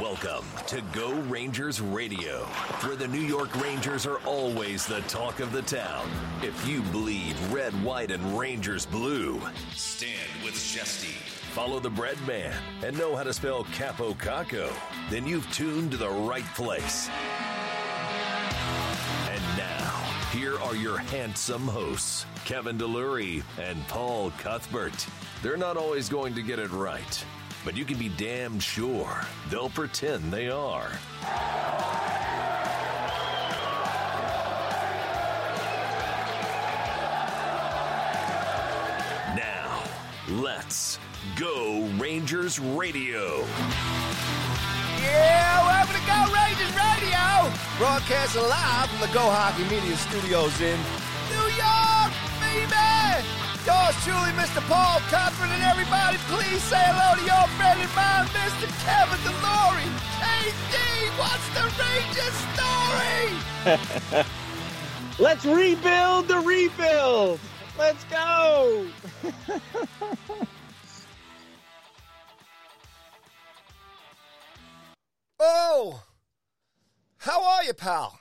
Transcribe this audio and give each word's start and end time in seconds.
Welcome 0.00 0.46
to 0.68 0.80
Go 0.94 1.12
Rangers 1.12 1.78
Radio, 1.82 2.44
where 2.80 2.96
the 2.96 3.06
New 3.06 3.20
York 3.20 3.54
Rangers 3.62 4.06
are 4.06 4.20
always 4.20 4.86
the 4.86 5.02
talk 5.02 5.40
of 5.40 5.52
the 5.52 5.60
town. 5.60 6.08
If 6.40 6.66
you 6.66 6.80
bleed 6.84 7.36
red, 7.50 7.74
white, 7.84 8.10
and 8.10 8.38
Rangers 8.38 8.86
blue, 8.86 9.38
stand 9.74 10.30
with 10.42 10.54
Shesty. 10.54 11.12
Follow 11.52 11.78
the 11.78 11.90
bread 11.90 12.16
man 12.26 12.54
and 12.82 12.96
know 12.96 13.14
how 13.14 13.22
to 13.22 13.34
spell 13.34 13.64
Kaapo 13.64 14.16
Kakko, 14.16 14.72
then 15.10 15.26
you've 15.26 15.52
tuned 15.52 15.90
to 15.90 15.98
the 15.98 16.08
right 16.08 16.46
place. 16.54 17.10
And 19.28 19.42
now, 19.58 19.90
here 20.32 20.58
are 20.60 20.74
your 20.74 20.96
handsome 20.96 21.68
hosts, 21.68 22.24
Kevin 22.46 22.78
DeLury 22.78 23.42
and 23.60 23.86
Paul 23.88 24.30
Cuthbert. 24.38 25.06
They're 25.42 25.58
not 25.58 25.76
always 25.76 26.08
going 26.08 26.34
to 26.34 26.42
get 26.42 26.58
it 26.58 26.70
right, 26.70 27.24
but 27.64 27.76
you 27.76 27.84
can 27.84 27.98
be 27.98 28.08
damn 28.08 28.58
sure 28.58 29.24
they'll 29.50 29.70
pretend 29.70 30.32
they 30.32 30.48
are. 30.48 30.90
Now, 39.36 39.82
let's 40.28 40.98
go 41.36 41.88
Rangers 41.98 42.58
Radio. 42.58 43.44
Yeah, 45.00 45.66
welcome 45.66 45.94
to 45.94 46.06
Go 46.06 46.34
Rangers 46.34 46.74
Radio. 46.76 47.52
Broadcasting 47.78 48.42
live 48.42 48.90
from 48.90 49.00
the 49.00 49.12
Go 49.14 49.20
Hockey 49.20 49.64
Media 49.64 49.96
Studios 49.96 50.60
in 50.60 50.78
New 51.30 51.48
York, 51.56 52.12
baby. 52.40 52.91
Yours 53.64 53.94
truly, 54.02 54.32
Mr. 54.34 54.60
Paul 54.66 54.98
Cuthbert, 55.08 55.50
and 55.50 55.62
everybody, 55.62 56.18
please 56.26 56.62
say 56.64 56.82
hello 56.82 57.14
to 57.14 57.22
your 57.22 57.46
friend 57.54 57.78
and 57.80 57.94
mine, 57.94 58.26
Mr. 58.34 58.66
Kevin 58.82 59.20
DeLory. 59.22 59.86
KD, 60.18 60.76
what's 61.22 61.46
the 61.54 61.62
Rangers 61.78 62.38
story? 62.58 64.26
Let's 65.18 65.44
rebuild 65.44 66.26
the 66.26 66.38
rebuild. 66.38 67.38
Let's 67.78 68.02
go. 68.04 68.86
Oh, 75.44 76.04
how 77.16 77.44
are 77.44 77.64
you, 77.64 77.74
pal? 77.74 78.16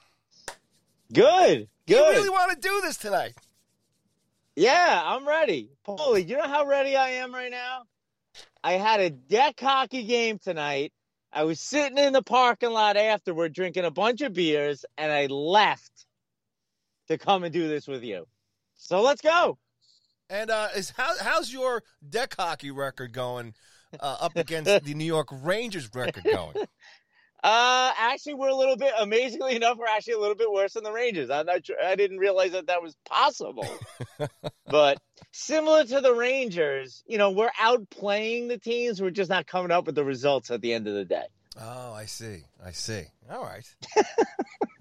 Good. 1.14 1.70
Good. 1.86 1.96
You 1.96 1.98
really 1.98 2.30
want 2.30 2.52
to 2.52 2.58
do 2.68 2.82
this 2.82 2.98
tonight? 2.98 3.34
Yeah, 4.56 5.02
I'm 5.04 5.28
ready. 5.28 5.70
Paulie, 5.86 6.28
you 6.28 6.38
know 6.38 6.48
how 6.48 6.66
ready 6.66 6.96
I 6.96 7.10
am 7.10 7.34
right 7.34 7.52
now? 7.52 7.84
I 8.64 8.74
had 8.74 9.00
a 9.00 9.10
deck 9.10 9.60
hockey 9.60 10.04
game 10.04 10.40
tonight. 10.40 10.94
I 11.34 11.44
was 11.44 11.60
sitting 11.60 11.98
in 11.98 12.14
the 12.14 12.22
parking 12.22 12.72
lot 12.72 12.98
afterward 12.98 13.54
drinking 13.54 13.86
a 13.86 13.92
bunch 13.92 14.22
of 14.22 14.34
beers, 14.34 14.86
and 14.98 15.12
I 15.12 15.28
left 15.28 16.06
to 17.08 17.18
come 17.18 17.44
and 17.44 17.54
do 17.54 17.68
this 17.68 17.88
with 17.88 18.04
you. 18.04 18.26
So 18.76 19.02
let's 19.02 19.22
go. 19.22 19.58
And 20.30 20.50
uh, 20.50 20.70
is 20.76 20.92
how, 20.92 21.14
how's 21.20 21.52
your 21.52 21.84
deck 22.08 22.36
hockey 22.38 22.72
record 22.72 23.14
going 23.14 23.54
uh, 24.00 24.18
up 24.20 24.36
against 24.36 24.70
the 24.86 24.94
New 24.94 25.06
York 25.06 25.28
Rangers 25.32 25.90
record 25.94 26.24
going? 26.24 26.56
Uh, 27.44 27.92
actually, 27.98 28.36
we're 28.36 28.50
a 28.50 28.56
little 28.56 28.78
bit, 28.78 28.94
amazingly 29.00 29.56
enough, 29.58 29.78
we're 29.78 29.88
actually 29.88 30.14
a 30.14 30.20
little 30.20 30.36
bit 30.36 30.52
worse 30.52 30.74
than 30.74 30.84
the 30.84 30.92
Rangers. 30.92 31.30
I'm 31.30 31.46
not 31.48 31.66
sure, 31.66 31.76
I 31.84 31.96
didn't 31.96 32.20
realize 32.20 32.52
that 32.52 32.68
that 32.68 32.82
was 32.84 32.96
possible. 33.06 33.68
but 34.68 35.00
similar 35.32 35.84
to 35.86 36.02
the 36.02 36.14
Rangers, 36.14 37.04
you 37.08 37.18
know, 37.18 37.32
we're 37.32 37.50
outplaying 37.60 38.48
the 38.48 38.60
teams. 38.60 39.02
We're 39.02 39.10
just 39.10 39.30
not 39.30 39.48
coming 39.48 39.72
up 39.72 39.86
with 39.88 39.96
the 39.96 40.04
results 40.04 40.52
at 40.52 40.62
the 40.62 40.72
end 40.74 40.88
of 40.88 40.94
the 40.94 41.06
day. 41.06 41.26
Oh, 41.60 41.94
I 41.94 42.06
see. 42.06 42.44
I 42.64 42.72
see. 42.72 43.04
All 43.32 43.44
right. 43.44 43.66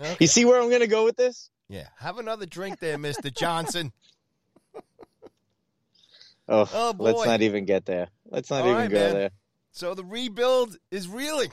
Okay. 0.02 0.16
You 0.18 0.28
see 0.28 0.46
where 0.46 0.58
I'm 0.58 0.70
going 0.70 0.80
to 0.80 0.86
go 0.86 1.04
with 1.04 1.16
this? 1.18 1.50
Yeah. 1.68 1.86
Have 1.98 2.18
another 2.18 2.46
drink 2.46 2.78
there, 2.80 2.96
Mr. 2.96 3.30
Johnson. 3.30 3.92
Oh, 6.48 6.66
Oh, 6.72 6.92
boy. 6.94 7.04
let's 7.12 7.26
not 7.26 7.42
even 7.42 7.66
get 7.66 7.84
there. 7.84 8.08
Let's 8.24 8.48
not 8.48 8.62
All 8.62 8.68
even 8.70 8.76
right, 8.80 8.90
go 8.90 8.98
man. 8.98 9.12
there. 9.12 9.30
So 9.72 9.94
the 9.94 10.02
rebuild 10.04 10.78
is 10.90 11.06
reeling, 11.06 11.50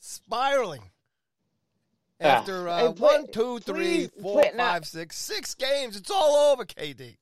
spiraling. 0.00 0.82
After 2.20 2.68
uh, 2.68 2.92
play- 2.92 3.06
one, 3.18 3.26
two, 3.30 3.60
three, 3.60 4.08
please, 4.08 4.10
four, 4.20 4.42
play- 4.42 4.52
five, 4.56 4.86
six, 4.86 5.16
six 5.16 5.54
games, 5.54 5.96
it's 5.96 6.10
all 6.10 6.50
over, 6.52 6.64
KD. 6.64 7.16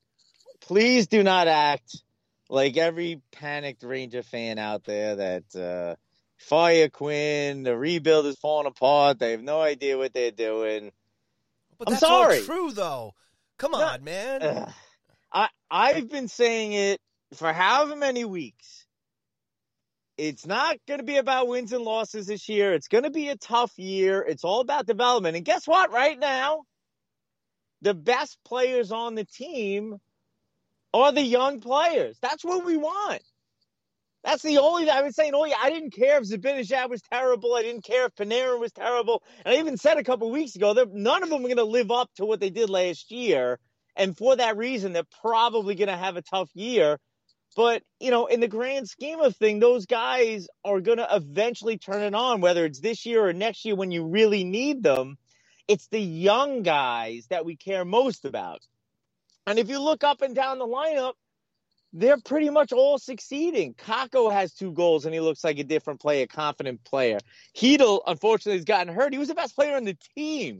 Please 0.61 1.05
do 1.07 1.21
not 1.23 1.47
act 1.47 2.01
like 2.49 2.77
every 2.77 3.21
panicked 3.31 3.83
Ranger 3.83 4.23
fan 4.23 4.57
out 4.57 4.85
there 4.85 5.15
that 5.17 5.55
uh, 5.55 5.95
fire 6.37 6.89
Quinn, 6.89 7.61
the 7.61 7.77
rebuild 7.77 8.25
is 8.25 8.37
falling 8.39 8.65
apart. 8.65 9.19
They 9.19 9.31
have 9.31 9.43
no 9.43 9.61
idea 9.61 9.97
what 9.99 10.13
they're 10.13 10.31
doing. 10.31 10.91
But 11.77 11.89
I'm 11.89 11.93
that's 11.93 12.01
sorry. 12.01 12.39
all 12.39 12.43
true, 12.45 12.71
though. 12.71 13.13
Come 13.59 13.73
No, 13.73 13.79
on, 13.81 14.03
man. 14.03 14.41
Ugh. 14.41 14.69
I 15.31 15.49
I've 15.69 16.09
been 16.09 16.27
saying 16.27 16.73
it 16.73 16.99
for 17.35 17.53
however 17.53 17.95
many 17.95 18.25
weeks. 18.25 18.86
It's 20.17 20.47
not 20.47 20.77
going 20.87 20.99
to 20.99 21.05
be 21.05 21.17
about 21.17 21.47
wins 21.47 21.73
and 21.73 21.83
losses 21.83 22.25
this 22.25 22.49
year. 22.49 22.73
It's 22.73 22.87
going 22.87 23.03
to 23.03 23.11
be 23.11 23.29
a 23.29 23.37
tough 23.37 23.77
year. 23.77 24.25
It's 24.27 24.43
all 24.43 24.61
about 24.61 24.87
development. 24.87 25.35
And 25.35 25.45
guess 25.45 25.67
what? 25.67 25.91
Right 25.91 26.17
now, 26.17 26.63
the 27.81 27.93
best 27.93 28.39
players 28.43 28.91
on 28.91 29.13
the 29.13 29.25
team 29.25 29.97
are 30.93 31.11
the 31.11 31.21
young 31.21 31.59
players. 31.59 32.17
That's 32.19 32.43
what 32.43 32.65
we 32.65 32.77
want. 32.77 33.21
That's 34.23 34.41
the 34.41 34.57
only 34.57 34.89
I've 34.89 35.03
been 35.03 35.13
saying. 35.13 35.33
Yeah, 35.35 35.55
I 35.61 35.69
didn't 35.69 35.91
care 35.91 36.17
if 36.17 36.23
Zibanejad 36.23 36.89
was 36.89 37.01
terrible. 37.01 37.53
I 37.53 37.61
didn't 37.61 37.85
care 37.85 38.07
if 38.07 38.15
Panarin 38.15 38.59
was 38.59 38.71
terrible. 38.71 39.21
And 39.45 39.55
I 39.55 39.59
even 39.59 39.77
said 39.77 39.97
a 39.97 40.03
couple 40.03 40.29
weeks 40.31 40.55
ago 40.55 40.73
that 40.73 40.93
none 40.93 41.23
of 41.23 41.29
them 41.29 41.39
are 41.39 41.43
going 41.43 41.57
to 41.57 41.63
live 41.63 41.91
up 41.91 42.09
to 42.15 42.25
what 42.25 42.39
they 42.39 42.49
did 42.49 42.69
last 42.69 43.11
year. 43.11 43.59
And 43.95 44.17
for 44.17 44.35
that 44.35 44.57
reason, 44.57 44.93
they're 44.93 45.03
probably 45.21 45.75
going 45.75 45.87
to 45.89 45.95
have 45.97 46.17
a 46.17 46.21
tough 46.21 46.49
year. 46.55 46.97
But, 47.57 47.81
you 47.99 48.11
know, 48.11 48.27
in 48.27 48.39
the 48.39 48.47
grand 48.47 48.87
scheme 48.87 49.19
of 49.19 49.35
things, 49.35 49.61
those 49.61 49.87
guys 49.87 50.47
are 50.63 50.79
going 50.79 50.99
to 50.99 51.07
eventually 51.11 51.79
turn 51.79 52.03
it 52.03 52.13
on, 52.13 52.39
whether 52.39 52.63
it's 52.65 52.79
this 52.79 53.03
year 53.03 53.27
or 53.27 53.33
next 53.33 53.65
year 53.65 53.75
when 53.75 53.89
you 53.89 54.05
really 54.05 54.43
need 54.43 54.83
them. 54.83 55.17
It's 55.67 55.87
the 55.87 55.99
young 55.99 56.61
guys 56.61 57.25
that 57.31 57.45
we 57.45 57.55
care 57.55 57.83
most 57.83 58.25
about. 58.25 58.59
And 59.47 59.57
if 59.57 59.69
you 59.69 59.81
look 59.81 60.03
up 60.03 60.21
and 60.21 60.35
down 60.35 60.59
the 60.59 60.67
lineup, 60.67 61.13
they're 61.93 62.19
pretty 62.19 62.51
much 62.51 62.73
all 62.73 62.99
succeeding. 62.99 63.73
Kakko 63.73 64.31
has 64.31 64.53
two 64.53 64.71
goals 64.71 65.05
and 65.05 65.13
he 65.15 65.19
looks 65.19 65.43
like 65.43 65.57
a 65.57 65.63
different 65.63 65.99
player, 65.99 66.25
a 66.25 66.27
confident 66.27 66.83
player. 66.83 67.17
Chytil, 67.55 68.01
unfortunately, 68.05 68.59
has 68.59 68.65
gotten 68.65 68.93
hurt. 68.93 69.13
He 69.13 69.19
was 69.19 69.29
the 69.29 69.33
best 69.35 69.55
player 69.55 69.75
on 69.77 69.83
the 69.83 69.97
team. 70.15 70.59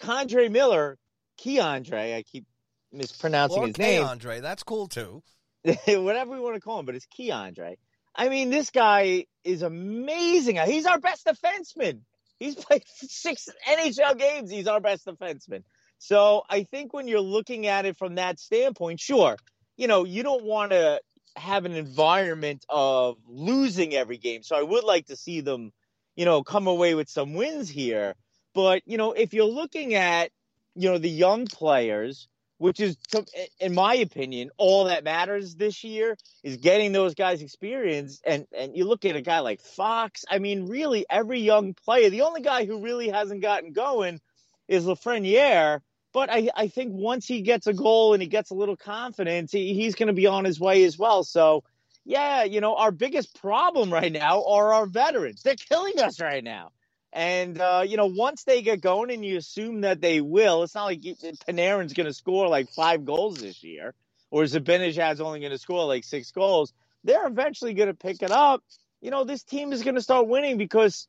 Condre 0.00 0.50
Miller, 0.50 0.96
K'Andre, 1.38 2.16
I 2.16 2.22
keep 2.22 2.46
mispronouncing 2.92 3.62
or 3.62 3.66
his 3.66 3.76
K 3.76 3.98
name. 3.98 4.04
Andre, 4.06 4.40
that's 4.40 4.62
cool 4.62 4.88
too. 4.88 5.22
whatever 5.86 6.32
we 6.32 6.40
want 6.40 6.54
to 6.54 6.60
call 6.60 6.80
him, 6.80 6.86
but 6.86 6.94
it's 6.94 7.06
K'Andre. 7.06 7.76
I 8.14 8.28
mean, 8.28 8.50
this 8.50 8.70
guy 8.70 9.26
is 9.44 9.62
amazing. 9.62 10.56
He's 10.66 10.86
our 10.86 10.98
best 10.98 11.26
defenseman. 11.26 12.00
He's 12.38 12.54
played 12.54 12.82
six 12.86 13.48
NHL 13.68 14.18
games. 14.18 14.50
He's 14.50 14.66
our 14.66 14.80
best 14.80 15.06
defenseman. 15.06 15.62
So 15.98 16.42
I 16.48 16.62
think 16.64 16.94
when 16.94 17.06
you're 17.08 17.20
looking 17.20 17.66
at 17.66 17.84
it 17.84 17.96
from 17.96 18.14
that 18.14 18.40
standpoint, 18.40 19.00
sure, 19.00 19.36
you 19.76 19.86
know, 19.86 20.04
you 20.04 20.22
don't 20.22 20.44
want 20.44 20.72
to 20.72 21.00
have 21.36 21.66
an 21.66 21.72
environment 21.72 22.64
of 22.68 23.18
losing 23.28 23.94
every 23.94 24.16
game. 24.16 24.42
So 24.42 24.56
I 24.56 24.62
would 24.62 24.84
like 24.84 25.06
to 25.06 25.16
see 25.16 25.42
them, 25.42 25.72
you 26.16 26.24
know, 26.24 26.42
come 26.42 26.66
away 26.66 26.94
with 26.94 27.10
some 27.10 27.34
wins 27.34 27.68
here. 27.68 28.14
But, 28.54 28.82
you 28.86 28.96
know, 28.96 29.12
if 29.12 29.34
you're 29.34 29.44
looking 29.44 29.94
at, 29.94 30.30
you 30.74 30.90
know, 30.90 30.98
the 30.98 31.10
young 31.10 31.46
players, 31.46 32.28
which 32.60 32.78
is, 32.78 32.98
in 33.58 33.74
my 33.74 33.94
opinion, 33.94 34.50
all 34.58 34.84
that 34.84 35.02
matters 35.02 35.54
this 35.54 35.82
year 35.82 36.14
is 36.42 36.58
getting 36.58 36.92
those 36.92 37.14
guys 37.14 37.40
experience. 37.40 38.20
And 38.22 38.46
and 38.54 38.76
you 38.76 38.84
look 38.84 39.06
at 39.06 39.16
a 39.16 39.22
guy 39.22 39.40
like 39.40 39.62
Fox. 39.62 40.26
I 40.30 40.40
mean, 40.40 40.68
really, 40.68 41.06
every 41.08 41.40
young 41.40 41.72
player. 41.72 42.10
The 42.10 42.20
only 42.20 42.42
guy 42.42 42.66
who 42.66 42.82
really 42.82 43.08
hasn't 43.08 43.40
gotten 43.40 43.72
going 43.72 44.20
is 44.68 44.84
Lafreniere. 44.84 45.80
But 46.12 46.30
I, 46.30 46.50
I 46.54 46.68
think 46.68 46.92
once 46.92 47.26
he 47.26 47.40
gets 47.40 47.66
a 47.66 47.72
goal 47.72 48.12
and 48.12 48.20
he 48.20 48.28
gets 48.28 48.50
a 48.50 48.54
little 48.54 48.76
confidence, 48.76 49.52
he, 49.52 49.72
he's 49.72 49.94
going 49.94 50.08
to 50.08 50.12
be 50.12 50.26
on 50.26 50.44
his 50.44 50.60
way 50.60 50.84
as 50.84 50.98
well. 50.98 51.24
So, 51.24 51.64
yeah, 52.04 52.44
you 52.44 52.60
know, 52.60 52.76
our 52.76 52.92
biggest 52.92 53.40
problem 53.40 53.90
right 53.90 54.12
now 54.12 54.44
are 54.44 54.74
our 54.74 54.84
veterans. 54.84 55.40
They're 55.42 55.54
killing 55.54 55.98
us 55.98 56.20
right 56.20 56.44
now. 56.44 56.72
And 57.12 57.60
uh, 57.60 57.84
you 57.86 57.96
know, 57.96 58.06
once 58.06 58.44
they 58.44 58.62
get 58.62 58.80
going, 58.80 59.10
and 59.10 59.24
you 59.24 59.36
assume 59.36 59.80
that 59.80 60.00
they 60.00 60.20
will, 60.20 60.62
it's 60.62 60.74
not 60.74 60.84
like 60.84 61.04
you, 61.04 61.16
Panarin's 61.16 61.92
going 61.92 62.06
to 62.06 62.12
score 62.14 62.48
like 62.48 62.70
five 62.70 63.04
goals 63.04 63.38
this 63.38 63.64
year, 63.64 63.94
or 64.30 64.44
Zibanejad's 64.44 65.20
only 65.20 65.40
going 65.40 65.50
to 65.50 65.58
score 65.58 65.86
like 65.86 66.04
six 66.04 66.30
goals. 66.30 66.72
They're 67.02 67.26
eventually 67.26 67.74
going 67.74 67.88
to 67.88 67.94
pick 67.94 68.22
it 68.22 68.30
up. 68.30 68.62
You 69.00 69.10
know, 69.10 69.24
this 69.24 69.42
team 69.42 69.72
is 69.72 69.82
going 69.82 69.96
to 69.96 70.02
start 70.02 70.28
winning 70.28 70.56
because, 70.56 71.08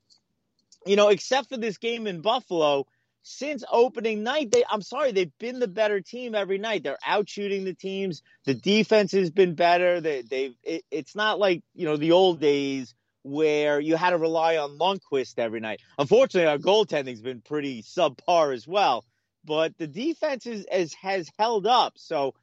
you 0.85 0.95
know, 0.95 1.09
except 1.09 1.49
for 1.49 1.57
this 1.57 1.77
game 1.77 2.07
in 2.07 2.21
Buffalo, 2.21 2.87
since 3.23 3.63
opening 3.71 4.23
night, 4.23 4.51
they 4.51 4.63
I'm 4.67 4.81
sorry, 4.81 5.11
they've 5.11 5.37
been 5.37 5.59
the 5.59 5.67
better 5.67 6.01
team 6.01 6.33
every 6.33 6.57
night. 6.57 6.81
They're 6.81 6.97
out 7.05 7.29
shooting 7.29 7.63
the 7.63 7.75
teams. 7.75 8.23
The 8.45 8.55
defense 8.55 9.11
has 9.11 9.29
been 9.29 9.53
better. 9.53 10.01
They 10.01 10.23
they've 10.23 10.55
it, 10.63 10.83
it's 10.89 11.15
not 11.15 11.37
like, 11.37 11.61
you 11.75 11.85
know, 11.85 11.97
the 11.97 12.13
old 12.13 12.39
days 12.39 12.95
where 13.23 13.79
you 13.79 13.95
had 13.95 14.11
to 14.11 14.17
rely 14.17 14.57
on 14.57 14.77
Lundqvist 14.77 15.37
every 15.37 15.59
night. 15.59 15.81
Unfortunately, 15.97 16.47
our 16.47 16.57
goaltending's 16.57 17.21
been 17.21 17.41
pretty 17.41 17.83
subpar 17.83 18.53
as 18.53 18.67
well, 18.67 19.05
but 19.45 19.77
the 19.77 19.87
defense 19.87 20.45
is, 20.45 20.65
is 20.71 20.93
has 20.95 21.29
held 21.37 21.67
up. 21.67 21.93
So 21.97 22.33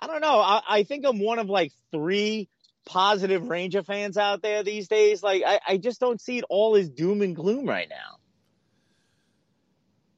I 0.00 0.06
don't 0.06 0.20
know. 0.20 0.40
I, 0.40 0.62
I 0.68 0.82
think 0.82 1.04
I'm 1.06 1.18
one 1.18 1.38
of 1.38 1.48
like 1.48 1.72
three 1.90 2.48
positive 2.84 3.48
Ranger 3.48 3.82
fans 3.82 4.16
out 4.16 4.42
there 4.42 4.62
these 4.62 4.88
days. 4.88 5.22
Like 5.22 5.42
I, 5.46 5.60
I 5.66 5.76
just 5.78 6.00
don't 6.00 6.20
see 6.20 6.38
it 6.38 6.44
all 6.48 6.76
as 6.76 6.88
doom 6.88 7.22
and 7.22 7.34
gloom 7.34 7.66
right 7.66 7.88
now. 7.88 8.18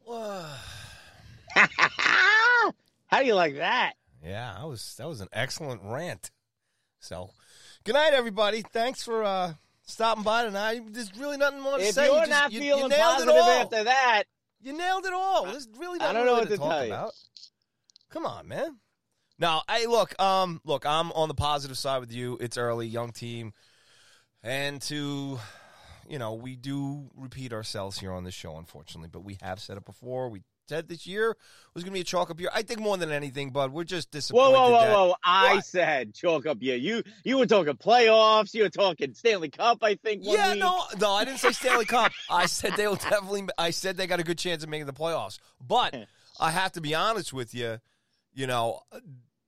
How 3.07 3.21
do 3.21 3.27
you 3.27 3.35
like 3.35 3.57
that? 3.57 3.95
Yeah, 4.25 4.57
that 4.59 4.67
was 4.67 4.95
that 4.99 5.09
was 5.09 5.21
an 5.21 5.29
excellent 5.33 5.83
rant. 5.85 6.31
So, 7.01 7.31
good 7.85 7.95
night, 7.95 8.13
everybody. 8.13 8.63
Thanks 8.63 9.05
for 9.05 9.23
uh, 9.23 9.55
stopping 9.87 10.23
by 10.25 10.45
tonight. 10.45 10.83
There's 10.93 11.17
really 11.17 11.37
nothing 11.37 11.61
more 11.61 11.79
to 11.79 11.85
If 11.85 11.95
say. 11.95 12.07
you're 12.07 12.15
You 12.15 12.21
just- 12.27 12.31
not 12.31 12.53
you, 12.53 12.61
feeling 12.61 12.83
you 12.85 12.89
nailed 12.89 12.93
it 12.93 13.27
positive 13.27 13.35
all. 13.35 13.49
after 13.51 13.85
that, 13.85 14.25
You 14.61 14.73
nailed 14.73 15.05
it 15.07 15.13
all. 15.13 15.45
There's 15.45 15.69
really 15.77 16.01
I 16.01 16.13
don't 16.13 16.25
know 16.27 16.35
really 16.37 16.41
what 16.41 16.49
to 16.51 16.57
talk 16.57 16.81
you. 16.87 16.93
about. 16.93 17.13
Come 18.11 18.27
on, 18.27 18.49
man. 18.49 18.79
Now, 19.39 19.63
hey, 19.69 19.87
look, 19.87 20.19
um, 20.21 20.61
look, 20.65 20.87
I'm 20.87 21.13
on 21.13 21.29
the 21.29 21.35
positive 21.35 21.77
side 21.77 21.99
with 21.99 22.11
you. 22.13 22.39
It's 22.41 22.57
early, 22.57 22.87
young 22.87 23.13
team, 23.13 23.53
and 24.43 24.81
to, 24.83 25.39
you 26.09 26.19
know, 26.19 26.35
we 26.35 26.57
do 26.57 27.11
repeat 27.15 27.53
ourselves 27.53 27.99
here 27.99 28.13
on 28.13 28.25
this 28.25 28.35
show, 28.35 28.57
unfortunately, 28.57 29.11
but 29.13 29.21
we 29.21 29.37
have 29.43 29.61
said 29.61 29.77
it 29.77 29.85
before. 29.85 30.31
We 30.31 30.43
said 30.69 30.89
this 30.89 31.07
year 31.07 31.37
was 31.75 31.85
going 31.85 31.93
to 31.93 31.95
be 31.95 32.01
a 32.01 32.05
chalk 32.05 32.31
up 32.31 32.41
year. 32.41 32.51
I 32.55 32.63
think 32.63 32.81
more 32.81 32.97
than 32.97 33.11
anything, 33.13 33.51
but 33.51 33.71
we're 33.73 33.85
just 33.85 34.11
disappointed. 34.11 34.53
whoa, 34.57 34.71
whoa, 34.71 35.07
whoa! 35.09 35.15
I 35.25 35.55
What? 35.57 35.65
said 35.65 36.15
chalk 36.15 36.47
up. 36.47 36.59
Yeah, 36.61 36.75
you 36.75 37.03
you 37.25 37.39
were 37.39 37.47
talking 37.47 37.75
playoffs. 37.75 38.55
You 38.55 38.65
were 38.65 38.69
talking 38.71 39.15
Stanley 39.15 39.51
Cup. 39.51 39.79
I 39.83 39.95
think. 39.97 40.25
one 40.25 40.37
Yeah, 40.37 40.53
week. 40.53 40.61
no, 40.61 40.83
no, 41.01 41.13
I 41.13 41.25
didn't 41.25 41.41
say 41.41 41.53
Stanley 41.53 41.85
Cup. 41.85 42.13
I 42.31 42.47
said 42.47 42.75
they 42.77 42.87
will 42.87 42.97
definitely. 42.97 43.45
I 43.59 43.71
said 43.71 43.97
they 43.97 44.07
got 44.07 44.21
a 44.21 44.25
good 44.25 44.39
chance 44.39 44.63
of 44.63 44.69
making 44.69 44.87
the 44.87 44.93
playoffs. 44.93 45.39
But 45.67 45.95
I 46.41 46.51
have 46.51 46.73
to 46.73 46.81
be 46.81 46.95
honest 46.95 47.33
with 47.33 47.55
you. 47.55 47.79
You 48.35 48.47
know, 48.47 48.81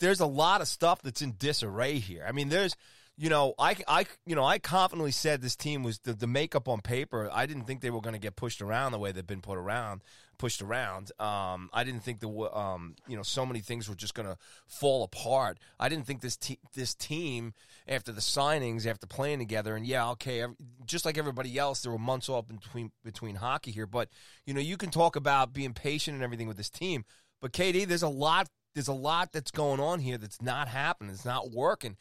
there's 0.01 0.21
a 0.21 0.27
lot 0.27 0.61
of 0.61 0.69
stuff 0.69 1.03
that's 1.03 1.21
in 1.23 1.35
disarray 1.39 1.99
here. 1.99 2.25
I 2.27 2.33
mean, 2.33 2.49
there's, 2.49 2.75
you 3.21 3.29
know, 3.29 3.53
I, 3.59 3.77
I, 3.89 4.07
you 4.27 4.37
know, 4.37 4.45
I 4.45 4.61
confidently 4.61 5.11
said 5.11 5.43
this 5.43 5.57
team 5.57 5.83
was 5.83 5.99
the, 5.99 6.13
the 6.13 6.29
makeup 6.29 6.69
on 6.69 6.81
paper. 6.81 7.29
I 7.33 7.47
didn't 7.47 7.65
think 7.65 7.81
they 7.81 7.91
were 7.91 8.01
going 8.01 8.15
to 8.15 8.21
get 8.21 8.37
pushed 8.37 8.63
around 8.63 8.93
the 8.93 8.99
way 8.99 9.11
they've 9.11 9.27
been 9.27 9.41
put 9.41 9.59
around, 9.59 10.03
pushed 10.39 10.63
around. 10.63 11.11
Um, 11.19 11.69
I 11.73 11.83
didn't 11.83 12.05
think 12.05 12.21
the, 12.21 12.29
um, 12.29 12.95
you 13.09 13.17
know, 13.17 13.25
so 13.25 13.45
many 13.45 13.59
things 13.59 13.89
were 13.89 13.97
just 13.97 14.15
going 14.15 14.29
to 14.29 14.39
fall 14.69 15.03
apart. 15.03 15.59
I 15.81 15.89
didn't 15.89 16.07
think 16.07 16.21
this 16.21 16.37
te- 16.37 16.61
this 16.75 16.95
team 16.95 17.55
after 17.89 18.13
the 18.13 18.21
signings, 18.21 18.87
after 18.87 19.09
playing 19.09 19.41
together, 19.41 19.75
and 19.75 19.85
yeah, 19.85 20.09
okay, 20.11 20.43
ev- 20.43 20.55
just 20.87 21.05
like 21.05 21.19
everybody 21.19 21.59
else, 21.59 21.83
there 21.83 21.91
were 21.91 21.99
months 21.99 22.29
off 22.29 22.47
between 22.47 22.93
between 23.03 23.35
hockey 23.35 23.73
here. 23.73 23.87
But 23.87 24.11
you 24.47 24.55
know, 24.55 24.61
you 24.61 24.77
can 24.77 24.91
talk 24.91 25.17
about 25.17 25.53
being 25.53 25.75
patient 25.75 26.15
and 26.15 26.23
everything 26.23 26.47
with 26.47 26.57
this 26.57 26.71
team, 26.71 27.05
but 27.41 27.53
KD, 27.53 27.89
there's 27.89 28.03
a 28.05 28.09
lot 28.09 28.49
there's 28.75 28.87
a 28.87 28.93
lot 28.93 29.33
that's 29.33 29.51
going 29.51 29.81
on 29.81 29.99
here 29.99 30.19
that's 30.19 30.41
not 30.41 30.69
happening. 30.69 31.11
It's 31.11 31.25
not 31.25 31.51
working. 31.51 31.97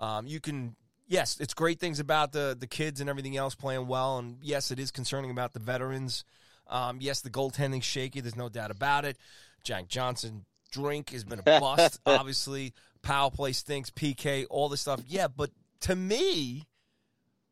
Um, 0.00 0.26
you 0.26 0.40
can, 0.40 0.74
yes, 1.06 1.36
it's 1.40 1.54
great 1.54 1.78
things 1.78 2.00
about 2.00 2.32
the 2.32 2.56
the 2.58 2.66
kids 2.66 3.00
and 3.00 3.08
everything 3.10 3.36
else 3.36 3.54
playing 3.54 3.86
well, 3.86 4.18
and 4.18 4.38
yes, 4.42 4.70
it 4.70 4.78
is 4.80 4.90
concerning 4.90 5.30
about 5.30 5.52
the 5.52 5.60
veterans. 5.60 6.24
Um, 6.66 6.98
yes, 7.00 7.20
the 7.20 7.30
goaltending's 7.30 7.84
shaky. 7.84 8.20
There's 8.20 8.36
no 8.36 8.48
doubt 8.48 8.70
about 8.70 9.04
it. 9.04 9.16
Jack 9.62 9.88
Johnson 9.88 10.44
drink 10.72 11.10
has 11.10 11.22
been 11.24 11.40
a 11.40 11.42
bust. 11.60 12.00
obviously, 12.06 12.72
power 13.02 13.30
play 13.30 13.52
stinks. 13.52 13.90
PK, 13.90 14.46
all 14.50 14.68
this 14.68 14.80
stuff. 14.80 15.00
Yeah, 15.06 15.28
but 15.28 15.50
to 15.80 15.94
me, 15.94 16.66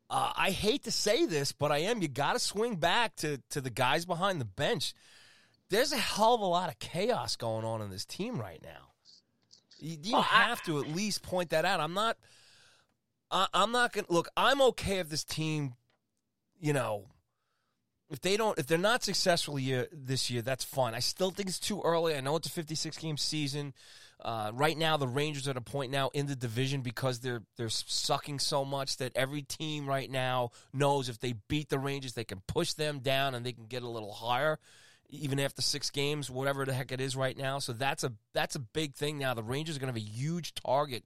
uh, 0.09 0.31
I 0.35 0.49
hate 0.51 0.85
to 0.85 0.91
say 0.91 1.25
this, 1.27 1.51
but 1.51 1.71
I 1.71 1.79
am. 1.79 2.01
You 2.01 2.07
got 2.07 2.33
to 2.33 2.39
swing 2.39 2.77
back 2.77 3.15
to 3.17 3.39
to 3.51 3.61
the 3.61 3.69
guys 3.69 4.05
behind 4.05 4.41
the 4.41 4.45
bench. 4.45 4.93
There's 5.69 5.91
a 5.91 5.97
hell 5.97 6.33
of 6.33 6.41
a 6.41 6.45
lot 6.45 6.69
of 6.69 6.79
chaos 6.79 7.35
going 7.35 7.63
on 7.63 7.81
in 7.83 7.91
this 7.91 8.05
team 8.05 8.39
right 8.39 8.59
now. 8.63 8.87
You, 9.77 9.97
you 10.01 10.15
I- 10.17 10.21
have 10.23 10.63
to 10.63 10.79
at 10.79 10.87
least 10.87 11.21
point 11.21 11.51
that 11.51 11.63
out. 11.65 11.79
I'm 11.79 11.93
not. 11.93 12.17
I, 13.31 13.47
I'm 13.53 13.71
not 13.71 13.93
gonna 13.93 14.07
look. 14.09 14.29
I'm 14.35 14.61
okay 14.61 14.99
if 14.99 15.09
this 15.09 15.23
team, 15.23 15.75
you 16.59 16.73
know, 16.73 17.05
if 18.09 18.21
they 18.21 18.37
don't, 18.37 18.57
if 18.57 18.67
they're 18.67 18.77
not 18.77 19.03
successful 19.03 19.59
year, 19.59 19.87
this 19.91 20.29
year, 20.29 20.41
that's 20.41 20.63
fine. 20.63 20.95
I 20.95 20.99
still 20.99 21.31
think 21.31 21.47
it's 21.49 21.59
too 21.59 21.81
early. 21.83 22.15
I 22.15 22.21
know 22.21 22.35
it's 22.35 22.47
a 22.47 22.51
56 22.51 22.97
game 22.97 23.17
season. 23.17 23.73
Uh, 24.21 24.51
right 24.53 24.77
now, 24.77 24.97
the 24.97 25.07
Rangers 25.07 25.47
are 25.47 25.51
at 25.51 25.57
a 25.57 25.61
point 25.61 25.91
now 25.91 26.09
in 26.13 26.25
the 26.25 26.35
division 26.35 26.81
because 26.81 27.19
they're 27.19 27.43
they're 27.55 27.69
sucking 27.69 28.39
so 28.39 28.65
much 28.65 28.97
that 28.97 29.15
every 29.15 29.43
team 29.43 29.87
right 29.87 30.09
now 30.09 30.51
knows 30.73 31.07
if 31.07 31.19
they 31.19 31.35
beat 31.47 31.69
the 31.69 31.79
Rangers, 31.79 32.13
they 32.13 32.25
can 32.25 32.41
push 32.47 32.73
them 32.73 32.99
down 32.99 33.35
and 33.35 33.45
they 33.45 33.53
can 33.53 33.65
get 33.65 33.83
a 33.83 33.87
little 33.87 34.11
higher, 34.11 34.59
even 35.09 35.39
after 35.39 35.61
six 35.61 35.89
games, 35.89 36.29
whatever 36.29 36.65
the 36.65 36.73
heck 36.73 36.91
it 36.91 36.99
is 36.99 37.15
right 37.15 37.37
now. 37.37 37.59
So 37.59 37.71
that's 37.71 38.03
a 38.03 38.11
that's 38.33 38.55
a 38.55 38.59
big 38.59 38.95
thing 38.95 39.19
now. 39.19 39.33
The 39.35 39.43
Rangers 39.43 39.77
are 39.77 39.79
going 39.79 39.93
to 39.93 39.99
have 39.99 40.07
a 40.07 40.11
huge 40.11 40.53
target 40.55 41.05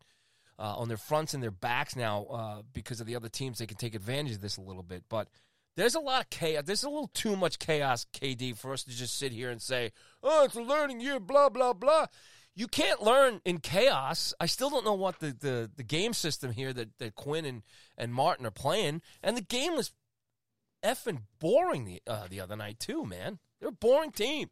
uh, 0.63 0.75
on 0.77 0.87
their 0.87 0.97
fronts 0.97 1.33
and 1.33 1.43
their 1.43 1.51
backs 1.51 1.93
now 1.93 2.23
uh, 2.31 2.61
because 2.71 3.01
of 3.01 3.05
the 3.05 3.17
other 3.17 3.27
teams. 3.27 3.59
They 3.59 3.65
can 3.65 3.75
take 3.75 3.95
advantage 3.95 4.35
of 4.35 4.41
this 4.41 4.55
a 4.55 4.61
little 4.61 4.81
bit, 4.81 5.03
but 5.09 5.27
there's 5.75 5.93
a 5.93 5.99
lot 5.99 6.21
of 6.21 6.29
chaos. 6.29 6.63
There's 6.65 6.83
a 6.83 6.89
little 6.89 7.11
too 7.13 7.35
much 7.35 7.59
chaos, 7.59 8.05
KD, 8.13 8.57
for 8.57 8.71
us 8.71 8.83
to 8.83 8.91
just 8.91 9.17
sit 9.17 9.33
here 9.33 9.49
and 9.49 9.61
say, 9.61 9.91
"Oh, 10.23 10.45
it's 10.45 10.55
a 10.55 10.61
learning 10.61 11.01
year." 11.01 11.19
Blah 11.19 11.49
blah 11.49 11.73
blah. 11.73 12.05
You 12.55 12.67
can't 12.67 13.03
learn 13.03 13.41
in 13.43 13.57
chaos. 13.57 14.33
I 14.39 14.45
still 14.45 14.69
don't 14.69 14.85
know 14.85 14.93
what 14.93 15.19
the, 15.19 15.35
the, 15.37 15.71
the 15.75 15.83
game 15.83 16.13
system 16.13 16.51
here 16.51 16.71
that, 16.71 16.99
that 16.99 17.15
Quinn 17.15 17.45
and, 17.45 17.63
and 17.97 18.13
Martin 18.13 18.45
are 18.45 18.51
playing, 18.51 19.01
and 19.23 19.35
the 19.35 19.41
game 19.41 19.75
was 19.75 19.91
effing 20.85 21.23
boring 21.39 21.83
the 21.83 22.01
uh, 22.07 22.27
the 22.29 22.39
other 22.39 22.55
night 22.55 22.79
too. 22.79 23.05
Man, 23.05 23.39
they're 23.59 23.69
a 23.69 23.73
boring 23.73 24.11
team. 24.11 24.49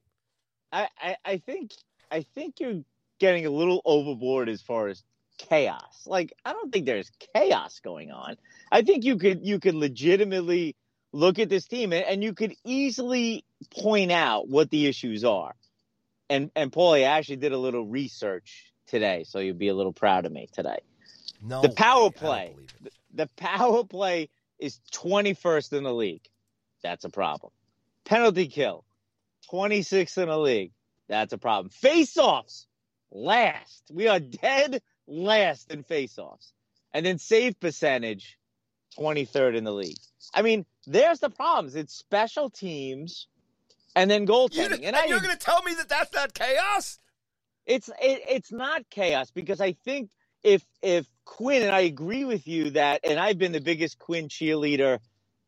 I, 0.73 0.89
I, 0.99 1.15
I 1.23 1.37
think 1.37 1.71
I 2.09 2.21
think 2.21 2.59
you're 2.59 2.81
getting 3.19 3.45
a 3.45 3.51
little 3.51 3.81
overboard 3.85 4.49
as 4.49 4.61
far 4.61 4.89
as 4.89 5.03
chaos. 5.49 6.03
Like 6.05 6.33
I 6.45 6.53
don't 6.53 6.71
think 6.71 6.85
there's 6.85 7.11
chaos 7.33 7.79
going 7.83 8.11
on. 8.11 8.37
I 8.71 8.81
think 8.81 9.03
you 9.03 9.17
could 9.17 9.45
you 9.45 9.59
could 9.59 9.75
legitimately 9.75 10.75
look 11.13 11.39
at 11.39 11.49
this 11.49 11.65
team 11.65 11.91
and, 11.93 12.05
and 12.05 12.23
you 12.23 12.33
could 12.33 12.53
easily 12.63 13.43
point 13.79 14.11
out 14.11 14.47
what 14.47 14.69
the 14.69 14.87
issues 14.87 15.23
are. 15.23 15.53
And 16.29 16.51
and 16.55 16.71
Paulie 16.71 16.99
I 17.01 17.17
actually 17.17 17.37
did 17.37 17.51
a 17.51 17.57
little 17.57 17.85
research 17.85 18.73
today, 18.87 19.23
so 19.25 19.39
you'd 19.39 19.57
be 19.59 19.69
a 19.69 19.75
little 19.75 19.93
proud 19.93 20.25
of 20.25 20.31
me 20.31 20.47
today. 20.51 20.79
No, 21.41 21.61
The 21.61 21.69
power 21.69 22.01
don't 22.11 22.15
play. 22.15 22.55
it. 22.85 22.93
The 23.13 23.27
power 23.37 23.83
play 23.83 24.29
is 24.59 24.79
21st 24.93 25.73
in 25.73 25.83
the 25.83 25.93
league. 25.93 26.21
That's 26.83 27.03
a 27.03 27.09
problem. 27.09 27.51
Penalty 28.05 28.47
kill, 28.47 28.83
26th 29.51 30.17
in 30.17 30.29
the 30.29 30.37
league. 30.37 30.71
That's 31.07 31.33
a 31.33 31.37
problem. 31.37 31.69
Face-offs, 31.69 32.67
last. 33.11 33.83
We 33.91 34.07
are 34.07 34.19
dead 34.19 34.81
last 35.11 35.71
in 35.71 35.83
face-offs. 35.83 36.53
And 36.93 37.05
then 37.05 37.19
save 37.19 37.59
percentage, 37.59 38.37
23rd 38.97 39.57
in 39.57 39.63
the 39.63 39.71
league. 39.71 39.97
I 40.33 40.41
mean, 40.41 40.65
there's 40.87 41.19
the 41.19 41.29
problems. 41.29 41.75
It's 41.75 41.93
special 41.93 42.49
teams 42.49 43.27
and 43.95 44.09
then 44.09 44.23
You, 44.23 44.27
goaltending. 44.27 44.73
and 44.73 44.85
and 44.85 44.95
I 44.95 45.05
you're 45.05 45.19
going 45.19 45.37
to 45.37 45.45
tell 45.45 45.61
me 45.63 45.73
that 45.75 45.89
that's 45.89 46.13
not 46.13 46.33
chaos? 46.33 46.99
it's 47.65 47.89
it, 47.89 48.21
it's 48.27 48.51
not 48.51 48.89
chaos 48.89 49.31
because 49.31 49.61
I 49.61 49.73
think 49.73 50.09
if 50.43 50.65
if 50.81 51.05
Quinn 51.25 51.61
and 51.61 51.71
I 51.71 51.81
agree 51.81 52.25
with 52.25 52.47
you 52.47 52.71
that 52.71 53.01
and 53.03 53.19
I've 53.19 53.37
been 53.37 53.51
the 53.51 53.61
biggest 53.61 53.99
Quinn 53.99 54.27
cheerleader 54.27 54.99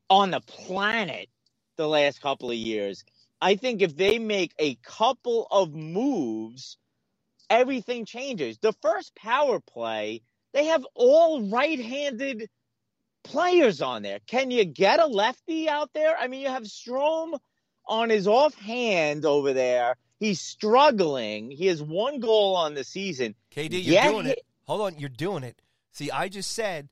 on 0.09 0.31
the 0.31 0.41
planet 0.41 1.29
the 1.77 1.87
last 1.87 2.21
couple 2.21 2.51
of 2.51 2.55
years. 2.57 3.03
I 3.41 3.55
think 3.55 3.81
if 3.81 3.97
they 3.97 4.19
make 4.19 4.53
a 4.59 4.75
couple 4.75 5.47
of 5.51 5.73
moves, 5.73 6.77
everything 7.59 8.05
changes. 8.05 8.57
The 8.57 8.73
first 8.81 9.15
power 9.15 9.59
play, 9.59 10.21
they 10.53 10.65
have 10.65 10.85
all 10.95 11.41
right-handed 11.49 12.49
players 13.23 13.81
on 13.81 14.01
there. 14.03 14.19
Can 14.27 14.51
you 14.51 14.65
get 14.65 14.99
a 14.99 15.05
lefty 15.05 15.69
out 15.69 15.89
there? 15.93 16.15
I 16.17 16.27
mean, 16.27 16.41
you 16.41 16.49
have 16.49 16.63
Strome 16.63 17.39
on 17.87 18.09
his 18.09 18.27
offhand 18.27 19.25
over 19.25 19.53
there. 19.53 19.95
He's 20.19 20.41
struggling. 20.41 21.51
He 21.51 21.67
has 21.67 21.81
one 21.81 22.19
goal 22.19 22.55
on 22.55 22.73
the 22.73 22.83
season. 22.83 23.35
KD, 23.53 23.73
you're 23.83 23.95
Yeah, 23.95 24.09
doing 24.11 24.25
he- 24.25 24.31
it. 24.31 24.45
Hold 24.67 24.81
on, 24.81 24.99
you're 24.99 25.09
doing 25.09 25.43
it. 25.43 25.61
See, 25.91 26.09
I 26.09 26.29
just 26.29 26.51
said 26.51 26.89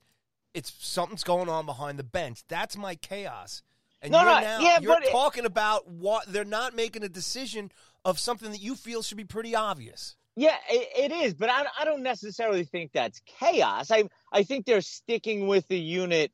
it's 0.54 0.74
something's 0.86 1.24
going 1.24 1.48
on 1.50 1.66
behind 1.66 1.98
the 1.98 2.04
bench. 2.04 2.44
That's 2.50 2.76
my 2.78 2.96
chaos. 2.96 3.64
And 4.02 4.12
No, 4.12 4.20
you're 4.22 4.32
no, 4.32 4.40
now 4.42 4.60
yeah, 4.60 4.80
you're 4.82 4.94
but 4.96 5.04
it- 5.06 5.12
talking 5.12 5.46
about 5.46 5.88
what 5.88 6.26
they're 6.28 6.44
not 6.44 6.76
making 6.76 7.04
a 7.04 7.10
decision 7.10 7.72
of 8.04 8.20
something 8.20 8.52
that 8.52 8.60
you 8.62 8.76
feel 8.76 9.02
should 9.04 9.18
be 9.18 9.24
pretty 9.24 9.56
obvious. 9.56 10.16
Yeah, 10.36 10.56
it, 10.70 11.12
it 11.12 11.16
is, 11.16 11.34
but 11.34 11.50
I, 11.50 11.66
I 11.80 11.86
don't 11.86 12.04
necessarily 12.04 12.64
think 12.64 12.92
that's 12.94 13.22
chaos. 13.26 13.92
I 13.92 14.06
I 14.32 14.44
think 14.44 14.66
they're 14.66 14.82
sticking 14.82 15.48
with 15.48 15.68
the 15.68 15.80
unit 15.80 16.32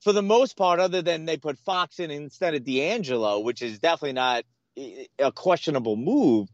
for 0.00 0.12
the 0.12 0.22
most 0.22 0.56
part, 0.56 0.80
other 0.80 1.02
than 1.02 1.24
they 1.26 1.36
put 1.36 1.58
Fox 1.58 1.98
in 1.98 2.10
instead 2.10 2.54
of 2.54 2.62
DeAngelo, 2.62 3.44
which 3.44 3.62
is 3.62 3.78
definitely 3.78 4.14
not 4.14 4.44
eh, 4.76 5.04
a 5.18 5.32
questionable 5.32 5.96
move. 5.96 6.48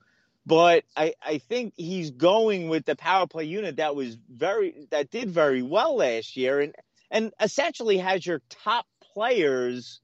But 0.45 0.85
I, 0.97 1.15
I 1.23 1.39
think 1.39 1.75
he's 1.77 2.11
going 2.11 2.69
with 2.69 2.85
the 2.85 2.97
power 2.97 3.27
play 3.27 3.45
unit 3.45 3.77
that 3.77 3.97
was 3.97 4.17
very 4.31 4.87
that 4.91 5.11
did 5.11 5.31
very 5.31 5.63
well 5.63 5.97
last 5.97 6.37
year, 6.37 6.61
and 6.61 6.75
and 7.11 7.33
essentially 7.41 7.99
has 7.99 8.25
your 8.25 8.41
top 8.49 8.87
players 9.13 10.01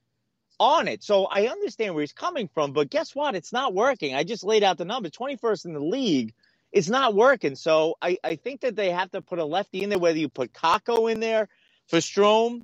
on 0.58 0.86
it. 0.88 1.02
So 1.02 1.24
I 1.26 1.48
understand 1.48 1.94
where 1.94 2.02
he's 2.02 2.12
coming 2.12 2.48
from, 2.48 2.72
but 2.72 2.90
guess 2.90 3.14
what? 3.14 3.34
It's 3.34 3.52
not 3.52 3.74
working. 3.74 4.14
I 4.14 4.22
just 4.24 4.44
laid 4.44 4.62
out 4.62 4.78
the 4.78 4.84
number 4.84 5.08
21st 5.08 5.64
in 5.66 5.72
the 5.72 5.80
league. 5.80 6.34
It's 6.72 6.88
not 6.88 7.14
working. 7.14 7.54
So 7.54 7.96
I, 8.00 8.18
I 8.24 8.36
think 8.36 8.62
that 8.62 8.76
they 8.76 8.90
have 8.90 9.10
to 9.12 9.20
put 9.20 9.38
a 9.38 9.44
lefty 9.44 9.82
in 9.82 9.90
there, 9.90 9.98
whether 9.98 10.18
you 10.18 10.28
put 10.28 10.52
Kakko 10.52 11.12
in 11.12 11.20
there 11.20 11.48
for 11.88 11.98
Strome, 11.98 12.62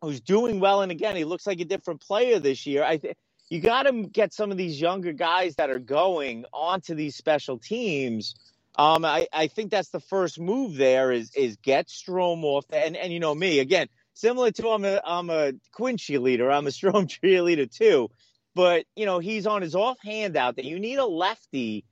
who's 0.00 0.20
doing 0.20 0.60
well. 0.60 0.80
And 0.82 0.90
again, 0.90 1.14
he 1.14 1.24
looks 1.24 1.46
like 1.46 1.60
a 1.60 1.64
different 1.64 2.00
player 2.00 2.38
this 2.38 2.66
year. 2.66 2.82
I 2.82 2.96
think 2.98 3.16
you 3.50 3.60
got 3.60 3.84
to 3.84 4.04
get 4.06 4.32
some 4.32 4.50
of 4.50 4.56
these 4.56 4.80
younger 4.80 5.12
guys 5.12 5.56
that 5.56 5.70
are 5.70 5.78
going 5.78 6.44
onto 6.52 6.94
these 6.94 7.16
special 7.16 7.58
teams. 7.58 8.34
Um, 8.76 9.04
I, 9.04 9.26
I 9.32 9.48
think 9.48 9.70
that's 9.70 9.88
the 9.90 10.00
first 10.00 10.38
move 10.38 10.76
there 10.76 11.10
is 11.10 11.34
is 11.34 11.56
get 11.56 11.88
Strome 11.88 12.44
off 12.44 12.64
and 12.72 12.96
and 12.96 13.12
you 13.12 13.18
know 13.18 13.34
me 13.34 13.58
again 13.58 13.88
similar 14.14 14.52
to 14.52 14.68
I'm 14.68 14.84
a 14.84 15.00
I'm 15.04 15.30
a 15.30 15.54
Quinn 15.72 15.96
cheerleader 15.96 16.54
I'm 16.54 16.66
a 16.66 16.70
Strome 16.78 17.08
cheerleader 17.08 17.68
too, 17.68 18.08
but 18.54 18.84
you 18.94 19.04
know 19.04 19.18
he's 19.18 19.48
on 19.48 19.62
his 19.62 19.74
offhand 19.74 20.36
out 20.36 20.54
there. 20.54 20.64
You 20.64 20.78
need 20.78 20.98
a 20.98 21.06
lefty 21.06 21.84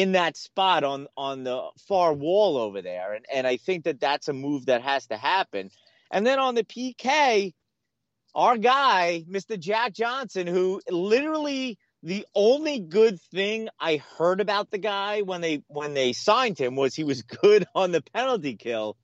in 0.00 0.12
that 0.12 0.36
spot 0.36 0.84
on 0.84 1.06
on 1.16 1.44
the 1.44 1.62
far 1.88 2.12
wall 2.12 2.58
over 2.58 2.82
there, 2.82 3.14
and 3.14 3.24
and 3.32 3.46
I 3.46 3.56
think 3.56 3.84
that 3.84 4.00
that's 4.00 4.28
a 4.28 4.32
move 4.32 4.66
that 4.66 4.82
has 4.82 5.06
to 5.06 5.16
happen. 5.16 5.70
And 6.10 6.26
then 6.26 6.38
on 6.38 6.54
the 6.54 6.64
PK, 6.64 7.54
our 8.34 8.58
guy, 8.58 9.24
Mr. 9.28 9.58
Jack 9.58 9.94
Johnson, 9.94 10.46
who 10.46 10.80
literally 10.90 11.78
the 12.02 12.26
only 12.34 12.78
good 12.78 13.20
thing 13.32 13.68
I 13.80 13.96
heard 14.18 14.40
about 14.40 14.70
the 14.70 14.78
guy 14.78 15.22
when 15.22 15.40
they 15.40 15.62
when 15.68 15.94
they 15.94 16.12
signed 16.12 16.58
him 16.58 16.76
was 16.76 16.94
he 16.94 17.04
was 17.04 17.22
good 17.22 17.64
on 17.74 17.92
the 17.92 18.02
penalty 18.02 18.56
kill. 18.56 18.96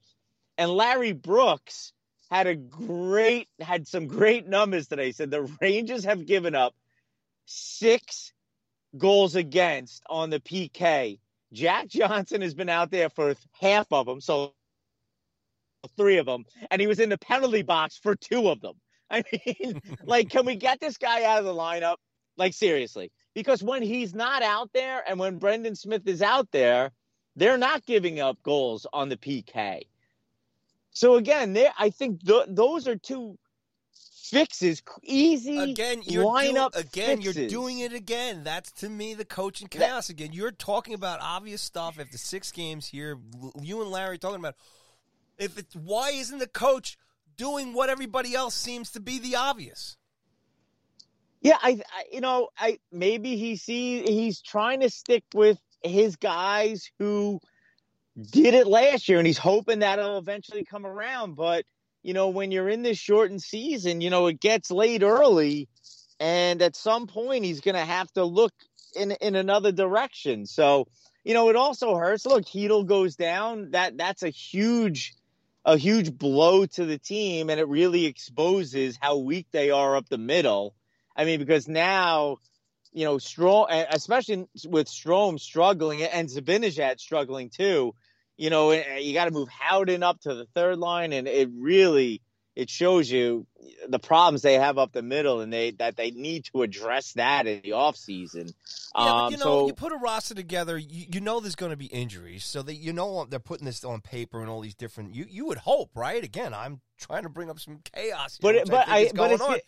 And 0.59 0.71
Larry 0.71 1.13
Brooks 1.13 1.93
had 2.31 2.47
a 2.47 2.55
great 2.55 3.49
had 3.61 3.89
some 3.89 4.07
great 4.07 4.47
numbers 4.47 4.89
today. 4.89 5.07
He 5.07 5.13
said 5.13 5.31
the 5.31 5.51
Rangers 5.61 6.05
have 6.05 6.27
given 6.27 6.55
up 6.55 6.75
six 7.47 8.32
goals 8.97 9.37
against 9.37 10.03
on 10.09 10.31
the 10.31 10.41
PK. 10.41 11.19
Jack 11.53 11.89
Johnson 11.89 12.41
has 12.41 12.55
been 12.55 12.69
out 12.69 12.91
there 12.91 13.11
for 13.11 13.35
half 13.61 13.87
of 13.93 14.07
them, 14.07 14.21
so 14.21 14.55
three 15.97 16.19
of 16.19 16.27
them, 16.27 16.45
and 16.71 16.81
he 16.81 16.87
was 16.87 17.01
in 17.01 17.09
the 17.09 17.19
penalty 17.19 17.63
box 17.63 17.97
for 17.97 18.15
two 18.15 18.49
of 18.49 18.61
them. 18.61 18.75
I 19.11 19.23
mean, 19.47 19.81
like, 20.05 20.31
can 20.31 20.47
we 20.47 20.57
get 20.57 20.81
this 20.81 20.97
guy 20.97 21.25
out 21.25 21.41
of 21.41 21.45
the 21.45 21.55
lineup? 21.55 21.97
Like, 22.37 22.55
seriously. 22.55 23.13
Because 23.35 23.63
when 23.63 23.83
he's 23.83 24.15
not 24.15 24.43
out 24.43 24.71
there 24.73 25.03
and 25.07 25.19
when 25.19 25.39
Brendan 25.39 25.77
Smith 25.77 26.07
is 26.07 26.23
out 26.23 26.51
there, 26.51 26.93
they're 27.37 27.59
not 27.59 27.85
giving 27.87 28.21
up 28.21 28.43
goals 28.43 28.87
on 28.93 29.09
the 29.09 29.17
PK. 29.17 29.83
So 30.91 31.17
again, 31.17 31.57
I 31.79 31.91
think 31.91 32.25
th- 32.25 32.47
those 32.49 32.87
are 32.87 32.97
two 32.97 33.39
fixes, 34.33 34.83
easy 35.03 35.59
again. 35.59 36.03
You're 36.05 36.25
lineup 36.25 36.75
again. 36.75 37.19
fixes. 37.19 37.37
You're 37.37 37.49
doing 37.49 37.81
it 37.81 37.93
again. 37.93 38.45
That's 38.45 38.73
to 38.73 38.89
me 38.89 39.15
the 39.15 39.25
coaching 39.25 39.69
chaos 39.69 40.09
again. 40.09 40.33
You're 40.33 40.51
talking 40.51 40.95
about 40.95 41.21
obvious 41.21 41.61
stuff 41.61 42.01
after 42.01 42.17
six 42.17 42.51
games 42.51 42.87
here. 42.87 43.19
You 43.61 43.83
and 43.83 43.91
Larry 43.91 44.19
talking 44.19 44.41
about 44.41 44.55
if 45.39 45.59
it's 45.59 45.77
why 45.77 46.11
isn't 46.11 46.39
the 46.39 46.49
coach 46.49 46.97
doing 47.37 47.75
what 47.75 47.91
everybody 47.91 48.35
else 48.35 48.55
seems 48.55 48.91
to 48.93 49.01
be 49.01 49.19
the 49.19 49.37
obvious? 49.37 49.97
Yeah, 51.43 51.59
I, 51.61 51.71
I 51.71 52.05
you 52.11 52.21
know, 52.21 52.49
I 52.57 52.79
maybe 52.91 53.37
he 53.37 53.57
see 53.57 54.03
he's 54.03 54.41
trying 54.41 54.81
to 54.81 54.89
stick 54.89 55.25
with 55.35 55.59
his 55.83 56.17
guys 56.17 56.91
who 56.99 57.41
did 58.31 58.55
it 58.55 58.67
last 58.67 59.09
year 59.09 59.19
and 59.19 59.27
he's 59.27 59.39
hoping 59.39 59.81
that'll 59.81 60.19
eventually 60.19 60.65
come 60.65 60.87
around, 60.87 61.35
but 61.35 61.65
you 62.03 62.15
know, 62.15 62.29
when 62.29 62.51
you're 62.51 62.69
in 62.69 62.83
this 62.83 62.99
shortened 62.99 63.43
season, 63.43 64.01
you 64.01 64.11
know, 64.11 64.27
it 64.27 64.41
gets 64.41 64.71
late 64.71 65.03
early 65.03 65.69
and 66.19 66.63
at 66.63 66.77
some 66.77 67.07
point 67.07 67.45
he's 67.45 67.61
going 67.61 67.75
to 67.75 67.85
have 67.85 68.11
to 68.13 68.25
look 68.25 68.53
in 68.95 69.13
in 69.13 69.35
another 69.35 69.73
direction. 69.73 70.47
So, 70.47 70.87
you 71.25 71.35
know, 71.35 71.49
it 71.49 71.57
also 71.57 71.97
hurts. 71.97 72.27
Look, 72.27 72.45
Chytil 72.45 72.87
goes 72.87 73.17
down. 73.17 73.71
That 73.73 73.97
that's 73.97 74.23
a 74.23 74.29
huge 74.29 75.15
a 75.65 75.77
huge 75.77 76.13
blow 76.13 76.67
to 76.67 76.85
the 76.85 76.99
team 76.99 77.49
and 77.49 77.61
it 77.61 77.69
really 77.69 78.07
exposes 78.07 78.99
how 79.01 79.19
weak 79.19 79.47
they 79.53 79.71
are 79.71 79.97
up 79.97 80.09
the 80.09 80.19
middle. 80.19 80.75
I 81.17 81.25
mean, 81.25 81.39
because 81.39 81.69
now, 81.69 82.39
you 82.93 83.05
know, 83.05 83.17
Strome, 83.17 83.87
especially 83.91 84.47
with 84.67 84.89
Strome 84.89 85.39
struggling 85.39 86.03
and 86.03 86.29
Zibanejad 86.29 86.99
struggling 86.99 87.49
too, 87.51 87.95
you 88.37 88.51
know, 88.51 88.71
eh, 88.71 88.99
you 88.99 89.15
got 89.15 89.27
to 89.27 89.31
move 89.31 89.49
Howden 89.49 90.03
up 90.03 90.21
to 90.21 90.35
the 90.35 90.47
third 90.55 90.79
line, 90.79 91.13
and 91.13 91.29
it 91.29 91.49
really 91.53 92.23
it 92.55 92.69
shows 92.69 93.11
you 93.11 93.47
the 93.89 93.99
problems 93.99 94.43
they 94.43 94.55
have 94.55 94.77
up 94.77 94.93
the 94.93 95.03
middle, 95.03 95.41
and 95.41 95.53
they 95.53 95.71
that 95.73 95.97
they 95.97 96.11
need 96.11 96.45
to 96.53 96.63
address 96.63 97.13
that 97.15 97.47
in 97.47 97.63
the 97.63 97.73
off 97.73 97.97
season. 97.97 98.49
Yeah, 98.49 98.53
but 98.95 99.01
Um, 99.01 99.33
you 99.33 99.39
know, 99.39 99.45
so 99.45 99.67
you 99.69 99.73
put 99.73 99.93
a 99.93 99.97
roster 99.97 100.35
together. 100.35 100.77
You, 100.77 101.07
you 101.15 101.21
know 101.21 101.41
there's 101.41 101.55
going 101.55 101.71
to 101.71 101.77
be 101.77 101.87
injuries, 101.87 102.45
so 102.45 102.63
that 102.63 102.75
you 102.75 102.93
know 102.93 103.25
they're 103.25 103.39
putting 103.39 103.65
this 103.65 103.85
on 103.85 104.01
paper 104.01 104.41
and 104.41 104.51
all 104.51 104.61
these 104.61 104.75
different. 104.75 105.15
You 105.15 105.27
you 105.29 105.47
would 105.47 105.59
hope, 105.59 105.91
right? 105.95 106.23
Again, 106.23 106.53
I'm 106.53 106.81
trying 106.99 107.23
to 107.23 107.31
bring 107.31 107.49
up 107.49 107.59
some 107.59 107.81
chaos, 107.95 108.39
here, 108.43 108.53
but 108.65 108.71
but 108.71 108.89
I, 108.89 108.99
I 108.99 109.11
but 109.15 109.33
it's 109.33 109.43
on. 109.43 109.59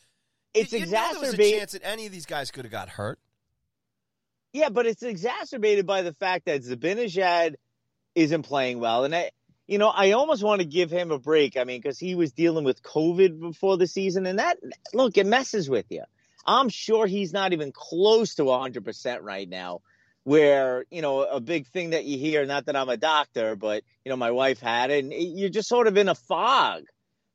it's 0.53 0.73
you, 0.73 0.81
you 0.81 0.87
know 0.87 1.09
there 1.13 1.21
was 1.21 1.35
a 1.35 1.37
chance 1.37 1.73
that 1.73 1.83
any 1.85 2.07
of 2.07 2.13
these 2.13 2.27
guys 2.27 2.51
could 2.51 2.65
have 2.65 2.73
got 2.73 2.91
hurt. 2.91 3.19
Yeah, 4.53 4.69
but 4.69 4.87
it's 4.87 5.03
exacerbated 5.03 5.85
by 5.85 6.03
the 6.03 6.13
fact 6.13 6.45
that 6.47 6.63
Zibanejad 6.63 7.55
isn't 8.15 8.43
playing 8.43 8.81
well, 8.81 9.05
and 9.05 9.15
I, 9.15 9.31
you 9.67 9.79
know, 9.79 9.89
I 9.89 10.13
almost 10.13 10.43
want 10.43 10.61
to 10.61 10.67
give 10.67 10.91
him 10.91 11.11
a 11.11 11.19
break. 11.19 11.57
I 11.57 11.65
mean, 11.65 11.81
because 11.81 11.99
he 11.99 12.15
was 12.15 12.33
dealing 12.33 12.65
with 12.65 12.83
COVID 12.83 13.41
before 13.41 13.77
the 13.77 13.87
season, 13.87 14.27
and 14.27 14.39
that 14.39 14.59
look, 14.93 15.17
it 15.17 15.27
messes 15.27 15.69
with 15.71 15.87
you. 15.91 16.03
I'm 16.47 16.69
sure 16.69 17.07
he's 17.07 17.33
not 17.33 17.53
even 17.55 17.73
close 17.73 18.35
to 18.35 18.45
100 18.45 18.85
percent 18.85 19.23
right 19.23 19.49
now. 19.49 19.81
Where 20.25 20.87
you 20.91 21.03
know 21.03 21.23
a 21.23 21.39
big 21.41 21.67
thing 21.67 21.91
that 21.91 22.05
you 22.05 22.17
hear, 22.19 22.47
not 22.47 22.65
that 22.67 22.77
I'm 22.77 22.89
a 22.89 22.97
doctor, 22.97 23.57
but 23.57 23.83
you 24.05 24.11
know 24.11 24.17
my 24.17 24.31
wife 24.31 24.59
had 24.59 24.91
it, 24.91 25.05
and 25.05 25.13
you're 25.13 25.51
just 25.51 25.69
sort 25.69 25.87
of 25.87 25.99
in 25.99 26.09
a 26.09 26.15
fog 26.15 26.85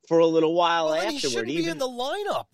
for 0.08 0.18
a 0.18 0.26
little 0.26 0.54
while 0.54 0.86
Well, 0.86 0.94
then 1.00 1.10
he 1.10 1.16
afterward. 1.16 1.30
shouldn't 1.32 1.46
be 1.48 1.54
even 1.54 1.70
in 1.72 1.78
the 1.78 1.86
lineup. 1.88 2.46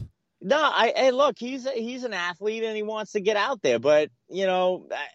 no, 0.42 0.59
I 0.61 0.92
hey, 0.95 1.11
look, 1.11 1.38
he's 1.38 1.64
a, 1.64 1.71
he's 1.71 2.04
an 2.04 2.12
athlete 2.12 2.64
and 2.64 2.76
he 2.76 2.83
wants 2.83 3.12
to 3.12 3.21
get 3.21 3.38
out 3.38 3.62
there, 3.62 3.78
but 3.78 4.11
you 4.28 4.45
know, 4.47 4.87
I, 4.92 5.06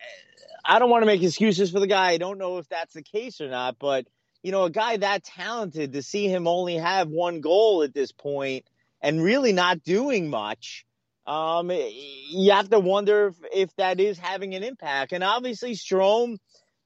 I 0.63 0.79
don't 0.79 0.89
want 0.89 1.03
to 1.03 1.07
make 1.07 1.23
excuses 1.23 1.71
for 1.71 1.79
the 1.79 1.87
guy. 1.87 2.11
I 2.11 2.17
don't 2.17 2.37
know 2.37 2.57
if 2.57 2.67
that's 2.69 2.93
the 2.93 3.01
case 3.01 3.41
or 3.41 3.49
not, 3.49 3.77
but 3.79 4.07
you 4.43 4.51
know, 4.51 4.63
a 4.63 4.71
guy 4.71 4.97
that 4.97 5.23
talented 5.23 5.93
to 5.93 6.01
see 6.01 6.27
him 6.27 6.47
only 6.47 6.75
have 6.77 7.09
one 7.09 7.41
goal 7.41 7.83
at 7.83 7.93
this 7.93 8.11
point 8.11 8.65
and 9.01 9.21
really 9.21 9.53
not 9.53 9.83
doing 9.83 10.29
much, 10.29 10.85
um, 11.27 11.69
you 11.69 12.51
have 12.51 12.69
to 12.69 12.79
wonder 12.79 13.27
if, 13.27 13.35
if 13.53 13.75
that 13.75 13.99
is 13.99 14.17
having 14.17 14.55
an 14.55 14.63
impact. 14.63 15.13
And 15.13 15.23
obviously, 15.23 15.73
Strome, 15.73 16.37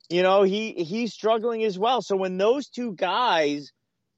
you 0.09 0.21
know, 0.21 0.43
he 0.43 0.73
he's 0.73 1.13
struggling 1.13 1.63
as 1.63 1.79
well. 1.79 2.01
So 2.01 2.15
when 2.15 2.37
those 2.37 2.67
two 2.67 2.93
guys 2.93 3.71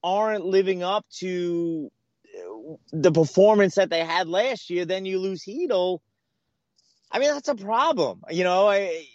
aren't 0.04 0.46
living 0.46 0.84
up 0.84 1.06
to 1.20 1.92
the 2.92 3.12
performance 3.12 3.76
that 3.76 3.90
they 3.90 4.04
had 4.04 4.28
last 4.28 4.70
year, 4.70 4.86
then 4.86 5.06
you 5.06 5.20
lose 5.20 5.44
Chytil. 5.46 6.00
I 7.12 7.20
mean, 7.20 7.30
that's 7.30 7.48
a 7.48 7.56
problem. 7.56 8.24
You 8.30 8.44
know, 8.44 8.68
I, 8.68 9.06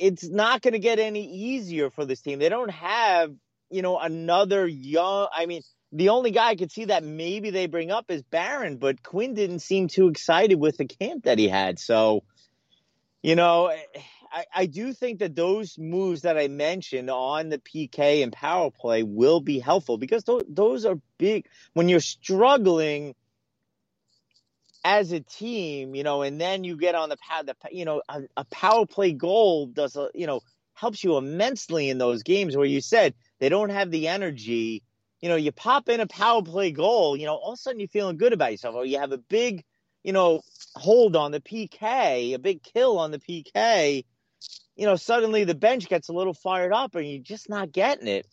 it's 0.00 0.28
not 0.28 0.62
going 0.62 0.72
to 0.72 0.78
get 0.78 0.98
any 0.98 1.26
easier 1.26 1.90
for 1.90 2.04
this 2.04 2.20
team. 2.20 2.38
They 2.38 2.48
don't 2.48 2.70
have, 2.70 3.34
you 3.70 3.82
know, 3.82 3.98
another 3.98 4.66
young. 4.66 5.28
I 5.34 5.46
mean, 5.46 5.62
the 5.92 6.10
only 6.10 6.30
guy 6.30 6.48
I 6.48 6.56
could 6.56 6.72
see 6.72 6.86
that 6.86 7.02
maybe 7.02 7.50
they 7.50 7.66
bring 7.66 7.90
up 7.90 8.10
is 8.10 8.22
Barron, 8.22 8.76
but 8.76 9.02
Quinn 9.02 9.34
didn't 9.34 9.60
seem 9.60 9.88
too 9.88 10.08
excited 10.08 10.56
with 10.56 10.76
the 10.76 10.86
camp 10.86 11.24
that 11.24 11.38
he 11.38 11.48
had. 11.48 11.78
So, 11.78 12.24
you 13.22 13.36
know, 13.36 13.72
I, 14.30 14.44
I 14.54 14.66
do 14.66 14.92
think 14.92 15.20
that 15.20 15.34
those 15.34 15.78
moves 15.78 16.22
that 16.22 16.36
I 16.36 16.48
mentioned 16.48 17.10
on 17.10 17.48
the 17.48 17.58
PK 17.58 18.22
and 18.22 18.32
power 18.32 18.70
play 18.70 19.02
will 19.02 19.40
be 19.40 19.58
helpful 19.58 19.98
because 19.98 20.24
those, 20.24 20.42
those 20.48 20.84
are 20.84 21.00
big. 21.16 21.46
When 21.72 21.88
you're 21.88 22.00
struggling 22.00 23.14
as 24.84 25.12
a 25.12 25.20
team, 25.20 25.94
you 25.94 26.02
know, 26.02 26.22
and 26.22 26.40
then 26.40 26.64
you 26.64 26.76
get 26.76 26.94
on 26.94 27.08
the 27.08 27.16
pad, 27.16 27.46
the 27.46 27.54
you 27.70 27.84
know, 27.84 28.02
a, 28.08 28.22
a 28.36 28.44
power 28.46 28.86
play 28.86 29.12
goal 29.12 29.66
does, 29.66 29.96
a, 29.96 30.10
you 30.14 30.26
know, 30.26 30.40
helps 30.74 31.02
you 31.02 31.16
immensely 31.16 31.90
in 31.90 31.98
those 31.98 32.22
games 32.22 32.56
where 32.56 32.66
you 32.66 32.80
said 32.80 33.14
they 33.40 33.48
don't 33.48 33.70
have 33.70 33.90
the 33.90 34.08
energy. 34.08 34.82
You 35.20 35.28
know, 35.28 35.36
you 35.36 35.50
pop 35.50 35.88
in 35.88 36.00
a 36.00 36.06
power 36.06 36.42
play 36.42 36.70
goal, 36.70 37.16
you 37.16 37.26
know, 37.26 37.34
all 37.34 37.52
of 37.52 37.58
a 37.58 37.60
sudden 37.60 37.80
you're 37.80 37.88
feeling 37.88 38.16
good 38.16 38.32
about 38.32 38.52
yourself. 38.52 38.76
Or 38.76 38.86
you 38.86 38.98
have 38.98 39.12
a 39.12 39.18
big, 39.18 39.64
you 40.04 40.12
know, 40.12 40.42
hold 40.76 41.16
on 41.16 41.32
the 41.32 41.40
PK, 41.40 42.34
a 42.34 42.38
big 42.38 42.62
kill 42.62 42.98
on 42.98 43.10
the 43.10 43.18
PK. 43.18 44.04
You 44.76 44.86
know, 44.86 44.94
suddenly 44.94 45.42
the 45.42 45.56
bench 45.56 45.88
gets 45.88 46.08
a 46.08 46.12
little 46.12 46.34
fired 46.34 46.72
up 46.72 46.94
and 46.94 47.10
you're 47.10 47.20
just 47.20 47.48
not 47.48 47.72
getting 47.72 48.06
it. 48.06 48.26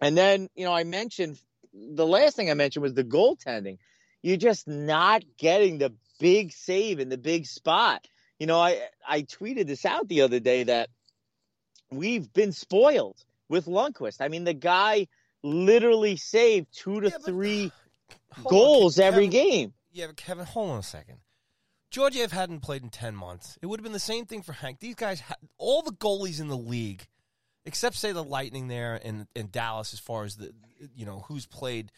And 0.00 0.16
then, 0.16 0.48
you 0.56 0.64
know, 0.64 0.72
I 0.72 0.82
mentioned 0.82 1.38
the 1.72 2.06
last 2.06 2.34
thing 2.34 2.50
I 2.50 2.54
mentioned 2.54 2.82
was 2.82 2.94
the 2.94 3.04
goaltending. 3.04 3.78
You're 4.22 4.36
just 4.36 4.68
not 4.68 5.22
getting 5.38 5.78
the 5.78 5.92
big 6.18 6.52
save 6.52 7.00
in 7.00 7.08
the 7.08 7.18
big 7.18 7.46
spot. 7.46 8.06
You 8.38 8.46
know, 8.46 8.58
I 8.60 8.80
I 9.06 9.22
tweeted 9.22 9.66
this 9.66 9.84
out 9.84 10.08
the 10.08 10.22
other 10.22 10.40
day 10.40 10.64
that 10.64 10.88
we've 11.90 12.32
been 12.32 12.52
spoiled 12.52 13.16
with 13.48 13.66
Lundqvist. 13.66 14.20
I 14.20 14.28
mean, 14.28 14.44
the 14.44 14.54
guy 14.54 15.06
literally 15.42 16.16
saved 16.16 16.68
two 16.72 17.00
to 17.00 17.08
Yeah, 17.08 17.16
but- 17.18 17.26
three 17.26 17.72
Hold 18.34 18.46
on, 18.46 18.50
goals 18.50 18.96
Kevin- 18.96 19.14
every 19.14 19.28
game. 19.28 19.72
Yeah, 19.92 20.06
but 20.06 20.16
Kevin, 20.16 20.44
hold 20.46 20.70
on 20.70 20.78
a 20.78 20.82
second. 20.84 21.18
Georgiev 21.90 22.30
hadn't 22.30 22.60
played 22.60 22.82
in 22.84 22.90
ten 22.90 23.16
months. 23.16 23.58
It 23.60 23.66
would 23.66 23.80
have 23.80 23.84
been 23.84 23.92
the 23.92 23.98
same 23.98 24.24
thing 24.24 24.42
for 24.42 24.52
Hank. 24.52 24.78
These 24.78 24.94
guys, 24.94 25.20
ha- 25.20 25.34
all 25.58 25.82
the 25.82 25.90
goalies 25.90 26.40
in 26.40 26.46
the 26.46 26.56
league, 26.56 27.08
except 27.64 27.96
say 27.96 28.12
the 28.12 28.22
Lightning 28.22 28.68
there 28.68 29.00
and 29.02 29.26
and 29.34 29.50
Dallas, 29.50 29.92
as 29.92 29.98
far 29.98 30.22
as 30.24 30.36
the 30.36 30.52
you 30.94 31.04
know 31.04 31.24
who's 31.26 31.46
played 31.46 31.90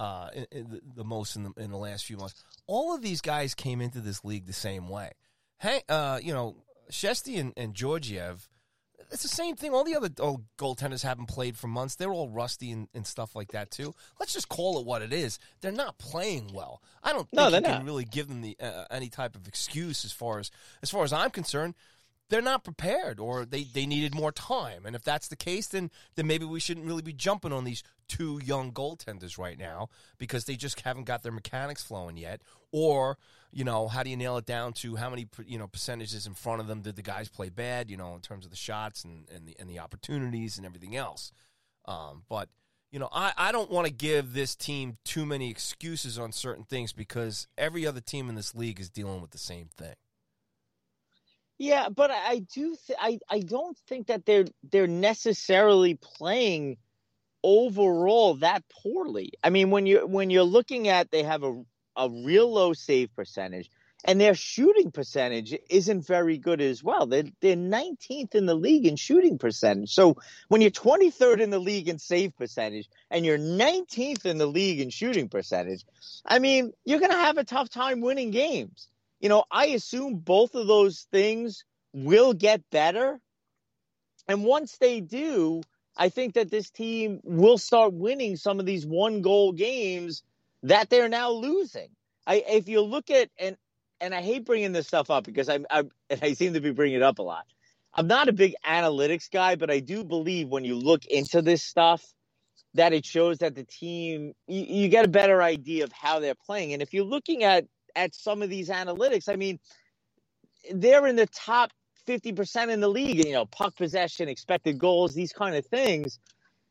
uh, 0.00 0.30
in, 0.34 0.46
in 0.50 0.70
the, 0.70 0.80
the 0.96 1.04
most 1.04 1.36
in 1.36 1.42
the 1.44 1.52
in 1.58 1.70
the 1.70 1.76
last 1.76 2.04
few 2.06 2.16
months. 2.16 2.42
All 2.66 2.94
of 2.94 3.02
these 3.02 3.20
guys 3.20 3.54
came 3.54 3.80
into 3.82 4.00
this 4.00 4.24
league 4.24 4.46
the 4.46 4.52
same 4.52 4.88
way. 4.88 5.12
Hey, 5.58 5.82
uh, 5.90 6.18
you 6.22 6.32
know, 6.32 6.56
Shesty 6.90 7.38
and, 7.38 7.52
and 7.56 7.74
Georgiev. 7.74 8.48
It's 9.12 9.22
the 9.22 9.28
same 9.28 9.56
thing. 9.56 9.74
All 9.74 9.82
the 9.84 9.96
other 9.96 10.08
oh, 10.20 10.40
goaltenders 10.56 11.02
haven't 11.02 11.26
played 11.26 11.56
for 11.58 11.66
months. 11.66 11.96
They're 11.96 12.12
all 12.12 12.28
rusty 12.28 12.70
and, 12.70 12.86
and 12.94 13.04
stuff 13.04 13.34
like 13.34 13.52
that 13.52 13.70
too. 13.70 13.92
Let's 14.20 14.32
just 14.32 14.48
call 14.48 14.78
it 14.78 14.86
what 14.86 15.02
it 15.02 15.12
is. 15.12 15.38
They're 15.60 15.72
not 15.72 15.98
playing 15.98 16.52
well. 16.54 16.80
I 17.02 17.12
don't 17.12 17.28
think 17.28 17.32
No, 17.34 17.44
you 17.46 17.50
they're 17.50 17.60
can 17.60 17.70
not. 17.80 17.84
really 17.84 18.04
give 18.04 18.28
them 18.28 18.40
the 18.40 18.56
uh, 18.60 18.84
any 18.90 19.08
type 19.08 19.34
of 19.34 19.48
excuse 19.48 20.04
as 20.04 20.12
far 20.12 20.38
as 20.38 20.50
as 20.82 20.90
far 20.90 21.02
as 21.04 21.12
I'm 21.12 21.30
concerned. 21.30 21.74
They're 22.30 22.40
not 22.40 22.64
prepared, 22.64 23.20
or 23.20 23.44
they, 23.44 23.64
they 23.64 23.86
needed 23.86 24.14
more 24.14 24.32
time. 24.32 24.86
And 24.86 24.96
if 24.96 25.02
that's 25.02 25.28
the 25.28 25.36
case, 25.36 25.66
then 25.66 25.90
then 26.14 26.26
maybe 26.26 26.44
we 26.44 26.60
shouldn't 26.60 26.86
really 26.86 27.02
be 27.02 27.12
jumping 27.12 27.52
on 27.52 27.64
these 27.64 27.82
two 28.08 28.40
young 28.42 28.72
goaltenders 28.72 29.36
right 29.36 29.58
now 29.58 29.88
because 30.18 30.44
they 30.44 30.56
just 30.56 30.80
haven't 30.80 31.04
got 31.04 31.22
their 31.22 31.32
mechanics 31.32 31.82
flowing 31.82 32.16
yet. 32.16 32.40
Or 32.72 33.18
you 33.52 33.64
know, 33.64 33.88
how 33.88 34.02
do 34.02 34.10
you 34.10 34.16
nail 34.16 34.36
it 34.36 34.46
down 34.46 34.72
to 34.74 34.96
how 34.96 35.10
many 35.10 35.28
you 35.44 35.58
know 35.58 35.66
percentages 35.66 36.26
in 36.26 36.34
front 36.34 36.60
of 36.60 36.68
them 36.68 36.82
did 36.82 36.96
the 36.96 37.02
guys 37.02 37.28
play 37.28 37.48
bad? 37.48 37.90
You 37.90 37.96
know, 37.96 38.14
in 38.14 38.20
terms 38.20 38.44
of 38.44 38.50
the 38.50 38.56
shots 38.56 39.04
and 39.04 39.28
and 39.34 39.46
the 39.46 39.56
and 39.58 39.68
the 39.68 39.80
opportunities 39.80 40.56
and 40.56 40.64
everything 40.64 40.96
else. 40.96 41.32
Um, 41.86 42.22
but 42.28 42.48
you 42.90 42.98
know, 42.98 43.08
I, 43.12 43.32
I 43.36 43.52
don't 43.52 43.70
want 43.70 43.86
to 43.86 43.92
give 43.92 44.32
this 44.32 44.56
team 44.56 44.98
too 45.04 45.24
many 45.24 45.50
excuses 45.50 46.18
on 46.18 46.32
certain 46.32 46.64
things 46.64 46.92
because 46.92 47.46
every 47.56 47.86
other 47.86 48.00
team 48.00 48.28
in 48.28 48.34
this 48.34 48.54
league 48.54 48.80
is 48.80 48.90
dealing 48.90 49.20
with 49.20 49.30
the 49.30 49.38
same 49.38 49.68
thing. 49.76 49.94
Yeah, 51.60 51.90
but 51.90 52.10
I 52.10 52.38
do. 52.54 52.74
Th- 52.86 52.98
I 52.98 53.20
I 53.28 53.40
don't 53.40 53.76
think 53.86 54.06
that 54.06 54.24
they're 54.24 54.46
they're 54.72 54.86
necessarily 54.86 55.94
playing 55.94 56.78
overall 57.42 58.34
that 58.36 58.64
poorly. 58.82 59.32
I 59.44 59.50
mean, 59.50 59.70
when 59.70 59.86
you 59.86 60.06
when 60.06 60.30
you're 60.30 60.42
looking 60.44 60.88
at 60.88 61.10
they 61.10 61.22
have 61.22 61.42
a 61.44 61.62
a 61.96 62.08
real 62.08 62.50
low 62.50 62.72
save 62.72 63.14
percentage, 63.14 63.70
and 64.06 64.18
their 64.18 64.34
shooting 64.34 64.90
percentage 64.90 65.54
isn't 65.68 66.06
very 66.06 66.38
good 66.38 66.62
as 66.62 66.82
well. 66.82 67.06
They're 67.06 67.24
they're 67.42 67.56
19th 67.56 68.34
in 68.34 68.46
the 68.46 68.54
league 68.54 68.86
in 68.86 68.96
shooting 68.96 69.38
percentage. 69.38 69.92
So 69.92 70.16
when 70.48 70.62
you're 70.62 70.70
23rd 70.70 71.40
in 71.40 71.50
the 71.50 71.58
league 71.58 71.90
in 71.90 71.98
save 71.98 72.34
percentage 72.38 72.88
and 73.10 73.26
you're 73.26 73.38
19th 73.38 74.24
in 74.24 74.38
the 74.38 74.46
league 74.46 74.80
in 74.80 74.90
shooting 74.90 75.28
percentage, 75.28 75.84
I 76.24 76.38
mean, 76.38 76.72
you're 76.86 77.00
going 77.00 77.12
to 77.12 77.18
have 77.18 77.36
a 77.36 77.44
tough 77.44 77.68
time 77.68 78.00
winning 78.00 78.30
games. 78.30 78.88
You 79.20 79.28
know, 79.28 79.44
I 79.50 79.66
assume 79.66 80.16
both 80.16 80.54
of 80.54 80.66
those 80.66 81.06
things 81.12 81.64
will 81.92 82.32
get 82.32 82.62
better. 82.70 83.20
And 84.28 84.44
once 84.44 84.78
they 84.78 85.00
do, 85.00 85.62
I 85.96 86.08
think 86.08 86.34
that 86.34 86.50
this 86.50 86.70
team 86.70 87.20
will 87.24 87.58
start 87.58 87.92
winning 87.92 88.36
some 88.36 88.60
of 88.60 88.66
these 88.66 88.86
one 88.86 89.22
goal 89.22 89.52
games 89.52 90.22
that 90.62 90.88
they're 90.88 91.08
now 91.08 91.30
losing. 91.30 91.88
I, 92.26 92.44
if 92.48 92.68
you 92.68 92.80
look 92.82 93.10
at 93.10 93.28
and 93.38 93.56
and 94.00 94.14
I 94.14 94.22
hate 94.22 94.46
bringing 94.46 94.72
this 94.72 94.86
stuff 94.86 95.10
up 95.10 95.24
because 95.24 95.48
I'm, 95.48 95.66
I'm 95.70 95.90
and 96.08 96.20
I 96.22 96.32
seem 96.32 96.54
to 96.54 96.60
be 96.60 96.70
bringing 96.72 96.96
it 96.96 97.02
up 97.02 97.18
a 97.18 97.22
lot. 97.22 97.44
I'm 97.92 98.06
not 98.06 98.28
a 98.28 98.32
big 98.32 98.54
analytics 98.66 99.30
guy, 99.30 99.56
but 99.56 99.70
I 99.70 99.80
do 99.80 100.04
believe 100.04 100.48
when 100.48 100.64
you 100.64 100.76
look 100.76 101.04
into 101.06 101.42
this 101.42 101.62
stuff 101.62 102.02
that 102.74 102.92
it 102.92 103.04
shows 103.04 103.38
that 103.38 103.54
the 103.54 103.64
team 103.64 104.32
you, 104.46 104.62
you 104.62 104.88
get 104.88 105.04
a 105.04 105.08
better 105.08 105.42
idea 105.42 105.84
of 105.84 105.92
how 105.92 106.20
they're 106.20 106.34
playing. 106.34 106.72
And 106.72 106.82
if 106.82 106.94
you're 106.94 107.04
looking 107.04 107.42
at 107.42 107.66
at 108.00 108.14
some 108.14 108.42
of 108.42 108.48
these 108.48 108.68
analytics, 108.68 109.28
I 109.28 109.36
mean, 109.36 109.58
they're 110.72 111.06
in 111.06 111.16
the 111.16 111.26
top 111.26 111.70
50% 112.06 112.70
in 112.70 112.80
the 112.80 112.88
league, 112.88 113.24
you 113.24 113.32
know, 113.32 113.44
puck 113.44 113.76
possession, 113.76 114.28
expected 114.28 114.78
goals, 114.78 115.14
these 115.14 115.32
kind 115.32 115.54
of 115.54 115.66
things. 115.66 116.18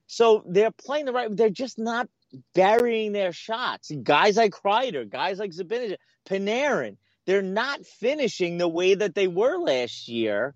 So 0.07 0.43
they're 0.47 0.71
playing 0.71 1.05
the 1.05 1.13
right, 1.13 1.35
they're 1.35 1.51
just 1.51 1.77
not 1.77 2.09
burying 2.55 3.11
their 3.11 3.31
shots. 3.31 3.91
Guys 4.03 4.37
like 4.37 4.51
Kreider, 4.51 5.07
guys 5.07 5.37
like 5.37 5.51
Zabinaj, 5.51 5.97
Panarin, 6.27 6.97
they're 7.25 7.41
not 7.43 7.85
finishing 7.85 8.57
the 8.57 8.67
way 8.67 8.95
that 8.95 9.13
they 9.13 9.27
were 9.27 9.57
last 9.57 10.07
year. 10.07 10.55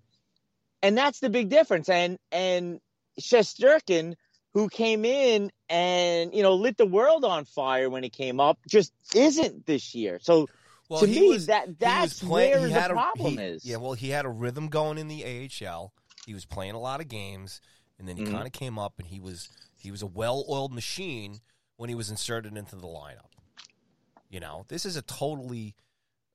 And 0.82 0.98
that's 0.98 1.20
the 1.20 1.30
big 1.30 1.48
difference. 1.48 1.88
And 1.88 2.18
and 2.32 2.80
Shesterkin, 3.20 4.14
who 4.54 4.68
came 4.68 5.04
in 5.04 5.50
and, 5.68 6.34
you 6.34 6.42
know, 6.42 6.54
lit 6.54 6.76
the 6.76 6.86
world 6.86 7.24
on 7.24 7.44
fire 7.44 7.88
when 7.88 8.02
he 8.02 8.10
came 8.10 8.40
up, 8.40 8.58
just 8.68 8.92
isn't 9.14 9.66
this 9.66 9.94
year. 9.94 10.18
So 10.20 10.48
Well, 10.88 11.00
to 11.00 11.06
he 11.06 11.20
me, 11.20 11.28
was- 11.30 11.46
that 11.46 11.78
that's 11.78 12.20
playing- 12.22 12.50
where 12.52 12.66
he 12.68 12.74
the 12.74 12.84
a- 12.84 12.88
problem 12.90 13.38
he- 13.38 13.42
is. 13.44 13.64
Yeah, 13.64 13.76
well, 13.76 13.94
he 13.94 14.10
had 14.10 14.24
a 14.24 14.28
rhythm 14.30 14.68
going 14.68 14.98
in 14.98 15.08
the 15.08 15.24
AHL. 15.24 15.92
He 16.26 16.34
was 16.34 16.44
playing 16.44 16.72
a 16.74 16.80
lot 16.80 17.00
of 17.00 17.08
games, 17.08 17.60
and 17.98 18.06
then 18.08 18.16
he 18.16 18.24
Mhm. 18.24 18.30
kind 18.32 18.46
of 18.46 18.52
came 18.52 18.78
up, 18.78 18.98
and 18.98 19.08
he 19.08 19.20
was 19.20 19.48
he 19.76 19.90
was 19.90 20.00
a 20.00 20.06
well-oiled 20.06 20.72
machine 20.72 21.40
when 21.76 21.90
he 21.90 21.94
was 21.94 22.08
inserted 22.08 22.56
into 22.56 22.74
the 22.76 22.86
lineup. 22.86 23.30
You 24.30 24.40
know, 24.40 24.64
this 24.68 24.86
is 24.86 24.96
a 24.96 25.02
totally 25.02 25.74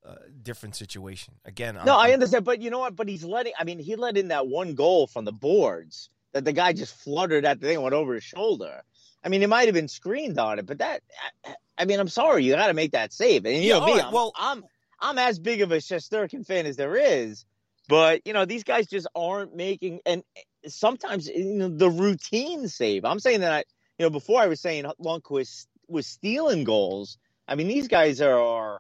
uh, 0.06 0.16
different 0.44 0.76
situation. 0.78 1.34
Again, 1.44 1.76
No, 1.86 1.98
I'm, 1.98 2.12
I 2.12 2.14
understand, 2.14 2.46
but 2.46 2.62
you 2.62 2.70
know 2.70 2.80
what? 2.80 2.96
But 2.96 3.10
he's 3.10 3.24
letting. 3.26 3.52
I 3.60 3.66
mean, 3.66 3.80
he 3.80 3.96
let 3.98 4.16
in 4.18 4.30
that 4.30 4.48
one 4.48 4.74
goal 4.74 5.08
from 5.08 5.26
the 5.26 5.34
boards 5.34 6.10
that 6.32 6.46
the 6.46 6.54
guy 6.54 6.72
just 6.72 6.96
fluttered 6.96 7.44
at 7.44 7.60
the 7.60 7.68
thing 7.68 7.76
and 7.76 7.84
went 7.84 7.94
over 7.96 8.14
his 8.16 8.24
shoulder. 8.24 8.82
I 9.24 9.30
mean, 9.30 9.42
it 9.44 9.50
might 9.50 9.66
have 9.68 9.74
been 9.76 9.88
screened 9.88 10.40
on 10.40 10.60
it, 10.60 10.66
but 10.66 10.80
that. 10.80 11.02
I, 11.46 11.56
I 11.78 11.86
mean, 11.86 12.00
I'm 12.00 12.10
sorry, 12.10 12.44
you 12.44 12.54
got 12.56 12.68
to 12.68 12.74
make 12.74 12.92
that 12.92 13.14
save. 13.14 13.46
And 13.46 13.56
you 13.56 13.70
Yeah, 13.70 13.80
know 13.80 13.86
me, 13.86 13.94
right, 13.94 14.04
I'm, 14.06 14.14
well- 14.14 14.34
I'm 14.36 14.64
I'm 15.02 15.18
as 15.18 15.40
big 15.40 15.62
of 15.62 15.72
a 15.72 15.78
Shesterkin 15.78 16.46
fan 16.46 16.66
as 16.66 16.76
there 16.76 16.96
is, 16.98 17.46
but 17.88 18.22
you 18.26 18.34
know 18.34 18.44
these 18.46 18.64
guys 18.66 18.88
just 18.88 19.08
aren't 19.16 19.56
making. 19.56 20.02
And 20.06 20.24
sometimes 20.68 21.28
you 21.28 21.46
know 21.56 21.70
the 21.70 21.90
routine 21.90 22.68
save. 22.68 23.06
I'm 23.06 23.20
saying 23.20 23.40
that 23.42 23.54
I, 23.54 23.64
you 23.98 24.06
know 24.06 24.10
before 24.10 24.42
I 24.42 24.48
was 24.48 24.60
saying 24.60 24.84
Lundqvist 25.02 25.68
was 25.88 26.06
stealing 26.06 26.66
goals. 26.66 27.18
I 27.48 27.56
mean, 27.56 27.68
these 27.68 27.88
guys 27.88 28.22
are, 28.22 28.40
are, 28.40 28.80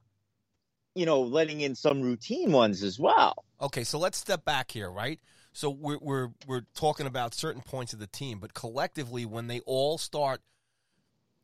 you 0.93 1.05
know, 1.07 1.21
letting 1.21 1.61
in 1.61 1.73
some 1.73 2.01
routine 2.01 2.51
ones 2.51 2.83
as 2.83 2.99
well. 2.99 3.43
Okay, 3.61 3.83
so 3.83 3.97
let's 3.97 4.17
step 4.17 4.45
back 4.45 4.71
here, 4.71 4.91
right? 4.91 5.19
So 5.59 5.69
we're 5.69 5.97
we're 5.99 6.29
we're 6.47 6.63
talking 6.73 7.05
about 7.05 7.33
certain 7.33 7.61
points 7.61 7.91
of 7.91 7.99
the 7.99 8.07
team, 8.07 8.39
but 8.39 8.53
collectively, 8.53 9.25
when 9.25 9.47
they 9.47 9.59
all 9.65 9.97
start, 9.97 10.39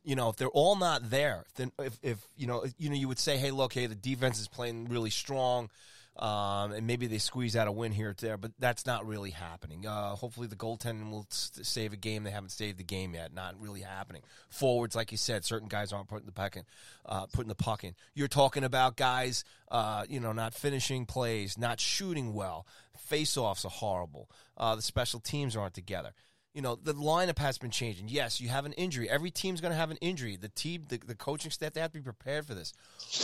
you 0.06 0.16
know, 0.16 0.30
if 0.30 0.38
they're 0.38 0.48
all 0.48 0.78
not 0.78 1.10
there, 1.10 1.44
then 1.58 1.74
if, 1.80 2.00
if 2.02 2.26
you 2.38 2.48
know, 2.48 2.64
you 2.78 2.88
know, 2.88 2.96
you 2.96 3.10
would 3.10 3.20
say, 3.20 3.36
hey, 3.36 3.52
look, 3.52 3.74
hey, 3.74 3.88
the 3.88 3.94
defense 3.94 4.40
is 4.40 4.48
playing 4.48 4.88
really 4.88 5.10
strong, 5.10 5.70
um, 6.18 6.72
and 6.72 6.88
maybe 6.88 7.08
they 7.08 7.18
squeeze 7.18 7.58
out 7.58 7.68
a 7.68 7.72
win 7.72 7.92
here 7.92 8.12
or 8.12 8.16
there, 8.18 8.38
but 8.38 8.52
that's 8.58 8.86
not 8.86 9.06
really 9.06 9.32
happening. 9.32 9.86
Uh, 9.86 10.16
hopefully, 10.16 10.48
the 10.48 10.56
goaltending 10.56 11.12
will 11.12 11.26
st- 11.30 11.66
save 11.66 11.92
a 11.92 11.98
game. 11.98 12.24
They 12.24 12.32
haven't 12.32 12.52
saved 12.52 12.78
the 12.78 12.86
game 12.86 13.14
yet. 13.16 13.34
Not 13.34 13.60
really 13.60 13.82
happening. 13.82 14.22
Forwards, 14.50 14.96
like 14.96 15.12
you 15.12 15.18
said, 15.18 15.44
certain 15.44 15.68
guys 15.68 15.92
aren't 15.92 16.08
putting 16.08 16.26
the 16.26 16.32
puck 16.32 16.56
in. 16.56 16.64
Uh, 17.06 17.26
putting 17.34 17.50
the 17.50 17.56
puck 17.56 17.84
in. 17.84 17.96
You're 18.14 18.30
talking 18.30 18.64
about 18.64 18.96
guys, 18.96 19.44
uh, 19.70 20.06
you 20.08 20.22
know, 20.22 20.32
not 20.32 20.54
finishing 20.54 21.06
plays, 21.06 21.58
not 21.58 21.82
shooting 21.82 22.34
well. 22.34 22.66
Face-offs 22.98 23.66
are 23.66 23.70
horrible. 23.70 24.30
Uh, 24.56 24.76
the 24.76 24.82
special 24.82 25.20
teams 25.20 25.58
aren't 25.58 25.74
together. 25.74 26.14
You 26.54 26.62
know, 26.62 26.78
the 26.82 26.94
lineup 26.94 27.40
has 27.40 27.58
been 27.58 27.72
changing. 27.72 28.08
Yes, 28.08 28.40
you 28.40 28.48
have 28.48 28.66
an 28.66 28.72
injury. 28.72 29.10
Every 29.10 29.32
team's 29.32 29.60
going 29.60 29.74
to 29.74 29.78
have 29.78 29.92
an 29.92 29.98
injury. 29.98 30.38
The 30.38 30.48
team, 30.48 30.84
the, 30.88 30.98
the 31.06 31.14
coaching 31.14 31.52
staff, 31.52 31.74
they 31.74 31.82
have 31.82 31.92
to 31.92 32.00
be 32.00 32.04
prepared 32.04 32.46
for 32.46 32.54
this. 32.54 32.72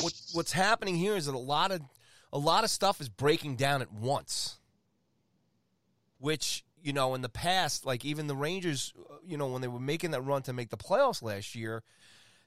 What, 0.01 0.13
what's 0.33 0.51
happening 0.51 0.97
here 0.97 1.15
is 1.15 1.27
that 1.27 1.35
a 1.35 1.39
lot 1.39 1.71
of 1.71 1.79
a 2.33 2.37
lot 2.37 2.63
of 2.63 2.69
stuff 2.69 3.01
is 3.01 3.09
breaking 3.09 3.55
down 3.55 3.81
at 3.81 3.91
once. 3.91 4.57
Which 6.19 6.63
you 6.83 6.93
know, 6.93 7.13
in 7.15 7.21
the 7.21 7.29
past, 7.29 7.85
like 7.85 8.05
even 8.05 8.27
the 8.27 8.35
Rangers, 8.35 8.93
uh, 8.97 9.15
you 9.25 9.37
know, 9.37 9.47
when 9.47 9.61
they 9.61 9.67
were 9.67 9.79
making 9.79 10.11
that 10.11 10.21
run 10.21 10.41
to 10.43 10.53
make 10.53 10.69
the 10.69 10.77
playoffs 10.77 11.21
last 11.21 11.55
year, 11.55 11.83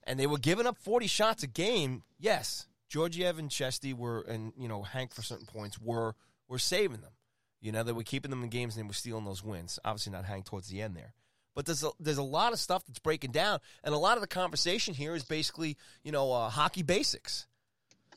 and 0.04 0.18
they 0.18 0.26
were 0.26 0.38
giving 0.38 0.66
up 0.66 0.78
forty 0.78 1.06
shots 1.06 1.42
a 1.42 1.46
game. 1.46 2.02
Yes, 2.18 2.66
Georgiev 2.88 3.38
and 3.38 3.50
Shesty 3.50 3.94
were, 3.94 4.20
and 4.22 4.52
you 4.58 4.68
know, 4.68 4.82
Hank 4.82 5.14
for 5.14 5.22
certain 5.22 5.46
points 5.46 5.80
were 5.80 6.14
were 6.48 6.58
saving 6.58 7.00
them. 7.00 7.12
You 7.60 7.72
know, 7.72 7.82
they 7.82 7.92
were 7.92 8.02
keeping 8.02 8.30
them 8.30 8.42
in 8.42 8.50
games 8.50 8.76
and 8.76 8.84
they 8.84 8.86
were 8.86 8.92
stealing 8.92 9.24
those 9.24 9.42
wins. 9.42 9.78
Obviously, 9.84 10.12
not 10.12 10.26
Hank 10.26 10.44
towards 10.44 10.68
the 10.68 10.82
end 10.82 10.96
there. 10.96 11.14
But 11.54 11.66
there's 11.66 11.82
a, 11.82 11.90
there's 11.98 12.18
a 12.18 12.22
lot 12.22 12.52
of 12.52 12.58
stuff 12.58 12.84
that's 12.84 12.98
breaking 12.98 13.30
down, 13.30 13.60
and 13.82 13.94
a 13.94 13.98
lot 13.98 14.16
of 14.16 14.20
the 14.20 14.26
conversation 14.26 14.92
here 14.92 15.14
is 15.14 15.24
basically, 15.24 15.76
you 16.02 16.12
know, 16.12 16.32
uh, 16.32 16.50
hockey 16.50 16.82
basics. 16.82 17.46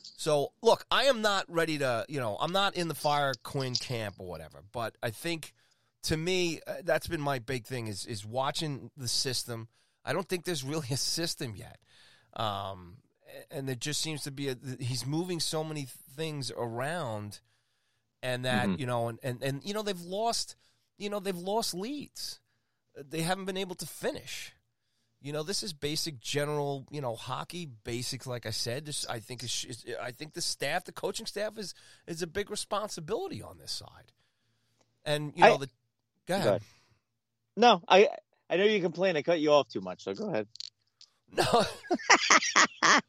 So, 0.02 0.52
look, 0.62 0.84
I 0.90 1.04
am 1.04 1.22
not 1.22 1.44
ready 1.48 1.78
to, 1.78 2.04
you 2.08 2.20
know, 2.20 2.36
I'm 2.40 2.52
not 2.52 2.76
in 2.76 2.88
the 2.88 2.94
fire 2.94 3.34
Quinn 3.42 3.74
camp 3.74 4.16
or 4.18 4.26
whatever. 4.26 4.62
But 4.72 4.96
I 5.02 5.10
think, 5.10 5.52
to 6.04 6.16
me, 6.16 6.60
uh, 6.66 6.74
that's 6.84 7.06
been 7.06 7.20
my 7.20 7.38
big 7.38 7.66
thing 7.66 7.86
is 7.88 8.06
is 8.06 8.24
watching 8.24 8.90
the 8.96 9.08
system. 9.08 9.68
I 10.04 10.12
don't 10.12 10.28
think 10.28 10.44
there's 10.44 10.64
really 10.64 10.88
a 10.92 10.96
system 10.96 11.54
yet, 11.56 11.78
um, 12.34 12.98
and 13.50 13.68
there 13.68 13.74
just 13.74 14.00
seems 14.00 14.22
to 14.22 14.30
be 14.30 14.48
a. 14.48 14.56
He's 14.80 15.04
moving 15.06 15.40
so 15.40 15.62
many 15.64 15.86
things 16.16 16.50
around, 16.56 17.40
and 18.22 18.44
that 18.44 18.68
Mhm. 18.68 18.78
you 18.78 18.86
know, 18.86 19.08
and, 19.08 19.18
and 19.22 19.42
and 19.42 19.64
you 19.64 19.74
know 19.74 19.82
they've 19.82 20.00
lost, 20.00 20.56
you 20.98 21.10
know, 21.10 21.20
they've 21.20 21.36
lost 21.36 21.74
leads. 21.74 22.40
They 22.96 23.22
haven't 23.22 23.44
been 23.44 23.56
able 23.56 23.76
to 23.76 23.86
finish. 23.86 24.52
You 25.20 25.32
know, 25.32 25.42
this 25.42 25.62
is 25.64 25.72
basic 25.72 26.20
general, 26.20 26.86
you 26.90 27.00
know, 27.00 27.16
hockey 27.16 27.66
basics. 27.84 28.26
Like 28.26 28.46
I 28.46 28.50
said, 28.50 28.86
just 28.86 29.08
I 29.10 29.18
think 29.18 29.42
is, 29.42 29.66
is, 29.68 29.84
I 30.00 30.12
think 30.12 30.34
the 30.34 30.40
staff, 30.40 30.84
the 30.84 30.92
coaching 30.92 31.26
staff, 31.26 31.58
is 31.58 31.74
is 32.06 32.22
a 32.22 32.26
big 32.26 32.50
responsibility 32.50 33.42
on 33.42 33.58
this 33.58 33.72
side. 33.72 34.12
And 35.04 35.32
you 35.34 35.42
know, 35.42 35.54
I- 35.54 35.58
the 35.58 35.68
go 36.26 36.34
ahead. 36.34 36.44
Go 36.44 36.48
ahead. 36.50 36.62
No, 37.56 37.82
I 37.88 38.08
I 38.48 38.56
know 38.56 38.64
you 38.64 38.80
complain 38.80 39.16
I 39.16 39.22
cut 39.22 39.40
you 39.40 39.50
off 39.50 39.68
too 39.68 39.80
much, 39.80 40.04
so 40.04 40.14
go 40.14 40.28
ahead. 40.28 40.46
No. 41.32 41.44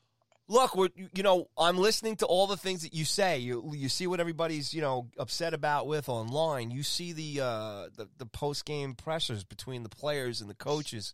Look, 0.52 0.76
we're, 0.76 0.90
you 0.96 1.10
you 1.14 1.22
know, 1.22 1.48
I'm 1.60 1.78
listening 1.78 2.16
to 2.18 2.26
all 2.26 2.48
the 2.48 2.58
things 2.58 2.82
that 2.82 2.92
you 2.96 3.06
say. 3.06 3.38
You 3.38 3.72
you 3.76 3.88
see 3.88 4.08
what 4.08 4.20
everybody's 4.20 4.74
you 4.74 4.82
know 4.82 5.08
upset 5.20 5.54
about 5.54 5.86
with 5.86 6.10
online. 6.10 6.72
You 6.72 6.82
see 6.82 7.14
the 7.14 7.42
uh, 7.42 7.90
the, 7.96 8.08
the 8.18 8.26
post 8.26 8.66
game 8.66 8.96
pressures 8.96 9.44
between 9.44 9.84
the 9.84 9.90
players 9.90 10.42
and 10.42 10.50
the 10.50 10.56
coaches, 10.56 11.14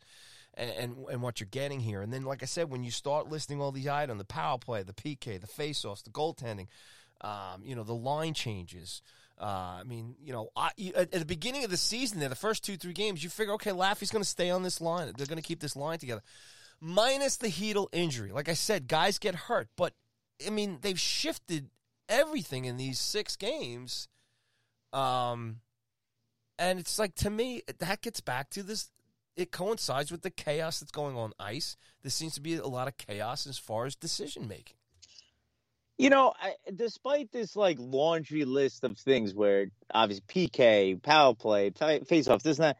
and, 0.58 0.96
and 1.12 1.22
what 1.22 1.40
you're 1.40 1.48
getting 1.50 1.80
here. 1.80 2.02
And 2.02 2.12
then, 2.12 2.24
like 2.24 2.44
I 2.44 2.46
said, 2.46 2.70
when 2.70 2.84
you 2.84 2.92
start 2.92 3.30
listing 3.30 3.62
all 3.62 3.72
these 3.72 3.88
items, 3.88 4.20
the 4.20 4.26
power 4.26 4.58
play, 4.58 4.84
the 4.84 4.94
PK, 4.94 5.40
the 5.40 5.48
faceoffs, 5.48 6.04
the 6.04 6.10
goaltending, 6.10 6.68
um, 7.22 7.64
you 7.64 7.76
know, 7.76 7.84
the 7.84 7.94
line 7.94 8.34
changes. 8.34 9.02
Uh, 9.40 9.80
I 9.80 9.84
mean, 9.84 10.16
you 10.24 10.32
know, 10.32 10.50
I, 10.56 10.72
at 10.96 11.12
the 11.12 11.26
beginning 11.26 11.66
of 11.66 11.70
the 11.70 11.78
season, 11.78 12.20
there, 12.20 12.30
the 12.30 12.36
first 12.36 12.64
two 12.64 12.78
three 12.78 12.94
games, 12.94 13.24
you 13.24 13.30
figure, 13.30 13.54
okay, 13.56 13.72
Laffy's 13.72 14.12
going 14.12 14.24
to 14.24 14.30
stay 14.30 14.50
on 14.50 14.64
this 14.64 14.80
line. 14.80 15.12
They're 15.18 15.28
going 15.28 15.42
to 15.42 15.48
keep 15.48 15.60
this 15.60 15.76
line 15.76 16.00
together 16.00 16.22
minus 16.80 17.38
the 17.38 17.48
Chytil 17.48 17.88
injury. 17.92 18.32
Like 18.32 18.50
I 18.50 18.54
said, 18.54 18.88
guys 18.88 19.20
get 19.20 19.36
hurt, 19.36 19.68
but 19.76 19.94
I 20.46 20.50
mean 20.50 20.80
they've 20.82 21.00
shifted 21.00 21.70
everything 22.10 22.66
in 22.66 22.78
these 22.78 23.00
six 23.00 23.36
games. 23.36 24.08
Um, 24.94 25.58
and 26.58 26.80
it's 26.80 27.00
like 27.00 27.16
to 27.16 27.30
me 27.30 27.64
that 27.80 28.02
gets 28.02 28.22
back 28.22 28.50
to 28.52 28.64
this. 28.64 28.90
It 29.36 29.52
coincides 29.52 30.12
with 30.12 30.22
the 30.22 30.30
chaos 30.30 30.80
that's 30.80 30.92
going 30.92 31.18
on 31.18 31.34
ice. 31.40 31.76
There 32.02 32.12
seems 32.12 32.36
to 32.36 32.42
be 32.42 32.56
a 32.56 32.68
lot 32.68 32.88
of 32.88 32.98
chaos 32.98 33.46
as 33.48 33.58
far 33.58 33.86
as 33.86 33.96
decision 33.96 34.48
making. 34.48 34.78
You 35.98 36.10
know, 36.10 36.34
I, 36.40 36.54
despite 36.74 37.32
this 37.32 37.56
like 37.56 37.78
laundry 37.80 38.46
list 38.46 38.84
of 38.84 38.98
things 38.98 39.34
where 39.34 39.68
obviously 39.94 40.26
PK, 40.28 41.02
power 41.02 41.34
play, 41.34 41.72
face 42.06 42.28
off, 42.28 42.44
this 42.44 42.58
and 42.58 42.66
that, 42.66 42.78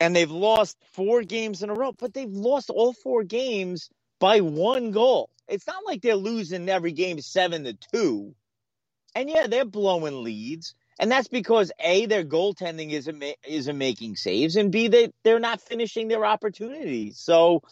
and 0.00 0.14
they've 0.14 0.30
lost 0.30 0.76
four 0.92 1.22
games 1.22 1.62
in 1.62 1.70
a 1.70 1.74
row, 1.74 1.92
but 1.92 2.14
they've 2.14 2.30
lost 2.30 2.70
all 2.70 2.92
four 2.92 3.24
games 3.24 3.90
by 4.20 4.40
one 4.40 4.90
goal. 4.90 5.30
It's 5.48 5.66
not 5.66 5.84
like 5.84 6.02
they're 6.02 6.16
losing 6.16 6.68
every 6.68 6.92
game 6.92 7.20
seven 7.20 7.64
to 7.64 7.76
two. 7.92 8.34
And 9.14 9.28
yeah, 9.28 9.46
they're 9.46 9.64
blowing 9.64 10.22
leads. 10.22 10.74
And 10.98 11.10
that's 11.10 11.28
because 11.28 11.72
A, 11.80 12.06
their 12.06 12.24
goaltending 12.24 12.90
isn't 12.92 13.18
ma- 13.18 13.32
isn't 13.46 13.76
making 13.78 14.16
saves, 14.16 14.56
and 14.56 14.70
B, 14.70 14.88
they 14.88 15.12
they're 15.24 15.40
not 15.40 15.60
finishing 15.60 16.08
their 16.08 16.24
opportunities. 16.24 17.18
So, 17.18 17.62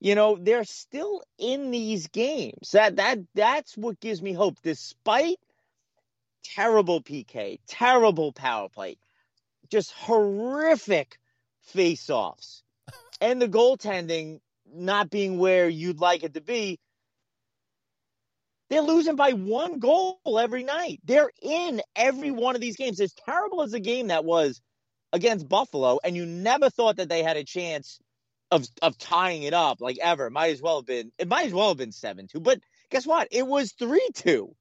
you 0.00 0.14
know, 0.14 0.36
they're 0.40 0.64
still 0.64 1.22
in 1.38 1.70
these 1.70 2.08
games. 2.08 2.72
That 2.72 2.96
that 2.96 3.18
that's 3.34 3.76
what 3.76 4.00
gives 4.00 4.20
me 4.20 4.32
hope, 4.32 4.56
despite 4.62 5.38
terrible 6.42 7.00
PK, 7.00 7.58
terrible 7.68 8.32
power 8.32 8.68
play, 8.68 8.96
just 9.70 9.92
horrific 9.92 11.18
face-offs, 11.60 12.64
and 13.20 13.40
the 13.40 13.48
goaltending 13.48 14.40
not 14.74 15.10
being 15.10 15.38
where 15.38 15.68
you'd 15.68 16.00
like 16.00 16.24
it 16.24 16.34
to 16.34 16.40
be. 16.40 16.80
They're 18.72 18.80
losing 18.80 19.16
by 19.16 19.32
one 19.32 19.80
goal 19.80 20.18
every 20.40 20.64
night. 20.64 20.98
They're 21.04 21.30
in 21.42 21.82
every 21.94 22.30
one 22.30 22.54
of 22.54 22.62
these 22.62 22.76
games. 22.76 23.02
As 23.02 23.12
terrible 23.12 23.60
as 23.60 23.72
the 23.72 23.80
game 23.80 24.06
that 24.06 24.24
was 24.24 24.62
against 25.12 25.46
Buffalo, 25.46 26.00
and 26.02 26.16
you 26.16 26.24
never 26.24 26.70
thought 26.70 26.96
that 26.96 27.10
they 27.10 27.22
had 27.22 27.36
a 27.36 27.44
chance 27.44 27.98
of 28.50 28.66
of 28.80 28.96
tying 28.96 29.42
it 29.42 29.52
up 29.52 29.82
like 29.82 29.98
ever. 30.00 30.30
Might 30.30 30.52
as 30.54 30.62
well 30.62 30.76
have 30.76 30.86
been. 30.86 31.12
It 31.18 31.28
might 31.28 31.48
as 31.48 31.52
well 31.52 31.68
have 31.68 31.76
been 31.76 31.92
seven 31.92 32.28
two. 32.28 32.40
But 32.40 32.60
guess 32.90 33.06
what? 33.06 33.28
It 33.30 33.46
was 33.46 33.72
three 33.72 34.08
two. 34.14 34.56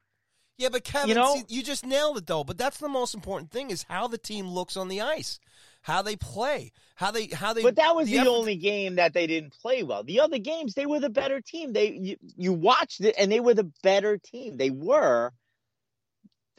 Yeah, 0.58 0.68
but 0.68 0.84
Kevin, 0.84 1.08
You 1.08 1.16
know- 1.16 1.42
you 1.48 1.64
just 1.64 1.86
nailed 1.86 2.18
it 2.18 2.28
though. 2.28 2.44
But 2.44 2.58
that's 2.58 2.80
the 2.80 2.90
most 2.90 3.16
important 3.16 3.50
thing 3.50 3.72
is 3.72 3.84
how 3.88 4.10
the 4.10 4.18
team 4.18 4.46
looks 4.46 4.76
on 4.76 4.90
the 4.90 5.00
ice, 5.00 5.40
how 5.82 6.02
they 6.02 6.16
play, 6.16 6.72
how 6.96 7.12
they 7.12 7.28
how 7.28 7.54
they. 7.54 7.64
But 7.64 7.76
that 7.76 7.96
was 7.96 8.08
the, 8.08 8.20
effort- 8.20 8.30
only 8.30 8.56
game 8.56 8.96
that 8.96 9.14
they 9.14 9.28
didn't 9.28 9.54
play 9.62 9.84
well. 9.84 10.04
The 10.04 10.22
other 10.22 10.38
games, 10.38 10.74
they 10.74 10.86
were 10.86 11.00
the 11.00 11.10
better 11.10 11.42
team. 11.42 11.74
They 11.74 11.92
you, 11.92 12.18
you 12.38 12.54
watched 12.54 13.02
it, 13.02 13.16
and 13.18 13.32
they 13.32 13.40
were 13.40 13.54
the 13.54 13.72
better 13.84 14.18
team. 14.18 14.58
They 14.58 14.70
were. 14.70 15.32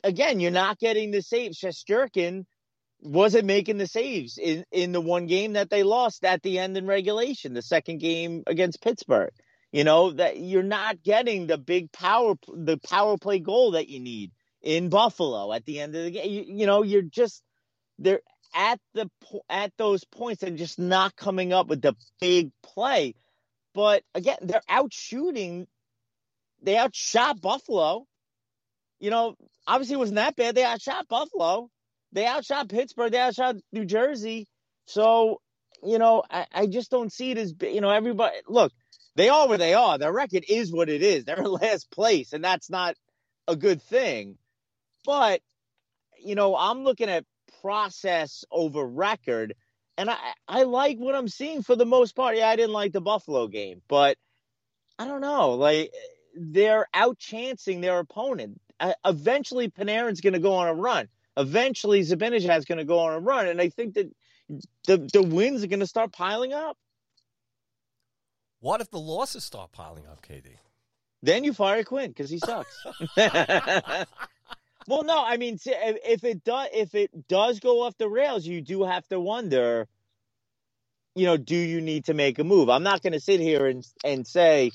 Again, 0.04 0.40
you're 0.40 0.50
not 0.50 0.80
getting 0.80 1.12
the 1.12 1.22
saves. 1.22 1.60
Shesterkin 1.60 2.44
wasn't 3.00 3.44
making 3.44 3.78
the 3.78 3.86
saves 3.86 4.38
in, 4.38 4.64
in 4.72 4.92
the 4.92 5.00
one 5.00 5.26
game 5.26 5.52
that 5.52 5.70
they 5.70 5.82
lost 5.82 6.24
at 6.24 6.42
the 6.42 6.58
end 6.58 6.76
in 6.76 6.86
regulation, 6.86 7.52
the 7.52 7.62
second 7.62 7.98
game 7.98 8.42
against 8.46 8.82
Pittsburgh. 8.82 9.32
You 9.72 9.84
know 9.84 10.10
that 10.12 10.38
you're 10.38 10.62
not 10.62 11.02
getting 11.02 11.46
the 11.46 11.56
big 11.56 11.92
power 11.92 12.34
the 12.52 12.76
power 12.78 13.16
play 13.16 13.38
goal 13.38 13.70
that 13.70 13.88
you 13.88 14.00
need 14.00 14.32
in 14.60 14.90
Buffalo 14.90 15.52
at 15.52 15.64
the 15.64 15.80
end 15.80 15.96
of 15.96 16.04
the 16.04 16.10
game. 16.10 16.30
You, 16.30 16.44
you 16.46 16.66
know, 16.66 16.82
you're 16.82 17.02
just 17.02 17.42
they're 17.98 18.20
at 18.54 18.78
the 18.94 19.10
at 19.48 19.72
those 19.76 20.04
points 20.04 20.42
and 20.42 20.58
just 20.58 20.78
not 20.78 21.16
coming 21.16 21.52
up 21.52 21.68
with 21.68 21.82
the 21.82 21.94
big 22.20 22.50
play. 22.62 23.14
But 23.74 24.02
again, 24.14 24.36
they're 24.42 24.62
out 24.68 24.92
shooting. 24.92 25.66
They 26.62 26.76
outshot 26.78 27.40
Buffalo. 27.40 28.06
You 29.00 29.10
know, 29.10 29.36
obviously 29.66 29.94
it 29.94 29.98
wasn't 29.98 30.16
that 30.16 30.36
bad. 30.36 30.54
They 30.54 30.64
outshot 30.64 31.08
Buffalo. 31.08 31.70
They 32.12 32.26
outshot 32.26 32.68
Pittsburgh. 32.68 33.12
They 33.12 33.18
outshot 33.18 33.56
New 33.72 33.84
Jersey. 33.84 34.46
So, 34.86 35.40
you 35.82 35.98
know, 35.98 36.22
I, 36.30 36.46
I 36.52 36.66
just 36.66 36.90
don't 36.90 37.12
see 37.12 37.32
it 37.32 37.38
as 37.38 37.54
you 37.62 37.80
know 37.80 37.90
everybody. 37.90 38.36
Look, 38.46 38.72
they 39.16 39.28
are 39.28 39.48
where 39.48 39.58
they 39.58 39.74
are. 39.74 39.98
Their 39.98 40.12
record 40.12 40.44
is 40.48 40.72
what 40.72 40.88
it 40.88 41.02
is. 41.02 41.24
They're 41.24 41.38
in 41.38 41.44
last 41.44 41.90
place, 41.90 42.32
and 42.32 42.44
that's 42.44 42.70
not 42.70 42.94
a 43.48 43.56
good 43.56 43.82
thing. 43.82 44.36
But 45.04 45.40
you 46.22 46.34
know, 46.34 46.56
I'm 46.56 46.84
looking 46.84 47.08
at 47.08 47.24
process 47.62 48.44
over 48.50 48.84
record, 48.84 49.54
and 49.96 50.10
I 50.10 50.16
I 50.48 50.62
like 50.64 50.98
what 50.98 51.14
I'm 51.14 51.28
seeing 51.28 51.62
for 51.62 51.76
the 51.76 51.86
most 51.86 52.14
part. 52.14 52.36
Yeah, 52.36 52.48
I 52.48 52.56
didn't 52.56 52.72
like 52.72 52.92
the 52.92 53.00
Buffalo 53.00 53.46
game, 53.48 53.80
but 53.88 54.18
I 54.98 55.06
don't 55.06 55.20
know. 55.20 55.52
Like 55.52 55.92
they're 56.36 56.86
outchancing 56.94 57.80
their 57.80 57.98
opponent. 57.98 58.60
Uh, 58.80 58.94
eventually, 59.04 59.70
Panarin's 59.70 60.20
going 60.20 60.32
to 60.32 60.38
go 60.38 60.54
on 60.54 60.68
a 60.68 60.74
run. 60.74 61.08
Eventually, 61.36 62.00
Zibanejad's 62.00 62.64
going 62.64 62.78
to 62.78 62.84
go 62.84 62.98
on 62.98 63.14
a 63.14 63.20
run, 63.20 63.46
and 63.46 63.60
I 63.60 63.68
think 63.68 63.94
that 63.94 64.10
the 64.86 65.08
the 65.12 65.22
wins 65.22 65.62
are 65.62 65.68
going 65.68 65.80
to 65.80 65.86
start 65.86 66.12
piling 66.12 66.52
up. 66.52 66.76
What 68.60 68.80
if 68.80 68.90
the 68.90 68.98
losses 68.98 69.44
start 69.44 69.72
piling 69.72 70.06
up, 70.06 70.24
KD? 70.26 70.56
Then 71.22 71.44
you 71.44 71.52
fire 71.52 71.84
Quinn 71.84 72.10
because 72.10 72.30
he 72.30 72.38
sucks. 72.38 72.76
well, 74.86 75.04
no, 75.04 75.22
I 75.24 75.36
mean, 75.36 75.58
if 75.64 76.24
it 76.24 76.44
does, 76.44 76.68
if 76.72 76.94
it 76.94 77.28
does 77.28 77.60
go 77.60 77.82
off 77.82 77.96
the 77.98 78.08
rails, 78.08 78.46
you 78.46 78.60
do 78.60 78.84
have 78.84 79.06
to 79.08 79.20
wonder. 79.20 79.88
You 81.14 81.26
know, 81.26 81.36
do 81.36 81.56
you 81.56 81.80
need 81.80 82.06
to 82.06 82.14
make 82.14 82.38
a 82.38 82.44
move? 82.44 82.70
I'm 82.70 82.82
not 82.82 83.02
going 83.02 83.12
to 83.12 83.20
sit 83.20 83.40
here 83.40 83.66
and 83.66 83.86
and 84.04 84.26
say, 84.26 84.72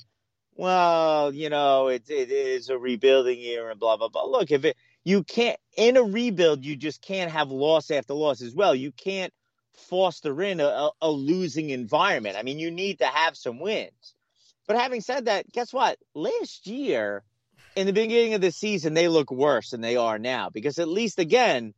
well, 0.54 1.32
you 1.34 1.50
know, 1.50 1.88
it 1.88 2.08
it 2.08 2.30
is 2.30 2.68
a 2.68 2.78
rebuilding 2.78 3.38
year 3.38 3.70
and 3.70 3.80
blah 3.80 3.96
blah 3.96 4.08
blah. 4.08 4.24
Look, 4.24 4.50
if 4.50 4.64
it 4.64 4.76
you 5.04 5.24
can't 5.24 5.58
in 5.76 5.96
a 5.96 6.02
rebuild, 6.02 6.64
you 6.64 6.76
just 6.76 7.02
can't 7.02 7.30
have 7.30 7.50
loss 7.50 7.90
after 7.90 8.14
loss 8.14 8.42
as 8.42 8.54
well. 8.54 8.74
You 8.74 8.92
can't 8.92 9.32
foster 9.72 10.42
in 10.42 10.60
a, 10.60 10.90
a 11.00 11.10
losing 11.10 11.70
environment. 11.70 12.36
I 12.36 12.42
mean, 12.42 12.58
you 12.58 12.70
need 12.70 12.98
to 12.98 13.06
have 13.06 13.36
some 13.36 13.60
wins. 13.60 14.14
But 14.66 14.76
having 14.76 15.00
said 15.00 15.24
that, 15.24 15.50
guess 15.50 15.72
what? 15.72 15.98
Last 16.14 16.66
year, 16.66 17.24
in 17.78 17.86
the 17.86 17.92
beginning 17.92 18.34
of 18.34 18.40
the 18.40 18.50
season, 18.50 18.92
they 18.92 19.06
look 19.06 19.30
worse 19.30 19.70
than 19.70 19.80
they 19.80 19.94
are 19.94 20.18
now 20.18 20.50
because 20.50 20.80
at 20.80 20.88
least 20.88 21.20
again, 21.20 21.74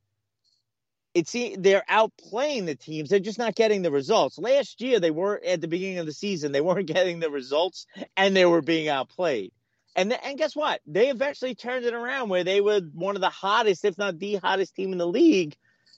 it's 1.13 1.33
they're 1.33 1.85
outplaying 1.91 2.65
the 2.65 2.75
teams. 2.75 3.11
They're 3.11 3.21
just 3.21 3.39
not 3.39 3.55
getting 3.55 3.83
the 3.83 3.91
results. 3.91 4.39
Last 4.39 4.81
year, 4.81 4.99
they 4.99 5.11
were 5.11 5.39
at 5.45 5.61
the 5.61 5.69
beginning 5.69 5.99
of 5.99 6.07
the 6.07 6.15
season, 6.15 6.53
they 6.53 6.63
weren't 6.63 6.87
getting 6.95 7.21
the 7.21 7.29
results, 7.29 7.87
and 8.17 8.35
they 8.35 8.47
were 8.47 8.63
being 8.63 8.89
outplayed. 8.89 9.53
And 9.95 10.11
and 10.25 10.39
guess 10.39 10.57
what? 10.57 10.81
They 10.87 11.11
eventually 11.11 11.55
turned 11.55 11.85
it 11.85 11.93
around 11.93 12.31
where 12.31 12.45
they 12.45 12.63
were 12.63 12.81
one 12.95 13.15
of 13.15 13.21
the 13.21 13.29
hottest, 13.29 13.85
if 13.85 13.99
not 13.99 14.19
the 14.19 14.37
hottest 14.37 14.75
team 14.75 14.93
in 14.93 14.99
the 14.99 15.07
league 15.07 15.55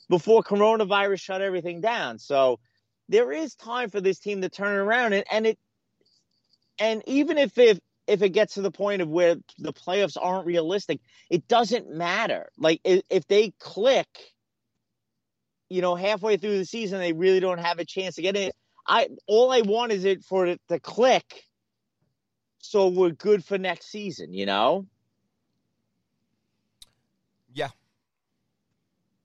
before 0.08 0.42
coronavirus 0.42 1.20
shut 1.20 1.42
everything 1.42 1.80
down. 1.80 2.18
So 2.18 2.58
there 3.08 3.30
is 3.30 3.54
time 3.54 3.88
for 3.88 4.00
this 4.00 4.18
team 4.18 4.40
to 4.40 4.48
turn 4.48 4.74
around 4.74 5.12
and, 5.12 5.24
and 5.30 5.46
it 5.46 5.58
and 6.80 7.04
even 7.06 7.38
if 7.38 7.56
if 7.56 7.78
if 8.06 8.22
it 8.22 8.30
gets 8.30 8.54
to 8.54 8.62
the 8.62 8.70
point 8.70 9.02
of 9.02 9.08
where 9.08 9.36
the 9.58 9.72
playoffs 9.72 10.16
aren't 10.20 10.46
realistic, 10.46 11.00
it 11.30 11.46
doesn't 11.48 11.90
matter. 11.90 12.48
Like 12.58 12.80
if, 12.84 13.02
if 13.10 13.26
they 13.26 13.52
click, 13.58 14.08
you 15.68 15.80
know, 15.82 15.94
halfway 15.94 16.36
through 16.36 16.58
the 16.58 16.64
season, 16.64 16.98
they 16.98 17.12
really 17.12 17.40
don't 17.40 17.60
have 17.60 17.78
a 17.78 17.84
chance 17.84 18.16
to 18.16 18.22
get 18.22 18.36
in. 18.36 18.50
I 18.86 19.08
all 19.26 19.52
I 19.52 19.60
want 19.60 19.92
is 19.92 20.04
it 20.04 20.24
for 20.24 20.46
it 20.46 20.60
to 20.68 20.80
click, 20.80 21.44
so 22.58 22.88
we're 22.88 23.10
good 23.10 23.44
for 23.44 23.58
next 23.58 23.90
season. 23.90 24.34
You 24.34 24.46
know, 24.46 24.86
Yeah. 27.54 27.70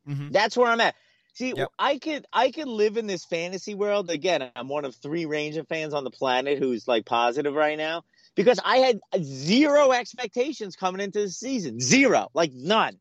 Mm-hmm. 0.07 0.31
that's 0.31 0.55
where 0.55 0.67
I'm 0.67 0.79
at. 0.81 0.95
See, 1.33 1.53
Yep. 1.55 1.69
I 1.77 1.97
could 1.97 2.25
I 2.31 2.51
could 2.51 2.67
live 2.67 2.97
in 2.97 3.07
this 3.07 3.25
fantasy 3.25 3.75
world. 3.75 4.09
Again, 4.09 4.49
I'm 4.55 4.69
one 4.69 4.85
of 4.85 4.95
three 4.95 5.25
Ranger 5.25 5.63
fans 5.63 5.93
on 5.93 6.03
the 6.03 6.11
planet 6.11 6.59
who's 6.59 6.87
like 6.87 7.05
positive 7.05 7.53
right 7.53 7.77
now 7.77 8.03
because 8.37 8.59
I 8.63 8.77
had 8.77 8.99
zero 9.21 9.91
expectations 9.91 10.75
coming 10.75 11.01
into 11.01 11.21
the 11.21 11.29
season. 11.29 11.81
Zero, 11.81 12.29
like 12.33 12.53
none. 12.53 12.97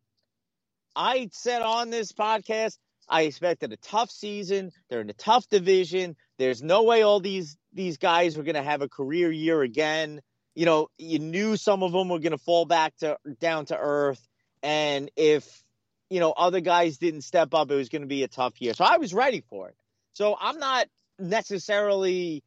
I 0.97 1.29
said 1.33 1.61
on 1.61 1.91
this 1.91 2.13
podcast, 2.13 2.79
I 3.09 3.23
expected 3.23 3.73
a 3.73 3.77
tough 3.77 4.11
season. 4.11 4.73
They're 4.89 5.03
in 5.03 5.11
a 5.11 5.13
tough 5.13 5.47
division. 5.49 6.17
There's 6.39 6.63
no 6.63 6.83
way 6.83 7.03
all 7.03 7.21
these 7.21 7.57
these 7.73 7.99
guys 7.99 8.37
were 8.37 8.43
going 8.43 8.57
to 8.57 8.63
have 8.63 8.81
a 8.81 8.89
career 8.89 9.31
year 9.31 9.61
again. 9.61 10.23
You 10.55 10.65
know, 10.65 10.89
you 10.97 11.19
knew 11.19 11.59
some 11.59 11.83
of 11.83 11.93
them 11.93 12.09
were 12.09 12.19
going 12.19 12.33
to 12.33 12.39
fall 12.39 12.65
back 12.65 12.97
to 13.01 13.19
down 13.39 13.67
to 13.67 13.77
earth, 13.79 14.27
and 14.63 15.11
if 15.17 15.63
you 16.09 16.19
know 16.19 16.33
other 16.33 16.61
guys 16.61 16.97
didn't 16.97 17.23
step 17.23 17.53
up, 17.53 17.71
it 17.71 17.77
was 17.77 17.91
going 17.91 18.03
to 18.03 18.09
be 18.09 18.23
a 18.23 18.29
tough 18.29 18.61
year. 18.61 18.73
So 18.73 18.85
I 18.85 18.97
was 18.97 19.13
ready 19.13 19.45
for 19.51 19.69
it. 19.69 19.77
So 20.15 20.35
I'm 20.41 20.59
not 20.59 20.89
necessarily 21.19 22.43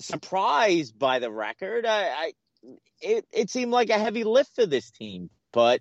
surprised 0.00 0.98
by 0.98 1.18
the 1.18 1.30
record. 1.30 1.86
I, 1.86 2.08
I 2.08 2.32
it 3.00 3.26
it 3.32 3.50
seemed 3.50 3.72
like 3.72 3.90
a 3.90 3.98
heavy 3.98 4.24
lift 4.24 4.54
for 4.54 4.66
this 4.66 4.90
team, 4.90 5.30
but 5.52 5.80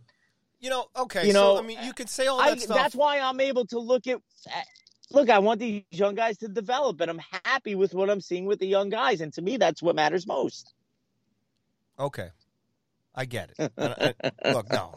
You 0.60 0.69
know, 0.69 0.86
okay. 0.95 1.27
You 1.27 1.34
so 1.34 1.55
know, 1.55 1.60
I 1.60 1.62
mean, 1.65 1.79
you 1.84 1.93
could 1.93 2.10
say 2.10 2.27
all 2.27 2.39
I, 2.39 2.51
that 2.51 2.62
stuff. 2.62 2.77
that's 2.77 2.95
why 2.95 3.19
I'm 3.19 3.39
able 3.39 3.65
to 3.67 3.79
look 3.79 4.08
at. 4.08 4.21
Look, 5.12 5.29
I 5.29 5.39
want 5.39 5.60
these 5.60 5.84
young 5.89 6.13
guys 6.15 6.38
to 6.38 6.47
develop, 6.47 7.01
and 7.01 7.10
I'm 7.10 7.21
happy 7.43 7.73
with 7.73 7.95
what 7.95 8.10
I'm 8.12 8.21
seeing 8.21 8.45
with 8.45 8.60
the 8.60 8.67
young 8.67 8.89
guys. 8.89 9.21
And 9.21 9.34
to 9.34 9.41
me, 9.41 9.58
that's 9.58 9.82
what 9.82 9.95
matters 9.95 10.27
most. 10.27 10.73
Okay, 11.97 12.29
I 13.15 13.25
get 13.25 13.51
it. 13.58 13.71
And 13.75 13.95
I- 13.99 14.32
look, 14.53 14.69
no, 14.69 14.93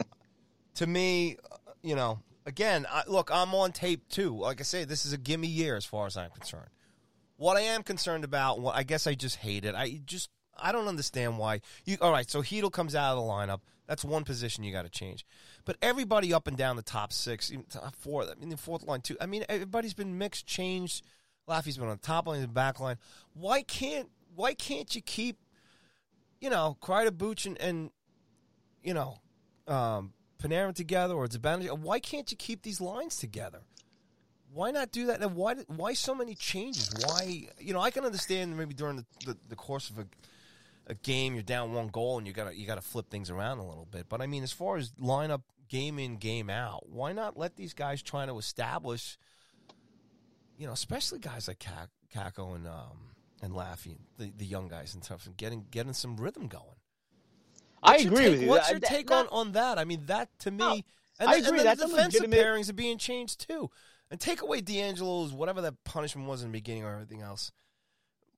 to 0.75 0.87
me, 0.87 1.37
uh, 1.51 1.57
you 1.81 1.95
know, 1.95 2.19
again, 2.45 2.85
I, 2.89 3.03
look, 3.07 3.29
I'm 3.33 3.53
on 3.55 3.71
tape 3.71 4.07
too. 4.07 4.37
Like 4.37 4.59
I 4.61 4.63
say, 4.63 4.85
this 4.85 5.05
is 5.05 5.13
a 5.13 5.17
gimme 5.17 5.47
year 5.47 5.75
as 5.75 5.83
far 5.85 6.05
as 6.05 6.15
I'm 6.15 6.29
concerned. 6.29 6.69
What 7.37 7.57
I 7.57 7.61
am 7.61 7.83
concerned 7.83 8.23
about, 8.23 8.61
well, 8.61 8.73
I 8.75 8.83
guess 8.83 9.07
I 9.07 9.15
just 9.15 9.37
hate 9.37 9.65
it. 9.65 9.75
I 9.75 10.01
just, 10.05 10.29
I 10.57 10.71
don't 10.71 10.87
understand 10.87 11.37
why 11.37 11.61
you. 11.85 11.97
All 12.01 12.11
right, 12.11 12.29
so 12.29 12.41
Chytil 12.41 12.71
comes 12.71 12.95
out 12.95 13.17
of 13.17 13.23
the 13.23 13.29
lineup. 13.29 13.61
That's 13.87 14.05
one 14.05 14.23
position 14.23 14.63
you 14.63 14.71
got 14.71 14.83
to 14.83 14.89
change. 14.89 15.25
But 15.65 15.77
everybody 15.81 16.33
up 16.33 16.47
and 16.47 16.55
down 16.55 16.75
the 16.75 16.83
top 16.83 17.11
six, 17.11 17.51
top 17.69 17.95
four, 17.95 18.23
I 18.23 18.35
mean 18.39 18.49
the 18.49 18.57
fourth 18.57 18.83
line 18.83 19.01
too. 19.01 19.17
I 19.19 19.25
mean 19.25 19.45
everybody's 19.49 19.93
been 19.93 20.17
mixed, 20.17 20.45
changed. 20.45 21.03
Laffy's 21.47 21.77
been 21.77 21.87
on 21.87 21.97
the 21.97 22.01
top 22.01 22.27
line 22.27 22.41
the 22.41 22.47
back 22.47 22.79
line. 22.79 22.97
Why 23.33 23.63
can't 23.63 24.09
why 24.35 24.53
can't 24.53 24.95
you 24.95 25.01
keep 25.01 25.37
you 26.43 26.49
know, 26.49 26.77
Kreider, 26.81 27.17
Booch, 27.17 27.45
and, 27.45 27.57
and 27.61 27.89
you 28.83 28.93
know, 28.93 29.17
um, 29.65 30.11
Panarin 30.41 30.75
together 30.75 31.13
or 31.13 31.25
Zibanejad. 31.25 31.79
Why 31.79 32.01
can't 32.01 32.29
you 32.29 32.35
keep 32.35 32.63
these 32.63 32.81
lines 32.81 33.15
together? 33.15 33.59
Why 34.53 34.71
not 34.71 34.91
do 34.91 35.07
that? 35.07 35.21
And 35.21 35.35
why 35.35 35.55
why 35.67 35.93
so 35.93 36.13
many 36.13 36.35
changes? 36.35 36.89
Why 37.05 37.47
you 37.59 37.73
know 37.73 37.79
I 37.79 37.89
can 37.91 38.05
understand 38.05 38.55
maybe 38.57 38.73
during 38.73 38.97
the, 38.97 39.05
the, 39.25 39.37
the 39.49 39.55
course 39.55 39.89
of 39.89 39.97
a, 39.99 40.05
a 40.87 40.93
game 40.95 41.33
you're 41.33 41.41
down 41.43 41.73
one 41.73 41.87
goal 41.87 42.17
and 42.19 42.27
you 42.27 42.33
got 42.33 42.49
to 42.49 42.55
you 42.55 42.67
got 42.67 42.75
to 42.75 42.81
flip 42.81 43.09
things 43.09 43.29
around 43.29 43.57
a 43.59 43.65
little 43.67 43.87
bit. 43.89 44.05
But 44.09 44.21
I 44.21 44.27
mean, 44.27 44.43
as 44.43 44.51
far 44.51 44.77
as 44.77 44.91
lineup 44.91 45.41
game 45.69 45.97
in 45.97 46.17
game 46.17 46.49
out, 46.51 46.87
why 46.89 47.13
not 47.13 47.35
let 47.37 47.55
these 47.55 47.73
guys 47.73 48.01
trying 48.03 48.27
to 48.27 48.37
establish? 48.37 49.17
You 50.57 50.67
know, 50.67 50.73
especially 50.73 51.19
guys 51.19 51.47
like 51.47 51.59
Kak- 51.59 51.89
Kakko 52.13 52.55
and 52.55 52.67
um, 52.67 53.15
and 53.41 53.53
Laffy, 53.53 53.97
the, 54.17 54.31
the 54.37 54.45
young 54.45 54.67
guys 54.67 54.93
in 54.93 55.01
terms 55.01 55.25
of 55.25 55.35
getting 55.35 55.65
getting 55.71 55.93
some 55.93 56.15
rhythm 56.17 56.47
going. 56.47 56.63
I 57.81 57.93
What's 57.93 58.03
your 58.03 58.13
agree 58.13 58.23
take- 58.23 58.31
with 58.33 58.41
you. 58.43 58.47
What's 58.49 58.69
your 58.69 58.79
that- 58.79 58.87
take 58.89 59.07
that- 59.07 59.15
on, 59.15 59.27
on 59.29 59.51
that? 59.53 59.77
I 59.79 59.83
mean, 59.83 60.03
that 60.05 60.29
to 60.39 60.51
me, 60.51 60.57
No, 60.57 60.71
and, 61.19 61.29
I 61.29 61.41
the, 61.41 61.47
agree. 61.47 61.57
and 61.59 61.67
That's 61.67 61.81
the 61.81 61.87
defensive 61.87 62.21
legitimate- 62.21 62.45
pairings 62.45 62.69
are 62.69 62.73
being 62.73 62.97
changed 62.99 63.47
too. 63.47 63.71
And 64.11 64.19
take 64.19 64.41
away 64.41 64.61
DeAngelo's 64.61 65.33
whatever 65.33 65.61
that 65.61 65.83
punishment 65.83 66.27
was 66.27 66.43
in 66.43 66.49
the 66.49 66.57
beginning 66.57 66.83
or 66.83 66.93
everything 66.93 67.21
else. 67.21 67.51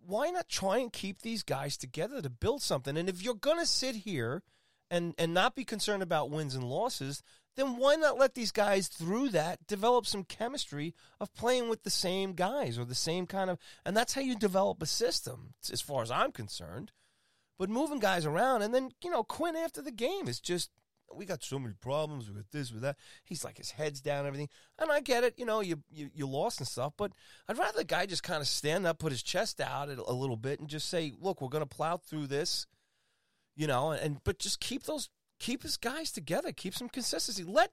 Why 0.05 0.29
not 0.29 0.47
try 0.47 0.77
and 0.77 0.93
keep 0.93 1.21
these 1.21 1.43
guys 1.43 1.75
together 1.77 2.21
to 2.21 2.29
build 2.29 2.61
something? 2.61 2.95
And 2.95 3.09
if 3.09 3.21
you're 3.23 3.35
to 3.35 3.65
sit 3.65 3.95
here 3.95 4.43
and 4.89 5.15
and 5.17 5.33
not 5.33 5.55
be 5.55 5.65
concerned 5.65 6.03
about 6.03 6.29
wins 6.29 6.55
and 6.55 6.63
losses, 6.63 7.23
then 7.55 7.77
why 7.77 7.95
not 7.95 8.17
let 8.17 8.35
these 8.35 8.51
guys 8.51 8.87
through 8.87 9.29
that 9.29 9.65
develop 9.67 10.05
some 10.05 10.23
chemistry 10.23 10.93
of 11.19 11.33
playing 11.33 11.69
with 11.69 11.83
the 11.83 11.89
same 11.89 12.33
guys 12.33 12.77
or 12.77 12.85
the 12.85 12.95
same 12.95 13.25
kind 13.25 13.49
of 13.49 13.57
and 13.85 13.95
that's 13.95 14.13
how 14.13 14.21
you 14.21 14.35
develop 14.35 14.81
a 14.81 14.85
system 14.85 15.53
as 15.71 15.81
far 15.81 16.01
as 16.01 16.11
I'm 16.11 16.31
concerned. 16.31 16.91
But 17.57 17.69
moving 17.69 17.99
guys 17.99 18.25
around 18.25 18.61
and 18.61 18.73
then, 18.73 18.91
you 19.03 19.09
know, 19.09 19.23
Quinn 19.23 19.55
after 19.55 19.81
the 19.81 19.91
game 19.91 20.27
is 20.27 20.39
just 20.39 20.69
we 21.15 21.25
got 21.25 21.43
so 21.43 21.59
many 21.59 21.73
problems 21.79 22.29
with 22.29 22.49
this, 22.51 22.71
with 22.71 22.81
that. 22.83 22.97
He's 23.23 23.43
like 23.43 23.57
his 23.57 23.71
head's 23.71 24.01
down, 24.01 24.25
everything. 24.25 24.49
And 24.79 24.91
I 24.91 25.01
get 25.01 25.23
it, 25.23 25.35
you 25.37 25.45
know, 25.45 25.61
you 25.61 25.83
you, 25.91 26.09
you 26.13 26.27
lost 26.27 26.59
and 26.59 26.67
stuff, 26.67 26.93
but 26.97 27.11
I'd 27.47 27.57
rather 27.57 27.77
the 27.77 27.83
guy 27.83 28.05
just 28.05 28.23
kind 28.23 28.41
of 28.41 28.47
stand 28.47 28.85
up, 28.85 28.99
put 28.99 29.11
his 29.11 29.23
chest 29.23 29.61
out 29.61 29.89
a, 29.89 30.01
a 30.01 30.13
little 30.13 30.37
bit, 30.37 30.59
and 30.59 30.69
just 30.69 30.89
say, 30.89 31.13
"Look, 31.19 31.41
we're 31.41 31.49
going 31.49 31.63
to 31.63 31.75
plow 31.75 31.97
through 31.97 32.27
this," 32.27 32.67
you 33.55 33.67
know, 33.67 33.91
and 33.91 34.23
but 34.23 34.39
just 34.39 34.59
keep 34.59 34.83
those 34.83 35.09
keep 35.39 35.63
his 35.63 35.77
guys 35.77 36.11
together, 36.11 36.51
keep 36.51 36.75
some 36.75 36.89
consistency. 36.89 37.43
Let 37.43 37.71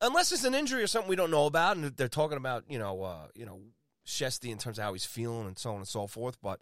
unless 0.00 0.32
it's 0.32 0.44
an 0.44 0.54
injury 0.54 0.82
or 0.82 0.86
something 0.86 1.08
we 1.08 1.16
don't 1.16 1.30
know 1.30 1.46
about, 1.46 1.76
and 1.76 1.96
they're 1.96 2.08
talking 2.08 2.36
about, 2.36 2.64
you 2.68 2.78
know, 2.78 3.02
uh, 3.02 3.26
you 3.34 3.46
know, 3.46 3.60
Shesty 4.06 4.50
in 4.50 4.58
terms 4.58 4.78
of 4.78 4.84
how 4.84 4.92
he's 4.92 5.04
feeling 5.04 5.46
and 5.46 5.58
so 5.58 5.70
on 5.70 5.76
and 5.76 5.88
so 5.88 6.06
forth. 6.06 6.38
But 6.40 6.60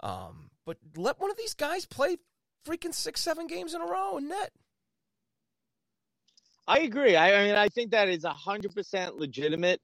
um, 0.00 0.50
but 0.64 0.78
let 0.96 1.20
one 1.20 1.30
of 1.30 1.36
these 1.36 1.54
guys 1.54 1.86
play 1.86 2.18
freaking 2.66 2.94
six, 2.94 3.20
seven 3.20 3.46
games 3.46 3.74
in 3.74 3.80
a 3.80 3.86
row 3.86 4.16
and 4.16 4.28
net. 4.28 4.52
I 6.66 6.80
agree. 6.80 7.16
I, 7.16 7.34
I 7.34 7.44
mean, 7.46 7.54
I 7.54 7.68
think 7.68 7.90
that 7.90 8.08
is 8.08 8.24
hundred 8.24 8.74
percent 8.74 9.16
legitimate. 9.16 9.80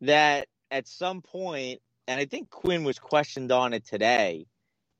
That 0.00 0.48
at 0.70 0.88
some 0.88 1.22
point, 1.22 1.80
and 2.08 2.20
I 2.20 2.24
think 2.24 2.50
Quinn 2.50 2.84
was 2.84 2.98
questioned 2.98 3.52
on 3.52 3.72
it 3.72 3.86
today. 3.86 4.46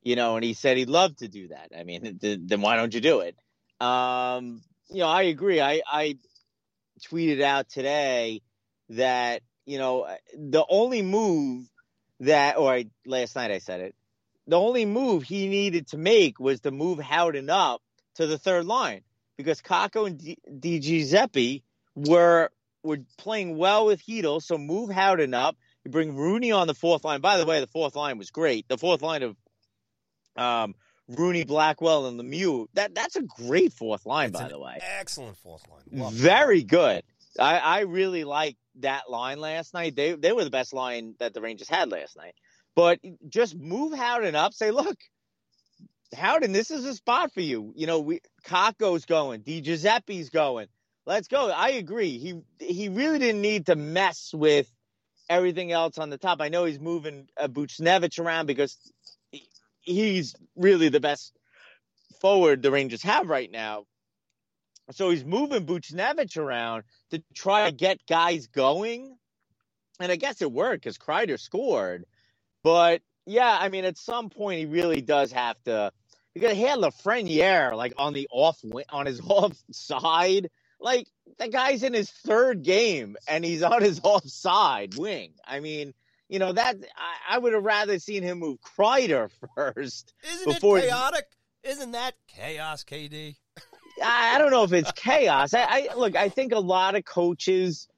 You 0.02 0.16
know, 0.16 0.36
and 0.36 0.44
he 0.44 0.52
said 0.52 0.76
he'd 0.76 0.90
love 0.90 1.16
to 1.16 1.28
do 1.28 1.48
that. 1.48 1.70
I 1.76 1.82
mean, 1.82 2.18
th- 2.20 2.40
then 2.42 2.60
why 2.60 2.76
don't 2.76 2.94
you 2.94 3.00
do 3.00 3.20
it? 3.20 3.36
Um, 3.84 4.62
you 4.90 4.98
know, 4.98 5.08
I 5.08 5.22
agree. 5.22 5.60
I, 5.60 5.82
I 5.86 6.18
tweeted 7.10 7.40
out 7.40 7.68
today 7.68 8.42
that 8.90 9.42
you 9.66 9.78
know 9.78 10.06
the 10.36 10.64
only 10.68 11.02
move 11.02 11.66
that, 12.20 12.58
or 12.58 12.72
I, 12.72 12.86
last 13.06 13.34
night 13.34 13.50
I 13.50 13.58
said 13.58 13.80
it, 13.80 13.94
the 14.46 14.58
only 14.58 14.84
move 14.84 15.24
he 15.24 15.48
needed 15.48 15.88
to 15.88 15.96
make 15.96 16.38
was 16.38 16.60
to 16.60 16.70
move 16.70 17.00
Howden 17.00 17.50
up 17.50 17.82
to 18.16 18.26
the 18.26 18.38
third 18.38 18.66
line 18.66 19.02
because 19.36 19.60
Kakko 19.60 20.06
and 20.06 20.18
D- 20.18 20.38
Di 20.60 20.78
Giuseppe 20.78 21.62
were 21.94 22.50
were 22.82 22.98
playing 23.18 23.56
well 23.56 23.86
with 23.86 24.04
Chytil. 24.06 24.42
So 24.42 24.58
move 24.58 24.90
Howden 24.90 25.34
up. 25.34 25.56
You 25.84 25.90
bring 25.90 26.14
Rooney 26.16 26.52
on 26.52 26.66
the 26.66 26.74
fourth 26.74 27.04
line. 27.04 27.20
By 27.20 27.38
the 27.38 27.46
way, 27.46 27.60
the 27.60 27.66
fourth 27.66 27.96
line 27.96 28.18
was 28.18 28.30
great. 28.30 28.68
The 28.68 28.78
fourth 28.78 29.02
line 29.02 29.22
of 29.22 29.36
um, 30.36 30.74
Rooney, 31.08 31.44
Blackwell, 31.44 32.06
and 32.06 32.18
Lemieux. 32.20 32.66
That 32.74 32.94
that's 32.94 33.16
a 33.16 33.22
great 33.22 33.72
fourth 33.72 34.06
line, 34.06 34.30
It's 34.30 34.40
by 34.40 34.48
the 34.48 34.58
way. 34.58 34.78
Excellent 35.00 35.36
fourth 35.36 35.62
line. 35.68 35.82
Love. 35.90 36.12
Very 36.12 36.62
good. 36.62 37.02
I, 37.38 37.58
I 37.58 37.80
really 37.80 38.24
liked 38.24 38.58
that 38.80 39.10
line 39.10 39.40
last 39.40 39.74
night. 39.74 39.96
They 39.96 40.12
they 40.12 40.32
were 40.32 40.44
the 40.44 40.50
best 40.50 40.72
line 40.72 41.14
that 41.18 41.34
the 41.34 41.40
Rangers 41.40 41.68
had 41.68 41.90
last 41.90 42.16
night. 42.16 42.34
But 42.74 43.00
just 43.28 43.54
move 43.56 43.96
Howden 43.96 44.34
up. 44.34 44.52
Say, 44.52 44.70
look, 44.70 44.96
Howden, 46.14 46.52
this 46.52 46.70
is 46.70 46.84
a 46.84 46.94
spot 46.94 47.32
for 47.32 47.40
you. 47.40 47.72
You 47.76 47.86
know, 47.86 48.00
we 48.00 48.20
Kakko's 48.46 49.06
going, 49.06 49.42
Di 49.42 49.60
Giuseppe's 49.60 50.30
going. 50.30 50.68
Let's 51.06 51.28
go. 51.28 51.50
I 51.50 51.70
agree. 51.70 52.18
He 52.18 52.40
he 52.58 52.88
really 52.88 53.18
didn't 53.18 53.42
need 53.42 53.66
to 53.66 53.76
mess 53.76 54.32
with 54.32 54.70
everything 55.28 55.72
else 55.72 55.98
on 55.98 56.10
the 56.10 56.18
top. 56.18 56.40
I 56.40 56.48
know 56.48 56.64
he's 56.64 56.80
moving 56.80 57.28
uh, 57.38 57.48
Buchnevich 57.48 58.18
around 58.18 58.46
because 58.46 58.76
he- 59.30 59.48
he's 59.80 60.34
really 60.56 60.88
the 60.88 61.00
best 61.00 61.36
forward 62.20 62.62
the 62.62 62.70
Rangers 62.70 63.02
have 63.02 63.28
right 63.28 63.50
now. 63.50 63.84
So 64.92 65.10
he's 65.10 65.24
moving 65.24 65.66
Buchnevich 65.66 66.36
around 66.36 66.84
to 67.10 67.22
try 67.34 67.68
to 67.70 67.76
get 67.76 68.06
guys 68.06 68.46
going. 68.48 69.16
And 70.00 70.10
I 70.12 70.16
guess 70.16 70.42
it 70.42 70.50
worked 70.52 70.84
because 70.84 70.98
Kreider 70.98 71.38
scored. 71.40 72.04
But 72.62 73.02
yeah, 73.26 73.56
I 73.60 73.68
mean, 73.68 73.84
at 73.84 73.96
some 73.98 74.28
point 74.30 74.58
he 74.60 74.66
really 74.66 75.00
does 75.00 75.32
have 75.32 75.62
to. 75.64 75.92
Because 76.34 76.56
he 76.56 76.62
had 76.62 76.78
Lafreniere 76.78 77.76
like 77.76 77.94
on 77.96 78.12
the 78.12 78.28
off 78.30 78.60
on 78.90 79.06
his 79.06 79.20
off 79.24 79.56
side. 79.70 80.50
Like 80.80 81.08
the 81.38 81.48
guy's 81.48 81.82
in 81.82 81.94
his 81.94 82.10
third 82.10 82.62
game 82.62 83.16
and 83.28 83.44
he's 83.44 83.62
on 83.62 83.82
his 83.82 84.00
offside 84.04 84.96
wing. 84.96 85.32
I 85.46 85.60
mean, 85.60 85.94
you 86.28 86.38
know 86.38 86.52
that 86.52 86.76
I, 86.96 87.36
I 87.36 87.38
would 87.38 87.52
have 87.52 87.64
rather 87.64 87.98
seen 87.98 88.22
him 88.22 88.38
move 88.40 88.58
Kreider 88.60 89.30
first. 89.56 90.12
Isn't 90.24 90.54
before- 90.54 90.78
it 90.78 90.82
chaotic? 90.82 91.26
Isn't 91.62 91.92
that 91.92 92.14
chaos, 92.28 92.84
KD? 92.84 93.36
I 94.02 94.34
I 94.34 94.38
don't 94.38 94.50
know 94.50 94.64
if 94.64 94.72
it's 94.72 94.92
chaos. 94.92 95.54
I, 95.54 95.88
I 95.90 95.94
look. 95.96 96.16
I 96.16 96.28
think 96.28 96.52
a 96.52 96.58
lot 96.58 96.94
of 96.94 97.04
coaches 97.04 97.88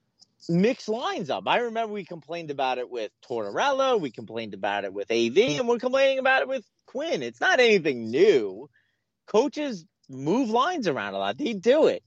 mix 0.49 0.89
lines 0.89 1.31
up. 1.31 1.45
I 1.47 1.59
remember 1.59 1.93
we 1.95 2.05
complained 2.05 2.51
about 2.51 2.79
it 2.79 2.91
with 2.91 3.11
Tortorella. 3.29 4.01
We 4.01 4.11
complained 4.11 4.55
about 4.55 4.85
it 4.85 4.93
with 4.93 5.11
AV, 5.11 5.37
and 5.59 5.67
we're 5.67 5.79
complaining 5.79 6.19
about 6.19 6.43
it 6.43 6.49
with 6.49 6.65
Quinn. 6.97 7.23
It's 7.23 7.43
not 7.43 7.61
anything 7.61 8.11
new. 8.11 8.71
Coaches 9.27 9.85
move 10.09 10.49
lines 10.49 10.89
around 10.89 11.13
a 11.13 11.19
lot. 11.19 11.37
They 11.37 11.53
do 11.53 11.89
it. 11.89 12.03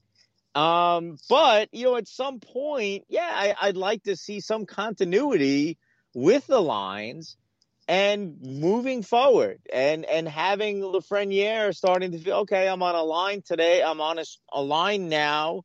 Um, 0.56 1.16
but 1.28 1.68
you 1.70 1.84
know, 1.84 1.94
at 1.94 2.08
some 2.08 2.40
point, 2.40 3.04
yeah, 3.08 3.30
I, 3.32 3.54
I'd 3.62 3.76
like 3.76 4.02
to 4.04 4.16
see 4.16 4.40
some 4.40 4.66
continuity 4.66 5.78
with 6.12 6.44
the 6.48 6.60
lines 6.60 7.36
and 7.86 8.36
moving 8.42 9.04
forward 9.04 9.60
and 9.72 10.04
and 10.04 10.28
having 10.28 10.80
Lafreniere 10.80 11.72
starting 11.72 12.10
to 12.10 12.18
feel 12.18 12.38
okay. 12.38 12.68
I'm 12.68 12.82
on 12.82 12.96
a 12.96 13.04
line 13.04 13.42
today. 13.42 13.84
I'm 13.84 14.00
on 14.00 14.18
a, 14.18 14.24
a 14.52 14.60
line 14.60 15.08
now 15.08 15.62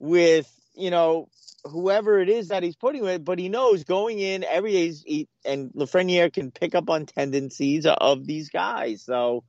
with 0.00 0.52
you 0.74 0.90
know 0.90 1.28
whoever 1.64 2.20
it 2.20 2.28
is 2.28 2.48
that 2.48 2.62
he's 2.62 2.76
putting 2.76 3.02
with, 3.02 3.24
but 3.24 3.38
he 3.38 3.48
knows 3.48 3.84
going 3.84 4.18
in 4.18 4.44
every 4.44 4.72
day, 4.72 4.92
he, 5.04 5.28
and 5.44 5.70
Lafreniere 5.72 6.32
can 6.32 6.50
pick 6.50 6.74
up 6.74 6.90
on 6.90 7.06
tendencies 7.06 7.86
of 7.86 8.26
these 8.26 8.48
guys. 8.50 9.02
So 9.02 9.44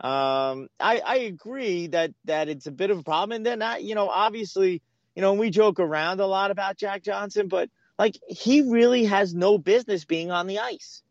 um, 0.00 0.68
I, 0.80 1.00
I 1.04 1.16
agree 1.26 1.88
that 1.88 2.12
that 2.24 2.48
it's 2.48 2.66
a 2.66 2.72
bit 2.72 2.90
of 2.90 2.98
a 2.98 3.02
problem. 3.02 3.36
And 3.36 3.46
then, 3.46 3.62
I, 3.62 3.78
you 3.78 3.94
know, 3.94 4.08
obviously, 4.08 4.82
you 5.14 5.22
know, 5.22 5.34
we 5.34 5.50
joke 5.50 5.80
around 5.80 6.20
a 6.20 6.26
lot 6.26 6.50
about 6.50 6.78
Jack 6.78 7.02
Johnson, 7.02 7.48
but 7.48 7.68
like 7.98 8.18
he 8.28 8.62
really 8.62 9.04
has 9.04 9.34
no 9.34 9.58
business 9.58 10.04
being 10.04 10.30
on 10.30 10.46
the 10.46 10.60
ice. 10.60 11.02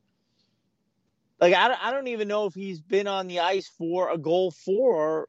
Like 1.39 1.53
I, 1.53 1.75
I 1.81 1.91
don't 1.91 2.07
even 2.07 2.27
know 2.27 2.45
if 2.45 2.53
he's 2.53 2.81
been 2.81 3.07
on 3.07 3.27
the 3.27 3.41
ice 3.41 3.69
for 3.77 4.09
a 4.09 4.17
goal 4.17 4.51
for 4.51 5.27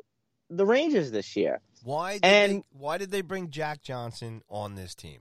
the 0.48 0.64
Rangers 0.64 1.10
this 1.10 1.36
year. 1.36 1.60
Why 1.82 2.14
did 2.14 2.24
And- 2.24 2.52
they, 2.58 2.62
why 2.72 2.98
did 2.98 3.10
they 3.10 3.20
bring 3.22 3.50
Jack 3.50 3.82
Johnson 3.82 4.42
on 4.48 4.74
this 4.74 4.94
team? 4.94 5.20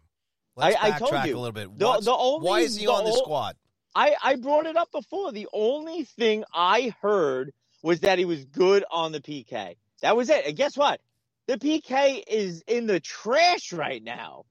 Let's 0.56 0.76
I- 0.76 0.88
I 0.88 0.91
backtrack 0.91 0.98
told 1.00 1.26
you. 1.26 1.36
a 1.36 1.39
little 1.39 1.52
bit. 1.52 1.78
The- 1.78 2.00
the 2.00 2.15
only- 2.15 2.46
why 2.48 2.60
is 2.62 2.76
he 2.76 2.86
the 2.86 2.91
on 2.91 3.06
the 3.06 3.13
squad? 3.13 3.56
I, 3.96 4.15
I 4.22 4.36
brought 4.36 4.65
it 4.67 4.76
up 4.76 4.91
before. 4.91 5.32
The 5.32 5.48
only 5.54 6.04
thing 6.04 6.43
I 6.54 6.93
heard 7.02 7.54
was 7.82 8.02
that 8.02 8.20
he 8.20 8.26
was 8.26 8.46
good 8.46 8.84
on 8.91 9.12
the 9.12 9.20
PK. 9.22 9.76
That 10.02 10.15
was 10.15 10.30
it. 10.30 10.46
And 10.46 10.56
guess 10.56 10.78
what? 10.78 11.02
The 11.48 11.58
PK 11.58 12.24
is 12.28 12.62
in 12.67 12.86
the 12.88 13.00
trash 13.00 13.72
right 13.74 14.04
now. 14.04 14.46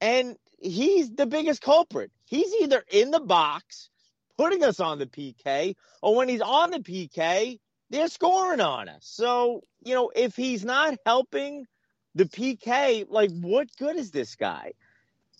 And 0.00 0.36
he's 0.60 1.10
the 1.10 1.26
biggest 1.26 1.60
culprit. 1.60 2.10
He's 2.26 2.52
either 2.62 2.84
in 2.90 3.10
the 3.10 3.20
box 3.20 3.90
putting 4.38 4.62
us 4.62 4.80
on 4.80 4.98
the 4.98 5.06
PK, 5.06 5.74
or 6.02 6.14
when 6.16 6.28
he's 6.28 6.42
on 6.42 6.70
the 6.70 6.80
PK, 6.80 7.58
they're 7.90 8.08
scoring 8.08 8.60
on 8.60 8.88
us. 8.88 9.02
So, 9.02 9.62
you 9.84 9.94
know, 9.94 10.10
if 10.14 10.36
he's 10.36 10.64
not 10.64 10.98
helping 11.04 11.66
the 12.14 12.24
PK, 12.24 13.06
like 13.08 13.30
what 13.30 13.68
good 13.78 13.96
is 13.96 14.10
this 14.10 14.34
guy? 14.36 14.72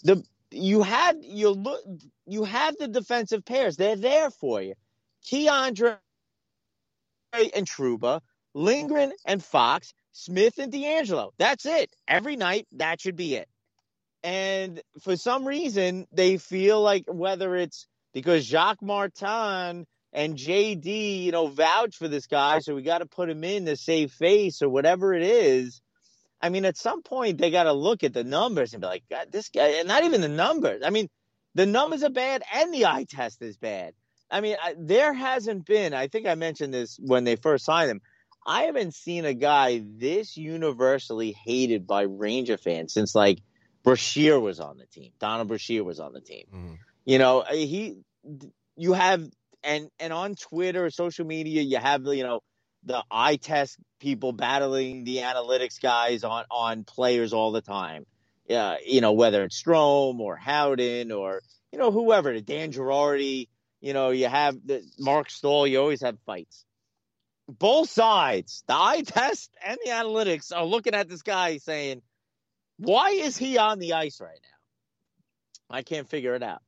The 0.04 0.22
you 0.50 0.82
had 0.82 1.18
you 1.22 1.50
look 1.50 1.82
you 2.26 2.44
have 2.44 2.76
the 2.78 2.88
defensive 2.88 3.44
pairs. 3.44 3.76
They're 3.76 3.96
there 3.96 4.30
for 4.30 4.62
you. 4.62 4.74
K'Andre 5.26 5.98
and 7.32 7.66
Trouba, 7.66 8.20
Lindgren 8.54 9.12
and 9.24 9.42
Fox, 9.42 9.92
Smith 10.12 10.58
and 10.58 10.72
DeAngelo. 10.72 11.32
That's 11.38 11.66
it. 11.66 11.94
Every 12.06 12.36
night, 12.36 12.66
that 12.72 13.00
should 13.00 13.16
be 13.16 13.34
it. 13.34 13.48
And 14.22 14.80
for 15.00 15.16
some 15.16 15.46
reason, 15.46 16.06
they 16.12 16.36
feel 16.38 16.80
like 16.80 17.04
whether 17.08 17.56
it's 17.56 17.86
because 18.12 18.46
Jacques 18.46 18.82
Martin 18.82 19.86
and 20.16 20.34
JD, 20.34 21.24
you 21.24 21.30
know, 21.30 21.46
vouch 21.46 21.96
for 21.96 22.08
this 22.08 22.26
guy, 22.26 22.60
so 22.60 22.74
we 22.74 22.82
got 22.82 22.98
to 22.98 23.06
put 23.06 23.28
him 23.28 23.44
in 23.44 23.66
to 23.66 23.76
save 23.76 24.10
face 24.12 24.62
or 24.62 24.68
whatever 24.70 25.12
it 25.12 25.22
is. 25.22 25.82
I 26.40 26.48
mean, 26.48 26.64
at 26.64 26.78
some 26.78 27.02
point, 27.02 27.36
they 27.38 27.50
got 27.50 27.64
to 27.64 27.72
look 27.74 28.02
at 28.02 28.14
the 28.14 28.24
numbers 28.24 28.72
and 28.72 28.80
be 28.80 28.86
like, 28.86 29.04
God, 29.10 29.30
this 29.30 29.50
guy, 29.50 29.78
and 29.78 29.88
not 29.88 30.04
even 30.04 30.22
the 30.22 30.28
numbers. 30.28 30.82
I 30.82 30.90
mean, 30.90 31.10
the 31.54 31.66
numbers 31.66 32.02
are 32.02 32.10
bad 32.10 32.42
and 32.54 32.72
the 32.72 32.86
eye 32.86 33.04
test 33.08 33.42
is 33.42 33.58
bad. 33.58 33.92
I 34.30 34.40
mean, 34.40 34.56
I, 34.62 34.74
there 34.78 35.12
hasn't 35.12 35.66
been, 35.66 35.92
I 35.92 36.08
think 36.08 36.26
I 36.26 36.34
mentioned 36.34 36.72
this 36.72 36.98
when 36.98 37.24
they 37.24 37.36
first 37.36 37.66
signed 37.66 37.90
him. 37.90 38.00
I 38.46 38.62
haven't 38.62 38.94
seen 38.94 39.26
a 39.26 39.34
guy 39.34 39.82
this 39.84 40.36
universally 40.36 41.32
hated 41.44 41.86
by 41.86 42.02
Ranger 42.02 42.56
fans 42.56 42.94
since 42.94 43.14
like 43.14 43.38
Brashear 43.82 44.40
was 44.40 44.60
on 44.60 44.78
the 44.78 44.86
team. 44.86 45.12
Donald 45.20 45.48
Brashear 45.48 45.84
was 45.84 46.00
on 46.00 46.12
the 46.12 46.20
team. 46.20 46.46
Mhm. 46.54 46.78
You 47.04 47.18
know, 47.18 47.44
he, 47.50 47.98
you 48.76 48.94
have, 48.94 49.28
and, 49.66 49.90
and 49.98 50.12
on 50.12 50.34
Twitter, 50.36 50.88
social 50.90 51.26
media, 51.26 51.60
you 51.62 51.76
have, 51.78 52.06
you 52.06 52.22
know, 52.22 52.40
the 52.84 53.02
eye 53.10 53.36
test 53.36 53.78
people 54.00 54.32
battling 54.32 55.04
the 55.04 55.18
analytics 55.18 55.80
guys 55.80 56.22
on, 56.22 56.44
on 56.50 56.84
players 56.84 57.32
all 57.32 57.52
the 57.52 57.60
time. 57.60 58.06
Yeah. 58.48 58.76
You 58.86 59.00
know, 59.00 59.12
whether 59.12 59.42
it's 59.44 59.60
Strome 59.60 60.20
or 60.20 60.36
Howden 60.36 61.10
or, 61.10 61.42
you 61.72 61.78
know, 61.78 61.90
whoever, 61.90 62.40
Dan 62.40 62.70
Girardi, 62.70 63.48
you 63.80 63.92
know, 63.92 64.10
you 64.10 64.28
have 64.28 64.56
the 64.64 64.82
Marc 64.98 65.30
Staal, 65.30 65.66
you 65.66 65.80
always 65.80 66.02
have 66.02 66.16
fights. 66.24 66.64
Both 67.48 67.90
sides, 67.90 68.62
the 68.66 68.74
eye 68.74 69.02
test 69.04 69.50
and 69.64 69.78
the 69.84 69.90
analytics 69.90 70.56
are 70.56 70.64
looking 70.64 70.94
at 70.94 71.08
this 71.08 71.22
guy 71.22 71.58
saying, 71.58 72.02
why 72.78 73.10
is 73.10 73.36
he 73.36 73.58
on 73.58 73.78
the 73.78 73.94
ice 73.94 74.20
right 74.20 74.38
now? 74.42 75.76
I 75.76 75.82
can't 75.82 76.08
figure 76.08 76.34
it 76.34 76.42
out. 76.42 76.62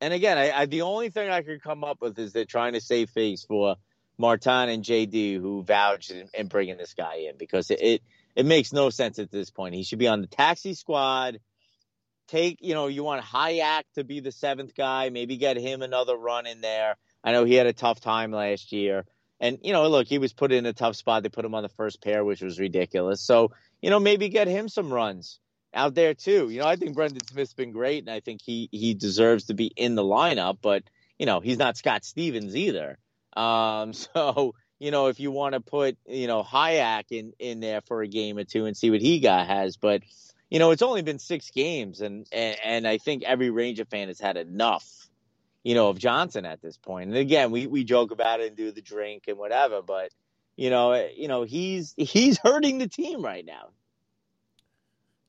And 0.00 0.14
again, 0.14 0.38
I, 0.38 0.50
I 0.52 0.66
the 0.66 0.82
only 0.82 1.10
thing 1.10 1.30
I 1.30 1.42
could 1.42 1.62
come 1.62 1.84
up 1.84 2.00
with 2.00 2.18
is 2.18 2.32
they're 2.32 2.44
trying 2.44 2.72
to 2.72 2.80
save 2.80 3.10
face 3.10 3.44
for 3.44 3.76
Martin 4.16 4.68
and 4.68 4.84
JD 4.84 5.40
who 5.40 5.62
vouched 5.62 6.10
and, 6.10 6.28
and 6.34 6.48
bringing 6.48 6.76
this 6.76 6.94
guy 6.94 7.26
in 7.28 7.36
because 7.36 7.70
it, 7.70 7.80
it 7.82 8.02
it 8.36 8.46
makes 8.46 8.72
no 8.72 8.90
sense 8.90 9.18
at 9.18 9.30
this 9.30 9.50
point. 9.50 9.74
He 9.74 9.82
should 9.82 9.98
be 9.98 10.08
on 10.08 10.20
the 10.20 10.26
taxi 10.26 10.74
squad. 10.74 11.40
Take 12.28 12.58
you 12.60 12.74
know 12.74 12.86
you 12.86 13.02
want 13.02 13.24
Hajek 13.24 13.82
to 13.96 14.04
be 14.04 14.20
the 14.20 14.32
seventh 14.32 14.74
guy, 14.74 15.10
maybe 15.10 15.36
get 15.36 15.56
him 15.56 15.82
another 15.82 16.16
run 16.16 16.46
in 16.46 16.60
there. 16.60 16.96
I 17.22 17.32
know 17.32 17.44
he 17.44 17.54
had 17.54 17.66
a 17.66 17.72
tough 17.72 18.00
time 18.00 18.30
last 18.30 18.72
year, 18.72 19.04
and 19.38 19.58
you 19.62 19.72
know 19.72 19.86
look 19.88 20.06
he 20.06 20.18
was 20.18 20.32
put 20.32 20.52
in 20.52 20.64
a 20.64 20.72
tough 20.72 20.96
spot. 20.96 21.22
They 21.22 21.28
put 21.28 21.44
him 21.44 21.54
on 21.54 21.62
the 21.62 21.68
first 21.68 22.00
pair, 22.00 22.24
which 22.24 22.40
was 22.40 22.58
ridiculous. 22.58 23.20
So 23.20 23.50
you 23.82 23.90
know 23.90 24.00
maybe 24.00 24.30
get 24.30 24.48
him 24.48 24.68
some 24.68 24.92
runs 24.92 25.40
out 25.74 25.94
there 25.94 26.14
too. 26.14 26.50
You 26.50 26.60
know, 26.60 26.66
I 26.66 26.76
think 26.76 26.94
Brendan 26.94 27.26
Smith's 27.26 27.54
been 27.54 27.72
great, 27.72 28.02
and 28.02 28.10
I 28.10 28.20
think 28.20 28.40
he 28.42 28.68
he 28.72 28.94
deserves 28.94 29.44
to 29.44 29.54
be 29.54 29.66
in 29.76 29.94
the 29.94 30.02
lineup. 30.02 30.58
But 30.60 30.84
you 31.18 31.26
know, 31.26 31.40
he's 31.40 31.58
not 31.58 31.76
Scott 31.76 32.04
Stevens 32.04 32.56
either. 32.56 32.98
Um, 33.36 33.92
so 33.92 34.54
you 34.78 34.90
know, 34.90 35.08
if 35.08 35.20
you 35.20 35.30
want 35.30 35.54
to 35.54 35.60
put 35.60 35.96
you 36.06 36.26
know 36.26 36.42
Hajek 36.42 37.04
in 37.10 37.32
in 37.38 37.60
there 37.60 37.80
for 37.82 38.02
a 38.02 38.08
game 38.08 38.38
or 38.38 38.44
two 38.44 38.66
and 38.66 38.76
see 38.76 38.90
what 38.90 39.00
he 39.00 39.20
got 39.20 39.46
has, 39.46 39.76
but 39.76 40.02
you 40.50 40.58
know, 40.58 40.72
it's 40.72 40.82
only 40.82 41.02
been 41.02 41.18
six 41.18 41.50
games, 41.50 42.00
and 42.00 42.26
and, 42.32 42.56
and 42.64 42.88
I 42.88 42.98
think 42.98 43.22
every 43.22 43.50
Ranger 43.50 43.84
fan 43.84 44.08
has 44.08 44.20
had 44.20 44.36
enough. 44.36 44.96
You 45.62 45.74
know, 45.74 45.90
of 45.90 45.98
Johnson 45.98 46.46
at 46.46 46.62
this 46.62 46.78
point. 46.78 47.10
And 47.10 47.18
again, 47.18 47.50
we, 47.50 47.66
we 47.66 47.84
joke 47.84 48.12
about 48.12 48.40
it 48.40 48.46
and 48.46 48.56
do 48.56 48.72
the 48.72 48.80
drink 48.80 49.24
and 49.28 49.36
whatever, 49.36 49.82
but 49.82 50.10
you 50.56 50.70
know, 50.70 50.94
you 51.14 51.28
know, 51.28 51.42
he's 51.42 51.94
he's 51.98 52.38
hurting 52.38 52.78
the 52.78 52.88
team 52.88 53.22
right 53.22 53.44
now. 53.44 53.68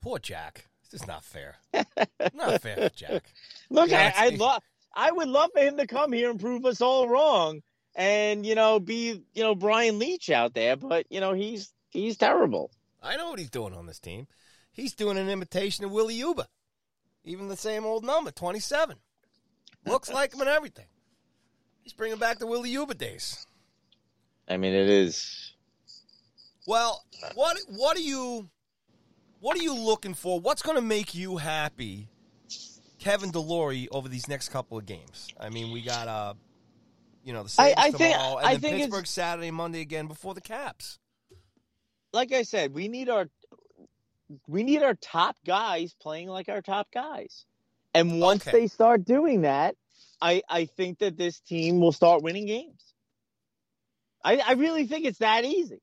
Poor 0.01 0.19
Jack. 0.19 0.65
This 0.89 1.01
is 1.01 1.07
not 1.07 1.23
fair. 1.23 1.55
not 2.33 2.61
fair, 2.61 2.89
Jack. 2.95 3.23
Look, 3.69 3.93
I, 3.93 4.13
I'd 4.17 4.37
love, 4.39 4.61
I 4.93 5.11
would 5.11 5.27
love 5.27 5.51
for 5.53 5.61
him 5.61 5.77
to 5.77 5.87
come 5.87 6.11
here 6.11 6.29
and 6.29 6.39
prove 6.39 6.65
us 6.65 6.81
all 6.81 7.07
wrong, 7.07 7.61
and 7.95 8.45
you 8.45 8.55
know, 8.55 8.79
be 8.79 9.23
you 9.33 9.43
know 9.43 9.55
Brian 9.55 9.99
Leetch 9.99 10.29
out 10.29 10.53
there. 10.53 10.75
But 10.75 11.05
you 11.09 11.19
know, 11.19 11.33
he's 11.33 11.71
he's 11.89 12.17
terrible. 12.17 12.71
I 13.01 13.15
know 13.15 13.29
what 13.29 13.39
he's 13.39 13.49
doing 13.49 13.73
on 13.73 13.85
this 13.85 13.99
team. 13.99 14.27
He's 14.71 14.93
doing 14.93 15.17
an 15.17 15.29
imitation 15.29 15.85
of 15.85 15.91
Willie 15.91 16.15
Huber. 16.15 16.47
Even 17.23 17.47
the 17.47 17.57
same 17.57 17.85
old 17.85 18.03
number, 18.03 18.31
27. 18.31 18.97
Looks 19.85 20.09
like 20.13 20.33
him 20.33 20.41
and 20.41 20.49
everything. 20.49 20.85
He's 21.83 21.93
bringing 21.93 22.19
back 22.19 22.39
the 22.39 22.47
Willie 22.47 22.69
Huber 22.69 22.93
days. 22.93 23.45
I 24.47 24.57
mean, 24.57 24.73
it 24.73 24.89
is. 24.89 25.53
Well, 26.67 27.03
what 27.35 27.57
what 27.67 27.97
are 27.97 28.01
you 28.01 28.49
what 29.41 29.59
are 29.59 29.61
you 29.61 29.75
looking 29.75 30.13
for? 30.13 30.39
What's 30.39 30.61
going 30.61 30.77
to 30.77 30.81
make 30.81 31.13
you 31.13 31.35
happy, 31.37 32.07
Kevin 32.99 33.31
Delory, 33.31 33.87
over 33.91 34.07
these 34.07 34.27
next 34.29 34.49
couple 34.49 34.77
of 34.77 34.85
games? 34.85 35.27
I 35.39 35.49
mean, 35.49 35.71
we 35.73 35.81
got 35.81 36.07
uh, 36.07 36.33
you 37.25 37.33
know, 37.33 37.43
the 37.43 37.53
I- 37.57 37.69
Sabres 37.69 37.73
I 37.77 37.91
think- 37.91 38.13
tomorrow, 38.15 38.37
and 38.37 38.47
I 38.47 38.51
then 38.53 38.61
think 38.61 38.77
Pittsburgh 38.77 39.07
Saturday, 39.07 39.51
Monday 39.51 39.81
again 39.81 40.07
before 40.07 40.33
the 40.33 40.41
Caps. 40.41 40.97
Like 42.13 42.31
I 42.31 42.43
said, 42.43 42.73
we 42.73 42.87
need 42.87 43.09
our 43.09 43.27
we 44.47 44.63
need 44.63 44.81
our 44.83 44.95
top 44.95 45.35
guys 45.45 45.93
playing 46.01 46.27
like 46.29 46.47
our 46.49 46.61
top 46.61 46.87
guys, 46.93 47.45
and 47.93 48.19
once 48.21 48.47
Okay. 48.47 48.61
they 48.61 48.67
start 48.67 49.03
doing 49.05 49.41
that, 49.41 49.75
I 50.21 50.41
I 50.49 50.65
think 50.65 50.99
that 50.99 51.17
this 51.17 51.39
team 51.39 51.79
will 51.79 51.91
start 51.93 52.21
winning 52.21 52.45
games. 52.47 52.81
I 54.23 54.37
I 54.37 54.51
really 54.53 54.87
think 54.87 55.05
it's 55.05 55.19
that 55.19 55.45
easy. 55.45 55.81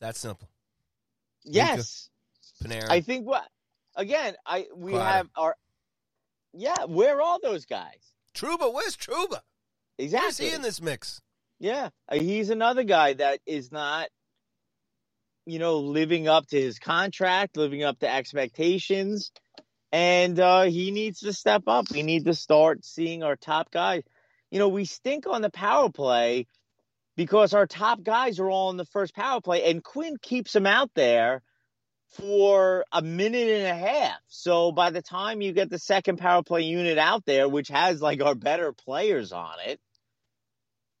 That's 0.00 0.18
simple. 0.18 0.48
Yes. 1.44 2.10
Panarin. 2.62 2.90
I 2.90 3.00
think 3.00 3.26
what 3.26 3.46
again, 3.96 4.34
I 4.46 4.66
we 4.74 4.92
have 4.94 5.28
our 5.36 5.56
yeah, 6.54 6.84
where 6.86 7.16
are 7.16 7.22
all 7.22 7.38
those 7.42 7.66
guys? 7.66 8.14
Trouba, 8.34 8.72
where's 8.72 8.96
Trouba? 8.96 9.40
Exactly. 9.98 10.24
Where's 10.24 10.38
he 10.38 10.52
in 10.54 10.62
this 10.62 10.80
mix? 10.80 11.20
Yeah, 11.58 11.90
uh, 12.08 12.16
he's 12.16 12.50
another 12.50 12.84
guy 12.84 13.14
that 13.14 13.40
is 13.46 13.72
not, 13.72 14.08
you 15.44 15.58
know, 15.58 15.78
living 15.78 16.28
up 16.28 16.46
to 16.48 16.60
his 16.60 16.78
contract, 16.78 17.56
living 17.56 17.82
up 17.82 17.98
to 18.00 18.12
expectations, 18.12 19.32
and 19.90 20.38
uh, 20.38 20.62
he 20.62 20.90
needs 20.90 21.20
to 21.20 21.32
step 21.32 21.64
up. 21.66 21.90
We 21.90 22.02
need 22.02 22.26
to 22.26 22.34
start 22.34 22.84
seeing 22.84 23.22
our 23.22 23.36
top 23.36 23.70
guys. 23.70 24.02
You 24.50 24.58
know, 24.60 24.68
we 24.68 24.84
stink 24.84 25.26
on 25.26 25.42
the 25.42 25.50
power 25.50 25.90
play, 25.90 26.46
because 27.18 27.52
our 27.52 27.66
top 27.66 28.04
guys 28.04 28.38
are 28.38 28.48
all 28.48 28.70
in 28.70 28.76
the 28.76 28.84
first 28.84 29.12
power 29.12 29.40
play, 29.40 29.68
and 29.68 29.82
Quinn 29.82 30.18
keeps 30.22 30.52
them 30.52 30.66
out 30.66 30.90
there 30.94 31.42
for 32.10 32.84
a 32.92 33.02
minute 33.02 33.48
and 33.48 33.66
a 33.66 33.74
half. 33.74 34.20
So 34.28 34.70
by 34.70 34.90
the 34.90 35.02
time 35.02 35.40
you 35.40 35.52
get 35.52 35.68
the 35.68 35.80
second 35.80 36.18
power 36.18 36.44
play 36.44 36.62
unit 36.62 36.96
out 36.96 37.26
there, 37.26 37.48
which 37.48 37.68
has 37.68 38.00
like 38.00 38.22
our 38.22 38.36
better 38.36 38.72
players 38.72 39.32
on 39.32 39.54
it, 39.66 39.80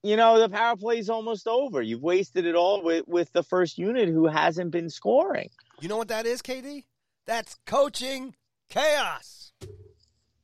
you 0.02 0.16
know, 0.16 0.40
the 0.40 0.48
power 0.48 0.76
play 0.76 0.98
is 0.98 1.08
almost 1.08 1.46
over. 1.46 1.80
You've 1.80 2.02
wasted 2.02 2.46
it 2.46 2.56
all 2.56 2.82
with, 2.82 3.06
with 3.06 3.32
the 3.32 3.44
first 3.44 3.78
unit 3.78 4.08
who 4.08 4.26
hasn't 4.26 4.72
been 4.72 4.90
scoring. 4.90 5.50
You 5.80 5.88
know 5.88 5.98
what 5.98 6.08
that 6.08 6.26
is, 6.26 6.42
KD? 6.42 6.82
That's 7.26 7.56
coaching 7.64 8.34
chaos. 8.68 9.52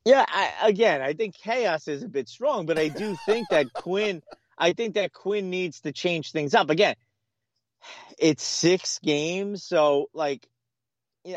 Yeah, 0.05 0.25
I, 0.29 0.68
again, 0.68 1.03
I 1.03 1.14
think 1.14 1.35
chaos 1.35 1.89
is 1.89 2.05
a 2.05 2.09
bit 2.09 2.29
strong, 2.29 2.64
but 2.64 2.79
I 2.79 2.89
do 2.89 3.16
think 3.27 3.49
that 3.49 3.72
Quinn, 3.72 4.22
I 4.59 4.73
think 4.73 4.95
that 4.95 5.13
Quinn 5.13 5.51
needs 5.51 5.81
to 5.81 5.93
change 5.93 6.33
things 6.33 6.55
up. 6.55 6.71
Again, 6.71 6.97
it's 8.19 8.43
six 8.43 8.99
games, 9.01 9.65
so 9.65 10.09
like, 10.15 10.47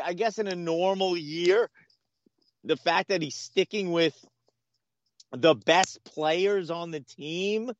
I 0.02 0.14
guess 0.14 0.38
in 0.38 0.46
a 0.46 0.54
normal 0.54 1.16
year, 1.16 1.70
the 2.64 2.76
fact 2.76 3.08
that 3.08 3.22
he's 3.22 3.36
sticking 3.36 3.92
with 3.92 4.14
the 5.32 5.54
best 5.54 6.04
players 6.04 6.70
on 6.70 6.90
the 6.90 7.00
team 7.00 7.70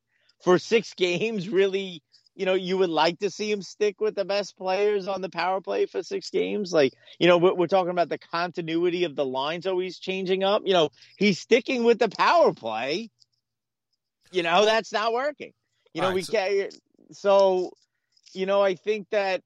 for 0.43 0.59
six 0.59 0.93
games 0.97 1.49
really 1.49 2.03
you 2.35 2.45
know 2.45 2.53
you 2.53 2.77
would 2.77 2.89
like 2.89 3.19
to 3.19 3.29
see 3.29 3.51
him 3.51 3.61
stick 3.61 3.99
with 3.99 4.15
the 4.15 4.23
best 4.23 4.55
players 4.57 5.07
on 5.09 5.21
the 5.21 5.29
power 5.29 5.59
play 5.59 5.85
for 5.85 6.01
six 6.01 6.29
games. 6.29 6.71
Like 6.71 6.93
you 7.19 7.27
know 7.27 7.37
we're, 7.37 7.53
we're 7.53 7.67
talking 7.67 7.91
about 7.91 8.07
the 8.07 8.17
continuity 8.17 9.03
of 9.03 9.15
the 9.15 9.25
lines 9.25 9.67
always 9.67 9.99
changing 9.99 10.43
up. 10.43 10.61
You 10.65 10.73
know 10.73 10.89
he's 11.17 11.39
sticking 11.39 11.83
with 11.83 11.99
the 11.99 12.07
power 12.07 12.53
play 12.53 13.09
you 14.31 14.43
know 14.43 14.65
that's 14.65 14.91
not 14.91 15.13
working 15.13 15.53
you 15.93 16.01
know 16.01 16.07
right, 16.09 16.15
we 16.15 16.21
so- 16.21 16.33
can't 16.33 16.75
so 17.11 17.71
you 18.33 18.45
know 18.45 18.61
i 18.61 18.75
think 18.75 19.07
that 19.09 19.41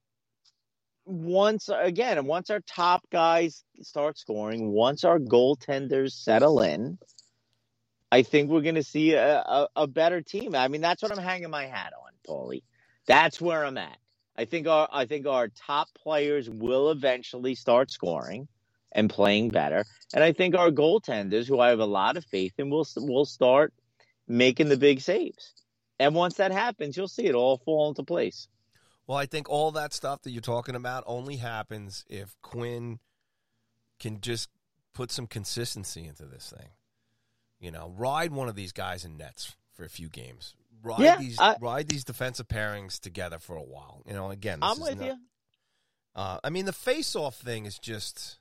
once 1.06 1.70
again 1.70 2.26
once 2.26 2.50
our 2.50 2.62
top 2.62 3.04
guys 3.12 3.64
start 3.82 4.18
scoring 4.18 4.72
once 4.72 5.04
our 5.04 5.20
goaltenders 5.20 6.12
settle 6.14 6.62
in 6.62 6.98
I 8.14 8.22
think 8.22 8.52
we're 8.52 8.62
going 8.62 8.76
to 8.76 8.84
see 8.84 9.14
a, 9.14 9.40
a, 9.40 9.68
a 9.76 9.88
better 9.88 10.22
team. 10.22 10.54
I 10.54 10.68
mean, 10.68 10.82
that's 10.82 11.02
what 11.02 11.12
I'm 11.12 11.18
hanging 11.18 11.50
my 11.50 11.66
hat 11.66 11.94
on, 12.00 12.12
Paulie. 12.28 12.62
That's 13.08 13.42
where 13.42 13.66
I'm 13.66 13.76
at. 13.80 13.98
I 14.38 14.46
think 14.46 14.68
our 14.68 14.88
I 14.92 15.06
think 15.06 15.26
our 15.26 15.48
top 15.48 15.88
players 15.96 16.48
will 16.48 16.92
eventually 16.92 17.56
start 17.56 17.90
scoring 17.90 18.48
and 18.92 19.10
playing 19.10 19.50
better, 19.50 19.84
and 20.14 20.24
I 20.24 20.32
think 20.32 20.54
our 20.56 20.70
goaltenders, 20.70 21.48
who 21.48 21.60
I 21.60 21.70
have 21.70 21.80
a 21.80 21.86
lot 21.86 22.16
of 22.16 22.26
faith 22.26 22.54
in, 22.60 22.70
will 22.70 22.86
will 22.98 23.26
start 23.26 23.74
making 24.34 24.70
the 24.70 24.78
big 24.78 25.00
saves. 25.02 25.54
And 26.00 26.16
once 26.16 26.36
that 26.36 26.52
happens, 26.52 26.98
you'll 26.98 27.08
see 27.08 27.26
it 27.26 27.36
all 27.36 27.58
fall 27.58 27.90
into 27.90 28.04
place. 28.04 28.48
Well, 29.06 29.18
I 29.18 29.26
think 29.26 29.50
all 29.50 29.72
that 29.72 29.94
stuff 29.94 30.22
that 30.24 30.32
you're 30.32 30.42
talking 30.42 30.76
about 30.76 31.04
only 31.06 31.38
happens 31.38 32.04
if 32.10 32.36
Quinn 32.42 33.00
can 34.00 34.22
just 34.22 34.50
put 34.94 35.12
some 35.12 35.28
consistency 35.28 36.06
into 36.06 36.26
this 36.26 36.54
thing. 36.58 36.70
You 37.60 37.72
know, 37.72 37.94
ride 37.96 38.32
one 38.32 38.50
of 38.50 38.56
these 38.56 38.72
guys 38.72 39.06
in 39.06 39.18
nets 39.18 39.56
for 39.74 39.84
a 39.86 39.90
few 39.90 40.10
games. 40.10 40.56
Ride 40.82 41.00
Yeah, 41.00 41.18
these 41.18 41.40
I- 41.40 41.56
ride 41.62 41.88
these 41.88 42.04
defensive 42.04 42.48
pairings 42.48 43.00
together 43.00 43.40
for 43.40 43.56
a 43.56 43.64
while. 43.64 44.02
You 44.06 44.14
know, 44.14 44.32
again, 44.32 44.60
this 44.62 44.70
I'm 44.72 44.80
with 44.82 44.98
not- 45.00 45.06
you, 45.06 45.18
Uh, 46.16 46.40
I 46.44 46.50
mean, 46.52 46.66
the 46.66 46.74
face-off 46.74 47.36
thing 47.38 47.66
is 47.66 47.80
just. 47.80 48.38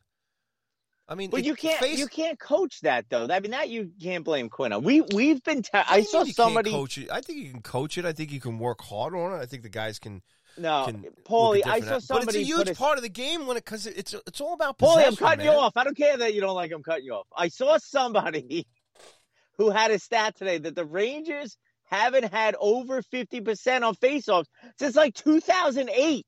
I 1.09 1.15
mean, 1.15 1.31
but 1.31 1.45
you 1.45 1.55
can't 1.55 1.79
face- 1.79 1.99
you 1.99 2.07
can't 2.07 2.39
coach 2.39 2.81
that 2.83 3.07
though. 3.09 3.27
I 3.29 3.41
mean, 3.41 3.51
that 3.51 3.69
you 3.69 3.91
can't 4.01 4.25
blame 4.25 4.49
Quinn 4.49 4.73
on. 4.73 4.83
We 4.83 5.01
we've 5.01 5.43
been. 5.43 5.63
What 5.71 5.87
I 5.89 6.03
saw 6.03 6.19
mean 6.19 6.29
you 6.29 6.35
can't 6.35 6.37
somebody. 6.37 6.71
coach 6.71 6.99
it. 6.99 7.11
I 7.11 7.21
think 7.21 7.39
you 7.41 7.51
can 7.51 7.63
coach 7.63 7.99
it. 7.99 8.05
I 8.05 8.13
think 8.13 8.33
you 8.33 8.41
can 8.41 8.59
work 8.59 8.83
hard 8.83 9.15
on 9.15 9.33
it. 9.33 9.37
I 9.37 9.47
think 9.47 9.63
the 9.63 9.69
guys 9.69 9.99
can. 9.99 10.23
No, 10.57 10.85
can 10.85 11.07
Paulie, 11.25 11.67
I 11.67 11.81
saw 11.81 11.99
somebody. 11.99 12.27
But 12.27 12.35
it's 12.35 12.37
a 12.37 12.45
huge 12.45 12.77
part 12.77 12.99
of 12.99 13.03
the 13.03 13.09
game 13.09 13.47
when 13.47 13.57
it 13.57 13.65
because 13.65 13.87
it's 13.87 14.15
it's 14.27 14.41
all 14.41 14.55
about 14.55 14.79
Paulie. 14.79 15.07
I'm 15.07 15.17
cutting 15.17 15.45
man. 15.45 15.55
you 15.55 15.61
off. 15.61 15.77
I 15.77 15.85
don't 15.85 15.97
care 15.97 16.17
that 16.17 16.35
you 16.35 16.41
don't 16.41 16.55
like 16.55 16.73
I'm 16.73 16.83
cutting 16.83 17.07
you 17.07 17.15
off. 17.15 17.27
I 17.37 17.49
saw 17.49 17.79
somebody 17.79 18.67
who 19.59 19.71
had 19.71 19.91
a 19.91 19.99
stat 19.99 20.37
today 20.37 20.59
that 20.59 20.77
the 20.77 20.85
Rangers 20.85 21.57
haven't 21.85 22.33
had 22.33 22.57
over 22.59 23.03
50% 23.03 23.83
on 23.83 23.95
faceoffs 23.97 24.47
since 24.79 24.97
like 24.97 25.15
2008. 25.15 26.27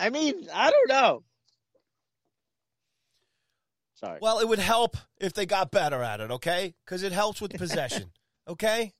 I 0.00 0.10
mean, 0.10 0.48
I 0.52 0.70
don't 0.70 0.88
know. 0.88 1.22
Sorry. 4.00 4.18
Well, 4.22 4.38
it 4.38 4.48
would 4.48 4.58
help 4.60 4.96
if 5.20 5.32
they 5.32 5.44
got 5.46 5.70
better 5.70 6.02
at 6.02 6.20
it, 6.20 6.30
okay? 6.30 6.74
Because 6.84 7.02
it 7.02 7.12
helps 7.12 7.40
with 7.40 7.52
possession, 7.58 8.10
okay? 8.48 8.92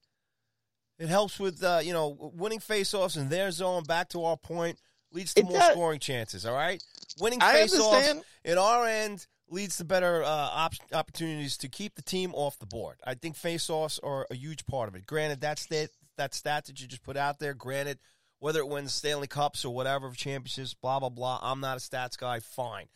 It 0.99 1.09
helps 1.09 1.39
with 1.39 1.63
uh, 1.63 1.81
you 1.83 1.93
know 1.93 2.33
winning 2.35 2.59
faceoffs 2.59 3.17
in 3.17 3.29
their 3.29 3.51
zone. 3.53 3.85
Back 3.85 4.09
to 4.11 4.25
our 4.25 4.37
point, 4.37 4.79
leads 5.13 5.35
to 5.35 5.41
It 5.41 5.47
more 5.47 5.59
does- 5.59 5.73
scoring 5.73 6.01
chances. 6.01 6.45
All 6.45 6.55
right, 6.55 6.83
winning 7.21 7.41
I 7.41 7.55
faceoffs 7.55 7.93
understand. 7.95 8.23
in 8.45 8.59
our 8.59 8.87
end 8.87 9.27
leads 9.51 9.77
to 9.79 9.85
better 9.85 10.23
uh, 10.25 10.27
op- 10.29 10.75
opportunities 10.93 11.57
to 11.59 11.69
keep 11.69 11.95
the 11.95 12.03
team 12.03 12.35
off 12.35 12.59
the 12.59 12.67
board. 12.67 12.97
I 13.07 13.15
think 13.15 13.37
faceoffs 13.37 13.99
are 14.03 14.27
a 14.31 14.35
huge 14.35 14.67
part 14.67 14.89
of 14.89 14.95
it. 14.97 15.07
Granted, 15.07 15.41
that's 15.41 15.67
that 15.67 15.91
that 16.17 16.35
stat 16.35 16.65
that 16.67 16.81
you 16.81 16.89
just 16.89 17.05
put 17.05 17.17
out 17.17 17.39
there. 17.39 17.55
Granted, 17.55 18.01
whether 18.41 18.59
it 18.59 18.69
wins 18.69 18.93
Stanley 18.93 19.29
Cups 19.29 19.65
or 19.65 19.73
whatever 19.73 20.11
championships, 20.11 20.75
blah 20.75 20.99
blah 20.99 21.09
blah. 21.11 21.39
I'm 21.41 21.61
not 21.61 21.77
a 21.77 21.81
stats 21.81 22.19
guy. 22.19 22.41
Fine. 22.41 22.87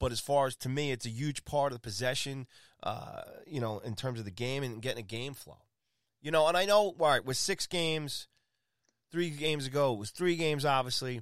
But 0.00 0.10
as 0.10 0.18
far 0.18 0.46
as 0.46 0.56
to 0.56 0.68
me, 0.68 0.90
it's 0.90 1.06
a 1.06 1.10
huge 1.10 1.44
part 1.44 1.72
of 1.72 1.76
the 1.76 1.82
possession, 1.82 2.46
uh, 2.82 3.22
you 3.46 3.60
know, 3.60 3.78
in 3.78 3.94
terms 3.94 4.18
of 4.18 4.24
the 4.24 4.30
game 4.32 4.64
and 4.64 4.82
getting 4.82 5.04
a 5.04 5.06
game 5.06 5.34
flow. 5.34 5.58
You 6.22 6.30
know, 6.30 6.48
and 6.48 6.56
I 6.56 6.64
know, 6.64 6.96
all 6.98 7.08
right, 7.08 7.24
with 7.24 7.36
six 7.36 7.66
games, 7.66 8.26
three 9.12 9.30
games 9.30 9.66
ago, 9.66 9.92
it 9.92 9.98
was 9.98 10.10
three 10.10 10.36
games, 10.36 10.64
obviously. 10.64 11.20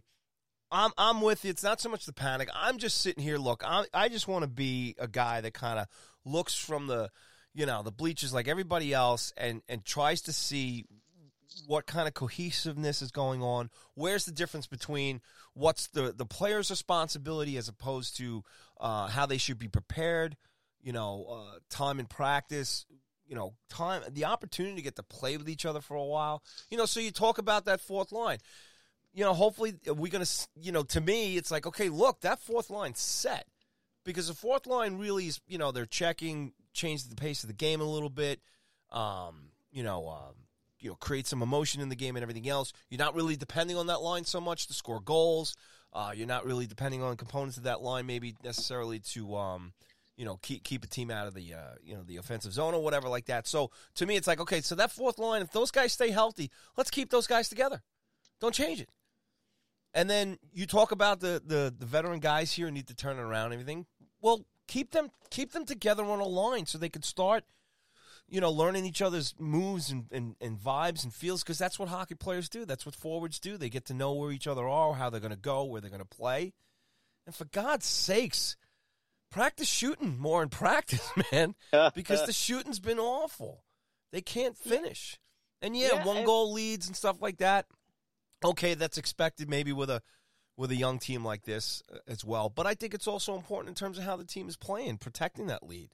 I'm 0.71 0.93
I'm 0.97 1.21
with 1.21 1.45
you. 1.45 1.51
It's 1.51 1.63
not 1.63 1.81
so 1.81 1.89
much 1.89 2.07
the 2.07 2.13
panic. 2.13 2.49
I'm 2.55 2.79
just 2.79 3.01
sitting 3.01 3.23
here. 3.23 3.39
Look, 3.39 3.63
I 3.67 3.85
I 3.93 4.09
just 4.09 4.29
want 4.29 4.43
to 4.43 4.49
be 4.49 4.95
a 4.99 5.09
guy 5.09 5.41
that 5.41 5.55
kind 5.55 5.79
of 5.79 5.87
looks 6.25 6.55
from 6.55 6.87
the, 6.87 7.11
you 7.55 7.67
know, 7.67 7.83
the 7.83 7.91
bleachers 7.91 8.35
like 8.35 8.49
everybody 8.49 8.93
else, 8.93 9.33
and 9.37 9.63
and 9.69 9.85
tries 9.85 10.23
to 10.23 10.33
see 10.33 10.85
what 11.67 11.87
kind 11.87 12.07
of 12.07 12.15
cohesiveness 12.15 13.03
is 13.03 13.11
going 13.11 13.43
on. 13.43 13.71
Where's 13.95 14.25
the 14.25 14.33
difference 14.33 14.67
between 14.67 15.21
what's 15.55 15.89
the 15.89 16.13
the 16.13 16.27
player's 16.27 16.71
responsibility 16.71 17.57
as 17.57 17.69
opposed 17.69 18.17
to 18.19 18.45
uh, 18.81 19.09
how 19.09 19.27
they 19.27 19.39
should 19.39 19.59
be 19.59 19.69
prepared? 19.69 20.37
You 20.81 20.93
know, 20.93 21.27
uh, 21.31 21.59
time 21.71 22.01
in 22.01 22.07
practice. 22.07 22.87
You 23.27 23.35
know, 23.35 23.55
time 23.69 24.03
the 24.11 24.25
opportunity 24.25 24.77
to 24.77 24.83
get 24.83 24.97
to 24.97 25.03
play 25.03 25.37
with 25.37 25.49
each 25.49 25.67
other 25.67 25.81
for 25.81 25.97
a 25.97 26.05
while. 26.05 26.43
You 26.71 26.79
know, 26.79 26.87
so 26.87 27.01
you 27.01 27.11
talk 27.11 27.39
about 27.39 27.67
that 27.67 27.81
fourth 27.81 28.11
line. 28.11 28.39
You 29.13 29.25
know, 29.25 29.35
hopefully 29.35 29.75
we're 29.87 30.13
gonna. 30.13 30.27
You 30.55 30.73
know, 30.73 30.83
to 30.85 31.01
me, 31.01 31.37
it's 31.37 31.51
like 31.51 31.67
okay, 31.67 31.89
look, 31.89 32.21
that 32.23 32.41
fourth 32.41 32.71
line's 32.71 33.01
set 33.01 33.47
because 34.05 34.29
the 34.29 34.35
fourth 34.35 34.67
line 34.67 34.97
really 34.99 35.27
is. 35.27 35.41
You 35.47 35.59
know, 35.59 35.73
they're 35.73 35.87
checking, 35.87 36.53
change 36.73 37.05
the 37.05 37.17
pace 37.17 37.43
of 37.43 37.49
the 37.49 37.55
game 37.55 37.81
a 37.81 37.85
little 37.85 38.11
bit. 38.11 38.41
Um, 38.91 39.51
you 39.71 39.83
know, 39.83 40.09
um, 40.09 40.35
you 40.81 40.91
know, 40.91 40.97
create 40.97 41.27
some 41.27 41.43
emotion 41.43 41.81
in 41.81 41.89
the 41.89 41.97
game 41.97 42.17
and 42.17 42.23
everything 42.23 42.49
else. 42.49 42.73
You're 42.89 42.99
not 42.99 43.15
really 43.15 43.37
depending 43.37 43.77
on 43.77 43.89
that 43.89 44.01
line 44.01 44.25
so 44.25 44.41
much 44.41 44.67
to 44.69 44.75
score 44.75 45.01
goals. 45.01 45.55
Uh, 45.93 46.13
you're 46.15 46.27
not 46.27 46.45
really 46.45 46.67
depending 46.67 47.03
on 47.03 47.17
components 47.17 47.57
of 47.57 47.63
that 47.65 47.81
line, 47.81 48.07
maybe 48.07 48.35
necessarily 48.45 48.99
to, 49.01 49.37
um, 49.37 49.73
you 50.17 50.25
know, 50.25 50.39
keep 50.43 50.63
keep 50.63 50.85
a 50.85 50.87
team 50.87 51.11
out 51.11 51.27
of 51.27 51.35
the, 51.35 51.55
uh, 51.55 51.75
you 51.83 51.95
know, 51.95 52.03
the 52.03 52.17
offensive 52.17 52.53
zone 52.53 52.75
or 52.75 52.83
whatever 52.83 53.09
like 53.09 53.27
that. 53.27 53.47
So 53.47 53.71
to 53.95 54.07
me, 54.07 54.17
it's 54.17 54.27
like, 54.27 54.41
okay, 54.41 54.61
so 54.61 54.75
that 54.75 54.93
fourth 54.93 55.19
line, 55.19 55.43
if 55.43 55.51
those 55.51 55.71
guys 55.71 55.93
stay 55.93 56.11
healthy, 56.11 56.51
let's 56.77 56.91
keep 56.91 57.11
those 57.11 57.27
guys 57.27 57.49
together. 57.49 57.83
Don't 58.41 58.55
change 58.55 58.81
it. 58.81 58.89
And 59.95 60.09
then 60.09 60.39
you 60.53 60.67
talk 60.67 60.93
about 60.93 61.21
the 61.21 61.43
the, 61.45 61.75
the 61.77 61.87
veteran 61.87 62.21
guys 62.21 62.53
here 62.53 62.71
need 62.71 62.87
to 62.89 62.95
turn 62.95 63.19
around 63.19 63.53
everything. 63.53 63.87
Well, 64.21 64.45
keep 64.67 64.91
them 64.91 65.11
keep 65.31 65.53
them 65.53 65.65
together 65.65 66.05
on 66.05 66.21
a 66.21 66.27
line 66.27 66.67
so 66.67 66.79
they 66.79 66.91
can 66.91 67.03
start 67.03 67.45
you 68.29 68.41
know, 68.41 68.51
learning 68.51 68.85
each 68.85 69.01
other's 69.01 69.35
moves 69.39 69.91
and, 69.91 70.07
and, 70.13 70.37
and 70.41 70.59
vibes 70.59 71.03
and 71.03 71.13
feels 71.13 71.43
because 71.43 71.59
that's 71.59 71.79
what 71.79 71.89
hockey 71.89 72.15
players 72.15 72.49
do. 72.49 72.65
That's 72.65 72.85
what 72.85 72.95
forwards 72.95 73.39
do. 73.39 73.57
They 73.57 73.71
get 73.71 73.87
to 73.87 73.95
know 73.95 74.13
where 74.13 74.31
each 74.31 74.47
other 74.47 74.69
are, 74.69 74.95
how 74.95 75.11
they're 75.11 75.21
going 75.21 75.31
to 75.31 75.37
go, 75.37 75.65
where 75.65 75.81
they're 75.81 75.91
going 75.91 76.03
to 76.03 76.05
play. 76.05 76.53
And 77.27 77.35
for 77.35 77.47
God's 77.47 77.87
sakes, 77.87 78.57
practice 79.31 79.69
shooting 79.69 80.19
more 80.19 80.43
in 80.43 80.49
practice, 80.51 81.11
man, 81.33 81.55
because 81.95 82.27
the 82.27 82.33
shooting's 82.33 82.81
been 82.81 82.99
awful. 82.99 83.65
They 84.13 84.21
can't 84.21 84.57
finish. 84.57 85.19
And 85.61 85.77
yeah, 85.77 85.89
Yeah, 85.95 86.05
one 86.05 86.25
goal 86.25 86.53
leads 86.53 86.87
and 86.87 86.97
stuff 86.97 87.21
like 87.21 87.39
that. 87.39 87.67
Okay, 88.45 88.75
that's 88.75 88.99
expected 88.99 89.49
maybe 89.49 89.73
with 89.73 89.91
a 89.91 90.03
with 90.57 90.71
a 90.71 90.77
young 90.77 90.99
team 90.99 91.25
like 91.25 91.45
this 91.45 91.83
uh, 91.93 91.99
as 92.07 92.25
well. 92.25 92.49
But 92.49 92.67
I 92.67 92.75
think 92.75 92.93
it's 92.93 93.07
also 93.07 93.35
important 93.37 93.71
in 93.71 93.75
terms 93.75 93.97
of 93.97 94.05
how 94.05 94.17
the 94.17 94.25
team 94.25 94.49
is 94.49 94.57
playing, 94.57 94.99
protecting 94.99 95.47
that 95.47 95.63
lead. 95.63 95.91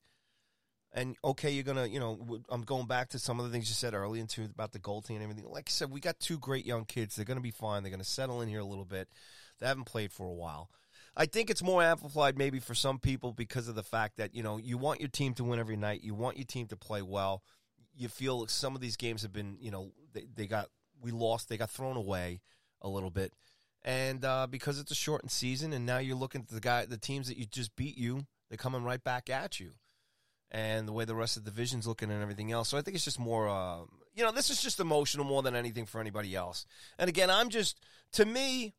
And 0.97 1.17
okay, 1.25 1.51
you're 1.51 1.65
gonna, 1.65 1.87
you 1.87 1.99
know, 1.99 2.39
I'm 2.49 2.63
going 2.63 2.87
back 2.87 3.09
to 3.11 3.19
some 3.19 3.41
of 3.41 3.47
the 3.47 3.51
things 3.51 3.69
you 3.69 3.75
said 3.75 3.95
earlier 3.95 4.25
too 4.27 4.45
about 4.45 4.71
the 4.71 4.79
goaltending 4.79 5.17
and 5.17 5.25
everything. 5.25 5.45
Like 5.45 5.69
I 5.69 5.73
said, 5.73 5.91
we 5.91 5.99
got 5.99 6.21
two 6.21 6.39
great 6.39 6.65
young 6.65 6.85
kids. 6.85 7.17
They're 7.17 7.25
gonna 7.25 7.41
be 7.41 7.51
fine. 7.51 7.83
They're 7.83 7.91
gonna 7.91 8.05
settle 8.05 8.41
in 8.43 8.49
here 8.49 8.61
a 8.61 8.65
little 8.65 8.85
bit. 8.85 9.09
They 9.59 9.67
haven't 9.67 9.85
played 9.85 10.13
for 10.13 10.25
a 10.25 10.33
while. 10.33 10.71
I 11.17 11.27
think 11.27 11.51
it's 11.51 11.63
more 11.63 11.83
amplified 11.83 12.39
maybe 12.39 12.61
for 12.61 12.75
some 12.75 12.99
people 12.99 13.33
because 13.33 13.69
of 13.69 13.75
the 13.75 13.83
fact 13.83 14.17
that 14.19 14.35
you 14.35 14.43
know 14.43 14.57
you 14.57 14.79
want 14.79 15.01
your 15.01 15.09
team 15.09 15.35
to 15.35 15.45
win 15.45 15.59
every 15.59 15.77
night. 15.77 16.05
You 16.05 16.15
want 16.15 16.37
your 16.37 16.47
team 16.47 16.69
to 16.69 16.77
play 16.77 17.03
well. 17.03 17.43
You 17.97 18.09
feel 18.09 18.41
like 18.41 18.51
some 18.51 18.77
of 18.77 18.81
these 18.81 18.97
games 18.97 19.23
have 19.23 19.33
been, 19.33 19.57
you 19.61 19.71
know, 19.71 19.93
they, 20.13 20.27
they 20.33 20.47
got 20.47 20.69
we 21.01 21.11
lost. 21.11 21.49
They 21.49 21.57
got 21.57 21.71
thrown 21.71 21.97
away 21.97 22.41
a 22.83 22.89
little 22.89 23.11
bit, 23.11 23.33
and 23.83 24.25
uh, 24.25 24.47
because 24.49 24.79
it's 24.79 24.93
a 24.93 24.97
shortened 24.97 25.33
season, 25.33 25.73
and 25.73 25.87
now 25.87 25.99
you're 25.99 26.17
looking 26.17 26.43
at 26.43 26.49
the 26.49 26.61
guy, 26.61 26.87
the 26.87 26.99
teams 26.99 27.29
that 27.29 27.37
you 27.37 27.47
just 27.47 27.75
beat 27.75 27.99
you, 27.99 28.27
they're 28.49 28.59
coming 28.59 28.85
right 28.85 29.03
back 29.03 29.31
at 29.31 29.59
you, 29.59 29.73
and 30.55 30.87
the 30.87 30.93
way 30.93 31.05
the 31.05 31.17
rest 31.17 31.37
of 31.37 31.45
the 31.45 31.51
division's 31.51 31.85
looking 31.85 32.13
and 32.13 32.23
everything 32.23 32.53
else. 32.53 32.69
So 32.69 32.79
I 32.79 32.83
think 32.83 32.95
it's 32.95 33.05
just 33.05 33.19
more, 33.19 33.49
uh, 33.49 33.79
you 34.15 34.23
know, 34.23 34.31
this 34.31 34.51
is 34.51 34.63
just 34.63 34.79
emotional 34.79 35.25
more 35.25 35.43
than 35.43 35.57
anything 35.57 35.85
for 35.85 36.01
anybody 36.01 36.37
else. 36.37 36.65
And 36.97 37.09
again, 37.09 37.29
I'm 37.29 37.49
just 37.49 37.81
to 38.13 38.25
me 38.25 38.73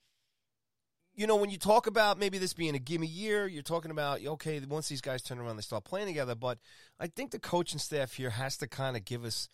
you 1.17 1.27
know, 1.27 1.37
when 1.37 1.49
you 1.49 1.57
talk 1.57 1.87
about 1.87 2.19
maybe 2.19 2.37
this 2.37 2.53
being 2.53 2.75
a 2.75 2.79
gimme 2.79 3.07
year, 3.07 3.47
you're 3.47 3.63
talking 3.63 3.91
about 3.91 4.25
okay, 4.25 4.61
once 4.67 4.89
these 4.89 5.01
guys 5.01 5.21
turn 5.21 5.39
around, 5.39 5.55
they 5.55 5.61
start 5.61 5.83
playing 5.83 6.07
together. 6.07 6.35
But 6.35 6.59
I 6.99 7.07
think 7.07 7.31
the 7.31 7.39
coaching 7.39 7.79
staff 7.79 8.13
here 8.13 8.31
has 8.31 8.57
to 8.57 8.67
kind 8.67 8.95
of 8.97 9.05
give 9.05 9.23
us 9.23 9.49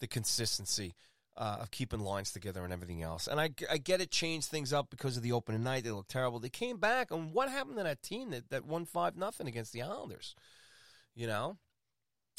the 0.00 0.06
consistency 0.06 0.94
uh, 1.36 1.58
of 1.60 1.70
keeping 1.70 2.00
lines 2.00 2.32
together 2.32 2.64
and 2.64 2.72
everything 2.72 3.02
else. 3.02 3.28
And 3.28 3.40
I, 3.40 3.50
I 3.70 3.78
get 3.78 4.00
it, 4.00 4.10
changed 4.10 4.48
things 4.48 4.72
up 4.72 4.90
because 4.90 5.16
of 5.16 5.22
the 5.22 5.32
opening 5.32 5.62
night. 5.62 5.84
They 5.84 5.90
looked 5.90 6.10
terrible. 6.10 6.40
They 6.40 6.48
came 6.48 6.78
back, 6.78 7.10
and 7.10 7.32
what 7.32 7.48
happened 7.48 7.76
to 7.78 7.84
that 7.84 8.02
team 8.02 8.30
that, 8.30 8.50
that 8.50 8.64
won 8.64 8.84
five 8.84 9.16
nothing 9.16 9.46
against 9.46 9.72
the 9.72 9.82
Islanders? 9.82 10.34
You 11.14 11.28
know, 11.28 11.58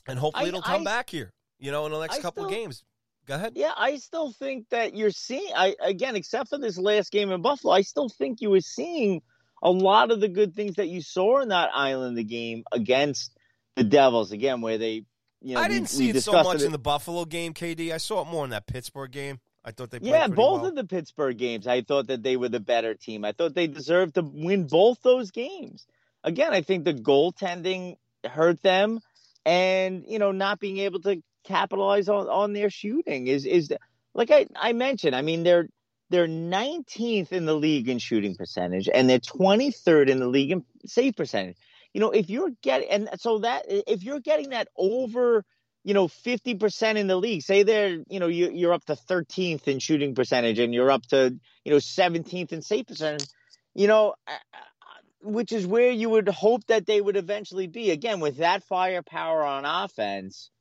and 0.08 0.20
hopefully 0.20 0.46
I- 0.46 0.48
it'll 0.50 0.62
come 0.62 0.82
I- 0.82 0.86
back 0.86 1.10
here. 1.10 1.32
You 1.60 1.72
know, 1.72 1.86
in 1.86 1.92
the 1.92 2.00
next 2.00 2.18
I 2.18 2.22
couple 2.22 2.44
of 2.46 2.52
still- 2.52 2.60
games. 2.64 2.84
Go 3.26 3.36
ahead. 3.36 3.54
Yeah, 3.56 3.72
I 3.76 3.98
still 3.98 4.32
think 4.32 4.70
that 4.70 4.96
you're 4.96 5.10
seeing. 5.10 5.52
I 5.56 5.76
again, 5.82 6.16
except 6.16 6.50
for 6.50 6.60
this 6.60 6.78
last 6.78 7.12
game 7.12 7.32
in 7.32 7.42
Buffalo, 7.42 7.74
I 7.74 7.82
still 7.82 8.08
think 8.08 8.40
you 8.40 8.52
were 8.52 8.62
seeing 8.62 9.24
a 9.64 9.72
lot 9.72 10.12
of 10.12 10.20
the 10.20 10.28
good 10.28 10.54
things 10.54 10.76
that 10.76 10.90
you 10.90 11.02
saw 11.02 11.40
in 11.40 11.50
that 11.50 11.72
Islander 11.74 12.22
game 12.22 12.66
against 12.72 13.32
the 13.76 13.84
Devils. 13.84 14.32
Again, 14.32 14.62
where 14.62 14.78
they, 14.78 15.06
you 15.42 15.56
know, 15.56 15.60
I 15.62 15.68
didn't 15.70 15.90
see 15.90 16.12
we 16.12 16.18
it 16.20 16.22
so 16.22 16.34
much 16.44 16.62
in 16.62 16.72
the 16.72 16.78
Buffalo 16.78 17.26
game, 17.26 17.56
KD. 17.56 17.92
I 17.92 17.98
saw 17.98 18.22
it 18.22 18.26
more 18.28 18.44
in 18.44 18.52
that 18.52 18.68
Pittsburgh 18.68 19.10
game. 19.12 19.40
I 19.64 19.72
thought 19.72 19.90
they 19.90 19.98
played 20.00 20.12
Yeah, 20.12 20.28
both 20.28 20.62
well. 20.62 20.68
of 20.68 20.76
the 20.76 20.84
Pittsburgh 20.84 21.36
games, 21.36 21.66
I 21.66 21.82
thought 21.82 22.06
that 22.08 22.22
they 22.22 22.38
were 22.38 22.50
the 22.50 22.60
better 22.60 22.94
team. 22.94 23.26
I 23.26 23.32
thought 23.32 23.56
they 23.56 23.66
deserved 23.66 24.14
to 24.16 24.22
win 24.22 24.68
both 24.68 25.02
those 25.02 25.32
games. 25.32 25.88
Again, 26.24 26.54
I 26.54 26.62
think 26.62 26.84
the 26.84 26.94
goaltending 26.94 27.96
hurt 28.24 28.62
them, 28.62 29.00
and 29.46 30.04
you 30.08 30.20
know, 30.20 30.32
not 30.32 30.60
being 30.60 30.78
able 30.80 31.02
to 31.02 31.22
capitalize 31.44 32.10
on, 32.10 32.28
on 32.28 32.54
their 32.54 32.70
shooting 32.70 33.28
is 33.28 33.46
is 33.46 33.74
like 34.14 34.32
I, 34.32 34.48
I 34.56 34.74
mentioned. 34.74 35.16
I 35.16 35.22
mean, 35.22 35.44
they're 35.44 35.68
they're 36.10 36.28
19th 36.28 37.32
in 37.32 37.46
the 37.46 37.56
league 37.56 37.90
in 37.90 38.00
shooting 38.00 38.36
percentage, 38.36 38.90
and 38.94 39.10
they're 39.10 39.20
23rd 39.20 40.10
in 40.10 40.20
the 40.20 40.28
league 40.28 40.52
in 40.52 40.64
save 40.86 41.16
percentage. 41.16 41.58
You 41.94 42.02
know, 42.02 42.12
if 42.12 42.30
you're 42.30 42.52
getting 42.62 42.90
and 42.90 43.10
so 43.20 43.40
that 43.40 43.66
if 43.68 44.04
you're 44.04 44.20
getting 44.20 44.50
that 44.50 44.68
over 44.78 45.44
you 45.86 45.94
know, 45.94 46.08
50% 46.08 46.96
in 46.96 47.06
the 47.06 47.16
league. 47.16 47.44
Say 47.44 47.62
they're, 47.62 48.00
you 48.10 48.20
know, 48.20 48.26
you, 48.26 48.50
you're 48.52 48.74
up 48.74 48.84
to 48.86 48.96
13th 48.96 49.68
in 49.68 49.78
shooting 49.78 50.16
percentage 50.16 50.58
and 50.58 50.74
you're 50.74 50.90
up 50.90 51.06
to, 51.10 51.38
you 51.64 51.72
know, 51.72 51.78
17th 51.78 52.52
in 52.52 52.64
save 52.64 52.88
percentage, 52.88 53.30
you 53.76 53.88
know, 53.88 54.16
which 55.26 55.52
is 55.52 55.66
where 55.66 55.92
you 55.92 56.10
would 56.12 56.30
hope 56.30 56.66
that 56.68 56.86
they 56.86 57.02
would 57.02 57.18
eventually 57.18 57.68
be. 57.68 57.92
Again, 57.92 58.20
with 58.20 58.38
that 58.38 58.64
firepower 58.64 59.44
on 59.44 59.66
offense. 59.66 60.52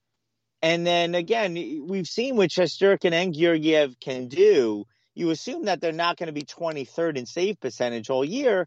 And 0.63 0.87
then 0.87 1.15
again, 1.15 1.55
we've 1.87 2.07
seen 2.07 2.37
what 2.37 2.51
Shesterkin 2.51 3.13
and 3.13 3.35
Georgiev 3.35 4.01
can 4.01 4.29
do. 4.29 4.87
You 5.15 5.31
assume 5.31 5.67
that 5.67 5.81
they're 5.81 5.93
not 5.93 6.17
going 6.17 6.29
to 6.29 6.33
be 6.33 6.43
23rd 6.43 7.19
in 7.19 7.27
save 7.27 7.61
percentage 7.61 8.09
all 8.09 8.25
year. 8.25 8.67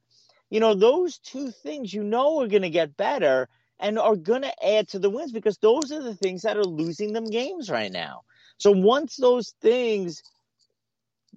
You 0.49 0.59
know, 0.59 0.75
those 0.75 1.17
two 1.17 1.51
things 1.51 1.93
you 1.93 2.03
know 2.03 2.41
are 2.41 2.47
going 2.47 2.61
to 2.61 2.69
get 2.69 2.95
better 2.95 3.49
and 3.79 3.97
are 3.99 4.15
going 4.15 4.43
to 4.43 4.65
add 4.65 4.89
to 4.89 4.99
the 4.99 5.09
wins 5.09 5.31
because 5.31 5.57
those 5.57 5.91
are 5.91 6.01
the 6.01 6.15
things 6.15 6.43
that 6.43 6.57
are 6.57 6.63
losing 6.63 7.13
them 7.13 7.25
games 7.25 7.69
right 7.69 7.91
now. 7.91 8.21
So 8.59 8.71
once 8.71 9.15
those 9.17 9.53
things 9.61 10.21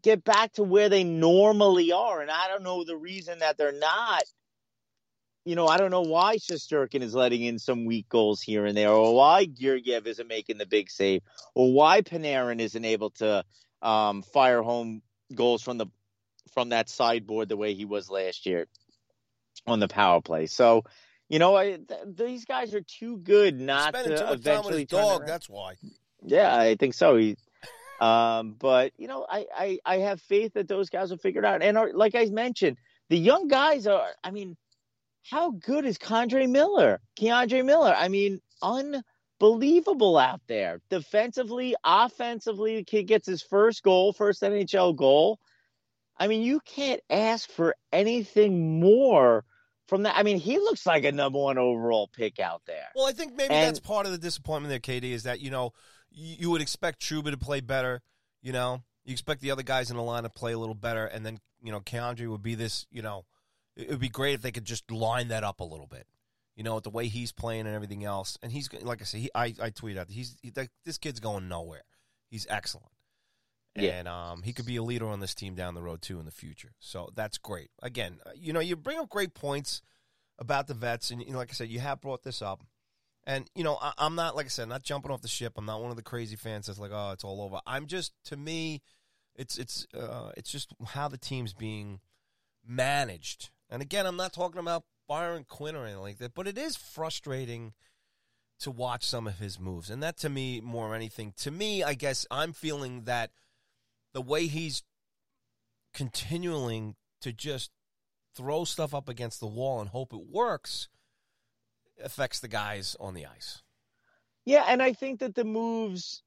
get 0.03 0.25
back 0.25 0.53
to 0.53 0.63
where 0.63 0.89
they 0.89 1.05
normally 1.05 1.93
are, 1.93 2.21
and 2.21 2.31
I 2.31 2.49
don't 2.49 2.63
know 2.63 2.85
the 2.85 2.97
reason 2.97 3.41
that 3.41 3.57
they're 3.59 3.73
not, 3.73 4.23
you 5.45 5.57
know, 5.57 5.67
I 5.67 5.79
don't 5.79 5.91
know 5.91 6.03
why 6.03 6.37
Shesterkin 6.37 7.03
is 7.03 7.15
letting 7.15 7.43
in 7.43 7.59
some 7.59 7.87
weak 7.87 8.09
goals 8.09 8.43
here 8.43 8.67
and 8.67 8.77
there, 8.77 8.91
or 8.91 9.15
why 9.15 9.47
Georgiev 9.47 10.07
isn't 10.07 10.29
making 10.29 10.59
the 10.59 10.67
big 10.67 10.91
save, 10.91 11.23
or 11.55 11.73
why 11.73 12.03
Panarin 12.03 12.61
isn't 12.61 12.85
able 12.85 13.11
to 13.11 13.45
um, 13.83 14.23
fire 14.23 14.63
home 14.63 15.03
goals 15.35 15.63
from 15.63 15.79
the 15.79 15.87
from 16.53 16.71
that 16.71 16.89
sideboard 16.89 17.49
the 17.49 17.57
way 17.57 17.75
he 17.75 17.85
was 17.85 18.11
last 18.11 18.45
year 18.45 18.67
on 19.67 19.81
the 19.81 19.89
power 19.89 20.21
play. 20.21 20.47
So, 20.47 20.85
you 21.29 21.39
know, 21.39 21.55
I, 21.55 21.77
th- 21.77 22.01
these 22.17 22.45
guys 22.45 22.75
are 22.75 22.81
too 22.81 23.19
good 23.19 23.59
not 23.59 23.95
Spending 23.95 24.19
to 24.19 24.33
eventually 24.33 24.85
dog. 24.85 25.21
around. 25.21 25.29
That's 25.29 25.49
why. 25.49 25.75
Yeah, 26.23 26.55
I 26.55 26.75
think 26.75 26.95
so. 26.95 27.17
He, 27.17 27.37
um, 28.01 28.57
but 28.59 28.93
you 28.99 29.07
know, 29.09 29.27
I, 29.29 29.47
I 29.57 29.79
I 29.87 29.97
have 29.99 30.21
faith 30.21 30.55
that 30.55 30.69
those 30.69 30.91
guys 30.91 31.11
will 31.11 31.19
figure 31.19 31.41
it 31.41 31.47
out. 31.47 31.63
And 31.63 31.79
are, 31.79 31.93
like 31.93 32.15
I 32.15 32.27
mentioned, 32.27 32.77
the 33.09 33.19
young 33.19 33.49
guys 33.49 33.87
are. 33.87 34.09
I 34.23 34.31
mean, 34.31 34.57
how 35.29 35.51
good 35.53 35.85
is 35.85 35.99
K'Andre 35.99 36.49
Miller, 36.49 37.01
K'Andre 37.19 37.65
Miller? 37.65 37.95
I 37.97 38.09
mean, 38.09 38.41
unbelievable 38.63 40.19
out 40.19 40.41
there. 40.47 40.81
Defensively, 40.91 41.75
offensively, 41.85 42.77
the 42.77 42.85
kid 42.85 43.05
gets 43.05 43.27
his 43.27 43.43
first 43.43 43.83
goal, 43.83 44.13
first 44.13 44.43
NHL 44.43 44.97
goal. 44.97 45.39
I 46.19 46.29
mean, 46.29 46.43
you 46.43 46.61
can't 46.61 47.01
ask 47.09 47.51
for 47.51 47.75
anything 47.93 48.81
more 48.81 49.45
from 49.89 50.03
that. 50.03 50.17
I 50.17 50.23
mean, 50.23 50.39
he 50.39 50.59
looks 50.59 50.85
like 50.87 51.05
a 51.05 51.13
number 51.13 51.39
one 51.39 51.59
overall 51.59 52.09
pick 52.09 52.39
out 52.39 52.63
there. 52.67 52.89
Well, 52.95 53.07
I 53.07 53.13
think 53.13 53.35
maybe 53.35 53.55
And- 53.55 53.67
that's 53.69 53.81
part 53.81 54.07
of 54.07 54.13
the 54.13 54.19
disappointment 54.19 54.71
there, 54.71 54.79
KD, 54.81 55.13
is 55.13 55.23
that 55.23 55.41
you 55.41 55.51
know 55.51 55.73
you, 56.11 56.37
you 56.41 56.51
would 56.51 56.61
expect 56.61 57.01
Trouba 57.01 57.31
to 57.31 57.39
play 57.39 57.61
better. 57.61 58.03
You 58.43 58.53
know, 58.53 58.83
you 59.05 59.13
expect 59.13 59.41
the 59.41 59.51
other 59.51 59.63
guys 59.63 59.91
in 59.91 59.97
the 59.97 60.03
line 60.03 60.25
to 60.25 60.29
play 60.31 60.53
a 60.53 60.59
little 60.59 60.75
better, 60.75 61.07
and 61.07 61.25
then 61.25 61.39
you 61.63 61.73
know 61.73 61.81
K'Andre 61.81 62.29
would 62.29 62.43
be 62.43 62.55
this. 62.55 62.87
You 62.91 63.03
know, 63.03 63.25
it 63.81 63.91
would 63.91 64.01
be 64.01 64.09
great 64.09 64.35
if 64.35 64.43
they 64.43 64.53
could 64.53 64.65
just 64.65 64.91
line 64.91 65.29
that 65.29 65.45
up 65.45 65.61
a 65.61 65.65
little 65.65 65.87
bit. 65.87 66.07
You 66.57 66.65
know, 66.65 66.75
with 66.75 66.85
the 66.85 66.91
way 66.91 67.09
he's 67.09 67.33
playing 67.33 67.67
and 67.67 67.75
everything 67.75 68.05
else, 68.05 68.39
and 68.43 68.53
he's 68.53 68.69
like 68.83 69.01
I 69.01 69.05
said, 69.05 69.21
he, 69.21 69.31
I 69.35 69.47
I 69.61 69.71
tweeted 69.71 69.99
out 69.99 70.11
he's 70.11 70.37
he, 70.43 70.53
like, 70.55 70.71
this 70.85 70.99
kid's 70.99 71.21
going 71.21 71.49
nowhere. 71.49 71.85
He's 72.29 72.47
excellent. 72.51 72.93
Yeah. 73.77 73.93
And 73.93 74.09
um, 74.09 74.43
he 74.43 74.53
could 74.53 74.67
be 74.67 74.77
a 74.77 74.83
leader 74.83 75.07
on 75.07 75.21
this 75.21 75.35
team 75.35 75.55
down 75.55 75.75
the 75.75 75.83
road 75.83 76.03
too 76.03 76.19
in 76.19 76.27
the 76.27 76.33
future. 76.33 76.73
So 76.81 77.11
that's 77.15 77.39
great. 77.39 77.71
Again, 77.83 78.19
uh, 78.27 78.31
you 78.35 78.53
know, 78.53 78.61
you 78.61 78.77
bring 78.77 78.99
up 78.99 79.09
great 79.09 79.33
points 79.33 79.81
about 80.39 80.67
the 80.67 80.75
vets, 80.75 81.11
and 81.11 81.23
you 81.23 81.33
know, 81.33 81.39
like 81.39 81.51
I 81.51 81.55
said, 81.55 81.69
you 81.69 81.81
have 81.81 82.01
brought 82.01 82.23
this 82.25 82.43
up. 82.43 82.63
And 83.25 83.49
you 83.55 83.65
know, 83.65 83.79
I, 83.81 83.93
I'm 83.99 84.15
not 84.15 84.35
like 84.35 84.47
I 84.47 84.49
said, 84.49 84.69
not 84.69 84.83
jumping 84.83 85.11
off 85.11 85.23
the 85.23 85.29
ship. 85.29 85.55
I'm 85.57 85.67
not 85.67 85.81
one 85.81 85.91
of 85.91 85.97
the 85.97 86.03
crazy 86.03 86.37
fans 86.37 86.67
that's 86.67 86.79
like, 86.79 86.91
oh, 86.93 87.11
it's 87.13 87.25
all 87.25 87.43
over. 87.43 87.61
I'm 87.67 87.87
just, 87.87 88.13
to 88.25 88.37
me, 88.37 88.83
it's 89.37 89.57
it's 89.57 89.87
uh, 89.95 90.33
it's 90.37 90.51
just 90.51 90.73
how 90.85 91.09
the 91.09 91.19
team's 91.19 91.53
being 91.53 92.01
managed. 92.67 93.51
And 93.71 93.81
again, 93.81 94.05
I'm 94.05 94.17
not 94.17 94.33
talking 94.33 94.61
about 94.61 94.85
Byron 95.09 95.45
Quinn 95.49 95.77
or 95.77 95.85
anything 95.85 96.03
like 96.03 96.19
that, 96.19 96.35
but 96.35 96.49
it 96.49 96.59
is 96.59 96.77
frustrating 96.77 97.73
to 98.59 98.71
watch 98.71 99.05
some 99.05 99.27
of 99.27 99.39
his 99.39 99.59
moves. 99.59 99.89
And 99.89 100.03
that 100.03 100.19
to 100.19 100.29
me, 100.29 100.61
more 100.61 100.89
than 100.89 100.97
anything, 100.97 101.33
to 101.39 101.51
me, 101.51 101.83
I 101.83 101.95
guess 101.95 102.27
I'm 102.31 102.53
feeling 102.53 103.05
that 103.05 103.31
the 104.13 104.21
way 104.21 104.47
he's 104.47 104.83
continuing 105.95 106.97
to 107.21 107.33
just 107.33 107.71
throw 108.35 108.65
stuff 108.65 108.95
up 108.95 109.09
against 109.09 109.41
the 109.41 109.47
wall 109.47 109.81
and 109.81 109.91
hope 109.91 110.13
it 110.13 110.27
works 110.31 110.89
affects 112.03 112.41
the 112.41 112.49
guys 112.49 112.97
on 112.99 113.15
the 113.15 113.27
ice. 113.27 113.63
Yeah, 114.45 114.65
and 114.67 114.83
I 114.83 114.93
think 114.93 115.21
that 115.21 115.35
the 115.35 115.45
moves 115.45 116.23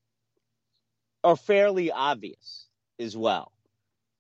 are 1.23 1.35
fairly 1.35 1.91
obvious 1.91 2.67
as 2.99 3.17
well. 3.17 3.51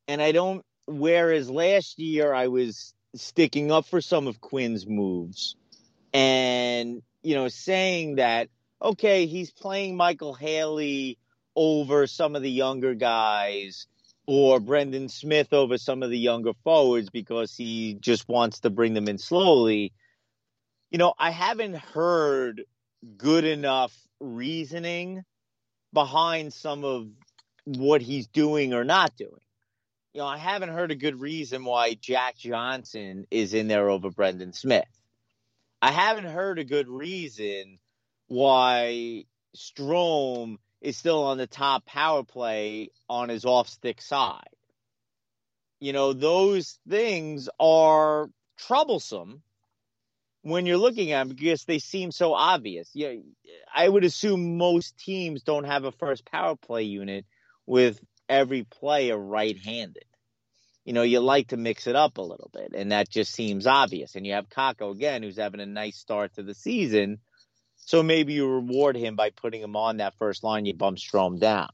And 0.07 0.21
I 0.21 0.31
don't 0.31 0.65
whereas 0.85 1.49
last 1.49 1.99
year 1.99 2.33
I 2.33 2.47
was 2.47 2.93
sticking 3.15 3.71
up 3.71 3.85
for 3.85 4.01
some 4.01 4.27
of 4.27 4.41
Quinn's 4.41 4.87
moves 4.87 5.55
and 6.13 7.01
you 7.21 7.35
know 7.35 7.47
saying 7.47 8.15
that 8.15 8.49
okay, 8.83 9.25
he's 9.25 9.51
playing 9.51 9.97
Micheal 9.97 10.37
Haley 10.37 11.17
over 11.55 12.05
some 12.05 12.35
of 12.35 12.41
the 12.41 12.51
younger 12.51 12.93
guys 12.93 13.87
or 14.27 14.59
Brendan 14.59 15.09
Smith 15.09 15.53
over 15.53 15.77
some 15.77 16.03
of 16.03 16.09
the 16.09 16.17
younger 16.17 16.53
forwards 16.63 17.09
because 17.09 17.55
he 17.55 17.97
just 17.99 18.27
wants 18.27 18.61
to 18.61 18.69
bring 18.69 18.93
them 18.93 19.07
in 19.07 19.17
slowly. 19.17 19.93
You 20.91 20.97
know, 20.97 21.13
I 21.17 21.31
haven't 21.31 21.75
heard 21.75 22.63
good 23.17 23.45
enough 23.45 23.95
reasoning 24.19 25.23
behind 25.93 26.53
some 26.53 26.83
of 26.83 27.07
what 27.65 28.01
he's 28.01 28.27
doing 28.27 28.73
or 28.73 28.83
not 28.83 29.15
doing. 29.15 29.41
You 30.13 30.21
know, 30.21 30.27
I 30.27 30.37
haven't 30.37 30.69
heard 30.69 30.91
a 30.91 30.95
good 30.95 31.19
reason 31.19 31.65
why 31.65 31.95
Jack 31.95 32.37
Johnson 32.37 33.25
is 33.31 33.55
in 33.55 33.67
there 33.67 33.89
over 33.89 34.11
Brendan 34.11 34.53
Smith. 34.53 34.85
I 35.81 35.91
haven't 35.91 36.25
heard 36.25 36.59
a 36.59 36.63
good 36.63 36.87
reason 36.87 37.79
why 38.27 39.25
Strome 39.57 40.57
is 40.81 40.97
still 40.97 41.23
on 41.23 41.39
the 41.39 41.47
top 41.47 41.85
power 41.85 42.23
play 42.23 42.89
on 43.09 43.29
his 43.29 43.43
off 43.43 43.67
stick 43.67 44.01
side. 44.01 44.43
You 45.79 45.93
know, 45.93 46.13
those 46.13 46.77
things 46.87 47.49
are 47.59 48.29
troublesome 48.57 49.41
when 50.43 50.67
you're 50.67 50.77
looking 50.77 51.11
at 51.11 51.27
them 51.27 51.35
because 51.35 51.65
they 51.65 51.79
seem 51.79 52.11
so 52.11 52.35
obvious. 52.35 52.91
Yeah, 52.93 53.13
I 53.73 53.89
would 53.89 54.03
assume 54.03 54.57
most 54.57 54.95
teams 54.99 55.41
don't 55.41 55.65
have 55.65 55.85
a 55.85 55.91
first 55.91 56.23
power 56.23 56.55
play 56.55 56.83
unit 56.83 57.25
with 57.65 57.99
every 58.29 58.63
player 58.63 59.17
right-handed. 59.17 60.05
You 60.85 60.93
know, 60.93 61.03
you 61.03 61.21
like 61.21 61.49
to 61.49 61.57
mix 61.57 61.87
it 61.87 61.95
up 61.95 62.17
a 62.17 62.21
little 62.21 62.49
bit, 62.53 62.73
and 62.75 62.91
that 62.91 63.09
just 63.09 63.33
seems 63.33 63.65
obvious. 63.67 64.15
And 64.15 64.27
you 64.27 64.33
have 64.33 64.49
Kakko 64.49 64.91
again, 64.91 65.23
who's 65.23 65.37
having 65.37 65.61
a 65.61 65.65
nice 65.65 65.97
start 65.97 66.33
to 66.33 66.43
the 66.43 66.53
season, 66.53 67.19
so 67.85 68.03
maybe 68.03 68.33
you 68.33 68.47
reward 68.47 68.95
him 68.95 69.15
by 69.15 69.29
putting 69.29 69.61
him 69.61 69.75
on 69.75 69.97
that 69.97 70.15
first 70.17 70.43
line. 70.43 70.65
You 70.65 70.73
bump 70.73 70.97
Strome 70.97 71.39
down. 71.39 71.69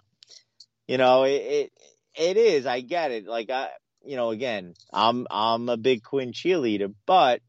You 0.88 0.98
know, 0.98 1.24
it, 1.24 1.42
it 1.42 1.72
it 2.16 2.38
is. 2.38 2.66
I 2.66 2.82
get 2.82 3.12
it. 3.12 3.28
Like 3.28 3.50
I, 3.50 3.70
you 4.04 4.16
know, 4.16 4.32
again, 4.32 4.74
I'm 4.92 5.28
I'm 5.30 5.70
a 5.70 5.78
big 5.78 6.04
Quinn 6.04 6.32
cheerleader, 6.32 6.94
but 7.06 7.42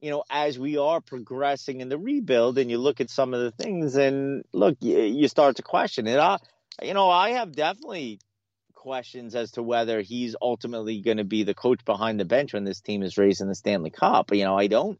you 0.00 0.10
know, 0.10 0.24
as 0.28 0.58
we 0.58 0.78
are 0.78 1.00
progressing 1.00 1.80
in 1.80 1.88
the 1.88 1.98
rebuild, 1.98 2.58
and 2.58 2.70
you 2.70 2.78
look 2.78 3.00
at 3.00 3.08
some 3.08 3.34
of 3.34 3.40
the 3.40 3.50
things, 3.52 3.96
and 3.96 4.44
look, 4.52 4.76
you, 4.80 5.00
you 5.00 5.28
start 5.28 5.56
to 5.56 5.62
question 5.62 6.06
it. 6.06 6.18
I, 6.18 6.38
you 6.82 6.92
know, 6.92 7.08
I 7.08 7.30
have 7.30 7.52
definitely 7.52 8.18
questions 8.82 9.36
as 9.36 9.52
to 9.52 9.62
whether 9.62 10.00
he's 10.00 10.34
ultimately 10.42 11.00
going 11.00 11.18
to 11.18 11.24
be 11.24 11.44
the 11.44 11.54
coach 11.54 11.84
behind 11.84 12.18
the 12.18 12.24
bench 12.24 12.52
when 12.52 12.64
this 12.64 12.80
team 12.80 13.04
is 13.04 13.16
raising 13.16 13.46
the 13.46 13.54
Stanley 13.54 13.90
Cup. 13.90 14.34
You 14.34 14.44
know, 14.44 14.58
I 14.58 14.66
don't. 14.66 14.98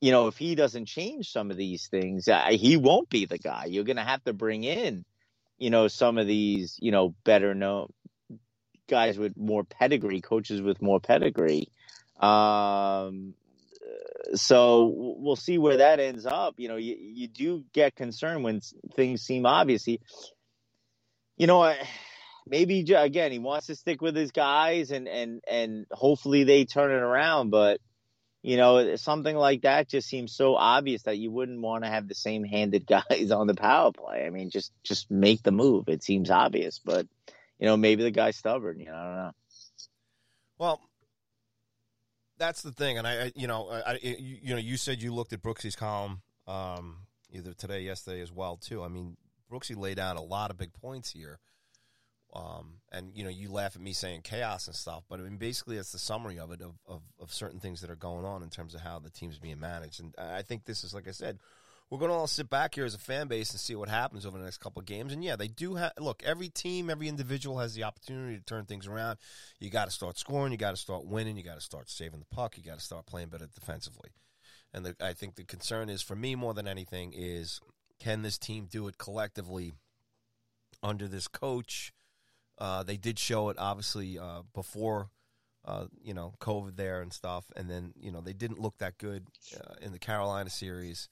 You 0.00 0.10
know, 0.10 0.26
if 0.26 0.36
he 0.36 0.56
doesn't 0.56 0.86
change 0.86 1.30
some 1.30 1.52
of 1.52 1.56
these 1.56 1.86
things, 1.86 2.26
uh, 2.26 2.48
he 2.50 2.76
won't 2.76 3.08
be 3.08 3.26
the 3.26 3.38
guy. 3.38 3.66
You're 3.66 3.84
going 3.84 3.96
to 3.98 4.02
have 4.02 4.24
to 4.24 4.32
bring 4.32 4.64
in, 4.64 5.04
you 5.56 5.70
know, 5.70 5.86
some 5.86 6.18
of 6.18 6.26
these, 6.26 6.78
you 6.80 6.90
know, 6.90 7.14
better 7.22 7.54
known 7.54 7.92
guys 8.88 9.16
with 9.16 9.36
more 9.36 9.62
pedigree, 9.62 10.20
coaches 10.20 10.60
with 10.60 10.82
more 10.82 10.98
pedigree. 10.98 11.68
Um, 12.18 13.34
so 14.34 14.92
we'll 14.96 15.36
see 15.36 15.58
where 15.58 15.76
that 15.76 16.00
ends 16.00 16.26
up. 16.26 16.54
You 16.56 16.68
know, 16.68 16.76
you, 16.76 16.96
you 16.98 17.28
do 17.28 17.64
get 17.72 17.94
concerned 17.94 18.42
when 18.42 18.60
things 18.96 19.22
seem 19.22 19.46
obvious. 19.46 19.84
He, 19.84 20.00
you 21.36 21.46
know, 21.46 21.72
maybe 22.46 22.80
again 22.92 23.32
he 23.32 23.38
wants 23.38 23.66
to 23.66 23.76
stick 23.76 24.00
with 24.00 24.16
his 24.16 24.32
guys 24.32 24.90
and 24.90 25.08
and 25.08 25.42
and 25.48 25.86
hopefully 25.90 26.44
they 26.44 26.64
turn 26.64 26.90
it 26.90 27.02
around. 27.02 27.50
But 27.50 27.80
you 28.42 28.56
know, 28.56 28.96
something 28.96 29.36
like 29.36 29.62
that 29.62 29.88
just 29.88 30.08
seems 30.08 30.34
so 30.34 30.56
obvious 30.56 31.02
that 31.02 31.18
you 31.18 31.30
wouldn't 31.30 31.60
want 31.60 31.84
to 31.84 31.90
have 31.90 32.08
the 32.08 32.14
same 32.14 32.44
handed 32.44 32.86
guys 33.10 33.30
on 33.30 33.46
the 33.46 33.54
power 33.54 33.92
play. 33.92 34.24
I 34.26 34.30
mean, 34.30 34.50
just 34.50 34.72
just 34.82 35.10
make 35.10 35.42
the 35.42 35.52
move. 35.52 35.88
It 35.88 36.02
seems 36.02 36.30
obvious, 36.30 36.80
but 36.84 37.06
you 37.58 37.66
know, 37.66 37.76
maybe 37.76 38.02
the 38.02 38.10
guy's 38.10 38.36
stubborn. 38.36 38.80
You 38.80 38.86
know, 38.86 38.94
I 38.94 39.04
don't 39.04 39.16
know. 39.16 39.30
Well, 40.58 40.80
that's 42.38 42.62
the 42.62 42.72
thing, 42.72 42.98
and 42.98 43.06
I, 43.06 43.24
I 43.24 43.32
you 43.34 43.46
know, 43.46 43.68
I, 43.70 43.98
you, 44.02 44.38
you, 44.42 44.50
know, 44.54 44.60
you 44.60 44.76
said 44.76 45.02
you 45.02 45.12
looked 45.12 45.32
at 45.32 45.42
Brooksy's 45.42 45.76
column 45.76 46.22
um, 46.46 47.06
either 47.30 47.52
today, 47.52 47.82
yesterday 47.82 48.20
as 48.20 48.32
well 48.32 48.56
too. 48.56 48.82
I 48.82 48.88
mean, 48.88 49.16
Brooksy 49.50 49.76
laid 49.76 49.98
out 49.98 50.16
a 50.16 50.22
lot 50.22 50.50
of 50.50 50.56
big 50.56 50.72
points 50.72 51.10
here, 51.10 51.38
um, 52.32 52.74
and 52.92 53.12
you 53.14 53.24
know, 53.24 53.30
you 53.30 53.50
laugh 53.50 53.76
at 53.76 53.82
me 53.82 53.92
saying 53.92 54.22
chaos 54.22 54.66
and 54.66 54.76
stuff, 54.76 55.04
but 55.08 55.20
I 55.20 55.22
mean, 55.22 55.36
basically, 55.36 55.76
it's 55.76 55.92
the 55.92 55.98
summary 55.98 56.38
of 56.38 56.52
it 56.52 56.60
of, 56.62 56.74
of, 56.86 57.02
of 57.20 57.32
certain 57.32 57.60
things 57.60 57.80
that 57.80 57.90
are 57.90 57.96
going 57.96 58.24
on 58.24 58.42
in 58.42 58.50
terms 58.50 58.74
of 58.74 58.80
how 58.80 58.98
the 58.98 59.10
team's 59.10 59.38
being 59.38 59.60
managed, 59.60 60.00
and 60.00 60.14
I 60.18 60.42
think 60.42 60.64
this 60.64 60.84
is 60.84 60.94
like 60.94 61.08
I 61.08 61.12
said. 61.12 61.38
We're 61.90 61.98
going 61.98 62.12
to 62.12 62.16
all 62.16 62.28
sit 62.28 62.48
back 62.48 62.76
here 62.76 62.84
as 62.84 62.94
a 62.94 63.00
fan 63.00 63.26
base 63.26 63.50
and 63.50 63.58
see 63.58 63.74
what 63.74 63.88
happens 63.88 64.24
over 64.24 64.38
the 64.38 64.44
next 64.44 64.58
couple 64.58 64.78
of 64.78 64.86
games. 64.86 65.12
And 65.12 65.24
yeah, 65.24 65.34
they 65.34 65.48
do 65.48 65.74
have 65.74 65.90
look. 65.98 66.22
Every 66.24 66.48
team, 66.48 66.88
every 66.88 67.08
individual 67.08 67.58
has 67.58 67.74
the 67.74 67.82
opportunity 67.82 68.38
to 68.38 68.44
turn 68.44 68.64
things 68.64 68.86
around. 68.86 69.18
You 69.58 69.70
got 69.70 69.86
to 69.86 69.90
start 69.90 70.16
scoring. 70.16 70.52
You 70.52 70.56
got 70.56 70.70
to 70.70 70.76
start 70.76 71.04
winning. 71.04 71.36
You 71.36 71.42
got 71.42 71.56
to 71.56 71.60
start 71.60 71.90
saving 71.90 72.20
the 72.20 72.32
puck. 72.32 72.56
You 72.56 72.62
got 72.62 72.78
to 72.78 72.84
start 72.84 73.06
playing 73.06 73.30
better 73.30 73.48
defensively. 73.52 74.10
And 74.72 74.86
the, 74.86 74.96
I 75.00 75.14
think 75.14 75.34
the 75.34 75.42
concern 75.42 75.88
is 75.88 76.00
for 76.00 76.14
me 76.14 76.36
more 76.36 76.54
than 76.54 76.68
anything 76.68 77.12
is 77.12 77.60
can 77.98 78.22
this 78.22 78.38
team 78.38 78.68
do 78.70 78.86
it 78.88 78.96
collectively 78.96 79.72
under 80.82 81.08
this 81.08 81.28
coach? 81.28 81.92
Uh, 82.60 82.82
they 82.82 82.96
did 82.96 83.18
show 83.18 83.48
it 83.48 83.56
obviously 83.58 84.18
uh, 84.18 84.42
before 84.54 85.08
uh, 85.64 85.86
you 86.02 86.14
know 86.14 86.34
COVID 86.40 86.76
there 86.76 87.00
and 87.00 87.12
stuff, 87.12 87.46
and 87.56 87.70
then 87.70 87.92
you 87.98 88.12
know 88.12 88.20
they 88.20 88.32
didn't 88.32 88.60
look 88.60 88.78
that 88.78 88.98
good 88.98 89.26
uh, 89.56 89.74
in 89.80 89.92
the 89.92 89.98
Carolina 89.98 90.50
series. 90.50 91.08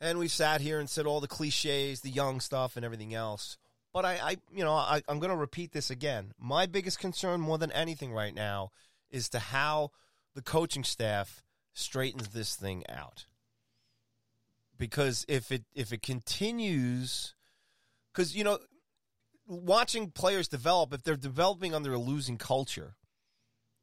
And 0.00 0.18
we 0.18 0.28
sat 0.28 0.60
here 0.62 0.80
and 0.80 0.88
said 0.88 1.06
all 1.06 1.20
the 1.20 1.28
cliches, 1.28 2.00
the 2.00 2.10
young 2.10 2.40
stuff, 2.40 2.76
and 2.76 2.84
everything 2.84 3.14
else. 3.14 3.58
But 3.92 4.04
I, 4.04 4.18
I 4.22 4.36
you 4.54 4.64
know, 4.64 4.72
I, 4.72 5.02
I'm 5.08 5.18
going 5.18 5.30
to 5.30 5.36
repeat 5.36 5.72
this 5.72 5.90
again. 5.90 6.32
My 6.38 6.66
biggest 6.66 6.98
concern, 6.98 7.40
more 7.40 7.58
than 7.58 7.72
anything 7.72 8.12
right 8.12 8.34
now, 8.34 8.70
is 9.10 9.28
to 9.30 9.38
how 9.38 9.90
the 10.34 10.42
coaching 10.42 10.84
staff 10.84 11.42
straightens 11.74 12.28
this 12.28 12.54
thing 12.54 12.84
out. 12.88 13.26
Because 14.78 15.26
if 15.28 15.52
it 15.52 15.64
if 15.74 15.92
it 15.92 16.02
continues, 16.02 17.34
because 18.12 18.34
you 18.34 18.44
know, 18.44 18.58
watching 19.50 20.10
players 20.10 20.48
develop, 20.48 20.94
if 20.94 21.02
they're 21.02 21.16
developing 21.16 21.74
under 21.74 21.92
a 21.92 21.98
losing 21.98 22.38
culture, 22.38 22.94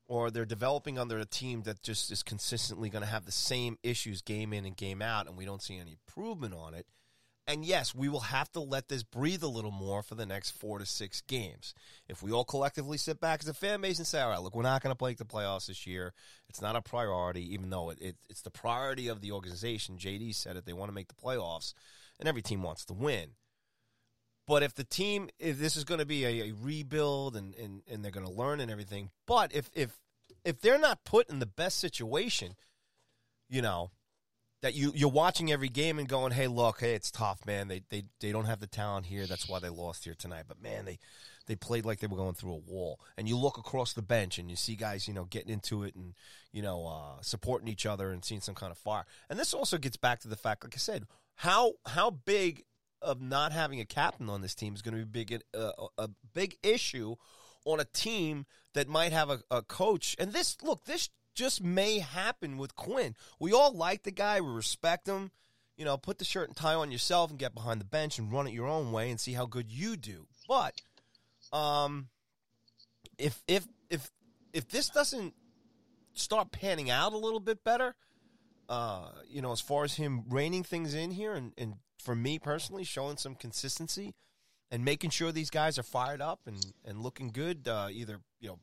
or 0.07 0.32
they're 0.32 0.45
developing 0.45 0.97
under 0.97 1.18
a 1.18 1.26
team 1.26 1.63
that 1.63 1.84
just 1.84 2.11
is 2.11 2.24
consistently 2.24 2.89
going 2.89 3.03
to 3.03 3.09
have 3.09 3.26
the 3.26 3.32
same 3.32 3.78
issues 3.84 4.22
game 4.22 4.53
in 4.53 4.65
and 4.65 4.78
game 4.78 5.01
out, 5.01 5.28
and 5.28 5.38
we 5.38 5.45
don't 5.45 5.61
see 5.61 5.78
any 5.78 5.97
improvement 6.07 6.53
on 6.53 6.74
it. 6.74 6.86
And 7.49 7.63
yes, 7.63 7.95
we 7.95 8.09
will 8.09 8.22
have 8.22 8.51
to 8.53 8.59
let 8.59 8.89
this 8.89 9.03
breathe 9.03 9.41
a 9.41 9.47
little 9.47 9.72
more 9.72 10.03
for 10.03 10.15
the 10.15 10.26
next 10.26 10.51
four 10.51 10.80
to 10.80 10.86
six 10.86 11.22
games. 11.22 11.74
If 12.09 12.22
we 12.22 12.32
all 12.32 12.43
collectively 12.43 12.97
sit 12.97 13.22
back 13.22 13.39
as 13.41 13.47
a 13.47 13.53
fan 13.53 13.80
base 13.80 13.99
and 13.99 14.07
say, 14.07 14.20
all 14.20 14.30
right, 14.30 14.41
look, 14.41 14.53
we're 14.53 14.63
not 14.63 14.84
going 14.84 14.91
to 14.91 14.97
play 14.97 15.13
the 15.13 15.24
playoffs 15.24 15.68
this 15.68 15.88
year. 15.88 16.13
It's 16.49 16.61
not 16.61 16.76
a 16.76 16.82
priority, 16.82 17.53
even 17.53 17.70
though 17.70 17.89
it, 17.89 17.99
it, 18.01 18.15
it's 18.30 18.41
the 18.41 18.49
priority 18.49 19.07
of 19.07 19.22
the 19.22 19.32
organization. 19.32 19.97
JD 19.97 20.36
said 20.36 20.57
it. 20.57 20.65
They 20.65 20.74
want 20.74 20.89
to 20.89 20.95
make 20.95 21.07
the 21.07 21.13
playoffs, 21.22 21.74
and 22.20 22.28
every 22.28 22.41
team 22.41 22.63
wants 22.63 22.84
to 22.86 22.93
win. 22.93 23.30
But 24.48 24.64
if 24.64 24.74
the 24.74 24.86
team, 24.86 25.30
if 25.39 25.60
this 25.60 25.76
is 25.76 25.84
going 25.84 26.00
to 26.00 26.06
be 26.06 26.24
a, 26.24 26.50
a 26.50 26.54
rebuild 26.54 27.36
and, 27.36 27.54
and, 27.56 27.82
and 27.91 28.04
they're 28.04 28.12
going 28.12 28.26
to 28.26 28.32
learn 28.32 28.62
and 28.62 28.72
everything, 28.72 29.10
but 29.26 29.54
if 29.54 29.70
if 29.74 30.00
if 30.45 30.62
they're 30.62 30.80
not 30.80 31.04
put 31.04 31.30
in 31.30 31.39
the 31.39 31.45
best 31.45 31.80
situation, 31.80 32.56
you 33.50 33.62
know, 33.62 33.91
that 34.62 34.74
you 34.74 34.91
you're 34.95 35.10
watching 35.10 35.52
every 35.52 35.68
game 35.68 36.00
and 36.00 36.08
going, 36.08 36.32
hey, 36.32 36.48
look, 36.48 36.80
hey, 36.80 36.93
it's 36.93 37.12
tough, 37.12 37.45
man. 37.45 37.68
They 37.68 37.82
they 37.89 38.04
they 38.22 38.32
don't 38.32 38.45
have 38.45 38.62
the 38.62 38.68
talent 38.68 39.08
here. 39.08 39.28
That's 39.28 39.50
why 39.50 39.60
they 39.60 39.70
lost 39.70 40.06
here 40.06 40.16
tonight. 40.18 40.45
But 40.48 40.62
man, 40.62 40.86
they 40.86 40.98
they 41.48 41.56
played 41.56 41.86
like 41.86 42.00
they 42.00 42.08
were 42.08 42.18
going 42.18 42.34
through 42.34 42.54
a 42.54 42.72
wall. 42.72 43.02
And 43.18 43.28
you 43.28 43.38
look 43.38 43.58
across 43.58 43.93
the 43.93 44.02
bench 44.02 44.38
and 44.38 44.50
you 44.50 44.56
see 44.56 44.76
guys, 44.76 45.08
you 45.08 45.14
know, 45.14 45.26
getting 45.26 45.52
into 45.52 45.84
it 45.84 45.95
and 45.95 46.14
you 46.54 46.62
know 46.62 46.88
uh, 46.88 47.22
supporting 47.22 47.68
each 47.68 47.86
other 47.86 48.12
and 48.12 48.24
seeing 48.24 48.41
some 48.41 48.56
kind 48.56 48.72
of 48.72 48.78
fire. 48.78 49.06
And 49.30 49.38
this 49.38 49.54
also 49.54 49.78
gets 49.78 49.98
back 49.98 50.22
to 50.22 50.30
the 50.30 50.38
fact, 50.38 50.64
like 50.64 50.76
I 50.76 50.80
said, 50.80 51.06
how 51.36 51.74
how 51.86 52.12
big 52.12 52.64
of 53.02 53.22
not 53.22 53.52
having 53.52 53.80
a 53.80 53.86
captain 53.86 54.30
on 54.30 54.41
this 54.41 54.56
team 54.56 54.74
is 54.74 54.82
going 54.82 54.98
to 54.98 55.06
be 55.06 55.24
big 55.26 55.41
uh, 55.54 55.72
a 55.98 56.10
big 56.34 56.58
issue 56.64 57.16
on 57.66 57.80
a 57.80 57.86
team 57.86 58.45
that 58.74 58.88
might 58.88 59.12
have 59.12 59.30
a, 59.30 59.39
a 59.52 59.62
coach. 59.62 60.16
And 60.20 60.34
this 60.34 60.58
look, 60.64 60.86
this 60.86 61.10
just 61.36 61.64
may 61.64 62.00
happen 62.00 62.58
with 62.58 62.76
Quinn. 62.76 63.16
We 63.39 63.54
all 63.54 63.72
like 63.72 64.04
the 64.04 64.12
guy, 64.12 64.41
we 64.41 64.52
respect 64.52 65.08
him. 65.08 65.32
You 65.76 65.86
know, 65.86 65.95
put 65.95 66.18
the 66.18 66.26
shirt 66.26 66.48
and 66.48 66.58
tie 66.58 66.74
on 66.74 66.91
yourself 66.91 67.30
and 67.30 67.38
get 67.38 67.54
behind 67.54 67.80
the 67.80 67.86
bench 67.86 68.18
and 68.18 68.32
run 68.32 68.48
it 68.48 68.54
your 68.54 68.68
own 68.68 68.91
way 68.91 69.12
and 69.12 69.20
see 69.20 69.34
how 69.34 69.45
good 69.45 69.72
you 69.72 69.95
do. 69.95 70.26
But 70.48 70.82
um 71.54 72.08
if 73.18 73.43
if 73.48 73.68
if 73.89 74.10
if 74.54 74.68
this 74.70 74.89
doesn't 74.89 75.34
start 76.14 76.52
panning 76.52 76.89
out 76.89 77.14
a 77.14 77.18
little 77.18 77.39
bit 77.39 77.64
better, 77.64 77.95
uh, 78.70 79.10
you 79.30 79.41
know, 79.41 79.52
as 79.52 79.62
far 79.62 79.84
as 79.84 79.95
him 79.95 80.24
reining 80.30 80.64
things 80.64 80.93
in 80.93 81.12
here 81.12 81.34
and, 81.34 81.54
and 81.58 81.76
for 82.00 82.16
me 82.16 82.39
personally, 82.39 82.84
showing 82.84 83.18
some 83.18 83.36
consistency 83.36 84.16
and 84.72 84.84
making 84.84 85.10
sure 85.10 85.32
these 85.32 85.50
guys 85.50 85.80
are 85.80 85.84
fired 85.84 86.22
up 86.22 86.41
and, 86.45 86.58
and 86.86 87.02
looking 87.02 87.30
good, 87.30 87.68
uh, 87.68 87.88
either, 87.91 88.20
you 88.39 88.50
know, 88.50 88.60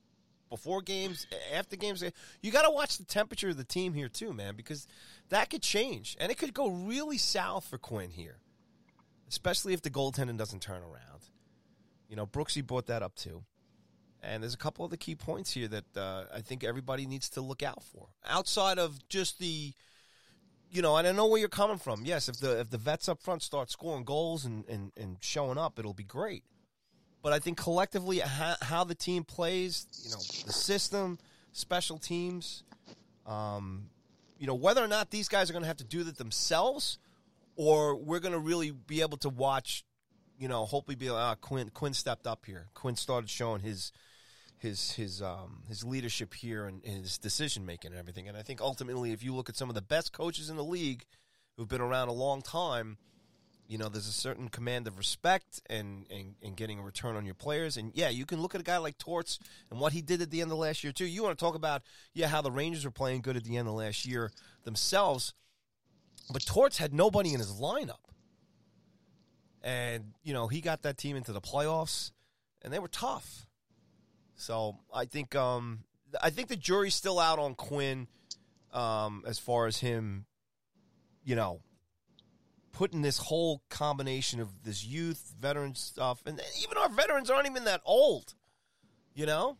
before 0.50 0.82
games, 0.82 1.26
after 1.52 1.76
games. 1.76 2.04
You 2.42 2.52
got 2.52 2.62
to 2.62 2.70
watch 2.70 2.98
the 2.98 3.04
temperature 3.04 3.48
of 3.48 3.56
the 3.56 3.64
team 3.64 3.94
here, 3.94 4.08
too, 4.08 4.32
man, 4.32 4.54
because 4.56 4.86
that 5.30 5.50
could 5.50 5.62
change. 5.62 6.16
And 6.20 6.30
it 6.30 6.38
could 6.38 6.54
go 6.54 6.68
really 6.68 7.18
south 7.18 7.64
for 7.64 7.78
Quinn 7.78 8.10
here, 8.10 8.38
especially 9.28 9.72
if 9.72 9.82
the 9.82 9.90
goaltending 9.90 10.36
doesn't 10.36 10.60
turn 10.60 10.82
around. 10.82 11.22
You 12.08 12.16
know, 12.16 12.26
Brooksy 12.26 12.64
brought 12.64 12.86
that 12.86 13.02
up, 13.02 13.14
too. 13.16 13.42
And 14.22 14.42
there's 14.42 14.54
a 14.54 14.58
couple 14.58 14.84
of 14.84 14.90
the 14.90 14.96
key 14.96 15.14
points 15.14 15.52
here 15.52 15.68
that 15.68 15.96
uh, 15.96 16.24
I 16.32 16.40
think 16.40 16.64
everybody 16.64 17.06
needs 17.06 17.28
to 17.30 17.40
look 17.40 17.62
out 17.62 17.82
for. 17.82 18.08
Outside 18.26 18.78
of 18.78 19.06
just 19.08 19.38
the 19.38 19.74
you 20.74 20.82
know, 20.82 20.96
and 20.96 21.06
I 21.06 21.12
know 21.12 21.26
where 21.26 21.38
you're 21.38 21.48
coming 21.48 21.78
from. 21.78 22.04
Yes, 22.04 22.28
if 22.28 22.40
the 22.40 22.58
if 22.60 22.68
the 22.68 22.78
vets 22.78 23.08
up 23.08 23.22
front 23.22 23.44
start 23.44 23.70
scoring 23.70 24.02
goals 24.02 24.44
and, 24.44 24.64
and, 24.68 24.90
and 24.96 25.16
showing 25.20 25.56
up, 25.56 25.78
it'll 25.78 25.94
be 25.94 26.02
great. 26.02 26.42
But 27.22 27.32
I 27.32 27.38
think 27.38 27.56
collectively, 27.56 28.18
how, 28.18 28.56
how 28.60 28.82
the 28.82 28.96
team 28.96 29.22
plays, 29.22 29.86
you 30.02 30.10
know, 30.10 30.18
the 30.18 30.52
system, 30.52 31.18
special 31.52 31.96
teams, 31.96 32.64
um, 33.24 33.88
you 34.36 34.48
know, 34.48 34.56
whether 34.56 34.82
or 34.82 34.88
not 34.88 35.10
these 35.10 35.28
guys 35.28 35.48
are 35.48 35.52
going 35.52 35.62
to 35.62 35.68
have 35.68 35.76
to 35.76 35.84
do 35.84 36.02
that 36.02 36.18
themselves, 36.18 36.98
or 37.54 37.94
we're 37.94 38.18
going 38.18 38.34
to 38.34 38.40
really 38.40 38.72
be 38.72 39.00
able 39.00 39.16
to 39.18 39.28
watch, 39.28 39.84
you 40.40 40.48
know, 40.48 40.64
hopefully 40.64 40.96
be 40.96 41.08
like, 41.08 41.22
ah, 41.22 41.34
Quinn 41.36 41.70
Quinn 41.72 41.94
stepped 41.94 42.26
up 42.26 42.44
here. 42.46 42.66
Quinn 42.74 42.96
started 42.96 43.30
showing 43.30 43.60
his 43.60 43.92
his 44.64 44.80
his 44.92 45.22
um, 45.22 45.62
his 45.68 45.84
leadership 45.84 46.34
here 46.34 46.66
and, 46.66 46.84
and 46.84 47.04
his 47.04 47.18
decision 47.18 47.64
making 47.64 47.92
and 47.92 48.00
everything. 48.00 48.28
And 48.28 48.36
I 48.36 48.42
think 48.42 48.60
ultimately, 48.60 49.12
if 49.12 49.22
you 49.22 49.32
look 49.34 49.48
at 49.48 49.56
some 49.56 49.68
of 49.68 49.76
the 49.76 49.82
best 49.82 50.12
coaches 50.12 50.50
in 50.50 50.56
the 50.56 50.64
league 50.64 51.04
who've 51.56 51.68
been 51.68 51.80
around 51.80 52.08
a 52.08 52.12
long 52.26 52.42
time, 52.42 52.98
You 53.66 53.78
know, 53.78 53.88
there's 53.88 54.08
a 54.08 54.12
certain 54.12 54.48
command 54.50 54.86
of 54.86 54.98
respect 54.98 55.62
and, 55.70 56.04
and, 56.10 56.34
and 56.42 56.54
getting 56.54 56.78
a 56.78 56.82
return 56.82 57.16
on 57.16 57.24
your 57.24 57.34
players. 57.34 57.78
And 57.78 57.92
yeah, 57.94 58.10
you 58.10 58.26
can 58.26 58.42
look 58.42 58.54
at 58.54 58.60
a 58.60 58.64
guy 58.64 58.76
like 58.76 58.98
Torts 58.98 59.38
and 59.70 59.80
what 59.80 59.94
he 59.94 60.02
did 60.02 60.20
at 60.20 60.30
the 60.30 60.42
end 60.42 60.52
of 60.52 60.58
last 60.58 60.84
year, 60.84 60.92
too. 60.92 61.06
You 61.06 61.22
want 61.22 61.38
to 61.38 61.42
talk 61.42 61.54
about, 61.54 61.82
yeah, 62.12 62.28
how 62.28 62.42
the 62.42 62.50
Rangers 62.50 62.84
were 62.84 62.90
playing 62.90 63.22
good 63.22 63.36
at 63.36 63.44
the 63.44 63.56
end 63.56 63.66
of 63.66 63.74
last 63.74 64.04
year 64.04 64.30
themselves. 64.64 65.32
But 66.30 66.44
Torts 66.44 66.76
had 66.76 66.92
nobody 66.92 67.32
in 67.32 67.40
his 67.40 67.52
lineup. 67.52 68.04
And, 69.62 70.12
you 70.22 70.34
know, 70.34 70.46
he 70.48 70.60
got 70.60 70.82
that 70.82 70.98
team 70.98 71.16
into 71.16 71.32
the 71.32 71.40
playoffs, 71.40 72.12
and 72.60 72.70
they 72.70 72.78
were 72.78 72.88
tough. 72.88 73.46
So 74.36 74.78
I 74.92 75.04
think 75.04 75.34
um, 75.34 75.80
I 76.22 76.30
think 76.30 76.48
the 76.48 76.56
jury's 76.56 76.94
still 76.94 77.18
out 77.18 77.38
on 77.38 77.54
Quinn 77.54 78.08
um, 78.72 79.24
as 79.26 79.38
far 79.38 79.66
as 79.66 79.78
him, 79.78 80.26
you 81.24 81.36
know, 81.36 81.60
putting 82.72 83.02
this 83.02 83.18
whole 83.18 83.62
combination 83.70 84.40
of 84.40 84.64
this 84.64 84.84
youth, 84.84 85.32
veteran 85.40 85.74
stuff, 85.74 86.22
and 86.26 86.40
even 86.62 86.76
our 86.76 86.88
veterans 86.88 87.30
aren't 87.30 87.46
even 87.46 87.64
that 87.64 87.80
old, 87.84 88.34
you 89.14 89.26
know. 89.26 89.56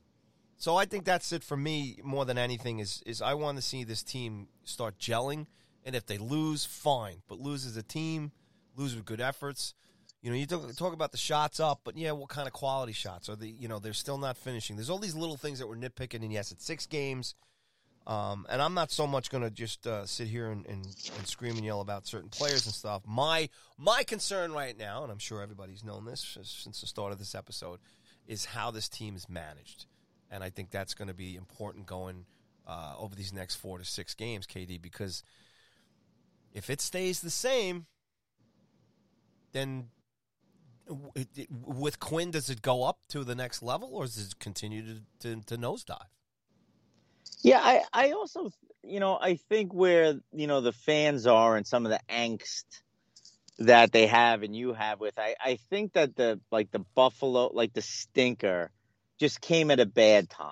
So 0.57 0.77
I 0.77 0.85
think 0.85 1.05
that's 1.05 1.33
it 1.33 1.43
for 1.43 1.57
me 1.57 1.99
more 2.03 2.25
than 2.25 2.39
anything. 2.39 2.79
Is 2.79 3.03
is 3.07 3.22
I 3.22 3.35
want 3.35 3.57
to 3.57 3.62
see 3.62 3.85
this 3.85 4.03
team 4.03 4.49
start 4.64 4.99
gelling, 4.99 5.47
and 5.85 5.95
if 5.95 6.07
they 6.07 6.18
lose, 6.18 6.64
fine, 6.64 7.22
but 7.29 7.39
lose 7.39 7.66
as 7.66 7.77
a 7.77 7.83
team, 7.83 8.33
lose 8.77 8.95
with 8.95 9.05
good 9.05 9.20
efforts. 9.20 9.75
You 10.25 10.31
know, 10.31 10.37
you 10.37 10.47
talk, 10.47 10.75
talk 10.75 10.95
about 10.95 11.12
the 11.12 11.18
shots 11.18 11.61
up, 11.61 11.83
but 11.85 11.99
yeah, 11.99 12.12
what 12.12 12.31
kind 12.31 12.47
of 12.47 12.55
quality 12.55 12.95
shots 12.95 13.29
are 13.29 13.37
the? 13.37 13.47
You 13.47 13.68
know, 13.68 13.79
they're 13.79 13.93
still 13.93 14.16
not 14.16 14.39
finishing. 14.39 14.75
There's 14.75 14.89
all 14.89 14.99
these 14.99 15.14
little 15.14 15.37
things 15.37 15.59
that 15.59 15.68
we're 15.68 15.77
nitpicking, 15.77 16.22
and 16.22 16.33
yes, 16.33 16.51
it's 16.51 16.64
six 16.64 16.87
games. 16.87 17.35
Um, 18.07 18.47
and 18.49 18.62
I'm 18.62 18.72
not 18.72 18.91
so 18.91 19.07
much 19.07 19.29
going 19.29 19.45
to 19.45 19.51
just 19.51 19.87
uh, 19.87 20.07
sit 20.07 20.29
here 20.29 20.51
and, 20.51 20.64
and, 20.64 20.83
and, 21.18 21.27
scream 21.27 21.57
and 21.57 21.64
yell 21.64 21.83
about 21.83 22.07
certain 22.07 22.31
players 22.31 22.64
and 22.64 22.75
stuff. 22.75 23.03
My 23.07 23.51
my 23.77 24.03
concern 24.03 24.53
right 24.53 24.79
now, 24.79 25.03
and 25.03 25.12
I'm 25.12 25.18
sure 25.18 25.43
everybody's 25.43 25.85
known 25.85 26.07
this 26.07 26.39
since 26.43 26.81
the 26.81 26.87
start 26.87 27.12
of 27.12 27.18
this 27.18 27.35
episode, 27.35 27.81
is 28.27 28.47
how 28.47 28.70
this 28.70 28.89
team 28.89 29.16
is 29.16 29.29
managed, 29.29 29.85
and 30.31 30.43
I 30.43 30.49
think 30.49 30.70
that's 30.70 30.95
going 30.95 31.09
to 31.09 31.14
be 31.14 31.37
important 31.37 31.85
going 31.85 32.25
uh, 32.66 32.95
over 32.99 33.14
these 33.14 33.35
next 33.35 33.57
four 33.57 33.77
to 33.77 33.85
six 33.85 34.14
games, 34.14 34.47
KD, 34.47 34.81
because 34.81 35.22
if 36.55 36.70
it 36.70 36.81
stays 36.81 37.20
the 37.20 37.29
same, 37.29 37.85
then 39.53 39.89
with 40.87 41.99
Quinn, 42.01 42.30
does 42.30 42.51
it 42.51 42.62
go 42.62 42.85
up 42.85 42.99
to 43.09 43.24
the 43.24 43.35
next 43.35 43.62
level, 43.62 43.91
or 43.93 44.05
does 44.05 44.28
it 44.28 44.39
continue 44.39 44.82
to, 44.82 45.01
to, 45.20 45.43
to 45.47 45.57
nosedive? 45.57 46.07
Yeah, 47.43 47.61
I, 47.62 47.82
I 47.93 48.12
also, 48.12 48.51
you 48.82 49.01
know, 49.01 49.18
I 49.20 49.37
think 49.37 49.72
where, 49.74 50.14
you 50.32 50.47
know, 50.47 50.61
the 50.61 50.72
fans 50.72 51.26
are 51.26 51.57
and 51.57 51.66
some 51.66 51.87
of 51.87 51.91
the 51.91 52.01
angst 52.09 52.64
that 53.59 53.93
they 53.93 54.07
have 54.07 54.43
and 54.43 54.57
you 54.57 54.72
have 54.72 55.01
with, 55.01 55.18
I, 55.18 55.35
I 55.43 55.59
think 55.70 55.93
that 55.93 56.16
the, 56.16 56.41
like 56.51 56.70
the 56.70 56.85
Buffalo, 56.95 57.51
like 57.53 57.72
the 57.72 57.82
stinker 57.82 58.70
just 59.18 59.41
came 59.41 59.70
at 59.70 59.80
a 59.80 59.87
bad 59.87 60.28
time. 60.28 60.51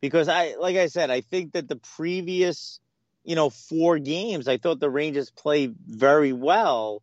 Because 0.00 0.28
I, 0.28 0.54
like 0.58 0.76
I 0.76 0.86
said, 0.86 1.10
I 1.10 1.20
think 1.20 1.52
that 1.52 1.68
the 1.68 1.76
previous, 1.76 2.80
you 3.22 3.36
know, 3.36 3.50
four 3.50 3.98
games, 3.98 4.48
I 4.48 4.56
thought 4.56 4.80
the 4.80 4.88
Rangers 4.88 5.30
played 5.30 5.74
very 5.86 6.32
well. 6.32 7.02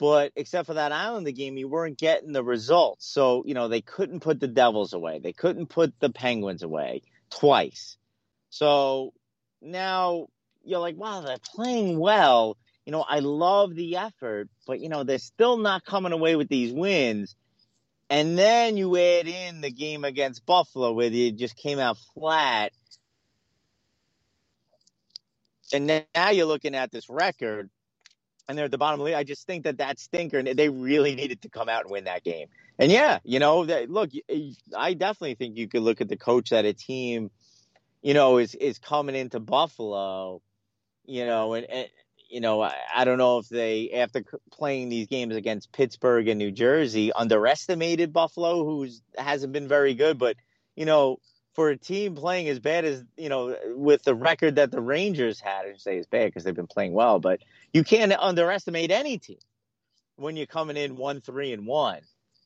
But 0.00 0.32
except 0.34 0.66
for 0.66 0.74
that 0.74 0.92
Islander 0.92 1.30
game, 1.30 1.58
you 1.58 1.68
weren't 1.68 1.98
getting 1.98 2.32
the 2.32 2.42
results. 2.42 3.06
So, 3.06 3.44
you 3.44 3.52
know, 3.52 3.68
they 3.68 3.82
couldn't 3.82 4.20
put 4.20 4.40
the 4.40 4.48
Devils 4.48 4.94
away. 4.94 5.18
They 5.18 5.34
couldn't 5.34 5.66
put 5.66 5.92
the 6.00 6.08
Penguins 6.08 6.62
away 6.62 7.02
twice. 7.28 7.98
So 8.48 9.12
now 9.60 10.28
you're 10.64 10.80
like, 10.80 10.96
wow, 10.96 11.20
they're 11.20 11.36
playing 11.54 11.98
well. 11.98 12.56
You 12.86 12.92
know, 12.92 13.04
I 13.06 13.18
love 13.18 13.74
the 13.74 13.98
effort, 13.98 14.48
but 14.66 14.80
you 14.80 14.88
know, 14.88 15.04
they're 15.04 15.18
still 15.18 15.58
not 15.58 15.84
coming 15.84 16.12
away 16.12 16.34
with 16.34 16.48
these 16.48 16.72
wins. 16.72 17.36
And 18.08 18.38
then 18.38 18.78
you 18.78 18.96
add 18.96 19.28
in 19.28 19.60
the 19.60 19.70
game 19.70 20.04
against 20.04 20.46
Buffalo 20.46 20.92
where 20.92 21.10
they 21.10 21.30
just 21.30 21.56
came 21.56 21.78
out 21.78 21.98
flat. 22.14 22.72
And 25.74 25.86
now 26.14 26.30
you're 26.30 26.46
looking 26.46 26.74
at 26.74 26.90
this 26.90 27.10
record 27.10 27.68
and 28.48 28.56
they're 28.56 28.66
at 28.66 28.70
the 28.70 28.78
bottom 28.78 29.00
of 29.00 29.04
the 29.04 29.12
league. 29.12 29.14
I 29.14 29.24
just 29.24 29.46
think 29.46 29.64
that 29.64 29.78
that 29.78 29.98
stinker, 29.98 30.38
and 30.38 30.48
they 30.48 30.68
really 30.68 31.14
needed 31.14 31.42
to 31.42 31.48
come 31.48 31.68
out 31.68 31.82
and 31.82 31.90
win 31.90 32.04
that 32.04 32.24
game. 32.24 32.48
And 32.78 32.90
yeah, 32.90 33.18
you 33.24 33.38
know, 33.38 33.64
that, 33.66 33.90
look, 33.90 34.10
I 34.76 34.94
definitely 34.94 35.34
think 35.34 35.56
you 35.56 35.68
could 35.68 35.82
look 35.82 36.00
at 36.00 36.08
the 36.08 36.16
coach 36.16 36.50
that 36.50 36.64
a 36.64 36.72
team– 36.72 37.30
you 38.02 38.14
know, 38.14 38.38
is 38.38 38.54
is 38.54 38.78
coming 38.78 39.14
into 39.14 39.40
Buffalo, 39.40 40.40
you 41.04 41.26
know, 41.26 41.54
and, 41.54 41.66
and 41.66 41.88
you 42.28 42.40
know, 42.40 42.62
I, 42.62 42.74
I, 42.94 43.04
don't 43.04 43.18
know 43.18 43.38
if 43.38 43.48
they 43.48 43.90
after 43.90 44.22
playing 44.52 44.88
these 44.88 45.08
games 45.08 45.34
against 45.34 45.72
Pittsburgh 45.72 46.28
and 46.28 46.38
New 46.38 46.52
Jersey 46.52 47.12
underestimated 47.12 48.12
Buffalo, 48.12 48.64
who's 48.64 49.02
hasn't 49.18 49.52
been 49.52 49.68
very 49.68 49.94
good, 49.94 50.18
but 50.18 50.36
you 50.76 50.86
know, 50.86 51.18
for 51.60 51.68
a 51.68 51.76
team 51.76 52.14
playing 52.14 52.48
as 52.48 52.58
bad 52.58 52.86
as 52.86 53.04
you 53.18 53.28
know 53.28 53.54
with 53.74 54.02
the 54.02 54.14
record 54.14 54.54
that 54.54 54.70
the 54.70 54.80
Rangers 54.80 55.40
had, 55.40 55.66
I 55.66 55.74
say 55.76 55.98
it's 55.98 56.06
bad 56.06 56.28
because 56.28 56.42
they've 56.42 56.54
been 56.54 56.66
playing 56.66 56.94
well, 56.94 57.20
but 57.20 57.40
you 57.74 57.84
can't 57.84 58.10
underestimate 58.18 58.90
any 58.90 59.18
team 59.18 59.36
when 60.16 60.38
you're 60.38 60.46
coming 60.46 60.78
in 60.78 60.96
one 60.96 61.20
three 61.20 61.52
and 61.52 61.66
one. 61.66 62.00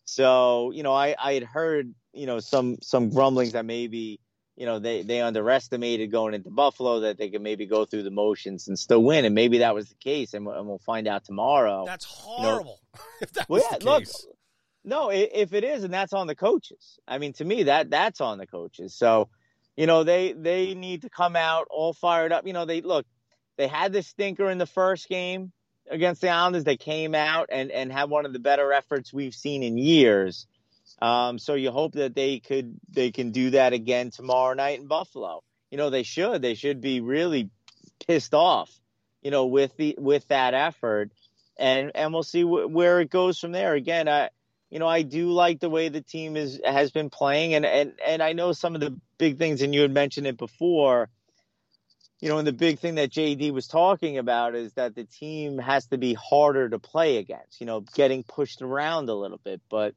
So 0.04 0.72
you 0.72 0.82
know, 0.82 0.92
I 0.92 1.14
I 1.16 1.34
had 1.34 1.44
heard 1.44 1.94
you 2.12 2.26
know 2.26 2.40
some 2.40 2.78
some 2.82 3.10
grumblings 3.10 3.52
that 3.52 3.64
maybe 3.64 4.18
you 4.56 4.66
know 4.66 4.80
they 4.80 5.02
they 5.02 5.20
underestimated 5.20 6.10
going 6.10 6.34
into 6.34 6.50
Buffalo 6.50 6.98
that 7.00 7.16
they 7.16 7.30
could 7.30 7.40
maybe 7.40 7.66
go 7.66 7.84
through 7.84 8.02
the 8.02 8.10
motions 8.10 8.66
and 8.66 8.76
still 8.76 9.04
win, 9.04 9.24
and 9.24 9.32
maybe 9.32 9.58
that 9.58 9.76
was 9.76 9.90
the 9.90 9.94
case, 9.94 10.34
and, 10.34 10.44
and 10.48 10.66
we'll 10.66 10.78
find 10.78 11.06
out 11.06 11.24
tomorrow. 11.24 11.84
That's 11.86 12.04
horrible. 12.04 12.80
You 12.92 12.98
know, 12.98 13.04
if 13.20 13.32
that 13.34 13.48
well, 13.48 13.62
yeah, 13.70 13.78
look, 13.80 14.06
no, 14.85 15.11
if 15.11 15.55
it 15.55 15.64
is, 15.64 15.85
and 15.85 15.93
that's 15.93 16.12
on 16.12 16.26
the 16.26 16.35
coaches. 16.35 16.99
I 17.09 17.18
mean, 17.18 17.32
to 17.35 17.45
me, 17.45 17.64
that 17.64 17.91
that's 17.91 18.20
on 18.20 18.39
the 18.39 18.47
coaches. 18.47 18.95
So, 18.95 19.28
you 19.76 19.87
know, 19.87 20.05
they 20.05 20.32
they 20.32 20.74
need 20.74 21.03
to 21.03 21.11
come 21.11 21.37
out 21.37 21.66
all 21.70 21.93
fired 21.93 22.32
up. 22.32 22.47
You 22.47 22.53
know, 22.53 22.66
they 22.66 22.82
look, 22.82 23.07
they 23.57 23.66
had 23.66 23.93
this 23.93 24.07
stinker 24.07 24.51
in 24.51 24.59
the 24.59 24.66
first 24.66 25.09
game 25.09 25.53
against 25.91 26.20
the 26.20 26.28
Islanders. 26.28 26.64
They 26.64 26.76
came 26.76 27.14
out 27.14 27.49
and 27.51 27.70
and 27.70 27.91
had 27.91 28.11
one 28.11 28.26
of 28.26 28.32
the 28.32 28.39
better 28.39 28.72
efforts 28.72 29.12
we've 29.12 29.35
seen 29.35 29.62
in 29.62 29.78
years. 29.78 30.47
Um, 31.01 31.39
so 31.39 31.55
you 31.55 31.70
hope 31.70 31.95
that 31.95 32.14
they 32.14 32.41
could 32.41 32.78
they 32.91 33.11
can 33.11 33.30
do 33.30 33.51
that 33.51 33.72
again 33.72 34.11
tomorrow 34.11 34.55
night 34.55 34.80
in 34.80 34.87
Buffalo. 34.87 35.43
You 35.70 35.78
know, 35.78 35.91
they 35.91 36.03
should. 36.03 36.43
They 36.43 36.55
should 36.55 36.80
be 36.80 37.01
really 37.01 37.51
pissed 38.07 38.35
off, 38.35 38.70
you 39.22 39.30
know, 39.30 39.47
with 39.47 39.76
the 39.76 39.97
with 39.99 40.28
that 40.28 40.55
effort, 40.55 41.11
and 41.59 41.91
and 41.95 42.12
we'll 42.12 42.22
see 42.22 42.43
wh- 42.43 42.70
where 42.70 43.01
it 43.01 43.11
goes 43.11 43.39
from 43.39 43.53
there. 43.53 43.74
Again, 43.74 44.09
I 44.09 44.28
you 44.74 44.80
know 44.80 44.88
I 44.88 45.02
do 45.02 45.30
like 45.30 45.60
the 45.60 45.70
way 45.70 45.88
the 45.88 46.00
team 46.00 46.36
is 46.36 46.60
has 46.64 46.90
been 46.90 47.08
playing, 47.08 47.54
and 47.54 47.64
and 47.64 47.92
and 48.04 48.20
I 48.20 48.32
know 48.32 48.50
some 48.50 48.74
of 48.74 48.80
the 48.80 48.98
big 49.18 49.38
things, 49.38 49.62
and 49.62 49.72
you 49.72 49.82
had 49.82 49.92
mentioned 49.92 50.26
it 50.26 50.36
before. 50.36 51.08
You 52.20 52.28
know, 52.28 52.38
and 52.38 52.46
the 52.46 52.52
big 52.52 52.80
thing 52.80 52.96
that 52.96 53.10
JD 53.10 53.52
was 53.52 53.68
talking 53.68 54.18
about 54.18 54.56
is 54.56 54.72
that 54.72 54.96
the 54.96 55.04
team 55.04 55.58
has 55.58 55.86
to 55.88 55.98
be 55.98 56.14
harder 56.14 56.68
to 56.68 56.80
play 56.80 57.18
against. 57.18 57.60
You 57.60 57.66
know, 57.66 57.84
getting 57.94 58.24
pushed 58.24 58.62
around 58.62 59.08
a 59.08 59.14
little 59.14 59.38
bit, 59.44 59.60
but 59.70 59.94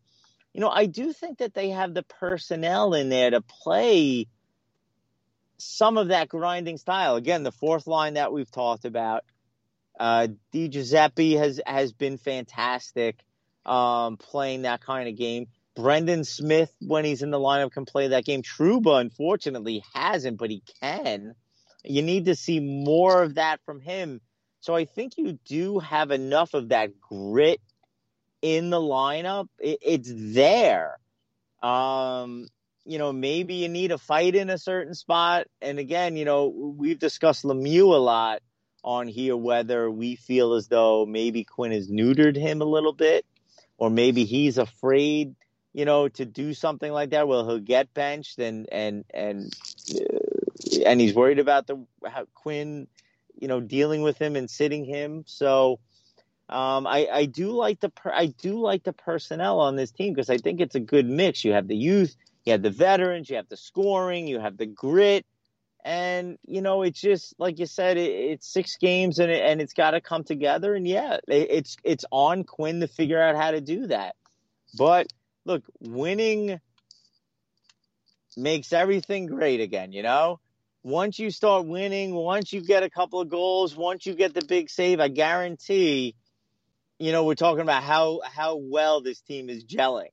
you 0.53 0.61
know, 0.61 0.69
I 0.69 0.85
do 0.85 1.11
think 1.11 1.39
that 1.39 1.55
they 1.55 1.71
have 1.71 1.95
the 1.95 2.03
personnel 2.03 2.93
in 2.93 3.09
there 3.09 3.31
to 3.31 3.41
play 3.41 4.27
some 5.57 5.97
of 5.97 6.09
that 6.09 6.29
grinding 6.29 6.77
style. 6.77 7.15
Again, 7.15 7.41
the 7.41 7.51
fourth 7.51 7.87
line 7.87 8.13
that 8.13 8.31
we've 8.31 8.51
talked 8.51 8.85
about, 8.85 9.23
uh, 9.99 10.27
Di 10.51 10.67
Giuseppe 10.67 11.33
has 11.33 11.59
has 11.65 11.93
been 11.93 12.19
fantastic 12.19 13.23
um, 13.67 14.17
playing 14.17 14.63
that 14.63 14.81
kind 14.81 15.09
of 15.09 15.15
game. 15.15 15.47
Brendan 15.75 16.23
Smith, 16.23 16.73
when 16.81 17.05
he's 17.05 17.21
in 17.21 17.29
the 17.29 17.39
lineup, 17.39 17.71
can 17.71 17.85
play 17.85 18.07
that 18.07 18.25
game. 18.25 18.41
Trouba, 18.41 18.99
unfortunately, 18.99 19.83
hasn't, 19.93 20.37
but 20.37 20.49
he 20.49 20.63
can. 20.81 21.35
You 21.83 22.01
need 22.01 22.25
to 22.25 22.35
see 22.35 22.59
more 22.59 23.21
of 23.21 23.35
that 23.35 23.59
from 23.65 23.79
him. 23.79 24.21
So 24.59 24.75
I 24.75 24.85
think 24.85 25.17
you 25.17 25.37
do 25.45 25.79
have 25.79 26.09
enough 26.11 26.55
of 26.55 26.69
that 26.69 26.99
grit 26.99 27.61
in 28.41 28.71
the 28.71 28.79
lineup. 28.79 29.47
It, 29.59 29.79
it's 29.81 30.11
there. 30.11 30.97
Um, 31.61 32.47
you 32.85 32.97
know, 32.97 33.13
maybe 33.13 33.55
you 33.55 33.69
need 33.69 33.91
a 33.91 33.97
fight 33.97 34.35
in 34.35 34.49
a 34.49 34.57
certain 34.57 34.95
spot. 34.95 35.47
And 35.61 35.77
again, 35.77 36.15
you 36.15 36.25
know, 36.25 36.47
we've 36.47 36.99
discussed 36.99 37.43
Lemieux 37.43 37.93
a 37.93 37.99
lot 37.99 38.41
on 38.83 39.07
here, 39.07 39.35
whether 39.35 39.91
we 39.91 40.15
feel 40.15 40.53
as 40.53 40.67
though 40.67 41.05
maybe 41.05 41.43
Quinn 41.43 41.71
has 41.71 41.89
neutered 41.89 42.37
him 42.37 42.61
a 42.61 42.65
little 42.65 42.93
bit, 42.93 43.25
or 43.77 43.89
maybe 43.89 44.25
he's 44.25 44.57
afraid, 44.57 45.35
you 45.73 45.85
know, 45.85 46.07
to 46.09 46.25
do 46.25 46.53
something 46.53 46.91
like 46.91 47.11
that. 47.11 47.27
Well, 47.27 47.47
he'll 47.47 47.59
get 47.59 47.93
benched, 47.93 48.39
and 48.39 48.67
and 48.71 49.05
and 49.13 49.53
uh, 49.95 50.83
and 50.85 50.99
he's 50.99 51.13
worried 51.13 51.39
about 51.39 51.67
the 51.67 51.85
how 52.05 52.25
Quinn, 52.33 52.87
you 53.39 53.47
know, 53.47 53.59
dealing 53.59 54.01
with 54.01 54.17
him 54.17 54.35
and 54.35 54.49
sitting 54.49 54.85
him. 54.85 55.23
So 55.27 55.79
um, 56.49 56.87
I, 56.87 57.07
I 57.11 57.25
do 57.25 57.51
like 57.51 57.79
the 57.79 57.89
per, 57.89 58.11
I 58.11 58.27
do 58.27 58.59
like 58.59 58.83
the 58.83 58.93
personnel 58.93 59.59
on 59.59 59.75
this 59.75 59.91
team 59.91 60.13
because 60.13 60.29
I 60.29 60.37
think 60.37 60.61
it's 60.61 60.75
a 60.75 60.79
good 60.79 61.05
mix. 61.05 61.43
You 61.43 61.53
have 61.53 61.67
the 61.67 61.75
youth, 61.75 62.15
you 62.45 62.53
have 62.53 62.61
the 62.61 62.69
veterans, 62.69 63.29
you 63.29 63.35
have 63.35 63.49
the 63.49 63.57
scoring, 63.57 64.27
you 64.27 64.39
have 64.39 64.57
the 64.57 64.65
grit, 64.65 65.25
And 65.87 66.37
you 66.45 66.61
know, 66.61 66.81
it's 66.81 66.99
just 66.99 67.33
like 67.39 67.59
you 67.59 67.65
said, 67.65 67.95
it, 67.95 68.11
it's 68.11 68.51
six 68.51 68.75
games, 68.75 69.19
and 69.19 69.31
it, 69.31 69.41
and 69.41 69.61
it's 69.61 69.71
got 69.71 69.91
to 69.91 70.01
come 70.01 70.25
together. 70.25 70.75
And 70.75 70.85
yeah, 70.85 71.19
it, 71.29 71.47
it's 71.49 71.77
it's 71.81 72.03
on 72.11 72.43
Quinn 72.43 72.81
to 72.81 72.89
figure 72.89 73.21
out 73.21 73.37
how 73.37 73.51
to 73.51 73.61
do 73.61 73.87
that. 73.87 74.17
But 74.77 75.07
look, 75.45 75.63
winning 75.79 76.59
makes 78.35 78.73
everything 78.73 79.27
great 79.27 79.61
again. 79.61 79.93
You 79.93 80.03
know, 80.03 80.41
once 80.83 81.19
you 81.19 81.31
start 81.31 81.65
winning, 81.65 82.13
once 82.13 82.51
you 82.51 82.59
get 82.59 82.83
a 82.83 82.89
couple 82.89 83.21
of 83.21 83.29
goals, 83.29 83.73
once 83.73 84.05
you 84.05 84.13
get 84.13 84.33
the 84.33 84.43
big 84.45 84.69
save, 84.69 84.99
I 84.99 85.07
guarantee, 85.07 86.17
you 86.99 87.13
know, 87.13 87.23
we're 87.23 87.35
talking 87.35 87.61
about 87.61 87.83
how 87.83 88.19
how 88.25 88.57
well 88.57 88.99
this 88.99 89.21
team 89.21 89.49
is 89.49 89.63
gelling. 89.63 90.11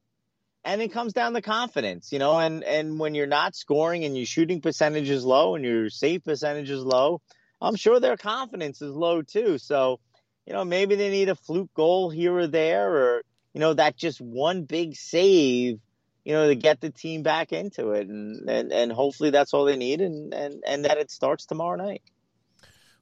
And 0.65 0.81
it 0.81 0.93
comes 0.93 1.13
down 1.13 1.35
to 1.35 1.43
confidence, 1.43 2.11
you 2.11 2.19
know, 2.19 2.39
and 2.39 2.65
and 2.65 2.99
when 2.99 3.15
you're 3.15 3.27
not 3.27 3.55
scoring 3.55 4.05
and 4.05 4.17
your 4.17 4.27
shooting 4.27 4.61
percentage 4.61 5.11
is 5.11 5.25
low 5.25 5.55
and 5.55 5.65
your 5.65 5.91
save 5.91 6.25
percentage 6.25 6.71
is 6.71 6.83
low, 6.83 7.21
I'm 7.61 7.77
sure 7.77 8.01
their 8.01 8.17
confidence 8.17 8.81
is 8.81 8.93
low 8.93 9.21
too. 9.23 9.59
So, 9.59 10.01
you 10.47 10.55
know, 10.55 10.65
maybe 10.65 10.95
they 10.95 11.11
need 11.11 11.29
a 11.29 11.35
fluke 11.35 11.75
goal 11.75 12.09
here 12.09 12.35
or 12.35 12.47
there 12.47 12.91
or 12.91 13.23
you 13.53 13.61
know, 13.61 13.75
that 13.75 13.97
just 13.97 14.21
one 14.21 14.65
big 14.65 14.97
save 14.97 15.79
you 16.25 16.33
know, 16.33 16.49
to 16.49 16.55
get 16.55 16.81
the 16.81 16.91
team 16.91 17.23
back 17.23 17.53
into 17.53 17.91
it, 17.91 18.09
and 18.09 18.49
and, 18.49 18.73
and 18.73 18.93
hopefully 18.93 19.31
that's 19.31 19.53
all 19.53 19.65
they 19.65 19.77
need, 19.77 20.01
and, 20.01 20.33
and 20.33 20.63
and 20.67 20.85
that 20.87 20.99
it 20.99 21.11
starts 21.11 21.45
tomorrow 21.45 21.77
night. 21.77 22.03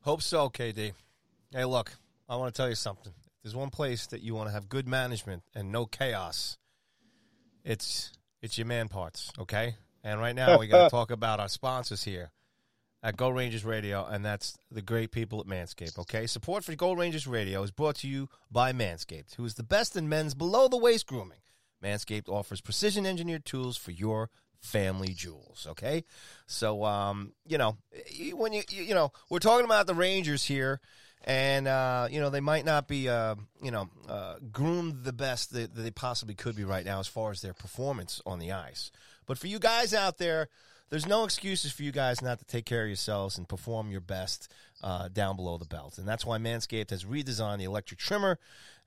Hope 0.00 0.22
so, 0.22 0.50
KD. 0.50 0.92
Hey, 1.52 1.64
look, 1.64 1.92
I 2.28 2.36
want 2.36 2.52
to 2.52 2.56
tell 2.56 2.68
you 2.68 2.74
something. 2.74 3.12
There's 3.42 3.54
one 3.54 3.70
place 3.70 4.06
that 4.08 4.22
you 4.22 4.34
want 4.34 4.48
to 4.48 4.52
have 4.52 4.68
good 4.68 4.88
management 4.88 5.44
and 5.54 5.70
no 5.70 5.86
chaos. 5.86 6.58
It's 7.64 8.12
it's 8.40 8.58
your 8.58 8.66
man 8.66 8.88
parts, 8.88 9.32
okay? 9.38 9.76
And 10.04 10.20
right 10.20 10.34
now 10.34 10.58
we 10.58 10.66
got 10.66 10.84
to 10.84 10.90
talk 10.96 11.10
about 11.10 11.40
our 11.40 11.48
sponsors 11.48 12.02
here 12.02 12.32
at 13.02 13.16
Go 13.16 13.28
Rangers 13.28 13.64
Radio, 13.64 14.04
and 14.04 14.24
that's 14.24 14.56
the 14.70 14.82
great 14.82 15.10
people 15.10 15.40
at 15.40 15.46
Manscaped. 15.46 15.98
Okay, 15.98 16.26
support 16.26 16.64
for 16.64 16.74
Go 16.74 16.92
Rangers 16.92 17.26
Radio 17.26 17.62
is 17.62 17.70
brought 17.70 17.96
to 17.96 18.08
you 18.08 18.28
by 18.50 18.72
Manscaped, 18.72 19.34
who 19.36 19.44
is 19.44 19.54
the 19.54 19.62
best 19.62 19.96
in 19.96 20.08
men's 20.08 20.34
below 20.34 20.68
the 20.68 20.76
waist 20.76 21.06
grooming. 21.06 21.38
Manscaped 21.82 22.28
offers 22.28 22.60
precision 22.60 23.06
engineered 23.06 23.44
tools 23.44 23.76
for 23.76 23.90
your 23.90 24.30
family 24.60 25.12
jewels. 25.12 25.66
Okay, 25.70 26.04
so 26.46 26.84
um, 26.84 27.32
you 27.46 27.58
know 27.58 27.76
when 28.34 28.52
you 28.52 28.62
you 28.68 28.94
know 28.94 29.12
we're 29.30 29.40
talking 29.40 29.64
about 29.64 29.86
the 29.86 29.94
Rangers 29.94 30.44
here, 30.44 30.80
and 31.24 31.68
uh, 31.68 32.08
you 32.10 32.20
know 32.20 32.30
they 32.30 32.40
might 32.40 32.64
not 32.64 32.88
be 32.88 33.08
uh, 33.08 33.34
you 33.62 33.70
know 33.70 33.88
uh, 34.08 34.36
groomed 34.50 35.04
the 35.04 35.12
best 35.12 35.52
that, 35.52 35.74
that 35.74 35.82
they 35.82 35.90
possibly 35.90 36.34
could 36.34 36.56
be 36.56 36.64
right 36.64 36.84
now 36.84 37.00
as 37.00 37.06
far 37.06 37.30
as 37.30 37.42
their 37.42 37.54
performance 37.54 38.20
on 38.26 38.38
the 38.38 38.52
ice. 38.52 38.90
But 39.26 39.38
for 39.38 39.46
you 39.46 39.58
guys 39.58 39.94
out 39.94 40.18
there 40.18 40.48
there's 40.92 41.06
no 41.06 41.24
excuses 41.24 41.72
for 41.72 41.84
you 41.84 41.90
guys 41.90 42.20
not 42.20 42.38
to 42.38 42.44
take 42.44 42.66
care 42.66 42.82
of 42.82 42.88
yourselves 42.88 43.38
and 43.38 43.48
perform 43.48 43.90
your 43.90 44.02
best 44.02 44.52
uh, 44.84 45.08
down 45.08 45.36
below 45.36 45.56
the 45.56 45.64
belt. 45.64 45.96
And 45.96 46.06
that's 46.06 46.26
why 46.26 46.36
Manscaped 46.36 46.90
has 46.90 47.06
redesigned 47.06 47.60
the 47.60 47.64
electric 47.64 47.98
trimmer. 47.98 48.38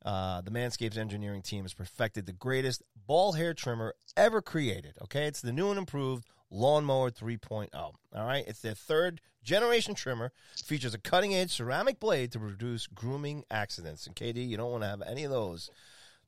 Uh, 0.06 0.42
the 0.42 0.52
Manscaped 0.52 0.98
engineering 0.98 1.42
team 1.42 1.64
has 1.64 1.74
perfected 1.74 2.28
the 2.28 2.32
greatest 2.32 2.84
ball 3.08 3.34
hair 3.34 3.56
trimmer 3.56 3.96
ever 4.16 4.40
created. 4.40 4.94
Okay, 5.02 5.26
it's 5.26 5.42
the 5.42 5.52
new 5.52 5.72
and 5.72 5.80
improved 5.80 6.28
Lawnmower 6.52 7.10
3.0. 7.10 7.70
All 7.74 7.96
right, 8.14 8.44
it's 8.48 8.60
their 8.60 8.76
third 8.76 9.20
generation 9.46 9.96
trimmer. 9.96 10.34
Features 10.66 10.93
a 10.93 10.98
cutting 10.98 11.34
edge 11.34 11.52
ceramic 11.52 12.00
blade 12.00 12.34
to 12.34 12.39
reduce 12.39 12.88
grooming 12.88 13.46
accidents. 13.50 14.06
And 14.06 14.16
KD, 14.16 14.46
you 14.46 14.58
don't 14.58 14.72
want 14.72 14.84
to 14.84 14.89
have 14.89 15.02
any 15.04 15.24
of 15.24 15.32
those 15.32 15.70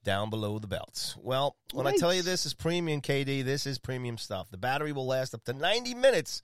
down 0.05 0.29
below 0.29 0.59
the 0.59 0.67
belts. 0.67 1.17
Well, 1.21 1.57
when 1.73 1.87
I 1.87 1.97
tell 1.97 2.13
you 2.13 2.21
this 2.21 2.45
is 2.45 2.53
premium, 2.53 3.01
KD, 3.01 3.43
this 3.43 3.65
is 3.65 3.77
premium 3.77 4.17
stuff. 4.17 4.49
The 4.49 4.57
battery 4.57 4.93
will 4.93 5.07
last 5.07 5.33
up 5.33 5.43
to 5.45 5.53
90 5.53 5.95
minutes, 5.95 6.43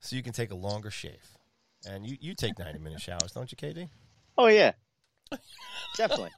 so 0.00 0.16
you 0.16 0.22
can 0.22 0.34
take 0.34 0.50
a 0.50 0.56
longer 0.56 0.90
shave. 0.90 1.26
And 1.88 2.06
you, 2.06 2.18
you 2.20 2.34
take 2.34 2.58
90 2.58 2.80
minute 2.80 3.00
showers, 3.00 3.32
don't 3.32 3.50
you, 3.50 3.56
KD? 3.56 3.88
Oh, 4.36 4.48
yeah. 4.48 4.72
Definitely. 5.96 6.30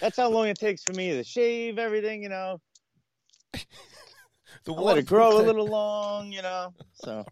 That's 0.00 0.16
how 0.16 0.30
long 0.30 0.48
it 0.48 0.58
takes 0.58 0.82
for 0.82 0.92
me 0.92 1.10
to 1.10 1.24
shave 1.24 1.78
everything, 1.78 2.22
you 2.22 2.28
know. 2.30 2.60
the 4.64 4.72
let 4.72 4.98
it 4.98 5.06
grow 5.06 5.40
a 5.40 5.42
little 5.42 5.66
long, 5.66 6.32
you 6.32 6.42
know. 6.42 6.72
So 6.94 7.24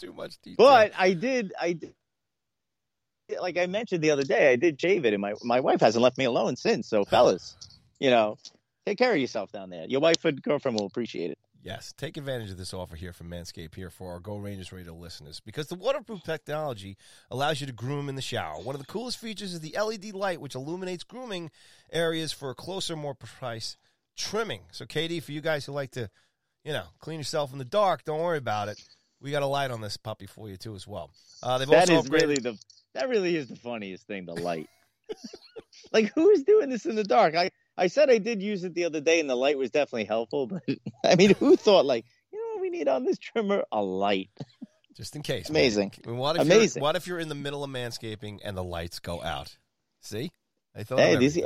too 0.00 0.12
much 0.12 0.40
detail. 0.42 0.66
But 0.66 0.92
I 0.98 1.12
did, 1.12 1.52
I 1.60 1.72
did, 1.74 1.94
like 3.40 3.58
I 3.58 3.66
mentioned 3.66 4.02
the 4.02 4.10
other 4.10 4.24
day, 4.24 4.52
I 4.52 4.56
did 4.56 4.80
shave 4.80 5.04
it, 5.04 5.12
and 5.12 5.20
my 5.20 5.34
my 5.42 5.60
wife 5.60 5.80
hasn't 5.80 6.02
left 6.02 6.18
me 6.18 6.24
alone 6.24 6.56
since. 6.56 6.88
So, 6.88 7.04
fellas, 7.04 7.56
you 7.98 8.10
know, 8.10 8.36
take 8.86 8.98
care 8.98 9.12
of 9.12 9.18
yourself 9.18 9.52
down 9.52 9.70
there. 9.70 9.84
Your 9.86 10.00
wife 10.00 10.24
and 10.24 10.42
girlfriend 10.42 10.78
will 10.78 10.86
appreciate 10.86 11.30
it. 11.30 11.38
Yes, 11.62 11.92
take 11.94 12.16
advantage 12.16 12.50
of 12.50 12.56
this 12.56 12.72
offer 12.72 12.96
here 12.96 13.12
from 13.12 13.28
Manscaped 13.28 13.74
here 13.74 13.90
for 13.90 14.12
our 14.12 14.18
Go 14.18 14.36
Rangers 14.38 14.72
Radio 14.72 14.94
listeners 14.94 15.40
because 15.40 15.66
the 15.66 15.74
waterproof 15.74 16.22
technology 16.22 16.96
allows 17.30 17.60
you 17.60 17.66
to 17.66 17.72
groom 17.72 18.08
in 18.08 18.14
the 18.14 18.22
shower. 18.22 18.58
One 18.62 18.74
of 18.74 18.80
the 18.80 18.86
coolest 18.86 19.18
features 19.18 19.52
is 19.52 19.60
the 19.60 19.76
LED 19.78 20.14
light, 20.14 20.40
which 20.40 20.54
illuminates 20.54 21.04
grooming 21.04 21.50
areas 21.92 22.32
for 22.32 22.48
a 22.48 22.54
closer, 22.54 22.96
more 22.96 23.14
precise 23.14 23.76
trimming. 24.16 24.62
So, 24.72 24.86
KD, 24.86 25.22
for 25.22 25.32
you 25.32 25.42
guys 25.42 25.66
who 25.66 25.72
like 25.72 25.90
to, 25.92 26.08
you 26.64 26.72
know, 26.72 26.84
clean 26.98 27.20
yourself 27.20 27.52
in 27.52 27.58
the 27.58 27.64
dark, 27.66 28.04
don't 28.04 28.20
worry 28.20 28.38
about 28.38 28.68
it. 28.68 28.82
We 29.20 29.30
got 29.30 29.42
a 29.42 29.46
light 29.46 29.70
on 29.70 29.80
this 29.80 29.96
puppy 29.96 30.26
for 30.26 30.48
you 30.48 30.56
too, 30.56 30.74
as 30.74 30.86
well. 30.86 31.10
Uh, 31.42 31.58
they've 31.58 31.68
that 31.68 31.90
also 31.90 31.98
is 31.98 32.08
upgraded- 32.08 32.20
really 32.20 32.34
the 32.36 32.58
that 32.94 33.08
really 33.08 33.36
is 33.36 33.48
the 33.48 33.56
funniest 33.56 34.06
thing. 34.06 34.26
The 34.26 34.34
light. 34.34 34.68
like 35.92 36.12
who 36.14 36.30
is 36.30 36.42
doing 36.42 36.70
this 36.70 36.86
in 36.86 36.96
the 36.96 37.04
dark? 37.04 37.34
I 37.34 37.50
I 37.76 37.86
said 37.88 38.10
I 38.10 38.18
did 38.18 38.42
use 38.42 38.64
it 38.64 38.74
the 38.74 38.84
other 38.84 39.00
day, 39.00 39.20
and 39.20 39.28
the 39.28 39.36
light 39.36 39.58
was 39.58 39.70
definitely 39.70 40.04
helpful. 40.04 40.46
But 40.46 40.62
I 41.04 41.16
mean, 41.16 41.34
who 41.34 41.56
thought 41.56 41.84
like, 41.84 42.04
you 42.32 42.38
know 42.38 42.54
what 42.54 42.62
we 42.62 42.70
need 42.70 42.88
on 42.88 43.04
this 43.04 43.18
trimmer? 43.18 43.64
A 43.72 43.82
light. 43.82 44.30
Just 44.96 45.16
in 45.16 45.22
case. 45.22 45.48
Amazing. 45.48 45.92
what 46.04 46.36
if 46.36 46.42
Amazing. 46.42 46.82
What 46.82 46.96
if 46.96 47.06
you're 47.06 47.20
in 47.20 47.28
the 47.28 47.34
middle 47.34 47.64
of 47.64 47.70
manscaping 47.70 48.40
and 48.44 48.56
the 48.56 48.64
lights 48.64 48.98
go 48.98 49.22
out? 49.22 49.56
See? 50.00 50.30
I 50.76 50.84
thought 50.84 51.00
hey, 51.00 51.16
these, 51.16 51.36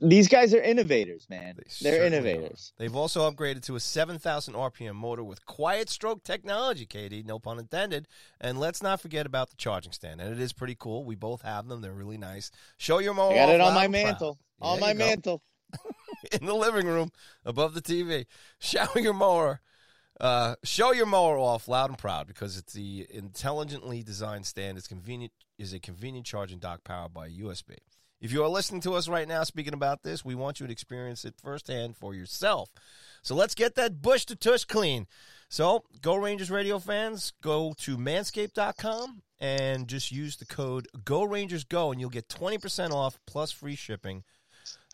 these 0.00 0.28
guys 0.28 0.54
are 0.54 0.62
innovators, 0.62 1.26
man. 1.28 1.58
They 1.82 1.98
are 1.98 2.04
innovators. 2.04 2.72
Are. 2.72 2.82
They've 2.82 2.94
also 2.94 3.28
upgraded 3.28 3.62
to 3.64 3.74
a 3.74 3.80
7,000 3.80 4.54
RPM 4.54 4.94
motor 4.94 5.24
with 5.24 5.44
quiet 5.46 5.88
stroke 5.88 6.22
technology, 6.22 6.86
KD, 6.86 7.26
no 7.26 7.40
pun 7.40 7.58
intended. 7.58 8.06
And 8.40 8.60
let's 8.60 8.80
not 8.80 9.00
forget 9.00 9.26
about 9.26 9.50
the 9.50 9.56
charging 9.56 9.92
stand. 9.92 10.20
And 10.20 10.32
it 10.32 10.40
is 10.40 10.52
pretty 10.52 10.76
cool. 10.78 11.04
We 11.04 11.16
both 11.16 11.42
have 11.42 11.66
them. 11.66 11.80
They're 11.80 11.92
really 11.92 12.18
nice. 12.18 12.52
Show 12.76 13.00
your 13.00 13.14
mower. 13.14 13.32
I 13.32 13.36
got 13.36 13.48
it 13.48 13.60
on 13.60 13.74
my 13.74 13.88
mantle. 13.88 14.38
On 14.60 14.78
my 14.78 14.94
mantle. 14.94 15.42
in 16.32 16.46
the 16.46 16.54
living 16.54 16.86
room 16.86 17.10
above 17.44 17.74
the 17.74 17.82
TV. 17.82 18.26
Show 18.60 18.86
your 18.94 19.14
mower. 19.14 19.60
Uh, 20.20 20.54
show 20.64 20.92
your 20.92 21.06
mower 21.06 21.38
off 21.38 21.68
loud 21.68 21.90
and 21.90 21.98
proud 21.98 22.26
because 22.26 22.56
it's 22.56 22.72
the 22.72 23.06
intelligently 23.10 24.02
designed 24.02 24.46
stand. 24.46 24.78
It's 24.78 24.88
convenient 24.88 25.32
is 25.58 25.72
a 25.72 25.80
convenient 25.80 26.26
charging 26.26 26.58
dock 26.58 26.84
powered 26.84 27.12
by 27.12 27.28
USB. 27.28 27.76
If 28.20 28.32
you 28.32 28.42
are 28.42 28.48
listening 28.48 28.80
to 28.82 28.94
us 28.94 29.08
right 29.08 29.28
now 29.28 29.44
speaking 29.44 29.74
about 29.74 30.02
this, 30.02 30.24
we 30.24 30.34
want 30.34 30.60
you 30.60 30.66
to 30.66 30.72
experience 30.72 31.24
it 31.24 31.34
firsthand 31.42 31.96
for 31.96 32.14
yourself. 32.14 32.70
So 33.22 33.34
let's 33.34 33.54
get 33.54 33.74
that 33.76 34.02
bush 34.02 34.24
to 34.26 34.36
tush 34.36 34.64
clean. 34.64 35.06
So, 35.48 35.84
Go 36.02 36.16
Rangers 36.16 36.50
Radio 36.50 36.78
fans, 36.78 37.32
go 37.42 37.74
to 37.78 37.96
manscaped.com 37.96 39.22
and 39.38 39.88
just 39.88 40.12
use 40.12 40.36
the 40.36 40.44
code 40.44 40.88
Go 41.04 41.22
Rangers 41.22 41.64
Go 41.64 41.90
and 41.90 42.00
you'll 42.00 42.10
get 42.10 42.28
20% 42.28 42.90
off 42.90 43.18
plus 43.26 43.50
free 43.50 43.76
shipping 43.76 44.24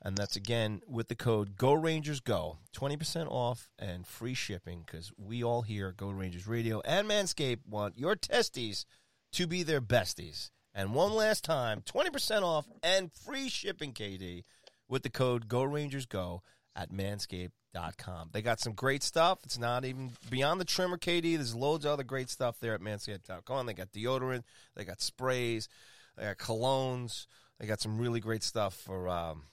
and 0.04 0.18
that's 0.18 0.36
again 0.36 0.82
with 0.86 1.08
the 1.08 1.14
code 1.14 1.56
Go 1.56 1.72
Rangers 1.72 2.20
Go, 2.20 2.58
twenty 2.72 2.96
percent 2.96 3.28
off 3.30 3.68
and 3.78 4.06
free 4.06 4.34
shipping. 4.34 4.84
Because 4.84 5.10
we 5.16 5.42
all 5.42 5.62
here 5.62 5.92
Go 5.92 6.10
Rangers 6.10 6.46
Radio 6.46 6.80
and 6.84 7.08
Manscaped 7.08 7.66
want 7.66 7.98
your 7.98 8.14
testes 8.14 8.84
to 9.32 9.46
be 9.46 9.62
their 9.62 9.80
besties. 9.80 10.50
And 10.74 10.94
one 10.94 11.14
last 11.14 11.44
time, 11.44 11.82
twenty 11.84 12.10
percent 12.10 12.44
off 12.44 12.66
and 12.82 13.12
free 13.12 13.48
shipping, 13.48 13.92
KD, 13.92 14.44
with 14.88 15.02
the 15.02 15.10
code 15.10 15.48
Go 15.48 15.62
Rangers 15.62 16.06
Go 16.06 16.42
at 16.74 16.90
Manscaped.com. 16.90 18.30
They 18.32 18.42
got 18.42 18.60
some 18.60 18.72
great 18.72 19.02
stuff. 19.02 19.38
It's 19.44 19.58
not 19.58 19.84
even 19.84 20.10
beyond 20.30 20.60
the 20.60 20.64
trimmer, 20.64 20.98
KD. 20.98 21.36
There's 21.36 21.54
loads 21.54 21.84
of 21.84 21.92
other 21.92 22.02
great 22.02 22.28
stuff 22.28 22.58
there 22.60 22.74
at 22.74 22.80
Manscaped.com. 22.80 23.66
They 23.66 23.74
got 23.74 23.92
deodorant, 23.92 24.42
they 24.74 24.84
got 24.84 25.00
sprays, 25.00 25.68
they 26.16 26.24
got 26.24 26.38
colognes. 26.38 27.26
They 27.58 27.66
got 27.66 27.80
some 27.80 27.98
really 27.98 28.20
great 28.20 28.42
stuff 28.42 28.74
for 28.74 29.08
um, 29.08 29.44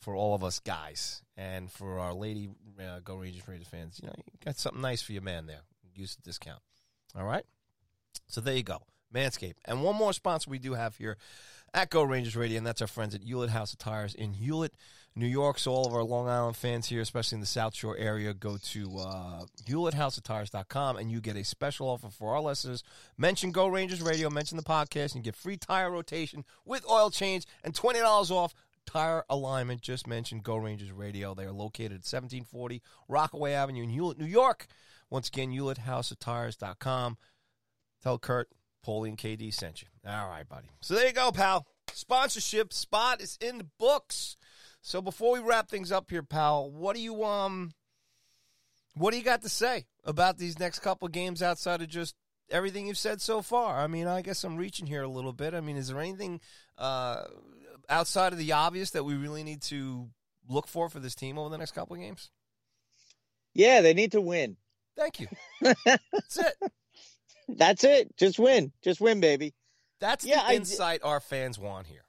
for 0.00 0.14
all 0.14 0.34
of 0.34 0.42
us 0.42 0.60
guys 0.60 1.22
and 1.36 1.70
for 1.70 1.98
our 1.98 2.14
lady 2.14 2.48
uh, 2.80 3.00
Go 3.04 3.16
Rangers 3.16 3.46
Raiders 3.46 3.68
fans. 3.68 4.00
You 4.02 4.08
know, 4.08 4.14
you 4.16 4.38
got 4.44 4.56
something 4.58 4.80
nice 4.80 5.02
for 5.02 5.12
your 5.12 5.22
man 5.22 5.46
there. 5.46 5.60
Use 5.94 6.16
the 6.16 6.22
discount. 6.22 6.60
All 7.16 7.24
right. 7.24 7.44
So 8.28 8.40
there 8.40 8.54
you 8.54 8.62
go, 8.62 8.78
Manscaped. 9.14 9.56
And 9.64 9.82
one 9.82 9.96
more 9.96 10.12
sponsor 10.12 10.50
we 10.50 10.58
do 10.58 10.74
have 10.74 10.96
here 10.96 11.16
at 11.72 11.90
Go 11.90 12.02
Rangers 12.02 12.36
Radio, 12.36 12.58
and 12.58 12.66
that's 12.66 12.80
our 12.80 12.88
friends 12.88 13.14
at 13.14 13.22
Hewlett 13.22 13.50
House 13.50 13.72
of 13.72 13.78
Tires 13.78 14.14
in 14.14 14.34
Hewlett, 14.34 14.74
New 15.14 15.26
York. 15.26 15.58
So 15.58 15.72
all 15.72 15.86
of 15.86 15.94
our 15.94 16.02
Long 16.02 16.28
Island 16.28 16.56
fans 16.56 16.88
here, 16.88 17.00
especially 17.00 17.36
in 17.36 17.40
the 17.40 17.46
South 17.46 17.74
Shore 17.74 17.96
area, 17.96 18.34
go 18.34 18.56
to 18.56 18.98
uh, 18.98 19.44
HewlettHouseOfTires.com 19.64 20.96
and 20.96 21.10
you 21.10 21.20
get 21.20 21.36
a 21.36 21.44
special 21.44 21.88
offer 21.88 22.08
for 22.08 22.34
our 22.34 22.40
listeners. 22.40 22.82
Mention 23.16 23.52
Go 23.52 23.66
Rangers 23.68 24.02
Radio, 24.02 24.30
mention 24.30 24.56
the 24.56 24.62
podcast, 24.62 25.14
and 25.14 25.24
get 25.24 25.36
free 25.36 25.56
tire 25.56 25.90
rotation 25.90 26.44
with 26.64 26.88
oil 26.88 27.10
change 27.10 27.46
and 27.62 27.74
$20 27.74 28.30
off 28.30 28.54
tire 28.86 29.24
alignment. 29.28 29.80
Just 29.80 30.06
mentioned 30.06 30.42
Go 30.42 30.56
Rangers 30.56 30.92
Radio. 30.92 31.34
They 31.34 31.44
are 31.44 31.52
located 31.52 31.92
at 31.92 32.06
1740 32.06 32.82
Rockaway 33.08 33.52
Avenue 33.52 33.84
in 33.84 33.90
Hewlett, 33.90 34.18
New 34.18 34.26
York. 34.26 34.66
Once 35.08 35.28
again, 35.28 35.50
HewlettHouseOfTires.com. 35.50 37.16
Tell 38.02 38.18
Kurt, 38.18 38.48
Paulie, 38.86 39.08
and 39.08 39.18
KD 39.18 39.52
sent 39.52 39.82
you. 39.82 39.88
All 40.06 40.28
right, 40.28 40.48
buddy. 40.48 40.68
So 40.80 40.94
there 40.94 41.06
you 41.06 41.12
go, 41.12 41.32
pal. 41.32 41.66
Sponsorship 41.92 42.72
spot 42.72 43.20
is 43.20 43.36
in 43.40 43.58
the 43.58 43.66
books. 43.78 44.36
So 44.82 45.02
before 45.02 45.32
we 45.32 45.40
wrap 45.40 45.68
things 45.68 45.92
up 45.92 46.10
here, 46.10 46.22
pal, 46.22 46.70
what 46.70 46.96
do 46.96 47.02
you 47.02 47.24
um, 47.24 47.72
what 48.94 49.12
do 49.12 49.18
you 49.18 49.24
got 49.24 49.42
to 49.42 49.48
say 49.48 49.86
about 50.04 50.38
these 50.38 50.58
next 50.58 50.80
couple 50.80 51.08
games 51.08 51.42
outside 51.42 51.82
of 51.82 51.88
just 51.88 52.14
everything 52.50 52.86
you've 52.86 52.98
said 52.98 53.20
so 53.20 53.42
far? 53.42 53.78
I 53.78 53.86
mean, 53.86 54.06
I 54.06 54.22
guess 54.22 54.44
I'm 54.44 54.56
reaching 54.56 54.86
here 54.86 55.02
a 55.02 55.08
little 55.08 55.32
bit. 55.32 55.54
I 55.54 55.60
mean, 55.60 55.76
is 55.76 55.88
there 55.88 56.00
anything 56.00 56.40
uh, 56.78 57.24
outside 57.88 58.32
of 58.32 58.38
the 58.38 58.52
obvious 58.52 58.90
that 58.90 59.04
we 59.04 59.14
really 59.14 59.44
need 59.44 59.62
to 59.62 60.08
look 60.48 60.66
for 60.66 60.88
for 60.88 61.00
this 61.00 61.14
team 61.14 61.38
over 61.38 61.50
the 61.50 61.58
next 61.58 61.72
couple 61.72 61.94
of 61.94 62.02
games? 62.02 62.30
Yeah, 63.52 63.80
they 63.80 63.94
need 63.94 64.12
to 64.12 64.20
win. 64.20 64.56
Thank 64.96 65.20
you. 65.20 65.28
That's 65.60 66.38
it. 66.38 66.54
That's 67.56 67.84
it. 67.84 68.16
Just 68.16 68.38
win. 68.38 68.72
Just 68.82 69.00
win, 69.00 69.20
baby. 69.20 69.54
That's 70.00 70.24
Yeah, 70.24 70.42
the 70.42 70.48
I- 70.48 70.54
insight 70.54 71.00
our 71.02 71.20
fans 71.20 71.58
want 71.58 71.86
here. 71.86 72.04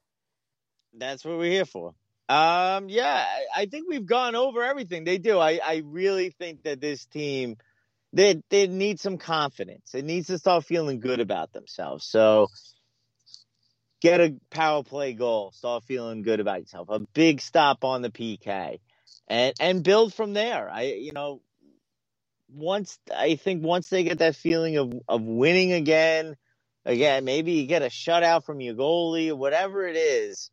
That's 0.94 1.24
what 1.24 1.38
we're 1.38 1.52
here 1.52 1.66
for. 1.66 1.94
Um, 2.30 2.88
yeah, 2.90 3.26
I, 3.56 3.62
I 3.62 3.66
think 3.66 3.88
we've 3.90 4.06
gone 4.06 4.36
over 4.36 4.64
everything. 4.64 5.04
They 5.04 5.18
do. 5.18 5.38
I, 5.40 5.60
I 5.64 5.82
really 5.86 6.30
think 6.30 6.64
that 6.64 6.80
this 6.80 7.06
team 7.06 7.58
they 8.14 8.42
they 8.50 8.68
need 8.68 9.00
some 9.00 9.18
confidence. 9.18 9.94
It 9.96 10.06
needs 10.06 10.28
to 10.28 10.38
start 10.38 10.66
feeling 10.66 11.00
good 11.00 11.20
about 11.20 11.52
themselves. 11.54 12.06
So 12.06 12.48
get 14.02 14.20
a 14.22 14.36
power 14.50 14.84
play 14.84 15.14
goal, 15.14 15.52
start 15.52 15.84
feeling 15.86 16.22
good 16.22 16.40
about 16.40 16.60
yourself. 16.62 16.88
A 16.90 17.00
big 17.00 17.42
stop 17.42 17.84
on 17.84 18.02
the 18.02 18.10
PK. 18.10 18.80
And 19.28 19.54
and 19.60 19.84
build 19.84 20.14
from 20.14 20.34
there. 20.34 20.70
I 20.70 20.84
you 20.84 21.14
know 21.14 21.42
once 22.54 23.00
I 23.16 23.36
think 23.36 23.64
once 23.64 23.90
they 23.90 24.04
get 24.04 24.20
that 24.20 24.36
feeling 24.36 24.78
of 24.78 24.94
of 25.08 25.22
winning 25.24 25.74
again, 25.74 26.36
again, 26.86 27.26
maybe 27.26 27.54
you 27.54 27.68
get 27.68 27.84
a 27.84 27.88
shutout 27.88 28.46
from 28.46 28.62
your 28.62 28.76
goalie 28.76 29.30
or 29.30 29.36
whatever 29.36 29.88
it 29.88 29.98
is 29.98 30.50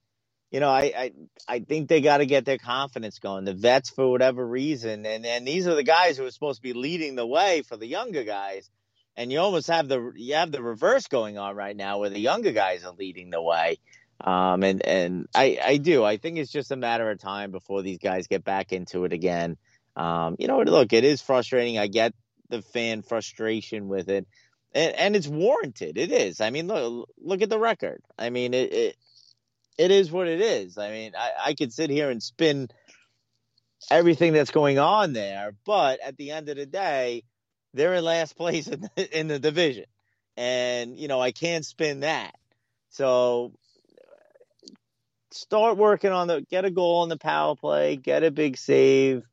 you 0.52 0.60
know, 0.60 0.70
I 0.70 0.92
I, 0.96 1.12
I 1.48 1.60
think 1.60 1.88
they 1.88 2.02
got 2.02 2.18
to 2.18 2.26
get 2.26 2.46
their 2.46 2.58
confidence 2.58 3.20
going. 3.20 3.44
The 3.44 3.54
vets, 3.54 3.90
for 3.90 4.10
whatever 4.10 4.46
reason, 4.46 5.06
and 5.06 5.26
and 5.26 5.46
these 5.46 5.68
are 5.68 5.76
the 5.76 5.84
guys 5.84 6.18
who 6.18 6.26
are 6.26 6.32
supposed 6.32 6.58
to 6.58 6.62
be 6.62 6.74
leading 6.74 7.16
the 7.16 7.26
way 7.26 7.62
for 7.62 7.76
the 7.76 7.86
younger 7.86 8.24
guys, 8.24 8.70
and 9.16 9.32
you 9.32 9.40
almost 9.40 9.68
have 9.68 9.88
the 9.88 10.12
you 10.16 10.36
have 10.36 10.52
the 10.52 10.62
reverse 10.62 11.08
going 11.08 11.38
on 11.38 11.56
right 11.56 11.76
now, 11.76 11.98
where 11.98 12.10
the 12.10 12.20
younger 12.20 12.52
guys 12.52 12.84
are 12.84 12.94
leading 12.94 13.30
the 13.30 13.42
way. 13.42 13.78
Um, 14.22 14.64
and 14.64 14.84
and 14.86 15.28
I 15.34 15.58
I 15.62 15.76
do 15.78 16.04
I 16.04 16.16
think 16.16 16.38
it's 16.38 16.52
just 16.52 16.72
a 16.72 16.76
matter 16.76 17.10
of 17.10 17.20
time 17.20 17.50
before 17.50 17.82
these 17.82 17.98
guys 17.98 18.26
get 18.26 18.44
back 18.44 18.72
into 18.72 19.04
it 19.04 19.12
again. 19.12 19.58
Um, 19.98 20.36
you 20.38 20.46
know, 20.46 20.60
look, 20.62 20.92
it 20.92 21.04
is 21.04 21.20
frustrating. 21.20 21.76
I 21.76 21.88
get 21.88 22.14
the 22.48 22.62
fan 22.62 23.02
frustration 23.02 23.88
with 23.88 24.08
it. 24.08 24.26
And, 24.72 24.94
and 24.94 25.16
it's 25.16 25.26
warranted. 25.26 25.98
It 25.98 26.12
is. 26.12 26.40
I 26.40 26.50
mean, 26.50 26.68
look, 26.68 27.10
look 27.18 27.42
at 27.42 27.50
the 27.50 27.58
record. 27.58 28.00
I 28.16 28.30
mean, 28.30 28.54
it, 28.54 28.72
it 28.72 28.96
it 29.76 29.90
is 29.90 30.10
what 30.10 30.28
it 30.28 30.40
is. 30.40 30.78
I 30.78 30.90
mean, 30.90 31.12
I, 31.16 31.30
I 31.46 31.54
could 31.54 31.72
sit 31.72 31.90
here 31.90 32.10
and 32.10 32.22
spin 32.22 32.68
everything 33.90 34.32
that's 34.32 34.50
going 34.50 34.78
on 34.78 35.12
there, 35.12 35.52
but 35.64 36.00
at 36.00 36.16
the 36.16 36.32
end 36.32 36.48
of 36.48 36.56
the 36.56 36.66
day, 36.66 37.22
they're 37.74 37.94
in 37.94 38.04
last 38.04 38.36
place 38.36 38.66
in 38.68 38.88
the, 38.96 39.18
in 39.18 39.28
the 39.28 39.38
division, 39.38 39.84
and 40.36 40.98
you 40.98 41.08
know 41.08 41.20
I 41.20 41.32
can't 41.32 41.64
spin 41.64 42.00
that. 42.00 42.34
So 42.90 43.52
start 45.30 45.76
working 45.76 46.12
on 46.12 46.28
the 46.28 46.44
get 46.50 46.64
a 46.64 46.70
goal 46.70 47.02
on 47.02 47.08
the 47.08 47.16
power 47.16 47.54
play, 47.56 47.96
get 47.96 48.24
a 48.24 48.30
big 48.30 48.56
save, 48.56 49.24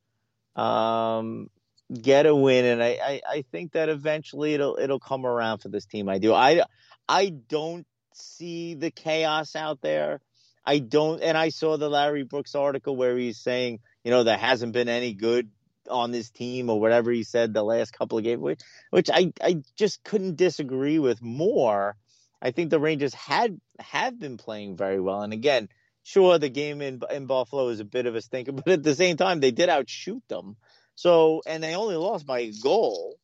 um, 0.56 1.48
get 1.92 2.26
a 2.26 2.34
win, 2.34 2.64
and 2.64 2.82
I, 2.82 2.98
I, 3.02 3.20
I 3.28 3.44
think 3.52 3.72
that 3.72 3.88
eventually 3.88 4.54
it'll 4.54 4.76
it'll 4.76 5.00
come 5.00 5.24
around 5.24 5.58
for 5.58 5.68
this 5.68 5.86
team. 5.86 6.08
I 6.08 6.18
do. 6.18 6.32
I 6.32 6.62
I 7.08 7.28
don't 7.30 7.86
see 8.14 8.74
the 8.74 8.90
chaos 8.90 9.54
out 9.54 9.80
there. 9.82 10.20
I 10.64 10.80
don't, 10.80 11.22
and 11.22 11.38
I 11.38 11.50
saw 11.50 11.76
the 11.76 11.88
Larry 11.88 12.24
Brooks 12.24 12.56
article 12.56 12.96
where 12.96 13.16
he's 13.16 13.38
saying, 13.38 13.78
you 14.02 14.10
know, 14.10 14.24
there 14.24 14.36
hasn't 14.36 14.72
been 14.72 14.88
any 14.88 15.14
good 15.14 15.48
on 15.88 16.10
this 16.10 16.30
team 16.30 16.68
or 16.68 16.80
whatever 16.80 17.12
he 17.12 17.22
said 17.22 17.54
the 17.54 17.62
last 17.62 17.92
couple 17.92 18.18
of 18.18 18.24
games, 18.24 18.40
which, 18.40 18.60
which 18.90 19.08
I, 19.08 19.32
I 19.40 19.62
just 19.76 20.02
couldn't 20.02 20.36
disagree 20.36 20.98
with 20.98 21.22
more. 21.22 21.96
I 22.42 22.50
think 22.50 22.70
the 22.70 22.80
Rangers 22.80 23.14
had 23.14 23.60
have 23.78 24.18
been 24.18 24.36
playing 24.36 24.76
very 24.76 25.00
well, 25.00 25.22
and 25.22 25.32
again, 25.32 25.68
sure, 26.06 26.38
the 26.38 26.48
game 26.48 26.80
in 26.80 27.00
in 27.10 27.26
Buffalo 27.26 27.68
is 27.68 27.80
a 27.80 27.84
bit 27.84 28.06
of 28.06 28.14
a 28.14 28.22
stinker, 28.22 28.52
but 28.52 28.68
at 28.68 28.82
the 28.84 28.94
same 28.94 29.16
time, 29.16 29.40
they 29.40 29.50
did 29.50 29.68
outshoot 29.68 30.22
them. 30.28 30.56
So, 30.94 31.42
and 31.46 31.62
they 31.62 31.74
only 31.74 31.96
lost 31.96 32.24
by 32.26 32.38
a 32.40 32.52
goal. 32.62 33.18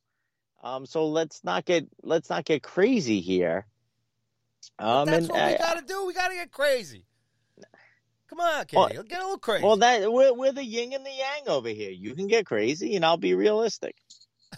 Um, 0.61 0.85
so 0.85 1.07
let's 1.07 1.43
not 1.43 1.65
get 1.65 1.87
let's 2.03 2.29
not 2.29 2.45
get 2.45 2.61
crazy 2.61 3.21
here. 3.21 3.65
Um, 4.79 5.07
That's 5.07 5.27
what 5.27 5.51
we 5.51 5.57
got 5.57 5.79
to 5.79 5.85
do. 5.85 6.05
We 6.05 6.13
got 6.13 6.27
to 6.29 6.35
get 6.35 6.51
crazy. 6.51 7.05
Come 8.29 8.39
on, 8.39 8.65
Well- 8.73 8.87
Katie. 8.89 9.03
get 9.07 9.19
a 9.19 9.23
little 9.23 9.37
crazy. 9.37 9.63
Well, 9.63 9.77
that 9.77 10.11
we're, 10.11 10.33
we're 10.33 10.51
the 10.51 10.63
yin 10.63 10.93
and 10.93 11.05
the 11.05 11.11
yang 11.11 11.47
over 11.47 11.69
here. 11.69 11.91
You 11.91 12.15
can 12.15 12.27
get 12.27 12.45
crazy, 12.45 12.95
and 12.95 13.05
I'll 13.05 13.17
be 13.17 13.33
realistic. 13.33 13.95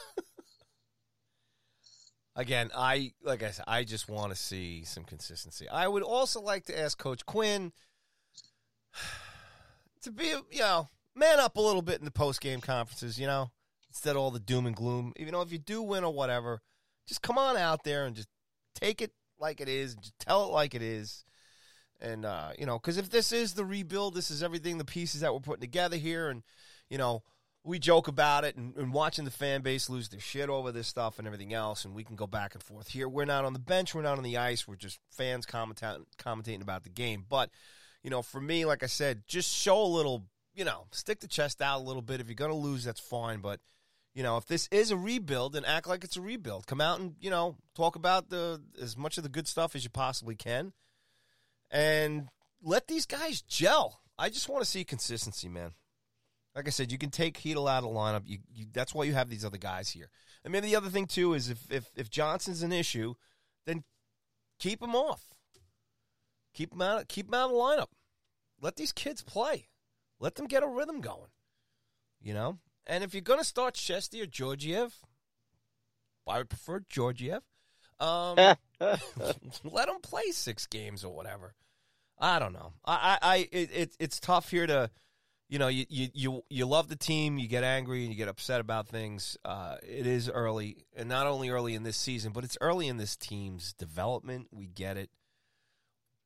Again, 2.38 2.70
I 2.76 3.14
like 3.24 3.44
I 3.44 3.52
said, 3.52 3.66
I 3.68 3.84
just 3.84 4.10
want 4.10 4.32
to 4.32 4.36
see 4.36 4.84
some 4.84 5.04
consistency. 5.06 5.70
I 5.70 5.88
would 5.88 6.04
also 6.04 6.42
like 6.42 6.66
to 6.66 6.78
ask 6.78 6.98
Coach 6.98 7.26
Quinn 7.26 7.72
to 10.02 10.12
be, 10.12 10.34
you 10.52 10.60
know, 10.60 10.90
man 11.16 11.40
up 11.40 11.58
a 11.58 11.62
little 11.62 11.82
bit 11.82 12.00
in 12.00 12.06
the 12.06 12.12
post 12.12 12.42
game 12.42 12.62
conferences. 12.62 13.20
You 13.20 13.28
know, 13.28 13.52
instead 13.90 14.16
of 14.16 14.22
all 14.22 14.32
the 14.32 14.40
doom 14.40 14.66
and 14.66 14.76
gloom. 14.76 15.14
Even 15.18 15.34
though 15.34 15.42
if 15.42 15.52
you 15.52 15.58
do 15.58 15.82
win 15.82 16.04
or 16.04 16.14
whatever, 16.14 16.62
just 17.08 17.22
come 17.22 17.38
on 17.38 17.58
out 17.58 17.84
there 17.84 18.06
and 18.06 18.16
just 18.16 18.28
take 18.74 19.02
it 19.02 19.12
like 19.40 19.62
it 19.62 19.70
is. 19.70 19.96
Just 19.96 20.20
tell 20.20 20.44
it 20.46 20.52
like 20.52 20.76
it 20.76 20.82
is. 20.82 21.24
And 22.02 22.26
uh, 22.26 22.50
you 22.60 22.66
know, 22.66 22.78
because 22.78 22.98
if 22.98 23.10
this 23.10 23.32
is 23.32 23.54
the 23.54 23.66
rebuild, 23.66 24.16
this 24.16 24.30
is 24.30 24.44
everything, 24.44 24.78
the 24.78 24.86
pieces 24.86 25.22
that 25.22 25.34
we're 25.34 25.40
putting 25.40 25.62
together 25.62 25.96
here, 25.96 26.30
and 26.30 26.44
you 26.90 26.98
know, 26.98 27.24
we 27.64 27.80
joke 27.80 28.08
about 28.08 28.44
it 28.44 28.56
and, 28.56 28.76
and 28.76 28.94
watching 28.94 29.26
the 29.26 29.32
fan 29.32 29.62
base 29.62 29.90
lose 29.90 30.10
their 30.10 30.20
shit 30.20 30.50
over 30.50 30.72
this 30.72 30.88
stuff 30.88 31.18
and 31.18 31.26
everything 31.26 31.54
else, 31.54 31.86
and 31.86 31.96
we 31.96 32.04
can 32.04 32.16
go 32.16 32.28
back 32.28 32.54
and 32.54 32.62
forth 32.62 32.90
here. 32.90 33.08
We're 33.08 33.26
not 33.26 33.46
on 33.46 33.54
the 33.54 33.60
bench, 33.60 33.96
we're 33.96 34.02
not 34.02 34.18
on 34.18 34.24
the 34.24 34.38
ice, 34.38 34.68
we're 34.68 34.76
just 34.76 35.00
fans 35.10 35.46
commenta- 35.46 36.04
commentating 36.20 36.62
about 36.62 36.84
the 36.84 36.90
game. 36.90 37.26
But 37.28 37.50
you 38.06 38.12
know, 38.12 38.22
for 38.22 38.40
me, 38.40 38.66
like 38.66 38.84
I 38.84 38.86
said, 38.86 39.24
just 39.28 39.52
show 39.52 39.82
a 39.82 39.84
little, 39.84 40.28
you 40.54 40.64
know, 40.64 40.86
stick 40.92 41.22
the 41.22 41.28
chest 41.28 41.60
out 41.60 41.80
a 41.80 41.84
little 41.84 42.04
bit. 42.04 42.22
If 42.22 42.28
you're 42.28 42.36
going 42.36 42.52
to 42.52 42.56
lose, 42.56 42.84
that's 42.84 43.00
fine. 43.00 43.40
But 43.40 43.60
you 44.14 44.22
know, 44.22 44.38
if 44.38 44.46
this 44.46 44.70
is 44.72 44.92
a 44.92 44.96
rebuild, 44.96 45.54
then 45.54 45.66
act 45.66 45.88
like 45.88 46.04
it's 46.04 46.16
a 46.16 46.22
rebuild. 46.22 46.68
Come 46.68 46.80
out 46.80 47.00
and 47.00 47.16
you 47.20 47.32
know 47.32 47.58
talk 47.76 47.96
about 47.96 48.30
the 48.30 48.62
as 48.80 48.96
much 48.96 49.18
of 49.18 49.24
the 49.24 49.30
good 49.30 49.48
stuff 49.48 49.76
as 49.76 49.84
you 49.84 49.90
possibly 49.90 50.36
can, 50.36 50.72
and 51.72 52.30
let 52.62 52.88
these 52.88 53.08
guys 53.08 53.42
gel. 53.42 54.00
I 54.20 54.30
just 54.30 54.50
want 54.50 54.64
to 54.64 54.70
see 54.70 54.84
consistency, 54.84 55.50
man. 55.50 55.72
Like 56.56 56.68
I 56.68 56.70
said, 56.70 56.92
you 56.92 57.00
can 57.00 57.10
take 57.10 57.40
Heedle 57.40 57.68
out 57.68 57.84
of 57.84 57.90
the 57.92 58.00
lineup. 58.00 58.22
You, 58.28 58.38
you, 58.54 58.68
that's 58.72 58.94
why 58.94 59.06
you 59.06 59.14
have 59.14 59.30
these 59.30 59.44
other 59.44 59.58
guys 59.58 59.90
here. 59.90 60.10
And 60.44 60.52
maybe 60.52 60.68
the 60.68 60.76
other 60.76 60.90
thing 60.90 61.08
too 61.08 61.34
is 61.34 61.50
if 61.50 61.72
if 61.72 61.90
if 61.96 62.12
Johnson's 62.12 62.62
an 62.62 62.72
issue, 62.72 63.16
then 63.66 63.84
keep 64.60 64.80
him 64.80 64.94
off. 64.94 65.35
Keep 66.56 66.72
them 66.72 66.82
out. 66.82 67.08
Keep 67.08 67.28
him 67.28 67.34
out 67.36 67.46
of 67.46 67.52
the 67.52 67.58
lineup. 67.58 67.88
Let 68.62 68.78
these 68.78 68.92
kids 68.92 69.22
play. 69.22 69.68
Let 70.20 70.36
them 70.36 70.48
get 70.48 70.64
a 70.64 70.68
rhythm 70.68 71.02
going. 71.02 71.30
You 72.22 72.34
know. 72.34 72.58
And 72.88 73.04
if 73.04 73.14
you're 73.14 73.22
going 73.22 73.40
to 73.40 73.46
start 73.46 73.76
Shesty 73.76 74.22
or 74.22 74.26
Georgiev, 74.26 74.96
I 76.28 76.38
would 76.38 76.50
prefer 76.50 76.82
Georgiev. 76.88 77.44
Um, 78.00 78.38
let 78.80 79.88
them 79.88 80.02
play 80.02 80.32
six 80.32 80.68
games 80.68 81.04
or 81.04 81.14
whatever. 81.14 81.54
I 82.20 82.40
don't 82.40 82.54
know. 82.54 82.74
I, 82.86 83.18
I, 83.22 83.34
I 83.34 83.50
it, 83.52 83.70
it, 83.74 83.96
it's 84.00 84.20
tough 84.20 84.50
here 84.50 84.68
to, 84.68 84.90
you 85.50 85.60
know, 85.60 85.68
you, 85.68 85.86
you, 85.90 86.08
you, 86.14 86.44
you 86.50 86.66
love 86.66 86.88
the 86.88 86.96
team, 86.96 87.38
you 87.38 87.48
get 87.48 87.64
angry 87.64 88.04
and 88.04 88.12
you 88.12 88.18
get 88.18 88.28
upset 88.28 88.62
about 88.62 88.88
things. 88.88 89.38
Uh, 89.44 89.76
it 89.84 90.08
is 90.08 90.30
early, 90.30 90.86
and 90.96 91.10
not 91.10 91.28
only 91.28 91.50
early 91.50 91.76
in 91.76 91.84
this 91.84 91.98
season, 91.98 92.32
but 92.32 92.44
it's 92.44 92.58
early 92.62 92.88
in 92.88 92.98
this 92.98 93.16
team's 93.16 93.74
development. 93.74 94.48
We 94.52 94.68
get 94.68 94.98
it. 94.98 95.10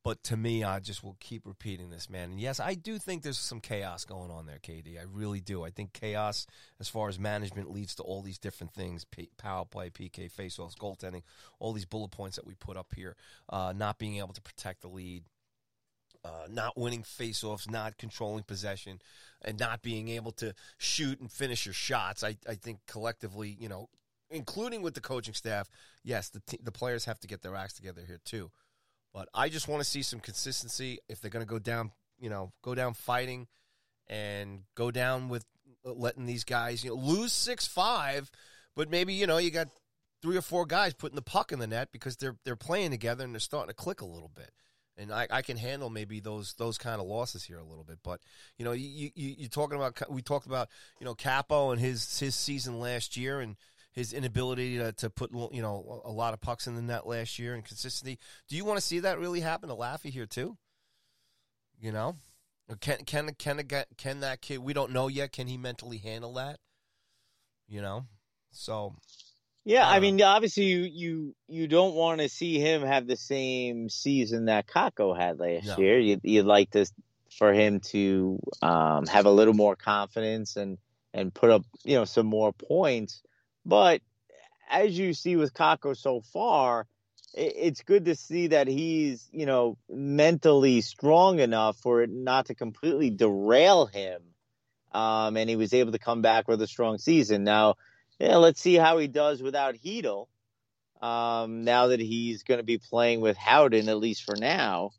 But 0.02 0.22
to 0.24 0.36
me, 0.36 0.64
I 0.64 0.80
just 0.80 1.04
will 1.04 1.16
keep 1.20 1.46
repeating 1.46 1.90
this, 1.90 2.08
man. 2.08 2.30
And 2.30 2.40
yes, 2.40 2.58
I 2.58 2.72
do 2.72 2.98
think 2.98 3.22
there's 3.22 3.38
some 3.38 3.60
chaos 3.60 4.06
going 4.06 4.30
on 4.30 4.46
there, 4.46 4.58
KD. 4.58 4.98
I 4.98 5.04
really 5.04 5.40
do. 5.40 5.62
I 5.62 5.70
think 5.70 5.92
chaos, 5.92 6.46
as 6.80 6.88
far 6.88 7.10
as 7.10 7.18
management, 7.18 7.70
leads 7.70 7.94
to 7.96 8.02
all 8.02 8.22
these 8.22 8.38
different 8.38 8.72
things: 8.72 9.04
P- 9.04 9.30
power 9.36 9.66
play, 9.66 9.90
PK, 9.90 10.32
faceoffs, 10.32 10.74
goaltending, 10.74 11.22
all 11.58 11.74
these 11.74 11.84
bullet 11.84 12.12
points 12.12 12.36
that 12.36 12.46
we 12.46 12.54
put 12.54 12.78
up 12.78 12.94
here. 12.96 13.14
Uh, 13.50 13.74
not 13.76 13.98
being 13.98 14.16
able 14.16 14.32
to 14.32 14.40
protect 14.40 14.80
the 14.80 14.88
lead, 14.88 15.24
uh, 16.24 16.46
not 16.48 16.78
winning 16.78 17.02
faceoffs, 17.02 17.70
not 17.70 17.98
controlling 17.98 18.44
possession, 18.44 19.00
and 19.42 19.58
not 19.58 19.82
being 19.82 20.08
able 20.08 20.32
to 20.32 20.54
shoot 20.78 21.20
and 21.20 21.30
finish 21.30 21.66
your 21.66 21.74
shots. 21.74 22.24
I, 22.24 22.36
I 22.48 22.54
think 22.54 22.78
collectively, 22.86 23.54
you 23.58 23.68
know, 23.68 23.90
including 24.30 24.80
with 24.80 24.94
the 24.94 25.00
coaching 25.00 25.34
staff, 25.34 25.68
yes, 26.02 26.30
the 26.30 26.40
t- 26.46 26.60
the 26.62 26.72
players 26.72 27.04
have 27.04 27.20
to 27.20 27.26
get 27.26 27.42
their 27.42 27.54
acts 27.56 27.74
together 27.74 28.02
here 28.06 28.20
too. 28.24 28.50
But 29.12 29.28
I 29.34 29.48
just 29.48 29.68
want 29.68 29.82
to 29.82 29.88
see 29.88 30.02
some 30.02 30.20
consistency. 30.20 30.98
If 31.08 31.20
they're 31.20 31.30
going 31.30 31.44
to 31.44 31.50
go 31.50 31.58
down, 31.58 31.92
you 32.18 32.30
know, 32.30 32.52
go 32.62 32.74
down 32.74 32.94
fighting 32.94 33.48
and 34.08 34.62
go 34.74 34.90
down 34.90 35.28
with 35.28 35.44
uh, 35.84 35.92
letting 35.92 36.26
these 36.26 36.44
guys, 36.44 36.84
you 36.84 36.90
know, 36.90 36.96
lose 36.96 37.32
six 37.32 37.66
five, 37.66 38.30
but 38.76 38.90
maybe 38.90 39.14
you 39.14 39.26
know 39.26 39.38
you 39.38 39.50
got 39.50 39.68
three 40.22 40.36
or 40.36 40.42
four 40.42 40.66
guys 40.66 40.94
putting 40.94 41.16
the 41.16 41.22
puck 41.22 41.52
in 41.52 41.58
the 41.58 41.66
net 41.66 41.88
because 41.92 42.16
they're 42.16 42.36
they're 42.44 42.56
playing 42.56 42.90
together 42.90 43.24
and 43.24 43.34
they're 43.34 43.40
starting 43.40 43.68
to 43.68 43.74
click 43.74 44.00
a 44.00 44.06
little 44.06 44.30
bit. 44.34 44.50
And 44.96 45.12
I, 45.12 45.26
I 45.30 45.42
can 45.42 45.56
handle 45.56 45.88
maybe 45.88 46.20
those 46.20 46.54
those 46.54 46.76
kind 46.76 47.00
of 47.00 47.06
losses 47.06 47.42
here 47.42 47.58
a 47.58 47.64
little 47.64 47.84
bit, 47.84 47.98
but 48.04 48.20
you 48.58 48.64
know 48.64 48.72
you 48.72 49.10
you 49.14 49.34
you 49.38 49.48
talking 49.48 49.76
about 49.76 49.98
we 50.10 50.22
talked 50.22 50.46
about 50.46 50.68
you 50.98 51.04
know 51.04 51.14
Kaapo 51.14 51.72
and 51.72 51.80
his 51.80 52.18
his 52.18 52.34
season 52.34 52.78
last 52.78 53.16
year 53.16 53.40
and 53.40 53.56
his 53.92 54.12
inability 54.12 54.78
to, 54.78 54.92
to 54.92 55.10
put 55.10 55.30
you 55.32 55.62
know 55.62 56.02
a 56.04 56.10
lot 56.10 56.34
of 56.34 56.40
pucks 56.40 56.66
in 56.66 56.74
the 56.74 56.82
net 56.82 57.06
last 57.06 57.38
year 57.38 57.54
and 57.54 57.64
consistency. 57.64 58.18
Do 58.48 58.56
you 58.56 58.64
want 58.64 58.78
to 58.78 58.84
see 58.84 59.00
that 59.00 59.18
really 59.18 59.40
happen 59.40 59.68
to 59.68 59.74
Laffy 59.74 60.10
here 60.10 60.26
too? 60.26 60.56
You 61.80 61.92
know, 61.92 62.16
can 62.80 62.98
can 63.04 63.34
can 63.34 63.60
can 63.96 64.20
that 64.20 64.40
kid? 64.40 64.58
We 64.58 64.72
don't 64.72 64.92
know 64.92 65.08
yet. 65.08 65.32
Can 65.32 65.46
he 65.46 65.56
mentally 65.56 65.98
handle 65.98 66.34
that? 66.34 66.58
You 67.68 67.80
know, 67.82 68.06
so 68.50 68.94
yeah, 69.64 69.88
I 69.88 70.00
mean, 70.00 70.20
obviously, 70.22 70.64
you 70.64 70.80
you 70.80 71.34
you 71.46 71.68
don't 71.68 71.94
want 71.94 72.20
to 72.20 72.28
see 72.28 72.58
him 72.58 72.82
have 72.82 73.06
the 73.06 73.16
same 73.16 73.88
season 73.90 74.46
that 74.46 74.66
Kakko 74.66 75.16
had 75.16 75.38
last 75.38 75.66
no. 75.66 75.78
year. 75.78 75.98
You, 75.98 76.20
you'd 76.22 76.46
like 76.46 76.70
to 76.70 76.86
for 77.36 77.52
him 77.52 77.80
to 77.80 78.40
um, 78.62 79.06
have 79.06 79.26
a 79.26 79.30
little 79.30 79.54
more 79.54 79.76
confidence 79.76 80.56
and 80.56 80.78
and 81.12 81.32
put 81.32 81.50
up 81.50 81.62
you 81.84 81.96
know 81.96 82.06
some 82.06 82.26
more 82.26 82.52
points. 82.52 83.22
But 83.64 84.02
as 84.70 84.98
you 84.98 85.14
see 85.14 85.36
with 85.36 85.54
Kakko 85.54 85.96
so 85.96 86.20
far, 86.20 86.86
it's 87.34 87.82
good 87.82 88.06
to 88.06 88.16
see 88.16 88.48
that 88.48 88.66
he's 88.66 89.28
you 89.32 89.46
know 89.46 89.76
mentally 89.88 90.80
strong 90.80 91.38
enough 91.38 91.76
for 91.78 92.02
it 92.02 92.10
not 92.10 92.46
to 92.46 92.54
completely 92.54 93.10
derail 93.10 93.86
him. 93.86 94.22
Um, 94.92 95.36
and 95.36 95.48
he 95.48 95.54
was 95.54 95.72
able 95.72 95.92
to 95.92 96.00
come 96.00 96.20
back 96.20 96.48
with 96.48 96.60
a 96.60 96.66
strong 96.66 96.98
season. 96.98 97.44
Now 97.44 97.76
yeah, 98.20 98.36
let's 98.36 98.60
see 98.60 98.74
how 98.74 98.98
he 98.98 99.08
does 99.08 99.42
without 99.42 99.76
Chytil. 99.76 100.26
Um, 101.00 101.64
now 101.64 101.86
that 101.88 102.00
he's 102.00 102.42
going 102.42 102.58
to 102.58 102.64
be 102.64 102.76
playing 102.76 103.22
with 103.22 103.38
Howden, 103.38 103.88
at 103.88 103.96
least 103.96 104.24
for 104.24 104.36
now, 104.36 104.90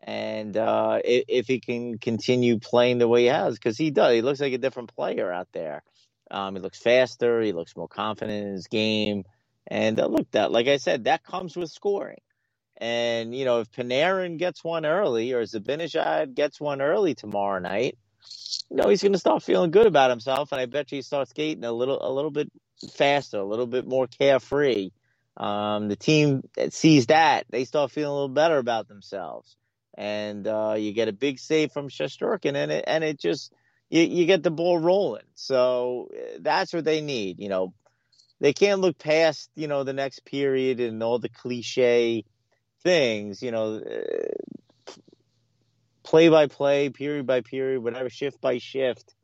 and 0.00 0.56
uh, 0.56 1.00
if, 1.04 1.24
if, 1.26 1.46
he 1.48 1.58
can 1.58 1.98
continue 1.98 2.60
playing 2.60 2.98
the 2.98 3.08
way 3.08 3.22
he 3.22 3.28
has, 3.28 3.54
because 3.54 3.76
he 3.76 3.90
does, 3.90 4.14
he 4.14 4.22
looks 4.22 4.40
like 4.40 4.52
a 4.52 4.58
different 4.58 4.94
player 4.94 5.32
out 5.32 5.48
there. 5.52 5.82
Um, 6.32 6.56
he 6.56 6.60
looks 6.62 6.78
faster, 6.78 7.42
he 7.42 7.52
looks 7.52 7.76
more 7.76 7.88
confident 7.88 8.46
in 8.46 8.52
his 8.52 8.66
game, 8.66 9.24
and 9.66 10.00
uh, 10.00 10.06
look, 10.06 10.30
that 10.32 10.50
like 10.50 10.66
I 10.66 10.78
said, 10.78 11.04
that 11.04 11.24
comes 11.24 11.56
with 11.56 11.70
scoring. 11.70 12.20
And 12.78 13.34
you 13.34 13.44
know, 13.44 13.60
if 13.60 13.70
Panarin 13.70 14.38
gets 14.38 14.64
one 14.64 14.86
early, 14.86 15.32
or 15.32 15.42
Zibanejad 15.42 16.34
gets 16.34 16.60
one 16.60 16.80
early 16.80 17.14
tomorrow 17.14 17.60
night, 17.60 17.98
you 18.70 18.76
know, 18.76 18.88
he's 18.88 19.02
going 19.02 19.12
to 19.12 19.18
start 19.18 19.42
feeling 19.42 19.70
good 19.70 19.86
about 19.86 20.10
himself, 20.10 20.52
and 20.52 20.60
I 20.60 20.66
bet 20.66 20.90
you 20.90 20.96
he 20.96 21.02
starts 21.02 21.30
skating 21.30 21.64
a 21.64 21.72
little, 21.72 21.98
a 22.02 22.10
little 22.10 22.30
bit 22.30 22.50
faster, 22.94 23.38
a 23.38 23.44
little 23.44 23.66
bit 23.66 23.86
more 23.86 24.06
carefree. 24.06 24.90
Um, 25.36 25.88
the 25.88 25.96
team 25.96 26.42
that 26.56 26.72
sees 26.72 27.06
that 27.06 27.46
they 27.50 27.64
start 27.64 27.90
feeling 27.90 28.10
a 28.10 28.14
little 28.14 28.28
better 28.28 28.58
about 28.58 28.88
themselves, 28.88 29.56
and 29.96 30.46
uh, 30.46 30.74
you 30.78 30.92
get 30.92 31.08
a 31.08 31.12
big 31.12 31.38
save 31.38 31.72
from 31.72 31.88
Shesterkin, 31.88 32.54
and 32.54 32.70
it 32.70 32.84
and 32.86 33.02
it 33.04 33.18
just 33.18 33.52
you, 33.92 34.04
you 34.04 34.26
get 34.26 34.42
the 34.42 34.50
ball 34.50 34.78
rolling. 34.78 35.26
So 35.34 36.08
uh, 36.12 36.38
that's 36.40 36.72
what 36.72 36.84
they 36.84 37.02
need. 37.02 37.38
You 37.38 37.50
know, 37.50 37.74
they 38.40 38.54
can't 38.54 38.80
look 38.80 38.98
past 38.98 39.50
you 39.54 39.68
know 39.68 39.84
the 39.84 39.92
next 39.92 40.24
period 40.24 40.80
and 40.80 41.02
all 41.02 41.18
the 41.18 41.28
cliche 41.28 42.24
things. 42.82 43.42
You 43.42 43.50
know, 43.50 43.76
uh, 43.76 44.92
play 46.02 46.30
by 46.30 46.46
play, 46.46 46.88
period 46.88 47.26
by 47.26 47.42
period, 47.42 47.82
whatever, 47.82 48.08
shift 48.08 48.40
by 48.40 48.58
shift. 48.58 49.14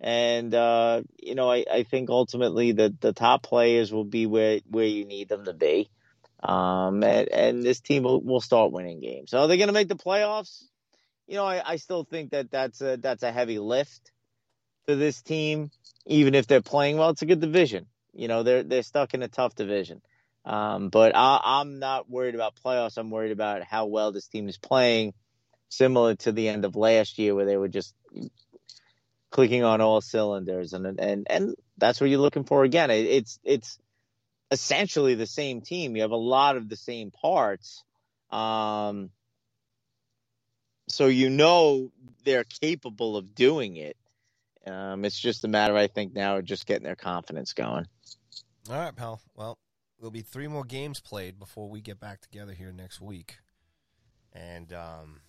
And 0.00 0.54
uh, 0.54 1.02
you 1.18 1.34
know, 1.34 1.50
I, 1.50 1.66
I 1.70 1.82
think 1.82 2.08
ultimately 2.08 2.72
that 2.72 3.00
the 3.02 3.12
top 3.12 3.42
players 3.42 3.92
will 3.92 4.04
be 4.04 4.24
where 4.24 4.60
where 4.70 4.86
you 4.86 5.04
need 5.04 5.28
them 5.28 5.44
to 5.44 5.52
be. 5.52 5.90
Um, 6.42 7.02
and, 7.02 7.28
and 7.28 7.62
this 7.62 7.80
team 7.80 8.02
will, 8.02 8.22
will 8.22 8.40
start 8.40 8.72
winning 8.72 9.00
games. 9.00 9.30
So 9.30 9.40
are 9.40 9.48
they 9.48 9.56
going 9.56 9.68
to 9.68 9.74
make 9.74 9.88
the 9.88 9.94
playoffs? 9.96 10.64
You 11.26 11.36
know, 11.36 11.44
I, 11.44 11.62
I 11.72 11.76
still 11.76 12.04
think 12.04 12.30
that 12.30 12.50
that's 12.50 12.80
a 12.80 12.96
that's 12.96 13.22
a 13.22 13.32
heavy 13.32 13.58
lift 13.58 14.12
for 14.86 14.94
this 14.94 15.22
team. 15.22 15.70
Even 16.06 16.34
if 16.34 16.46
they're 16.46 16.60
playing 16.60 16.98
well, 16.98 17.10
it's 17.10 17.22
a 17.22 17.26
good 17.26 17.40
division. 17.40 17.86
You 18.12 18.28
know, 18.28 18.42
they're 18.42 18.62
they're 18.62 18.82
stuck 18.82 19.14
in 19.14 19.22
a 19.22 19.28
tough 19.28 19.54
division. 19.54 20.02
Um, 20.44 20.90
but 20.90 21.16
I, 21.16 21.40
I'm 21.42 21.78
not 21.78 22.10
worried 22.10 22.34
about 22.34 22.54
playoffs. 22.62 22.98
I'm 22.98 23.10
worried 23.10 23.32
about 23.32 23.62
how 23.62 23.86
well 23.86 24.12
this 24.12 24.26
team 24.26 24.48
is 24.48 24.58
playing 24.58 25.14
similar 25.74 26.14
to 26.14 26.32
the 26.32 26.48
end 26.48 26.64
of 26.64 26.76
last 26.76 27.18
year 27.18 27.34
where 27.34 27.46
they 27.46 27.56
were 27.56 27.68
just 27.68 27.94
clicking 29.30 29.64
on 29.64 29.80
all 29.80 30.00
cylinders 30.00 30.72
and 30.72 30.86
and 31.00 31.26
and 31.28 31.56
that's 31.76 32.00
what 32.00 32.08
you're 32.08 32.20
looking 32.20 32.44
for 32.44 32.62
again 32.62 32.88
it, 32.92 33.04
it's 33.04 33.40
it's 33.42 33.80
essentially 34.52 35.16
the 35.16 35.26
same 35.26 35.60
team 35.60 35.96
you 35.96 36.02
have 36.02 36.12
a 36.12 36.16
lot 36.16 36.56
of 36.56 36.68
the 36.68 36.76
same 36.76 37.10
parts 37.10 37.82
um 38.30 39.10
so 40.88 41.06
you 41.06 41.30
know 41.30 41.90
they're 42.24 42.44
capable 42.44 43.16
of 43.16 43.34
doing 43.34 43.76
it 43.76 43.96
um 44.66 45.04
it's 45.04 45.18
just 45.18 45.44
a 45.44 45.48
matter 45.48 45.76
i 45.76 45.86
think 45.86 46.14
now 46.14 46.36
of 46.36 46.44
just 46.44 46.66
getting 46.66 46.84
their 46.84 46.96
confidence 46.96 47.52
going 47.52 47.86
all 48.70 48.76
right 48.76 48.96
pal 48.96 49.20
well 49.34 49.58
there'll 49.98 50.10
be 50.10 50.22
three 50.22 50.48
more 50.48 50.64
games 50.64 51.00
played 51.00 51.38
before 51.38 51.68
we 51.68 51.80
get 51.80 52.00
back 52.00 52.20
together 52.20 52.52
here 52.52 52.72
next 52.72 53.00
week 53.00 53.38
and 54.32 54.72
um 54.72 55.20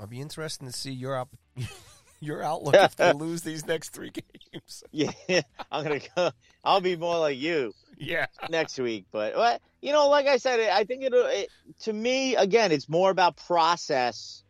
I'll 0.00 0.06
be 0.06 0.20
interested 0.20 0.64
to 0.64 0.72
see 0.72 0.92
your 0.92 1.18
up, 1.18 1.28
your 2.20 2.42
outlook 2.42 2.74
if 2.74 2.96
they 2.96 3.12
lose 3.14 3.42
these 3.42 3.66
next 3.66 3.90
three 3.90 4.10
games. 4.10 4.82
yeah, 4.92 5.42
I'm 5.70 5.84
gonna 5.84 6.00
go. 6.16 6.30
I'll 6.64 6.80
be 6.80 6.96
more 6.96 7.18
like 7.18 7.38
you. 7.38 7.74
Yeah, 7.98 8.26
next 8.48 8.78
week. 8.78 9.04
But 9.10 9.36
well, 9.36 9.58
you 9.82 9.92
know, 9.92 10.08
like 10.08 10.26
I 10.26 10.38
said, 10.38 10.60
I 10.70 10.84
think 10.84 11.02
it, 11.02 11.12
it 11.12 11.50
to 11.80 11.92
me 11.92 12.34
again, 12.36 12.72
it's 12.72 12.88
more 12.88 13.10
about 13.10 13.36
process 13.36 14.42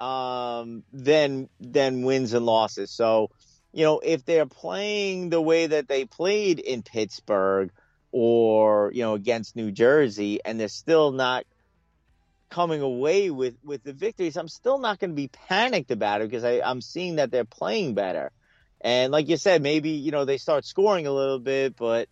um, 0.00 0.82
than 0.92 1.48
than 1.60 2.02
wins 2.02 2.32
and 2.32 2.46
losses. 2.46 2.90
So 2.90 3.30
you 3.72 3.84
know, 3.84 4.00
if 4.02 4.24
they're 4.24 4.46
playing 4.46 5.28
the 5.28 5.40
way 5.40 5.66
that 5.66 5.86
they 5.86 6.06
played 6.06 6.60
in 6.60 6.82
Pittsburgh 6.82 7.70
or 8.10 8.90
you 8.94 9.02
know 9.02 9.14
against 9.14 9.56
New 9.56 9.70
Jersey, 9.70 10.40
and 10.44 10.58
they're 10.58 10.68
still 10.68 11.12
not 11.12 11.44
coming 12.48 12.80
away 12.80 13.30
with 13.30 13.56
with 13.62 13.82
the 13.82 13.92
victories, 13.92 14.36
I'm 14.36 14.48
still 14.48 14.78
not 14.78 14.98
going 14.98 15.10
to 15.10 15.14
be 15.16 15.28
panicked 15.28 15.90
about 15.90 16.22
it 16.22 16.30
because 16.30 16.44
I, 16.44 16.62
I'm 16.64 16.80
seeing 16.80 17.16
that 17.16 17.30
they're 17.30 17.44
playing 17.44 17.94
better. 17.94 18.32
And 18.80 19.12
like 19.12 19.28
you 19.28 19.36
said, 19.36 19.62
maybe 19.62 19.90
you 19.90 20.10
know 20.10 20.24
they 20.24 20.38
start 20.38 20.64
scoring 20.64 21.06
a 21.06 21.12
little 21.12 21.38
bit, 21.38 21.76
but 21.76 22.08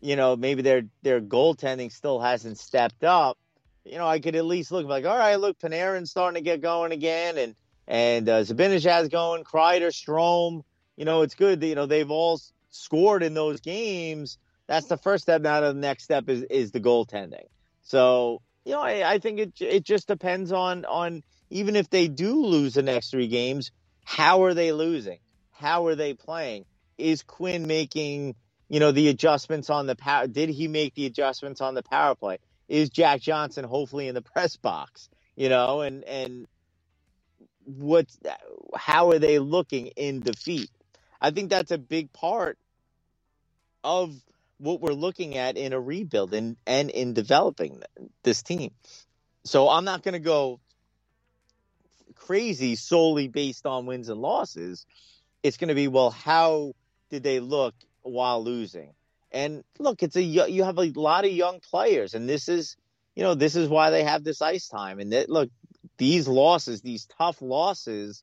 you 0.00 0.16
know 0.16 0.36
maybe 0.36 0.62
their 0.62 0.82
their 1.02 1.20
goaltending 1.20 1.92
still 1.92 2.20
hasn't 2.20 2.58
stepped 2.58 3.04
up. 3.04 3.38
You 3.84 3.98
know, 3.98 4.06
I 4.06 4.20
could 4.20 4.36
at 4.36 4.44
least 4.46 4.72
look 4.72 4.86
like, 4.86 5.04
all 5.04 5.16
right, 5.16 5.36
look, 5.36 5.58
Panarin's 5.58 6.10
starting 6.10 6.42
to 6.42 6.44
get 6.44 6.60
going 6.62 6.92
again, 6.92 7.38
and 7.38 7.54
and 7.86 8.28
uh, 8.28 8.40
Zibanejad's 8.40 9.08
going, 9.08 9.44
Kreider, 9.44 9.88
Strome. 9.88 10.62
You 10.96 11.04
know, 11.04 11.22
it's 11.22 11.34
good. 11.34 11.60
That, 11.60 11.66
you 11.66 11.74
know, 11.74 11.86
they've 11.86 12.10
all 12.10 12.40
scored 12.70 13.22
in 13.22 13.34
those 13.34 13.60
games. 13.60 14.38
That's 14.66 14.86
the 14.86 14.96
first 14.96 15.22
step. 15.22 15.42
Now 15.42 15.60
the 15.60 15.74
next 15.74 16.04
step 16.04 16.28
is 16.28 16.42
is 16.44 16.72
the 16.72 16.80
goaltending. 16.80 17.46
So 17.82 18.40
you 18.64 18.72
know, 18.72 18.80
I, 18.80 19.14
I 19.14 19.18
think 19.18 19.38
it 19.38 19.52
it 19.60 19.84
just 19.84 20.08
depends 20.08 20.52
on 20.52 20.84
on 20.86 21.22
even 21.50 21.76
if 21.76 21.90
they 21.90 22.08
do 22.08 22.46
lose 22.46 22.74
the 22.74 22.82
next 22.82 23.10
three 23.10 23.28
games, 23.28 23.70
how 24.04 24.44
are 24.44 24.54
they 24.54 24.72
losing? 24.72 25.18
How 25.50 25.86
are 25.86 25.94
they 25.94 26.14
playing? 26.14 26.64
Is 26.96 27.22
Quinn 27.22 27.66
making 27.66 28.34
you 28.70 28.80
know 28.80 28.92
the 28.92 29.08
adjustments 29.08 29.68
on 29.68 29.86
the 29.86 29.96
power? 29.96 30.26
Did 30.26 30.48
he 30.48 30.68
make 30.68 30.94
the 30.94 31.06
adjustments 31.06 31.60
on 31.60 31.74
the 31.74 31.82
power 31.82 32.14
play? 32.14 32.38
Is 32.68 32.90
Jack 32.90 33.20
Johnson 33.20 33.64
hopefully 33.64 34.08
in 34.08 34.14
the 34.14 34.22
press 34.34 34.56
box? 34.56 35.08
You 35.36 35.48
know, 35.48 35.80
and 35.80 36.04
and 36.04 36.46
what? 37.64 38.06
How 38.74 39.10
are 39.10 39.18
they 39.18 39.38
looking 39.38 39.88
in 39.88 40.20
defeat? 40.20 40.70
I 41.20 41.30
think 41.30 41.50
that's 41.50 41.70
a 41.70 41.78
big 41.78 42.12
part 42.12 42.58
of 43.82 44.14
what 44.58 44.80
we're 44.80 44.92
looking 44.92 45.36
at 45.36 45.56
in 45.56 45.72
a 45.72 45.80
rebuild 45.80 46.32
and, 46.34 46.56
and 46.66 46.90
in 46.90 47.12
developing 47.12 47.82
this 48.22 48.42
team. 48.42 48.72
So 49.44 49.68
I'm 49.68 49.84
not 49.84 50.02
going 50.02 50.14
to 50.14 50.18
go 50.20 50.60
crazy 52.14 52.76
solely 52.76 53.28
based 53.28 53.66
on 53.66 53.86
wins 53.86 54.08
and 54.08 54.20
losses. 54.20 54.86
It's 55.42 55.56
going 55.58 55.68
to 55.68 55.74
be, 55.74 55.88
well, 55.88 56.10
how 56.10 56.72
did 57.10 57.22
they 57.22 57.40
look 57.40 57.74
while 58.02 58.42
losing? 58.42 58.94
And 59.34 59.64
look, 59.80 60.04
it's 60.04 60.14
a 60.14 60.22
you 60.22 60.62
have 60.62 60.78
a 60.78 60.92
lot 60.94 61.24
of 61.24 61.32
young 61.32 61.58
players, 61.58 62.14
and 62.14 62.28
this 62.28 62.48
is, 62.48 62.76
you 63.16 63.24
know, 63.24 63.34
this 63.34 63.56
is 63.56 63.68
why 63.68 63.90
they 63.90 64.04
have 64.04 64.22
this 64.22 64.40
ice 64.40 64.68
time. 64.68 65.00
And 65.00 65.12
that, 65.12 65.28
look, 65.28 65.50
these 65.98 66.28
losses, 66.28 66.82
these 66.82 67.06
tough 67.18 67.42
losses 67.42 68.22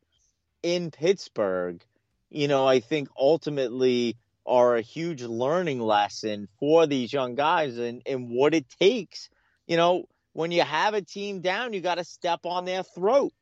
in 0.64 0.90
Pittsburgh, 0.90 1.84
you 2.30 2.48
know, 2.48 2.66
I 2.66 2.80
think 2.80 3.10
ultimately 3.20 4.16
are 4.46 4.78
a 4.78 4.82
huge 4.82 5.22
learning 5.22 5.82
lesson 5.82 6.48
for 6.60 6.88
these 6.88 7.12
young 7.12 7.36
guys 7.36 7.78
and, 7.78 8.02
and 8.06 8.30
what 8.30 8.54
it 8.54 8.66
takes. 8.80 9.30
You 9.68 9.76
know, 9.76 10.06
when 10.32 10.52
you 10.52 10.62
have 10.62 10.94
a 10.94 11.02
team 11.02 11.42
down, 11.42 11.74
you 11.74 11.82
got 11.82 11.96
to 11.96 12.06
step 12.06 12.46
on 12.46 12.64
their 12.64 12.84
throat. 12.84 13.34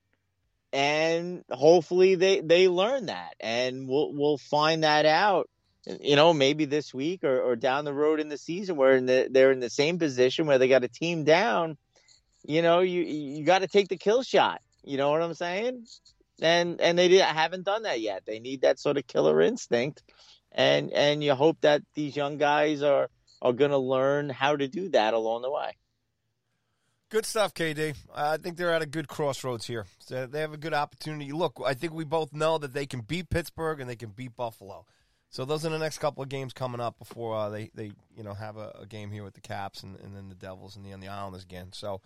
And 0.73 1.43
hopefully 1.51 2.15
they, 2.15 2.41
they 2.41 2.67
learn 2.67 3.07
that. 3.07 3.35
And 3.39 3.87
we'll, 3.87 4.11
we'll 4.11 4.37
find 4.39 4.83
that 4.83 5.05
out 5.05 5.49
you 5.85 6.15
know, 6.15 6.33
maybe 6.33 6.65
this 6.65 6.93
week 6.93 7.23
or, 7.23 7.41
or 7.41 7.55
down 7.55 7.85
the 7.85 7.93
road 7.93 8.19
in 8.19 8.29
the 8.29 8.37
season 8.37 8.75
where 8.75 8.95
in 8.95 9.05
the, 9.05 9.27
they're 9.31 9.51
in 9.51 9.59
the 9.59 9.69
same 9.69 9.97
position 9.97 10.45
where 10.45 10.57
they 10.57 10.67
got 10.67 10.83
a 10.83 10.89
team 10.89 11.23
down, 11.23 11.77
you 12.45 12.61
know, 12.61 12.79
you 12.79 13.01
you 13.01 13.43
got 13.45 13.59
to 13.59 13.67
take 13.67 13.87
the 13.89 13.97
kill 13.97 14.23
shot. 14.23 14.61
You 14.83 14.97
know 14.97 15.11
what 15.11 15.21
I'm 15.21 15.33
saying? 15.33 15.85
And 16.41 16.79
and 16.79 16.97
they 16.97 17.17
haven't 17.17 17.65
done 17.65 17.83
that 17.83 17.99
yet. 17.99 18.23
They 18.25 18.39
need 18.39 18.61
that 18.61 18.79
sort 18.79 18.97
of 18.97 19.07
killer 19.07 19.41
instinct, 19.41 20.03
and 20.51 20.91
and 20.93 21.23
you 21.23 21.35
hope 21.35 21.57
that 21.61 21.81
these 21.95 22.15
young 22.15 22.37
guys 22.37 22.81
are 22.81 23.09
are 23.41 23.53
going 23.53 23.71
to 23.71 23.77
learn 23.77 24.29
how 24.29 24.55
to 24.55 24.67
do 24.67 24.89
that 24.89 25.13
along 25.13 25.41
the 25.41 25.51
way. 25.51 25.77
Good 27.09 27.25
stuff, 27.25 27.53
KD. 27.55 27.95
I 28.13 28.37
think 28.37 28.55
they're 28.55 28.73
at 28.73 28.83
a 28.83 28.85
good 28.85 29.07
crossroads 29.07 29.65
here. 29.65 29.87
So 29.97 30.27
they 30.27 30.41
have 30.41 30.53
a 30.53 30.57
good 30.57 30.75
opportunity. 30.75 31.31
Look, 31.31 31.59
I 31.65 31.73
think 31.73 31.91
we 31.91 32.05
both 32.05 32.33
know 32.33 32.59
that 32.59 32.73
they 32.73 32.85
can 32.85 33.01
beat 33.01 33.31
Pittsburgh 33.31 33.81
and 33.81 33.89
they 33.89 33.95
can 33.95 34.09
beat 34.09 34.35
Buffalo. 34.35 34.85
So 35.29 35.45
those 35.45 35.65
are 35.65 35.69
the 35.69 35.77
next 35.77 35.99
couple 35.99 36.23
of 36.23 36.29
games 36.29 36.53
coming 36.53 36.81
up 36.81 36.97
before 36.97 37.35
uh, 37.35 37.49
they, 37.49 37.69
they 37.75 37.91
you 38.15 38.23
know 38.23 38.33
have 38.33 38.57
a, 38.57 38.75
a, 38.81 38.85
game 38.87 39.11
here 39.11 39.23
with 39.23 39.35
the 39.35 39.41
Caps 39.41 39.83
and, 39.83 39.95
and 39.99 40.15
then 40.15 40.27
the 40.27 40.35
Devils 40.35 40.75
and 40.75 40.83
the 40.83 40.91
and 40.91 41.01
the 41.03 41.07
Islanders 41.07 41.43
again. 41.43 41.69
So 41.71 42.01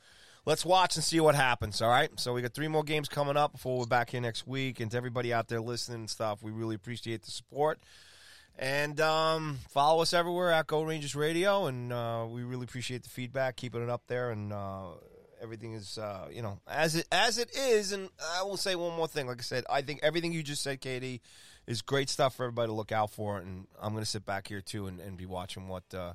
let's 0.45 0.65
watch 0.65 0.95
and 0.95 1.03
see 1.03 1.19
what 1.19 1.35
happens. 1.35 1.81
All 1.81 1.89
right. 1.89 2.09
So 2.19 2.33
we 2.33 2.41
got 2.41 2.53
three 2.53 2.67
more 2.67 2.83
games 2.83 3.07
coming 3.07 3.37
up 3.37 3.53
before 3.53 3.79
we're 3.79 3.85
back 3.85 4.09
here 4.09 4.21
next 4.21 4.45
week. 4.45 4.79
And 4.79 4.91
to 4.91 4.97
everybody 4.97 5.33
out 5.33 5.47
there 5.47 5.61
listening 5.61 5.99
and 6.01 6.09
stuff, 6.09 6.43
we 6.43 6.51
really 6.51 6.75
appreciate 6.75 7.23
the 7.23 7.31
support. 7.31 7.79
And 8.59 8.99
um, 8.99 9.59
follow 9.69 10.01
us 10.01 10.13
everywhere 10.13 10.51
at 10.51 10.67
Go 10.67 10.83
Rangers 10.83 11.15
Radio, 11.15 11.65
and 11.65 11.91
uh, 11.91 12.27
we 12.29 12.43
really 12.43 12.65
appreciate 12.65 13.01
the 13.01 13.09
feedback, 13.09 13.55
keeping 13.55 13.81
it 13.81 13.89
up 13.89 14.03
there, 14.07 14.29
and 14.29 14.53
uh, 14.53 14.89
everything 15.41 15.73
is 15.73 15.97
uh, 15.97 16.27
you 16.31 16.43
know 16.43 16.59
as 16.67 16.95
it 16.95 17.07
as 17.11 17.39
it 17.39 17.49
is. 17.57 17.93
And 17.93 18.09
I 18.35 18.43
will 18.43 18.57
say 18.57 18.75
one 18.75 18.95
more 18.95 19.07
thing. 19.07 19.25
Like 19.25 19.39
I 19.39 19.41
said, 19.41 19.63
I 19.71 19.81
think 19.81 20.01
everything 20.03 20.33
you 20.33 20.43
just 20.43 20.61
said, 20.61 20.81
Katie, 20.81 21.23
is 21.67 21.81
great 21.81 22.09
stuff 22.09 22.35
for 22.35 22.43
everybody 22.43 22.67
to 22.67 22.73
look 22.73 22.91
out 22.91 23.11
for. 23.11 23.37
And 23.37 23.67
I'm 23.81 23.93
going 23.93 24.03
to 24.03 24.09
sit 24.09 24.25
back 24.25 24.47
here 24.47 24.61
too 24.61 24.87
and, 24.87 24.99
and 24.99 25.17
be 25.17 25.25
watching 25.25 25.67
what 25.67 25.83
uh, 25.93 26.13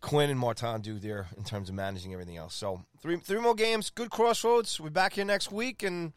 Quinn 0.00 0.30
and 0.30 0.38
Martin 0.38 0.80
do 0.80 0.98
there 0.98 1.28
in 1.36 1.44
terms 1.44 1.68
of 1.68 1.74
managing 1.74 2.12
everything 2.12 2.36
else. 2.36 2.54
So 2.54 2.84
three 3.00 3.16
three 3.16 3.40
more 3.40 3.54
games, 3.54 3.90
good 3.90 4.10
crossroads. 4.10 4.80
We're 4.80 4.90
back 4.90 5.14
here 5.14 5.24
next 5.24 5.52
week 5.52 5.82
and. 5.82 6.12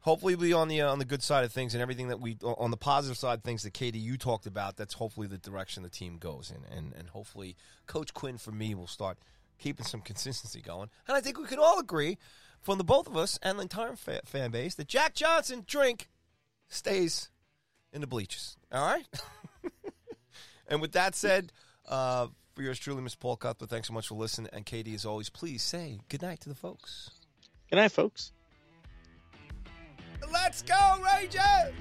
Hopefully, 0.00 0.36
we'll 0.36 0.46
be 0.46 0.52
on 0.52 0.68
the 0.68 0.82
uh, 0.82 0.92
on 0.92 1.00
the 1.00 1.04
good 1.04 1.20
side 1.20 1.42
of 1.42 1.50
things 1.52 1.74
and 1.74 1.82
everything 1.82 2.06
that 2.08 2.20
we 2.20 2.36
on 2.44 2.70
the 2.70 2.76
positive 2.76 3.18
side 3.18 3.42
things 3.42 3.64
that 3.64 3.72
Katie 3.72 3.98
you 3.98 4.16
talked 4.16 4.46
about. 4.46 4.76
That's 4.76 4.94
hopefully 4.94 5.26
the 5.26 5.36
direction 5.36 5.82
the 5.82 5.88
team 5.88 6.18
goes 6.18 6.52
in, 6.52 6.62
and 6.72 6.92
and 6.96 7.08
hopefully 7.08 7.56
Coach 7.88 8.14
Quinn 8.14 8.38
for 8.38 8.52
me 8.52 8.72
will 8.76 8.86
start 8.86 9.18
keeping 9.58 9.84
some 9.84 10.00
consistency 10.00 10.60
going. 10.60 10.90
And 11.08 11.16
I 11.16 11.20
think 11.20 11.40
we 11.40 11.46
can 11.46 11.58
all 11.58 11.80
agree, 11.80 12.18
from 12.60 12.78
the 12.78 12.84
both 12.84 13.08
of 13.08 13.16
us 13.16 13.36
and 13.42 13.58
the 13.58 13.62
entire 13.62 13.96
fa- 13.96 14.20
fan 14.24 14.52
base, 14.52 14.76
that 14.76 14.86
Jack 14.86 15.14
Johnson 15.14 15.64
drink 15.66 16.08
stays 16.68 17.30
in 17.96 18.02
the 18.02 18.06
bleachers. 18.06 18.56
All 18.70 18.84
right. 18.84 19.06
and 20.68 20.80
with 20.80 20.92
that 20.92 21.16
said, 21.16 21.50
uh, 21.88 22.28
for 22.54 22.62
yours 22.62 22.78
truly, 22.78 23.02
Miss 23.02 23.14
Paul 23.14 23.36
Cuthbert, 23.36 23.70
thanks 23.70 23.88
so 23.88 23.94
much 23.94 24.08
for 24.08 24.14
listening. 24.14 24.50
And 24.52 24.64
Katie, 24.64 24.94
as 24.94 25.06
always, 25.06 25.30
please 25.30 25.62
say 25.62 25.98
good 26.08 26.22
night 26.22 26.40
to 26.40 26.50
the 26.50 26.54
folks. 26.54 27.10
Good 27.70 27.76
night, 27.76 27.90
folks. 27.90 28.32
Let's 30.30 30.62
go, 30.62 30.98
Rangers! 31.02 31.74